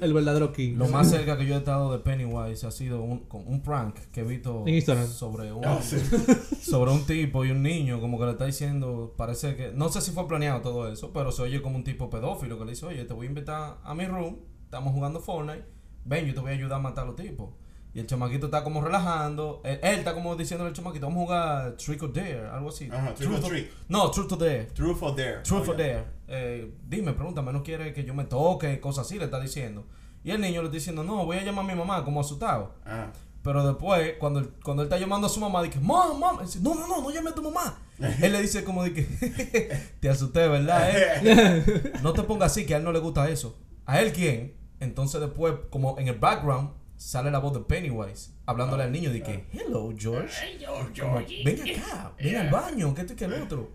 El 0.00 0.12
verdadero 0.12 0.52
King. 0.52 0.76
Lo 0.76 0.88
más 0.88 1.10
cerca 1.10 1.36
que 1.36 1.46
yo 1.46 1.54
he 1.54 1.58
estado 1.58 1.92
de 1.92 1.98
Pennywise 1.98 2.66
ha 2.66 2.70
sido 2.70 3.02
un, 3.02 3.20
con 3.20 3.46
un 3.46 3.62
prank 3.62 3.96
que 4.12 4.20
he 4.20 4.24
visto 4.24 4.64
En 4.66 4.74
Instagram. 4.74 5.06
sobre 5.06 5.52
un, 5.52 5.64
Ah, 5.64 5.80
sí. 5.82 5.96
sobre 6.62 6.90
un 6.92 7.04
tipo 7.04 7.44
y 7.44 7.50
un 7.50 7.62
niño, 7.62 8.00
como 8.00 8.18
que 8.18 8.24
le 8.26 8.32
está 8.32 8.44
diciendo, 8.46 9.14
parece 9.16 9.56
que, 9.56 9.72
no 9.72 9.88
sé 9.88 10.00
si 10.00 10.10
fue 10.12 10.26
planeado 10.28 10.60
todo 10.60 10.92
eso, 10.92 11.12
pero 11.12 11.32
se 11.32 11.42
oye 11.42 11.60
como 11.62 11.76
un 11.76 11.84
tipo 11.84 12.10
pedófilo 12.10 12.58
que 12.58 12.64
le 12.64 12.70
dice, 12.72 12.86
oye, 12.86 13.04
te 13.04 13.14
voy 13.14 13.26
a 13.26 13.28
invitar 13.30 13.78
a 13.82 13.94
mi 13.94 14.04
room, 14.06 14.36
estamos 14.64 14.92
jugando 14.92 15.20
Fortnite, 15.20 15.64
ven, 16.04 16.26
yo 16.26 16.34
te 16.34 16.40
voy 16.40 16.50
a 16.50 16.54
ayudar 16.54 16.78
a 16.78 16.82
matar 16.82 17.04
a 17.04 17.06
los 17.08 17.16
tipos. 17.16 17.50
Y 17.94 18.00
el 18.00 18.06
chamaquito 18.06 18.46
está 18.46 18.62
como 18.62 18.80
relajando, 18.82 19.60
él, 19.64 19.80
él 19.82 19.98
está 20.00 20.14
como 20.14 20.36
diciendo 20.36 20.66
al 20.66 20.72
chamaquito, 20.72 21.06
vamos 21.06 21.22
a 21.22 21.24
jugar 21.26 21.76
Trick 21.78 22.02
or 22.02 22.12
Dare, 22.12 22.46
algo 22.48 22.68
así. 22.68 22.88
Ajá, 22.92 23.14
Trick 23.14 23.30
or 23.30 23.36
or- 23.36 23.48
Treat. 23.48 23.66
No, 23.88 24.10
Truth 24.10 24.32
or 24.32 24.38
Dare. 24.38 24.64
Truth 24.66 25.02
or 25.02 25.16
Dare. 25.16 25.42
Truth 25.42 25.68
or 25.68 25.74
Oiga. 25.74 25.84
Dare. 25.86 26.04
Eh, 26.28 26.74
dime, 26.86 27.12
pregúntame, 27.14 27.52
¿no 27.52 27.62
quiere 27.62 27.92
que 27.92 28.04
yo 28.04 28.14
me 28.14 28.24
toque? 28.24 28.78
Cosas 28.80 29.06
así 29.06 29.18
le 29.18 29.24
está 29.24 29.40
diciendo. 29.40 29.86
Y 30.22 30.30
el 30.30 30.40
niño 30.40 30.60
le 30.60 30.66
está 30.68 30.74
diciendo, 30.76 31.02
no, 31.02 31.24
voy 31.24 31.38
a 31.38 31.42
llamar 31.44 31.64
a 31.64 31.68
mi 31.68 31.74
mamá, 31.74 32.04
como 32.04 32.20
asustado. 32.20 32.74
Ah. 32.84 33.06
Pero 33.42 33.66
después, 33.66 34.14
cuando 34.18 34.40
él, 34.40 34.50
cuando 34.62 34.82
él 34.82 34.88
está 34.88 34.98
llamando 34.98 35.26
a 35.26 35.30
su 35.30 35.40
mamá, 35.40 35.62
dice, 35.62 35.80
mamá, 35.80 36.12
mamá, 36.12 36.42
dice, 36.42 36.60
no, 36.60 36.74
no, 36.74 36.86
no, 36.86 37.00
no 37.00 37.10
llame 37.10 37.30
a 37.30 37.34
tu 37.34 37.42
mamá. 37.42 37.78
él 38.20 38.32
le 38.32 38.42
dice 38.42 38.62
como 38.64 38.84
de 38.84 38.92
que, 38.92 39.02
te 40.00 40.08
asusté, 40.10 40.46
¿verdad? 40.46 40.90
eh? 40.92 41.92
No 42.02 42.12
te 42.12 42.22
pongas 42.22 42.52
así, 42.52 42.66
que 42.66 42.74
a 42.74 42.78
él 42.78 42.84
no 42.84 42.92
le 42.92 42.98
gusta 42.98 43.28
eso. 43.30 43.56
¿A 43.86 44.00
él 44.02 44.12
quién? 44.12 44.54
Entonces 44.80 45.20
después, 45.20 45.54
como 45.70 45.98
en 45.98 46.08
el 46.08 46.18
background, 46.18 46.70
sale 46.98 47.30
la 47.30 47.38
voz 47.38 47.54
de 47.54 47.60
Pennywise, 47.60 48.32
hablándole 48.44 48.82
al 48.82 48.92
niño, 48.92 49.10
de 49.10 49.22
que, 49.22 49.46
hello, 49.52 49.94
George. 49.96 50.58
Como, 51.00 51.22
ven 51.44 51.62
acá, 51.62 52.12
ven 52.18 52.36
al 52.36 52.50
baño, 52.50 52.94
que 52.94 53.00
esto 53.00 53.14
y 53.14 53.16
que 53.16 53.24
el 53.24 53.34
otro. 53.34 53.70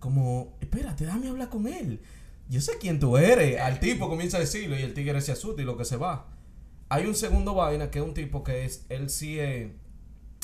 Como, 0.00 0.56
espérate, 0.60 1.04
déjame 1.04 1.28
hablar 1.28 1.50
con 1.50 1.68
él. 1.68 2.00
Yo 2.48 2.60
sé 2.60 2.72
quién 2.80 2.98
tú 2.98 3.18
eres. 3.18 3.60
Al 3.60 3.78
tipo 3.78 4.08
comienza 4.08 4.38
a 4.38 4.40
decirlo 4.40 4.78
y 4.78 4.82
el 4.82 4.94
tigre 4.94 5.20
se 5.20 5.32
asusta 5.32 5.60
y 5.60 5.64
lo 5.66 5.76
que 5.76 5.84
se 5.84 5.96
va. 5.96 6.26
Hay 6.88 7.04
un 7.04 7.14
segundo 7.14 7.54
vaina 7.54 7.90
que 7.90 7.98
es 7.98 8.04
un 8.04 8.14
tipo 8.14 8.42
que 8.42 8.64
es, 8.64 8.86
él 8.88 9.10
sí 9.10 9.38
es, 9.38 9.70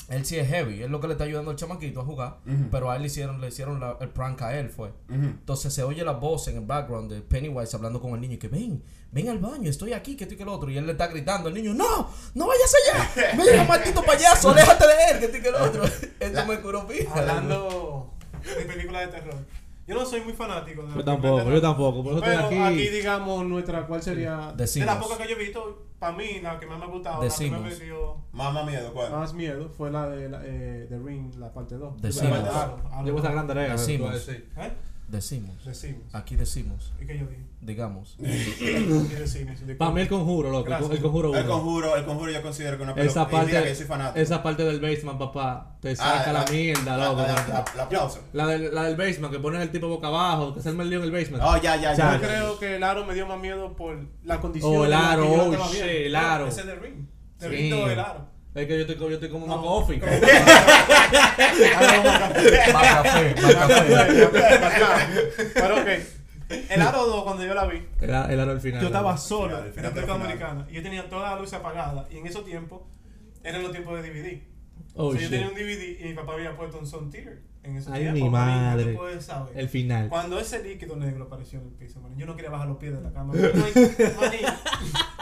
él 0.09 0.25
sí 0.25 0.37
es 0.37 0.47
heavy. 0.47 0.83
Es 0.83 0.89
lo 0.89 0.99
que 0.99 1.07
le 1.07 1.13
está 1.13 1.23
ayudando 1.25 1.51
al 1.51 1.57
chamaquito 1.57 2.01
a 2.01 2.05
jugar. 2.05 2.37
Ujú. 2.45 2.69
Pero 2.71 2.91
a 2.91 2.95
él 2.95 3.01
le 3.01 3.07
hicieron, 3.07 3.41
le 3.41 3.47
hicieron 3.47 3.79
la- 3.79 3.97
el 4.01 4.09
prank 4.09 4.41
a 4.43 4.57
él, 4.57 4.69
fue. 4.69 4.91
Entonces 5.09 5.73
se 5.73 5.83
oye 5.83 6.03
la 6.03 6.11
voz 6.13 6.47
en 6.47 6.57
el 6.57 6.65
background 6.65 7.11
de 7.11 7.21
Pennywise 7.21 7.75
hablando 7.75 8.01
con 8.01 8.13
el 8.13 8.21
niño 8.21 8.33
y 8.35 8.37
que 8.37 8.47
ven, 8.47 8.83
ven 9.11 9.29
al 9.29 9.39
baño, 9.39 9.69
estoy 9.69 9.93
aquí, 9.93 10.15
que 10.15 10.25
estoy 10.25 10.37
que 10.37 10.43
el 10.43 10.49
otro. 10.49 10.69
Y 10.69 10.77
él 10.77 10.85
le 10.85 10.91
está 10.93 11.07
gritando 11.07 11.47
al 11.49 11.55
niño, 11.55 11.73
no, 11.73 12.09
no 12.33 12.47
vayas 12.47 12.73
allá, 12.93 13.33
mira 13.37 13.63
maldito 13.67 14.03
payaso, 14.03 14.49
aléjate 14.51 14.85
de 14.85 14.93
él, 15.11 15.19
que 15.19 15.25
estoy 15.25 15.41
que 15.41 15.49
el 15.49 15.55
otro. 15.55 15.83
Esto 16.19 16.45
me 16.45 16.59
curó 16.61 16.87
pija. 16.87 17.13
Hablando 17.19 18.13
de 18.43 18.65
películas 18.65 19.07
de 19.07 19.19
terror. 19.19 19.35
Yo 19.87 19.93
no 19.95 20.05
soy 20.05 20.21
muy 20.21 20.33
fanático 20.33 20.81
de 20.81 20.89
Yo 20.89 20.95
las 20.95 21.05
tampoco, 21.05 21.43
de 21.45 21.51
yo 21.55 21.61
tampoco. 21.61 22.03
Por 22.03 22.13
eso 22.13 22.21
Pero 22.21 22.39
estoy 22.41 22.57
aquí. 22.57 22.81
aquí. 22.81 22.89
digamos, 22.89 23.45
nuestra, 23.45 23.85
¿cuál 23.85 24.01
sería? 24.01 24.53
The 24.57 24.65
de 24.65 24.85
las 24.85 24.97
pocas 24.97 25.17
que 25.19 25.27
yo 25.27 25.35
he 25.35 25.39
visto, 25.43 25.85
para 25.99 26.17
mí, 26.17 26.39
la 26.41 26.59
que 26.59 26.65
más 26.65 26.79
me 26.79 26.85
ha 26.85 26.87
gustado, 26.87 27.19
The 27.21 27.27
la 27.29 27.35
que 27.35 27.49
me 27.51 27.55
Sinners. 27.57 27.79
dio 27.81 28.17
Mamá 28.31 28.63
miedo, 28.63 28.91
¿cuál? 28.93 29.11
más 29.11 29.33
miedo 29.35 29.69
fue 29.69 29.91
la 29.91 30.09
de 30.09 30.29
la, 30.29 30.41
eh, 30.43 30.87
The 30.89 30.97
Ring, 30.99 31.35
la 31.35 31.53
parte 31.53 31.75
2. 31.75 32.01
The 32.01 32.07
La 32.07 32.13
Sinners. 32.13 32.47
parte 32.49 32.81
dos. 32.81 32.91
Ah, 32.91 33.03
Llevo 33.03 33.19
esa 33.19 33.31
gran 33.31 33.47
tarea. 33.47 33.71
Decimos. 33.73 34.27
¿Eh? 34.29 34.73
Decimos. 35.07 35.63
Decimos. 35.63 36.01
Aquí 36.13 36.35
decimos. 36.35 36.91
¿Y 36.99 37.05
qué 37.05 37.19
yo 37.19 37.27
dije? 37.27 37.43
Digamos. 37.61 38.15
¿Qué 38.19 39.15
decimos? 39.19 39.59
Para 39.77 39.91
mí 39.91 40.01
el 40.01 40.07
conjuro, 40.09 40.49
loco. 40.49 40.63
Gracias. 40.65 40.91
El 40.91 41.01
conjuro 41.01 41.35
El 41.35 41.45
uno. 41.45 41.53
conjuro, 41.53 41.95
el 41.95 42.05
conjuro 42.05 42.31
yo 42.31 42.41
considero 42.41 42.77
que 42.77 42.83
una 42.83 42.91
Esa 42.93 43.27
película. 43.27 43.45
que 43.45 43.53
parte, 43.55 43.69
yo 43.69 43.75
soy 43.75 43.85
fanático. 43.85 44.19
esa 44.19 44.43
parte 44.43 44.63
del 44.63 44.79
basement, 44.81 45.19
papá, 45.19 45.77
te 45.79 45.95
saca 45.95 46.29
Ah, 46.29 46.33
la, 46.33 46.45
mierda, 46.51 46.97
la- 46.97 47.05
loco. 47.05 47.21
la- 47.21 47.27
la- 47.27 47.65
la 47.75 47.83
aplauso. 47.83 48.19
La 48.33 48.47
del, 48.47 48.73
la 48.73 48.83
del 48.85 48.95
basement, 48.95 49.31
que 49.31 49.39
ponen 49.39 49.61
el 49.61 49.71
tipo 49.71 49.87
boca 49.87 50.07
abajo, 50.07 50.53
que 50.55 50.61
se 50.61 50.69
arma 50.69 50.83
el 50.83 50.89
lío 50.89 50.99
en 50.99 51.05
el 51.05 51.11
basement. 51.11 51.43
Oh, 51.45 51.57
ya, 51.61 51.75
ya. 51.77 51.93
Yo 51.93 52.21
creo 52.27 52.59
que 52.59 52.75
el 52.77 52.83
aro 52.83 53.05
me 53.05 53.13
dio 53.13 53.27
más 53.27 53.39
miedo 53.39 53.75
por 53.75 53.97
la 54.23 54.41
condición. 54.41 54.75
Oh, 54.75 54.85
el 54.85 54.89
que 54.91 54.95
aro, 54.95 55.31
oh, 55.31 55.67
shit, 55.71 55.81
el 55.83 56.15
aro. 56.15 56.47
Ese 56.47 56.61
es 56.61 56.67
de 56.67 56.75
Ring. 56.75 57.07
De 57.39 57.47
Sí. 57.49 57.55
Ring 57.55 57.69
todo 57.71 57.89
el 57.89 57.99
aro. 57.99 58.34
Es 58.55 58.67
que 58.67 58.73
yo 58.73 58.81
estoy, 58.85 58.97
yo 58.97 59.09
estoy 59.09 59.29
como 59.29 59.45
No. 59.47 59.57
Macofi. 59.57 59.97
Más 59.97 60.09
café, 62.71 63.35
más 63.41 63.53
café. 63.53 65.15
Pero 65.53 65.75
ok. 65.75 65.87
El 66.69 66.81
aro 66.81 67.05
2, 67.07 67.23
cuando 67.23 67.43
yo 67.43 67.53
la 67.55 67.65
vi, 67.65 67.85
El, 67.99 68.09
el 68.11 68.39
aro 68.39 68.51
al 68.51 68.61
final. 68.61 68.79
yo 68.79 68.87
estaba 68.87 69.17
solo 69.17 69.57
en 69.65 69.73
final, 69.73 69.91
República 69.93 70.13
final. 70.13 70.19
Dominicana. 70.19 70.67
Y 70.69 70.73
yo 70.75 70.83
tenía 70.83 71.09
todas 71.09 71.31
las 71.31 71.39
luces 71.41 71.55
apagadas. 71.55 72.05
Y 72.11 72.17
en 72.19 72.27
esos 72.27 72.45
tiempos, 72.45 72.81
eran 73.43 73.63
los 73.63 73.71
tiempos 73.71 74.01
de 74.01 74.09
DVD. 74.09 74.41
Oh, 74.93 75.07
O 75.07 75.11
sea, 75.13 75.21
yo 75.21 75.29
tenía 75.31 75.47
un 75.49 75.55
DVD 75.55 75.99
y 75.99 76.03
mi 76.05 76.13
papá 76.13 76.33
había 76.33 76.55
puesto 76.55 76.77
un 76.77 76.85
Son 76.87 77.09
Theater. 77.09 77.41
En 77.63 77.77
esos 77.77 77.91
Ay, 77.91 78.03
tiempos, 78.03 78.21
mi 78.21 78.29
madre. 78.29 78.93
tú 78.93 78.97
puedes 78.99 79.25
saber. 79.25 79.57
El 79.57 79.67
final. 79.69 80.07
Cuando 80.07 80.39
ese 80.39 80.61
líquido 80.63 80.95
negro 80.95 81.23
apareció 81.25 81.59
en 81.59 81.65
el 81.65 81.71
piso, 81.73 81.99
yo 82.15 82.25
no 82.27 82.35
quería 82.35 82.51
bajar 82.51 82.67
los 82.67 82.77
pies 82.77 82.93
de 82.93 83.01
la 83.01 83.11
cama. 83.11 83.33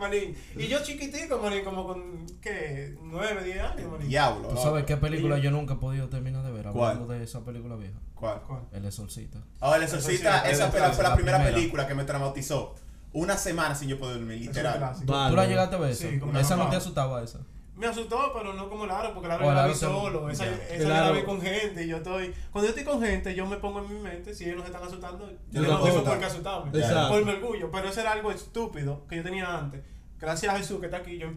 Manín. 0.00 0.36
Y 0.56 0.66
yo 0.66 0.82
chiquitico, 0.82 1.38
manín, 1.38 1.64
como 1.64 1.86
con, 1.86 2.26
¿qué? 2.40 2.96
9, 3.02 3.44
10 3.44 3.60
años, 3.60 3.92
manín. 3.92 4.08
Diablo. 4.08 4.48
¿Tú 4.48 4.56
sabes 4.56 4.84
qué 4.84 4.96
película 4.96 5.38
yo 5.38 5.50
nunca 5.50 5.74
he 5.74 5.76
podido 5.76 6.08
terminar 6.08 6.44
de 6.44 6.52
ver? 6.52 6.66
¿Cuál? 6.72 6.92
Hablando 6.92 7.12
de 7.14 7.22
esa 7.24 7.44
película 7.44 7.76
vieja. 7.76 7.98
¿Cuál? 8.14 8.42
¿Cuál? 8.42 8.62
El 8.72 8.84
Exorcista. 8.84 9.38
Oh, 9.60 9.74
el 9.74 9.82
exorcista, 9.82 10.48
esa 10.48 10.70
fue 10.70 10.80
la, 10.80 10.90
fue 10.92 11.02
la 11.02 11.10
la 11.10 11.16
primera, 11.16 11.38
primera. 11.38 11.56
película 11.56 11.86
que 11.86 11.94
me 11.94 12.04
traumatizó. 12.04 12.74
Una 13.12 13.36
semana 13.36 13.74
sin 13.74 13.88
yo 13.88 13.98
poder 13.98 14.16
dormir, 14.18 14.38
literal. 14.40 14.80
Vale. 14.80 15.30
¿Tú 15.30 15.36
la 15.36 15.46
llegaste 15.46 15.76
a 15.76 15.78
ver 15.78 15.90
esa? 15.90 16.08
Sí, 16.10 16.18
como 16.18 16.36
esa 16.38 16.56
no. 16.56 16.64
no 16.64 16.70
te 16.70 16.76
asustaba 16.76 17.22
esa. 17.22 17.40
Me 17.76 17.86
asustó, 17.86 18.32
pero 18.32 18.52
no 18.52 18.68
como 18.68 18.84
el 18.84 18.90
aro, 18.90 19.12
porque 19.12 19.26
el 19.26 19.32
aro 19.32 19.44
O 19.44 19.46
yo 19.46 19.50
el 19.50 19.56
la 19.56 19.66
vi 19.66 19.74
solo. 19.74 20.30
Esa, 20.30 20.44
ya. 20.44 20.52
esa 20.70 20.82
yo 20.82 20.88
la 20.88 21.10
vi 21.10 21.22
con 21.22 21.40
gente 21.40 21.84
y 21.84 21.88
yo 21.88 21.96
estoy... 21.96 22.32
Cuando 22.52 22.70
yo 22.70 22.76
estoy 22.76 22.84
con 22.84 23.02
gente, 23.02 23.34
yo 23.34 23.46
me 23.46 23.56
pongo 23.56 23.80
en 23.80 23.94
mi 23.94 24.00
mente, 24.00 24.34
si 24.34 24.44
ellos 24.44 24.58
no 24.58 24.62
se 24.62 24.68
están 24.68 24.84
asustando, 24.84 25.28
yo, 25.50 25.62
Yo 25.62 25.62
no 25.62 25.82
tengo 25.82 26.04
por 26.04 26.18
qué 26.18 26.24
asustarme. 26.24 26.70
Por 27.08 27.24
mi 27.24 27.32
orgullo. 27.32 27.70
Pero 27.70 27.88
eso 27.88 28.00
era 28.00 28.12
algo 28.12 28.30
estúpido 28.30 29.06
que 29.08 29.16
yo 29.16 29.22
tenía 29.22 29.58
antes. 29.58 29.82
Gracias 30.20 30.54
a 30.54 30.58
Jesús 30.58 30.78
que 30.78 30.86
está 30.86 30.98
aquí, 30.98 31.18
yo 31.18 31.28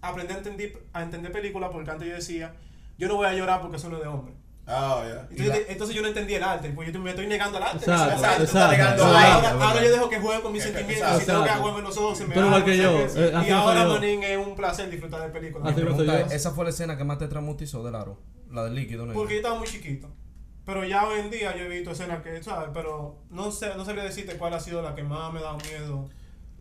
aprendí 0.00 0.34
a 0.34 0.38
entender, 0.38 0.86
a 0.92 1.02
entender 1.02 1.32
películas 1.32 1.70
porque 1.72 1.90
antes 1.90 2.08
yo 2.08 2.14
decía, 2.14 2.54
yo 2.98 3.08
no 3.08 3.16
voy 3.16 3.26
a 3.26 3.34
llorar 3.34 3.60
porque 3.60 3.76
eso 3.76 3.88
no 3.88 3.96
es 3.96 4.02
de 4.02 4.08
hombre. 4.08 4.34
Oh, 4.70 5.02
ya. 5.02 5.26
Entonces, 5.30 5.66
entonces 5.68 5.96
yo 5.96 6.02
no 6.02 6.08
entendí 6.08 6.34
el 6.34 6.42
arte, 6.42 6.70
porque 6.74 6.92
yo 6.92 7.00
me 7.00 7.10
estoy 7.10 7.26
negando 7.26 7.56
al 7.56 7.64
arte. 7.64 7.78
Exacto, 7.78 8.14
Exacto. 8.14 8.36
tú 8.36 8.42
exacto. 8.42 8.44
estás 8.44 8.70
negando 8.70 9.02
exacto. 9.04 9.18
ahí. 9.18 9.68
Ahora, 9.68 9.84
yo 9.84 9.90
dejo 9.92 10.08
que 10.10 10.20
juegue 10.20 10.42
con 10.42 10.52
mis 10.52 10.66
Exacto. 10.66 10.78
sentimientos. 10.78 11.20
Si 11.20 11.26
tengo 11.26 11.38
que 11.38 11.46
Exacto. 11.46 11.62
jugarme 11.62 11.88
los 11.88 11.96
ojos, 11.98 12.18
se 12.18 12.26
me 12.26 12.34
igual 12.34 12.54
abre, 12.54 12.64
que 12.64 12.82
no 12.82 13.08
sé 13.08 13.14
yo, 13.14 13.24
eh, 13.24 13.46
Y 13.46 13.50
no 13.50 13.56
ahora, 13.58 13.84
manín, 13.86 14.22
es 14.22 14.46
un 14.46 14.54
placer 14.54 14.90
disfrutar 14.90 15.22
de 15.22 15.28
películas. 15.28 15.76
No 15.76 16.02
¿esa 16.30 16.50
fue 16.50 16.64
la 16.64 16.70
escena 16.70 16.98
que 16.98 17.04
más 17.04 17.18
te 17.18 17.28
traumatizó 17.28 17.82
del 17.82 17.94
aro? 17.94 18.20
La 18.50 18.64
del 18.64 18.74
líquido 18.74 19.06
negro. 19.06 19.18
Porque 19.18 19.34
yo 19.34 19.38
estaba 19.38 19.58
muy 19.58 19.66
chiquito. 19.66 20.08
Pero 20.66 20.84
ya 20.84 21.06
hoy 21.08 21.20
en 21.20 21.30
día 21.30 21.56
yo 21.56 21.64
he 21.64 21.68
visto 21.68 21.92
escenas 21.92 22.22
que, 22.22 22.42
¿sabes? 22.42 22.68
Pero 22.74 23.22
no 23.30 23.50
sé, 23.50 23.74
no 23.74 23.86
sabría 23.86 24.04
decirte 24.04 24.36
cuál 24.36 24.52
ha 24.52 24.60
sido 24.60 24.82
la 24.82 24.94
que 24.94 25.02
más 25.02 25.32
me 25.32 25.38
ha 25.38 25.42
dado 25.44 25.56
miedo. 25.58 26.10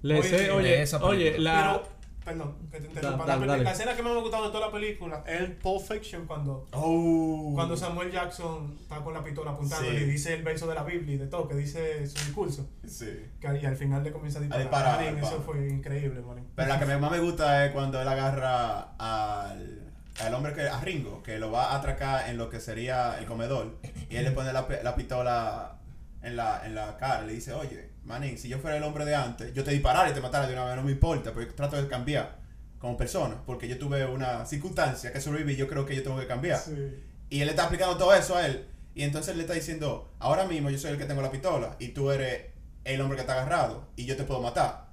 Le 0.01 0.19
Oye, 0.19 0.29
sé, 0.29 0.51
oye, 0.51 0.81
esa 0.81 1.03
oye, 1.03 1.37
la. 1.37 1.81
Pero, 1.81 1.96
perdón, 2.27 2.55
que 2.71 2.79
te 2.79 2.87
interrumpa. 2.87 3.25
La, 3.25 3.57
la 3.57 3.71
escena 3.71 3.95
que 3.95 4.03
más 4.03 4.11
me 4.13 4.19
ha 4.19 4.21
gustado 4.21 4.45
de 4.45 4.51
toda 4.51 4.67
la 4.67 4.71
película 4.71 5.23
es 5.25 5.39
el 5.41 5.53
Pulp 5.53 5.81
Fiction 5.81 6.27
cuando, 6.27 6.67
Oh. 6.73 7.51
cuando 7.55 7.75
Samuel 7.77 8.11
Jackson 8.11 8.75
está 8.81 8.97
con 8.97 9.13
la 9.13 9.23
pistola 9.23 9.51
apuntando 9.51 9.89
Sí. 9.89 9.95
y 9.95 10.03
dice 10.05 10.33
el 10.33 10.43
verso 10.43 10.67
de 10.67 10.75
la 10.75 10.83
Biblia 10.83 11.15
y 11.15 11.17
de 11.17 11.27
todo, 11.27 11.47
que 11.47 11.55
dice 11.55 12.05
su 12.07 12.15
discurso. 12.25 12.69
Sí. 12.85 13.25
Que, 13.39 13.59
y 13.61 13.65
al 13.65 13.75
final 13.75 14.03
le 14.03 14.11
comienza 14.11 14.39
a 14.39 14.41
disparar. 14.41 14.63
disparar, 14.67 15.05
Manín, 15.05 15.23
eso 15.23 15.41
fue 15.41 15.67
increíble, 15.69 16.21
manín. 16.21 16.45
Pero 16.55 16.67
la 16.67 16.79
que 16.79 16.97
más 16.97 17.11
me 17.11 17.19
gusta 17.19 17.65
es 17.65 17.71
cuando 17.71 18.01
él 18.01 18.07
agarra 18.07 18.93
al, 18.97 19.91
al 20.19 20.33
hombre 20.33 20.53
que, 20.53 20.61
a 20.67 20.79
Ringo, 20.81 21.23
que 21.23 21.39
lo 21.39 21.51
va 21.51 21.71
a 21.71 21.77
atracar 21.77 22.29
en 22.29 22.37
lo 22.37 22.49
que 22.49 22.59
sería 22.59 23.17
el 23.19 23.25
comedor, 23.25 23.77
y 24.09 24.15
él 24.17 24.25
le 24.25 24.31
pone 24.31 24.51
la, 24.53 24.67
la 24.83 24.95
pistola 24.95 25.77
en 26.21 26.35
la, 26.35 26.65
en 26.65 26.75
la 26.75 26.97
cara, 26.97 27.23
y 27.23 27.27
le 27.27 27.33
dice, 27.33 27.53
oye, 27.53 27.91
manín, 28.07 28.37
si 28.37 28.47
yo 28.49 28.57
fuera 28.59 28.77
el 28.77 28.83
hombre 28.83 29.05
de 29.05 29.15
antes, 29.15 29.53
yo 29.53 29.63
te 29.63 29.71
disparara 29.71 30.09
y 30.09 30.13
te 30.13 30.21
matara 30.21 30.47
de 30.47 30.53
una 30.53 30.65
vez, 30.65 30.75
no 30.75 30.83
me 30.83 30.91
importa, 30.91 31.31
pero 31.33 31.45
yo 31.47 31.53
trato 31.53 31.81
de 31.81 31.87
cambiar 31.87 32.39
como 32.79 32.95
persona, 32.97 33.41
porque 33.45 33.67
yo 33.67 33.77
tuve 33.77 34.05
una 34.05 34.45
circunstancia 34.45 35.11
que 35.11 35.19
sobreviví 35.21 35.53
y 35.53 35.55
yo 35.57 35.67
creo 35.67 35.85
que 35.85 35.95
yo 35.95 36.03
tengo 36.03 36.17
que 36.19 36.27
cambiar. 36.27 36.59
Sí. 36.59 37.03
Y 37.29 37.41
él 37.41 37.47
le 37.47 37.51
está 37.51 37.65
aplicando 37.65 37.97
todo 37.97 38.13
eso 38.15 38.35
a 38.37 38.45
él. 38.45 38.65
Y 38.95 39.03
entonces 39.03 39.31
él 39.31 39.37
le 39.37 39.43
está 39.43 39.53
diciendo, 39.53 40.13
ahora 40.19 40.45
mismo 40.45 40.69
yo 40.69 40.77
soy 40.77 40.91
el 40.91 40.97
que 40.97 41.05
tengo 41.05 41.21
la 41.21 41.31
pistola 41.31 41.75
y 41.79 41.89
tú 41.89 42.09
eres 42.11 42.45
el 42.83 43.01
hombre 43.01 43.15
que 43.17 43.21
está 43.21 43.33
agarrado 43.33 43.87
y 43.95 44.05
yo 44.05 44.15
te 44.15 44.23
puedo 44.23 44.41
matar. 44.41 44.87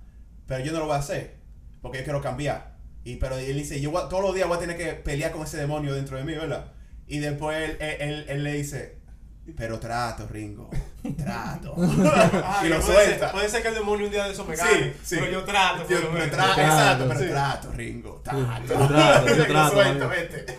Pero 0.46 0.62
yo 0.64 0.72
no 0.72 0.80
lo 0.80 0.86
voy 0.86 0.96
a 0.96 0.98
hacer 0.98 1.36
porque 1.80 1.98
yo 1.98 2.04
quiero 2.04 2.20
cambiar. 2.20 2.74
Y 3.04 3.16
pero 3.16 3.36
él 3.38 3.56
dice, 3.56 3.80
yo 3.80 3.90
voy 3.90 4.02
todos 4.10 4.22
los 4.22 4.34
días 4.34 4.48
voy 4.48 4.56
a 4.56 4.60
tener 4.60 4.76
que 4.76 4.92
pelear 4.94 5.30
con 5.32 5.42
ese 5.44 5.56
demonio 5.58 5.94
dentro 5.94 6.16
de 6.18 6.24
mí, 6.24 6.32
¿verdad? 6.34 6.72
Y 7.06 7.18
después 7.18 7.56
él, 7.70 7.76
él, 7.80 7.96
él- 8.00 8.24
él 8.28 8.44
le 8.44 8.52
dice, 8.54 8.93
pero 9.56 9.78
trato, 9.78 10.26
Ringo, 10.28 10.70
trato. 11.16 11.74
Ah, 11.78 12.62
y 12.64 12.68
lo 12.68 12.80
puede 12.80 12.94
ser- 12.96 13.04
suelta. 13.08 13.32
Puede 13.32 13.48
ser 13.48 13.62
que 13.62 13.68
el 13.68 13.74
demonio 13.74 14.06
un 14.06 14.12
día 14.12 14.24
de 14.24 14.32
eso 14.32 14.44
me 14.44 14.56
Sí, 14.56 14.62
gane. 14.64 14.94
sí. 15.02 15.16
Pero 15.18 15.30
yo 15.30 15.44
trato. 15.44 15.84
Yo 15.88 16.10
me 16.10 16.26
Trato, 16.28 16.60
exacto, 16.60 17.04
pero 17.08 17.20
sí. 17.20 17.26
trato, 17.28 17.72
Ringo, 17.72 18.20
trato. 18.24 18.38
yo 18.68 18.86
trato, 18.88 19.26
yo 19.28 19.34
Y 19.34 19.38
lo 19.38 19.46
trato, 19.46 19.72
suelta, 19.72 19.90
amigo. 20.04 20.08
vete. 20.08 20.58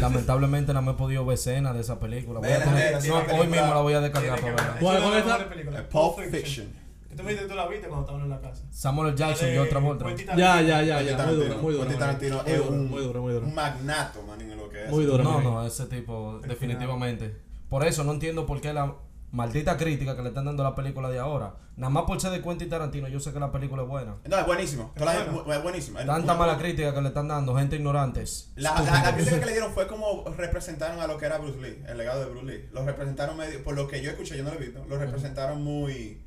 Lamentablemente 0.00 0.72
no 0.72 0.82
me 0.82 0.92
he 0.92 0.94
podido 0.94 1.24
ver 1.26 1.34
escena 1.34 1.72
de 1.72 1.80
esa 1.80 1.98
película. 1.98 2.38
Voy 2.40 2.48
a 2.48 2.52
Vela, 2.52 2.64
tener- 2.64 2.84
vela, 2.86 3.00
sí, 3.00 3.08
no, 3.08 3.14
la 3.14 3.20
hoy 3.20 3.26
película 3.26 3.50
mismo 3.62 3.74
la 3.74 3.80
voy 3.80 3.94
a 3.94 4.00
descargar 4.00 4.40
para 4.40 4.52
verla. 4.54 4.72
ver. 4.72 4.80
¿Cuál- 4.82 4.96
Es 5.02 5.24
mejores 5.26 5.46
películas. 5.48 5.80
Eh, 5.80 5.86
Pulp 5.90 6.30
Fiction. 6.30 6.82
Tú 7.16 7.22
me 7.24 7.30
dijiste, 7.32 7.48
tú 7.50 7.54
la 7.56 7.68
viste 7.68 7.88
cuando 7.88 8.06
estaban 8.06 8.22
en 8.22 8.30
la 8.30 8.40
casa. 8.40 8.62
Samuel 8.70 9.08
L. 9.10 9.18
Jackson 9.18 9.48
La 9.48 9.54
y 9.54 9.58
otra 9.58 9.80
vuelta. 9.80 10.06
Ya, 10.34 10.62
ya, 10.62 10.82
ya, 10.82 10.82
ya. 10.82 10.96
Muy 11.02 11.06
Tarantino. 11.16 11.58
muy. 11.58 11.76
Quentin 11.76 11.98
Tarantino 11.98 12.42
Muy 12.42 12.52
es 12.52 12.60
un- 12.60 12.88
muy 12.90 13.02
dura, 13.02 13.20
muy 13.20 13.32
dura. 13.34 13.46
Un 13.46 13.54
magnato, 13.54 14.22
manín, 14.22 14.50
en 14.52 14.56
lo 14.56 14.68
que 14.70 14.84
es. 14.84 14.90
Muy 14.90 15.04
duro. 15.04 15.22
No, 15.22 15.40
no, 15.42 15.66
ese 15.66 15.84
tipo, 15.86 16.40
definitivamente. 16.46 17.36
Por 17.72 17.86
eso 17.86 18.04
no 18.04 18.12
entiendo 18.12 18.44
por 18.44 18.60
qué 18.60 18.74
la 18.74 18.96
maldita 19.30 19.78
crítica 19.78 20.14
que 20.14 20.20
le 20.20 20.28
están 20.28 20.44
dando 20.44 20.62
a 20.62 20.68
la 20.68 20.76
película 20.76 21.08
de 21.08 21.18
ahora. 21.18 21.54
Nada 21.76 21.88
más 21.88 22.02
por 22.02 22.20
ser 22.20 22.30
de 22.30 22.42
Quentin 22.42 22.68
Tarantino, 22.68 23.08
yo 23.08 23.18
sé 23.18 23.32
que 23.32 23.40
la 23.40 23.50
película 23.50 23.84
es 23.84 23.88
buena. 23.88 24.16
No, 24.28 24.38
es 24.38 24.44
buenísimo. 24.44 24.92
Es 24.94 25.02
bueno. 25.02 25.54
es 25.54 25.62
buenísimo. 25.62 25.98
Es 25.98 26.04
Tanta 26.04 26.34
mala 26.34 26.58
crítica 26.58 26.92
que 26.92 27.00
le 27.00 27.08
están 27.08 27.28
dando, 27.28 27.56
gente 27.56 27.76
ignorantes. 27.76 28.52
La, 28.56 28.78
la, 28.82 29.02
la 29.04 29.14
crítica 29.14 29.40
que 29.40 29.46
le 29.46 29.52
dieron 29.52 29.72
fue 29.72 29.86
como 29.86 30.22
representaron 30.36 31.00
a 31.00 31.06
lo 31.06 31.16
que 31.16 31.24
era 31.24 31.38
Bruce 31.38 31.62
Lee, 31.62 31.82
el 31.88 31.96
legado 31.96 32.20
de 32.20 32.26
Bruce 32.26 32.44
Lee. 32.44 32.68
Lo 32.72 32.84
representaron 32.84 33.38
medio, 33.38 33.64
por 33.64 33.74
lo 33.74 33.88
que 33.88 34.02
yo 34.02 34.10
escuché, 34.10 34.36
yo 34.36 34.44
no 34.44 34.50
lo 34.50 34.56
he 34.56 34.64
visto, 34.66 34.84
lo 34.86 34.98
representaron 34.98 35.64
muy 35.64 36.26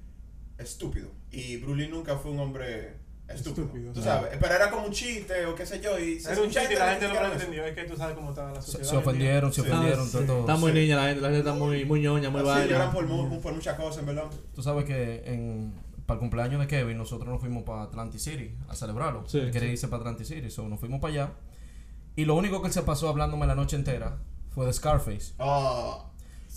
estúpido. 0.57 1.09
Y 1.29 1.57
Bruce 1.57 1.79
Lee 1.79 1.89
nunca 1.89 2.17
fue 2.17 2.31
un 2.31 2.39
hombre 2.39 3.01
estúpido. 3.28 3.65
Estúpido, 3.65 3.93
tú 3.93 3.99
sí. 4.01 4.05
sabes, 4.05 4.38
pero 4.39 4.53
era 4.53 4.69
como 4.69 4.86
un 4.86 4.91
chiste 4.91 5.45
o 5.45 5.55
qué 5.55 5.65
sé 5.65 5.80
yo. 5.82 5.97
Y 5.99 6.19
se 6.19 6.32
Era 6.32 6.41
un 6.41 6.49
chiste 6.49 6.73
y 6.73 6.78
la 6.78 6.91
gente 6.91 7.07
no 7.07 7.13
lo 7.21 7.34
entendió. 7.34 7.65
Es 7.65 7.76
que 7.76 7.84
tú 7.86 7.95
sabes 7.97 8.15
cómo 8.15 8.30
está 8.30 8.51
la 8.51 8.61
sociedad. 8.61 8.86
se 8.89 8.97
ofendieron, 8.97 9.51
se 9.53 9.61
Sí. 9.61 9.67
ofendieron, 9.69 10.05
Ah, 10.07 10.11
todo, 10.11 10.21
sí. 10.21 10.28
todo. 10.28 10.39
Está 10.41 10.55
muy 10.57 10.71
Sí. 10.71 10.78
niña 10.80 10.95
la 10.97 11.03
gente, 11.07 11.21
la 11.21 11.28
gente 11.30 11.39
está 11.39 11.53
muy, 11.53 11.86
muy 11.86 12.01
ñoña, 12.01 12.30
muy 12.30 12.41
Sí, 12.41 12.47
vaina. 12.47 12.65
lloran 12.65 12.91
por, 12.93 13.05
mu- 13.07 13.41
por 13.41 13.53
muchas 13.53 13.76
cosas, 13.78 13.99
en 13.99 14.05
verdad. 14.05 14.26
Tú 14.53 14.61
sabes 14.61 14.86
que 14.86 15.23
en, 15.26 15.73
para 16.05 16.15
el 16.15 16.19
cumpleaños 16.19 16.59
de 16.61 16.67
Kevin 16.67 16.97
nosotros 16.97 17.28
nos 17.30 17.39
fuimos 17.39 17.63
para 17.63 17.84
Atlantic 17.84 18.19
City 18.19 18.55
a 18.69 18.76
celebrarlo. 18.76 19.23
Sí, 19.28 19.39
él 19.39 19.51
quería 19.51 19.69
sí. 19.69 19.73
irse 19.73 19.88
para 19.88 20.01
Atlantic 20.01 20.28
City, 20.28 20.49
so 20.51 20.67
nos 20.69 20.80
fuimos 20.80 20.99
para 21.01 21.13
allá. 21.13 21.30
Y 22.15 22.26
lo 22.26 22.36
único 22.36 22.61
que 22.61 22.67
él 22.67 22.73
se 22.73 22.84
pasó 22.84 23.09
hablándome 23.09 23.47
la 23.47 23.55
noche 23.55 23.76
entera 23.76 24.17
fue 24.51 24.65
de 24.67 24.71
Scarface. 24.73 25.34
Oh. 25.39 26.11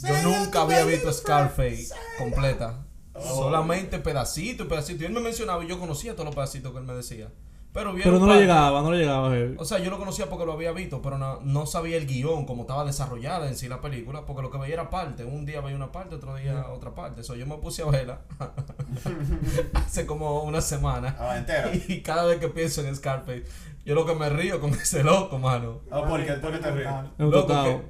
Yo 0.07 0.23
nunca 0.23 0.61
había 0.62 0.85
visto 0.85 1.12
Scarface 1.12 1.89
completa. 2.19 2.85
Oh. 3.21 3.37
Solamente 3.45 3.99
pedacito 3.99 4.64
y 4.64 4.66
pedacito. 4.66 5.03
Y 5.03 5.07
él 5.07 5.12
me 5.12 5.21
mencionaba 5.21 5.64
y 5.64 5.69
yo 5.69 5.79
conocía 5.79 6.12
todos 6.14 6.27
los 6.27 6.35
pedacitos 6.35 6.73
que 6.73 6.79
él 6.79 6.85
me 6.85 6.95
decía. 6.95 7.29
Pero, 7.71 7.93
bien 7.93 8.03
Pero 8.05 8.19
no 8.19 8.27
le 8.33 8.41
llegaba, 8.41 8.81
no 8.81 8.91
le 8.91 8.99
llegaba. 8.99 9.31
heavy. 9.31 9.55
O 9.59 9.64
sea, 9.64 9.79
yo 9.79 9.91
lo 9.91 9.99
conocía 9.99 10.29
porque 10.31 10.47
lo 10.47 10.53
había 10.55 10.73
visto, 10.73 11.03
pero 11.03 11.19
no, 11.19 11.39
no 11.43 11.66
sabía 11.66 11.99
el 11.99 12.07
guion, 12.07 12.47
cómo 12.47 12.62
estaba 12.62 12.85
desarrollada 12.85 13.47
en 13.47 13.57
sí 13.57 13.69
la 13.69 13.81
película, 13.83 14.25
porque 14.25 14.41
lo 14.43 14.51
que 14.51 14.57
veía 14.59 14.73
era 14.75 14.91
parte. 14.91 15.25
Un 15.25 15.45
día 15.45 15.61
veía 15.61 15.77
una 15.77 15.93
parte, 15.93 16.14
otro 16.16 16.35
día 16.37 16.66
otra 16.71 16.95
parte. 16.95 17.23
So, 17.23 17.37
yo 17.37 17.47
me 17.47 17.57
puse 17.59 17.83
a 17.83 17.87
verla 17.87 18.21
hace 19.75 20.07
como 20.07 20.43
una 20.45 20.61
semana. 20.61 21.14
Ah, 21.19 21.37
entera. 21.39 21.71
Y 21.89 22.01
cada 22.01 22.25
vez 22.25 22.39
que 22.39 22.49
pienso 22.49 22.85
en 22.87 22.95
Scarface, 22.97 23.45
yo 23.85 23.95
lo 23.95 24.07
que 24.07 24.14
me 24.14 24.29
río 24.29 24.61
con 24.61 24.71
ese 24.75 25.05
loco, 25.05 25.39
mano. 25.39 25.81
Oh, 25.91 26.05
¿por 26.07 26.25
qué? 26.25 26.33
¿Por 26.35 26.53
qué 26.53 26.59
te 26.59 26.71
ríes? 26.71 26.89
Loco, 27.19 27.47
que- 27.47 27.81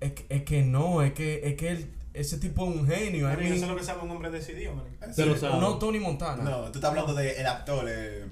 es, 0.00 0.12
que, 0.12 0.26
es 0.28 0.42
que 0.42 0.62
no, 0.62 1.02
es 1.02 1.12
que, 1.12 1.40
es 1.48 1.54
que 1.54 1.68
él- 1.70 1.94
ese 2.14 2.38
tipo 2.38 2.64
es 2.70 2.76
un 2.76 2.86
genio. 2.86 3.20
I 3.20 3.22
Manín, 3.36 3.38
mean, 3.40 3.52
Eso 3.54 3.64
es 3.64 3.70
lo 3.70 3.76
que 3.76 3.82
se 3.84 3.90
llama 3.92 4.04
un 4.04 4.10
hombre 4.12 4.30
decidido, 4.30 4.74
man. 4.74 4.86
Se 5.14 5.26
lo 5.26 5.36
sabe. 5.36 5.60
no 5.60 5.78
Tony 5.78 5.98
Montana. 5.98 6.42
No, 6.42 6.60
tú 6.70 6.78
estás 6.78 6.90
hablando 6.90 7.12
del 7.14 7.46
actor. 7.46 7.84
eh, 7.88 8.24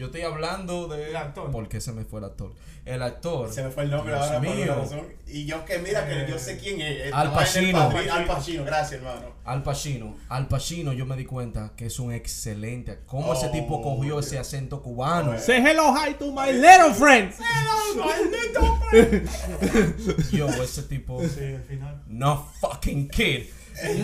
Yo 0.00 0.06
estoy 0.06 0.22
hablando 0.22 0.88
de... 0.88 1.10
El 1.10 1.16
actor. 1.16 1.50
¿Por 1.50 1.68
qué 1.68 1.78
se 1.78 1.92
me 1.92 2.06
fue 2.06 2.20
el 2.20 2.24
actor? 2.24 2.54
El 2.86 3.02
actor. 3.02 3.52
Se 3.52 3.62
me 3.62 3.68
fue 3.68 3.82
el 3.82 3.90
nombre 3.90 4.14
Dios 4.14 4.26
ahora 4.26 4.40
por 4.40 4.48
mío. 4.56 4.64
una 4.64 4.74
razón. 4.76 5.06
Y 5.26 5.44
yo 5.44 5.62
que 5.66 5.78
mira 5.78 6.08
que 6.08 6.22
Eh, 6.22 6.26
yo 6.26 6.38
sé 6.38 6.56
quién 6.56 6.80
es. 6.80 7.12
Al 7.12 7.30
Pacino. 7.34 7.78
Al 8.10 8.24
Pacino, 8.24 8.64
gracias, 8.64 8.92
hermano. 9.02 9.26
Al 9.44 9.62
Pacino. 9.62 10.16
Al 10.30 10.48
Pacino 10.48 10.94
yo 10.94 11.04
me 11.04 11.16
di 11.18 11.26
cuenta 11.26 11.72
que 11.76 11.84
es 11.84 11.98
un 12.00 12.14
excelente. 12.14 13.00
¿Cómo 13.04 13.34
ese 13.34 13.48
Oh, 13.48 13.50
tipo 13.50 13.82
cogió 13.82 14.14
Dios. 14.14 14.26
ese 14.28 14.38
acento 14.38 14.80
cubano? 14.82 15.32
Oh, 15.32 15.38
Say 15.38 15.58
hello 15.62 15.92
hi 15.94 16.14
to 16.14 16.32
my 16.32 16.50
little 16.50 16.94
friend. 16.94 17.34
Yo, 20.32 20.48
ese 20.48 20.84
tipo... 20.84 21.20
Sí, 21.22 21.44
al 21.56 21.62
final. 21.64 22.02
No 22.06 22.48
fucking 22.62 23.06
kid. 23.10 23.48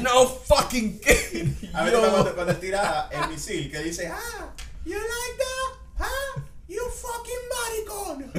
No 0.02 0.26
fucking 0.26 1.00
kidding. 1.00 1.70
A 1.72 1.84
ver, 1.84 1.94
cuando, 1.94 2.34
cuando 2.34 2.54
tira 2.56 3.08
el 3.10 3.30
misil, 3.30 3.70
que 3.70 3.78
dice, 3.78 4.08
ah, 4.08 4.52
you 4.84 4.92
like 4.92 5.38
that? 5.38 5.85
Ah, 5.98 6.42
you 6.68 6.80
fucking 6.90 7.44
maricón. 7.52 8.30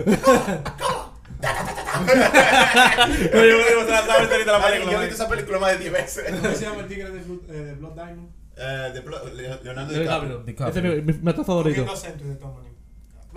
Oye, 3.34 3.50
yo 3.50 3.86
se 3.86 3.92
la 3.92 4.06
sabe 4.06 4.24
enterita 4.24 4.52
la 4.52 4.60
Marico, 4.60 4.86
película. 4.86 4.92
Yo 4.92 5.02
he 5.02 5.06
visto 5.08 5.24
esa 5.24 5.30
película 5.30 5.60
más 5.60 5.72
de 5.74 5.78
10 5.78 5.94
veces. 5.94 6.36
¿Cómo 6.42 6.54
se 6.54 6.66
llama 6.66 6.82
el 6.82 6.88
tigre 6.88 7.12
de, 7.12 7.20
eh, 7.20 7.64
de 7.66 7.74
Blood 7.76 7.94
Diamond? 7.94 8.30
Eh, 8.58 8.92
de 8.94 9.64
Leonardo 9.64 9.94
DiCaprio. 9.94 10.44
Ese 10.70 10.80
es 10.80 11.22
mi, 11.22 11.30
actor 11.30 11.46
favorito. 11.46 11.86
Cogiendo 11.86 11.94
acento 11.94 12.24
y 12.26 12.28
de 12.30 12.36
todo, 12.36 12.67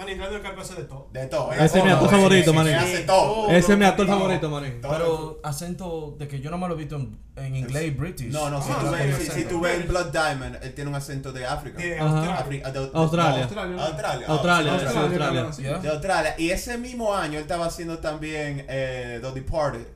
hace 0.05 0.75
de 0.75 0.85
todo. 0.85 1.09
De 1.13 1.27
todo. 1.27 1.53
Ese 1.53 1.65
es 1.65 1.75
mi 1.75 1.81
todo, 1.81 1.93
actor 1.95 2.11
favorito, 2.11 2.51
ese 2.63 2.75
hace 2.75 2.99
todo. 3.01 3.51
Ese 3.51 3.73
es 3.73 3.79
mi 3.79 3.85
actor 3.85 4.07
favorito. 4.07 4.49
Todo. 4.49 4.63
Pero 4.93 5.41
acento 5.43 6.17
de 6.19 6.29
que 6.29 6.41
yo 6.41 6.51
no 6.51 6.59
me 6.59 6.69
lo 6.69 6.75
he 6.75 6.79
visto 6.79 6.97
en, 6.97 7.19
en 7.37 7.57
inglés 7.57 7.85
y 7.85 7.91
british. 7.91 8.33
No, 8.33 8.51
no, 8.51 8.63
si, 8.63 8.71
Ah, 8.73 8.79
tú 8.81 8.87
sí, 8.89 8.93
ves, 8.95 9.17
sí, 9.17 9.25
si, 9.25 9.31
sí. 9.31 9.39
si 9.43 9.45
tú 9.47 9.61
ves 9.61 9.87
Blood 9.89 10.11
Diamond, 10.13 10.59
él 10.63 10.75
tiene 10.75 10.91
un 10.91 10.97
acento 10.97 11.33
de 11.33 11.47
África. 11.47 11.79
De 11.79 11.99
Ajá. 11.99 12.39
Australia. 12.39 12.67
Australia. 12.95 13.43
Australia. 13.45 13.77
Australia. 13.85 14.27
Ah, 14.29 14.33
Australia, 14.33 14.73
sí, 14.81 14.87
sí, 14.91 14.97
Australia. 14.99 15.53
sí. 15.53 15.63
Yeah. 15.63 15.79
De 15.79 15.89
Australia. 15.89 16.35
Y 16.39 16.51
ese 16.51 16.79
mismo 16.79 17.15
año 17.15 17.35
él 17.39 17.43
estaba 17.43 17.67
haciendo 17.67 17.99
también 17.99 18.65
eh, 18.69 19.19
The 19.23 19.33
Departed. 19.33 19.87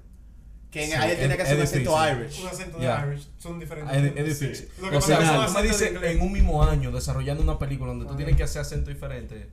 Que 0.70 0.82
en 0.86 0.90
Sí, 0.90 0.96
ahí 0.96 1.10
él 1.12 1.30
es- 1.30 1.36
que 1.36 1.42
hacer 1.42 1.56
un 1.56 1.62
acento. 1.62 1.96
Irish. 2.08 2.40
Un 2.40 2.48
acento 2.48 2.78
de 2.78 2.86
Irish. 2.86 3.28
Son 3.38 3.60
diferentes. 3.60 3.94
Ah, 3.94 3.98
Es, 4.16 4.40
difícil. 4.40 4.68
Lo 4.80 4.90
que 4.90 4.96
O 4.96 5.00
pasa 5.00 5.06
sea, 5.06 5.16
es 5.16 5.20
que 5.30 5.36
son 5.36 5.46
tú 5.46 5.52
me 5.52 5.62
dices 5.62 5.92
en 6.02 6.20
un 6.20 6.32
mismo 6.32 6.64
año 6.64 6.90
desarrollando 6.90 7.44
una 7.44 7.58
película 7.60 7.90
donde 7.90 8.06
tú 8.06 8.16
tienes 8.16 8.34
que 8.36 8.42
hacer 8.42 8.62
acento 8.62 8.90
diferente. 8.90 9.48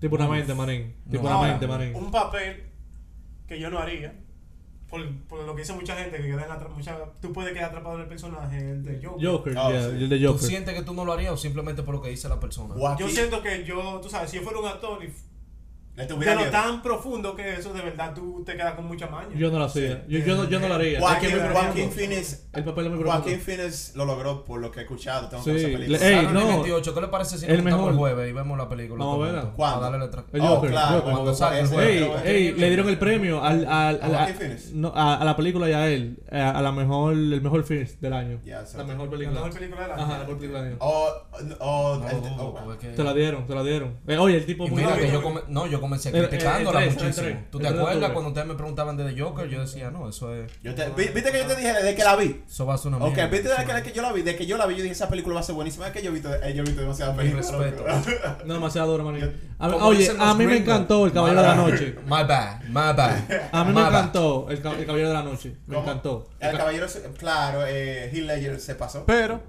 Tipo 0.00 0.16
una 0.16 0.28
mente, 0.28 0.54
manín. 0.54 0.94
Tipo 1.10 1.28
No. 1.28 1.38
una 1.38 1.48
mente, 1.48 1.66
manín. 1.66 1.94
Un 1.94 2.10
papel 2.10 2.64
que 3.46 3.60
yo 3.60 3.70
no 3.70 3.78
haría. 3.78 4.14
Por, 4.88 5.06
por 5.28 5.44
lo 5.46 5.54
que 5.54 5.60
dice 5.62 5.72
mucha 5.72 5.94
gente, 5.94 6.16
que 6.16 6.24
queda 6.24 6.42
en 6.42 6.48
la 6.48 6.68
mucha, 6.74 6.98
tú 7.22 7.32
puedes 7.32 7.52
quedar 7.52 7.66
atrapado 7.66 7.94
en 7.96 8.00
el 8.02 8.08
personaje 8.08 8.58
el 8.58 8.82
de 8.82 9.00
Joker. 9.06 9.24
Joker, 9.28 9.54
Oh, 9.56 9.70
yeah, 9.70 9.82
sí. 9.82 9.86
el 9.90 10.08
de 10.08 10.18
¿Tú 10.18 10.26
Joker. 10.32 10.48
sientes 10.48 10.74
que 10.74 10.82
tú 10.82 10.94
no 10.94 11.04
lo 11.04 11.12
harías 11.12 11.32
o 11.32 11.36
simplemente 11.36 11.84
por 11.84 11.94
lo 11.94 12.02
que 12.02 12.10
dice 12.10 12.28
la 12.28 12.40
persona? 12.40 12.74
Joaquín, 12.74 13.06
Yo 13.06 13.12
siento 13.12 13.40
que 13.40 13.64
yo, 13.64 14.00
tú 14.02 14.08
sabes, 14.10 14.30
si 14.30 14.38
yo 14.38 14.42
fuera 14.42 14.58
un 14.58 14.66
actor 14.66 15.04
y 15.04 15.12
de 16.06 16.34
lo 16.34 16.50
tan 16.50 16.82
profundo 16.82 17.34
que 17.36 17.54
eso, 17.54 17.72
de 17.72 17.82
verdad 17.82 18.12
tú 18.14 18.42
te 18.44 18.56
quedas 18.56 18.74
con 18.74 18.86
mucha 18.86 19.06
maña. 19.08 19.28
Yo 19.36 19.50
no 19.50 19.58
lo 19.58 19.64
hacía. 19.64 20.04
Yo, 20.08 20.18
yo, 20.20 20.36
no, 20.36 20.44
yo 20.48 20.60
no 20.60 20.68
lo 20.68 20.74
haría. 20.74 21.00
Joaquín, 21.00 21.28
Es 21.30 21.34
que 21.36 21.40
me- 21.42 21.48
Joaquín 21.48 21.90
Phoenix. 21.90 22.46
El 22.52 22.64
papel 22.64 22.86
es 22.86 22.90
muy 22.92 23.00
profundo. 23.00 23.22
Joaquín 23.22 23.40
Phoenix 23.40 23.92
lo 23.96 24.04
logró 24.04 24.44
por 24.44 24.60
lo 24.60 24.70
que 24.70 24.80
he 24.80 24.82
escuchado. 24.82 25.28
Tengo 25.28 25.42
Sí, 25.42 25.50
que 25.50 25.56
ver 25.56 25.64
esa 25.66 25.78
película. 25.78 26.08
Ey, 26.08 26.26
no. 26.32 26.46
28, 26.46 26.94
¿qué 26.94 27.00
le 27.00 27.08
parece 27.08 27.38
si 27.38 27.46
El 27.46 27.62
mejor. 27.62 27.92
el 27.92 27.98
jueves 27.98 28.30
y 28.30 28.32
vemos 28.32 28.58
la 28.58 28.68
película? 28.68 29.04
Juntos? 29.04 29.44
¿Cuándo? 29.56 29.78
A 29.78 29.90
darle 29.90 29.98
letra. 30.06 30.24
El 30.32 30.40
Oh, 30.40 30.46
Joker, 30.46 30.70
claro, 30.70 30.96
Joker. 31.00 31.12
cuando 31.12 31.34
salga. 31.34 31.84
Ey, 31.84 32.10
ey, 32.24 32.52
le 32.52 32.66
dieron 32.68 32.88
el 32.88 32.98
premio 32.98 33.42
al, 33.42 33.64
al, 33.66 34.00
¿A 34.02 34.24
al- 34.24 34.58
no, 34.74 34.92
a, 34.94 35.14
a 35.16 35.24
la 35.24 35.36
película 35.36 35.68
y 35.68 35.72
a 35.72 35.88
él, 35.88 36.22
a, 36.30 36.50
a 36.58 36.62
la 36.62 36.72
mejor, 36.72 37.12
el 37.12 37.40
mejor 37.42 37.64
finish 37.64 37.98
del 37.98 38.12
año. 38.12 38.40
La 38.44 38.84
mejor 38.84 39.04
La 39.06 39.10
película. 39.10 39.40
mejor 39.40 39.52
película 39.58 39.82
de 39.82 39.88
la 39.88 39.94
Ajá, 39.94 40.12
la 40.12 40.18
mejor 40.20 40.36
película 40.38 40.62
del 40.62 40.72
año. 40.72 40.78
No, 40.80 41.44
no, 41.44 41.56
oh, 41.60 42.54
porque 42.64 42.86
es 42.86 42.90
que- 42.92 42.96
Se 42.96 43.04
la 43.04 43.14
dieron, 43.14 43.46
se 43.46 43.54
la 43.54 43.62
dieron. 43.62 43.96
Eh, 44.06 44.16
oye, 44.18 44.36
el 44.36 44.46
tipo 44.46 44.66
muy 44.68 44.82
no, 45.48 45.66
yo 45.66 45.80
comencé 45.90 46.12
criticándola 46.12 46.84
el 46.84 46.90
muchísimo. 46.92 47.42
¿Tú 47.50 47.58
te 47.58 47.66
acuerdas 47.68 47.88
octubre. 47.94 48.12
cuando 48.12 48.28
ustedes 48.28 48.46
me 48.46 48.54
preguntaban 48.54 48.96
de 48.96 49.12
The 49.12 49.20
Joker? 49.20 49.48
Yo 49.48 49.60
decía, 49.60 49.90
no, 49.90 50.08
eso 50.08 50.34
es. 50.34 50.50
yo 50.62 50.74
te- 50.74 50.88
vi- 50.90 51.08
¿Viste 51.08 51.32
que 51.32 51.38
yo 51.38 51.46
te 51.46 51.56
dije 51.56 51.72
desde 51.72 51.94
que 51.94 52.04
la 52.04 52.16
vi? 52.16 52.42
Eso 52.48 52.66
va 52.66 52.74
a 52.74 52.78
ser 52.78 52.88
una 52.94 53.04
Ok, 53.04 53.14
mierda. 53.14 53.26
viste 53.30 53.48
desde 53.48 53.64
que, 53.66 53.82
que 53.82 53.92
yo 53.92 54.02
la 54.02 54.12
vi, 54.12 54.22
desde 54.22 54.38
que 54.38 54.46
yo 54.46 54.56
la 54.56 54.66
vi, 54.66 54.76
yo 54.76 54.82
dije 54.82 54.92
esa 54.92 55.08
película 55.08 55.34
va 55.34 55.40
a 55.40 55.44
ser 55.44 55.54
buenísima. 55.54 55.86
Es 55.86 55.92
que 55.92 56.02
yo 56.02 56.10
he 56.10 56.14
visto, 56.14 56.32
eh, 56.34 56.54
yo 56.54 56.62
he 56.62 56.64
visto 56.66 56.80
demasiadas 56.80 57.16
películas. 57.16 57.50
respeto. 57.52 57.84
No, 58.44 58.54
demasiado 58.54 58.90
duro, 58.92 59.04
Como 59.04 59.76
Oye, 59.86 60.10
a 60.18 60.34
mí 60.34 60.46
me 60.46 60.56
encantó 60.58 61.06
El 61.06 61.12
Caballero 61.12 61.42
de 61.42 61.48
la 61.48 61.54
Noche. 61.54 61.94
My 62.04 62.24
bad, 62.24 62.60
my 62.68 62.74
bad. 62.96 63.18
A 63.52 63.64
mí 63.64 63.72
me 63.74 63.80
encantó 63.80 64.46
el, 64.50 64.60
Ca- 64.62 64.72
el 64.72 64.86
Caballero 64.86 65.08
de 65.08 65.14
la 65.14 65.22
Noche. 65.22 65.56
Me 65.66 65.74
¿Cómo? 65.74 65.86
encantó. 65.86 66.30
El 66.38 66.56
caballero, 66.56 66.88
se- 66.88 67.02
claro, 67.12 67.64
eh, 67.66 68.10
Heath 68.12 68.24
Ledger 68.24 68.60
se 68.60 68.74
pasó. 68.74 69.04
Pero, 69.06 69.40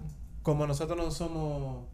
como 0.42 0.66
nosotros 0.68 0.98
no 0.98 1.12
somos 1.12 1.88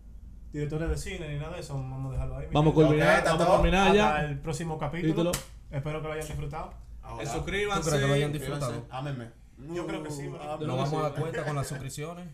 directores 0.57 0.89
de 0.89 0.97
cine 0.97 1.27
ni 1.29 1.39
nada 1.39 1.55
de 1.55 1.61
eso, 1.61 1.73
vamos 1.75 2.09
a 2.09 2.13
dejarlo 2.13 2.37
ahí. 2.37 2.47
Vamos 2.51 2.71
a 2.71 2.75
culminar, 2.75 3.09
Ok, 3.11 3.17
está 3.17 3.31
vamos 3.33 3.47
a 3.47 3.51
culminar 3.57 3.81
hasta 3.87 3.95
ya. 3.95 4.25
el 4.25 4.39
próximo 4.39 4.77
capítulo. 4.77 5.13
Título. 5.13 5.31
Espero 5.71 6.01
que 6.01 6.07
lo 6.07 6.13
hayan 6.13 6.27
disfrutado. 6.27 6.73
Ahora, 7.03 7.23
¿Tú 7.23 7.29
Suscríbanse. 7.31 7.89
crees 7.89 8.01
que 8.03 8.07
lo 8.07 8.13
hayan 8.13 8.33
disfrutado? 8.33 8.85
Ámenme. 8.89 9.29
Yo 9.73 9.87
creo 9.87 10.03
que 10.03 10.11
sí. 10.11 10.27
Nos 10.27 10.59
vamos 10.59 10.93
a 10.93 11.01
dar 11.01 11.13
cuenta 11.21 11.43
con 11.45 11.55
las 11.55 11.67
suscripciones. 11.67 12.27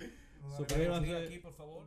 Suscríbanse. 0.57 1.15
Aquí, 1.26 1.38
por 1.39 1.53
favor. 1.53 1.84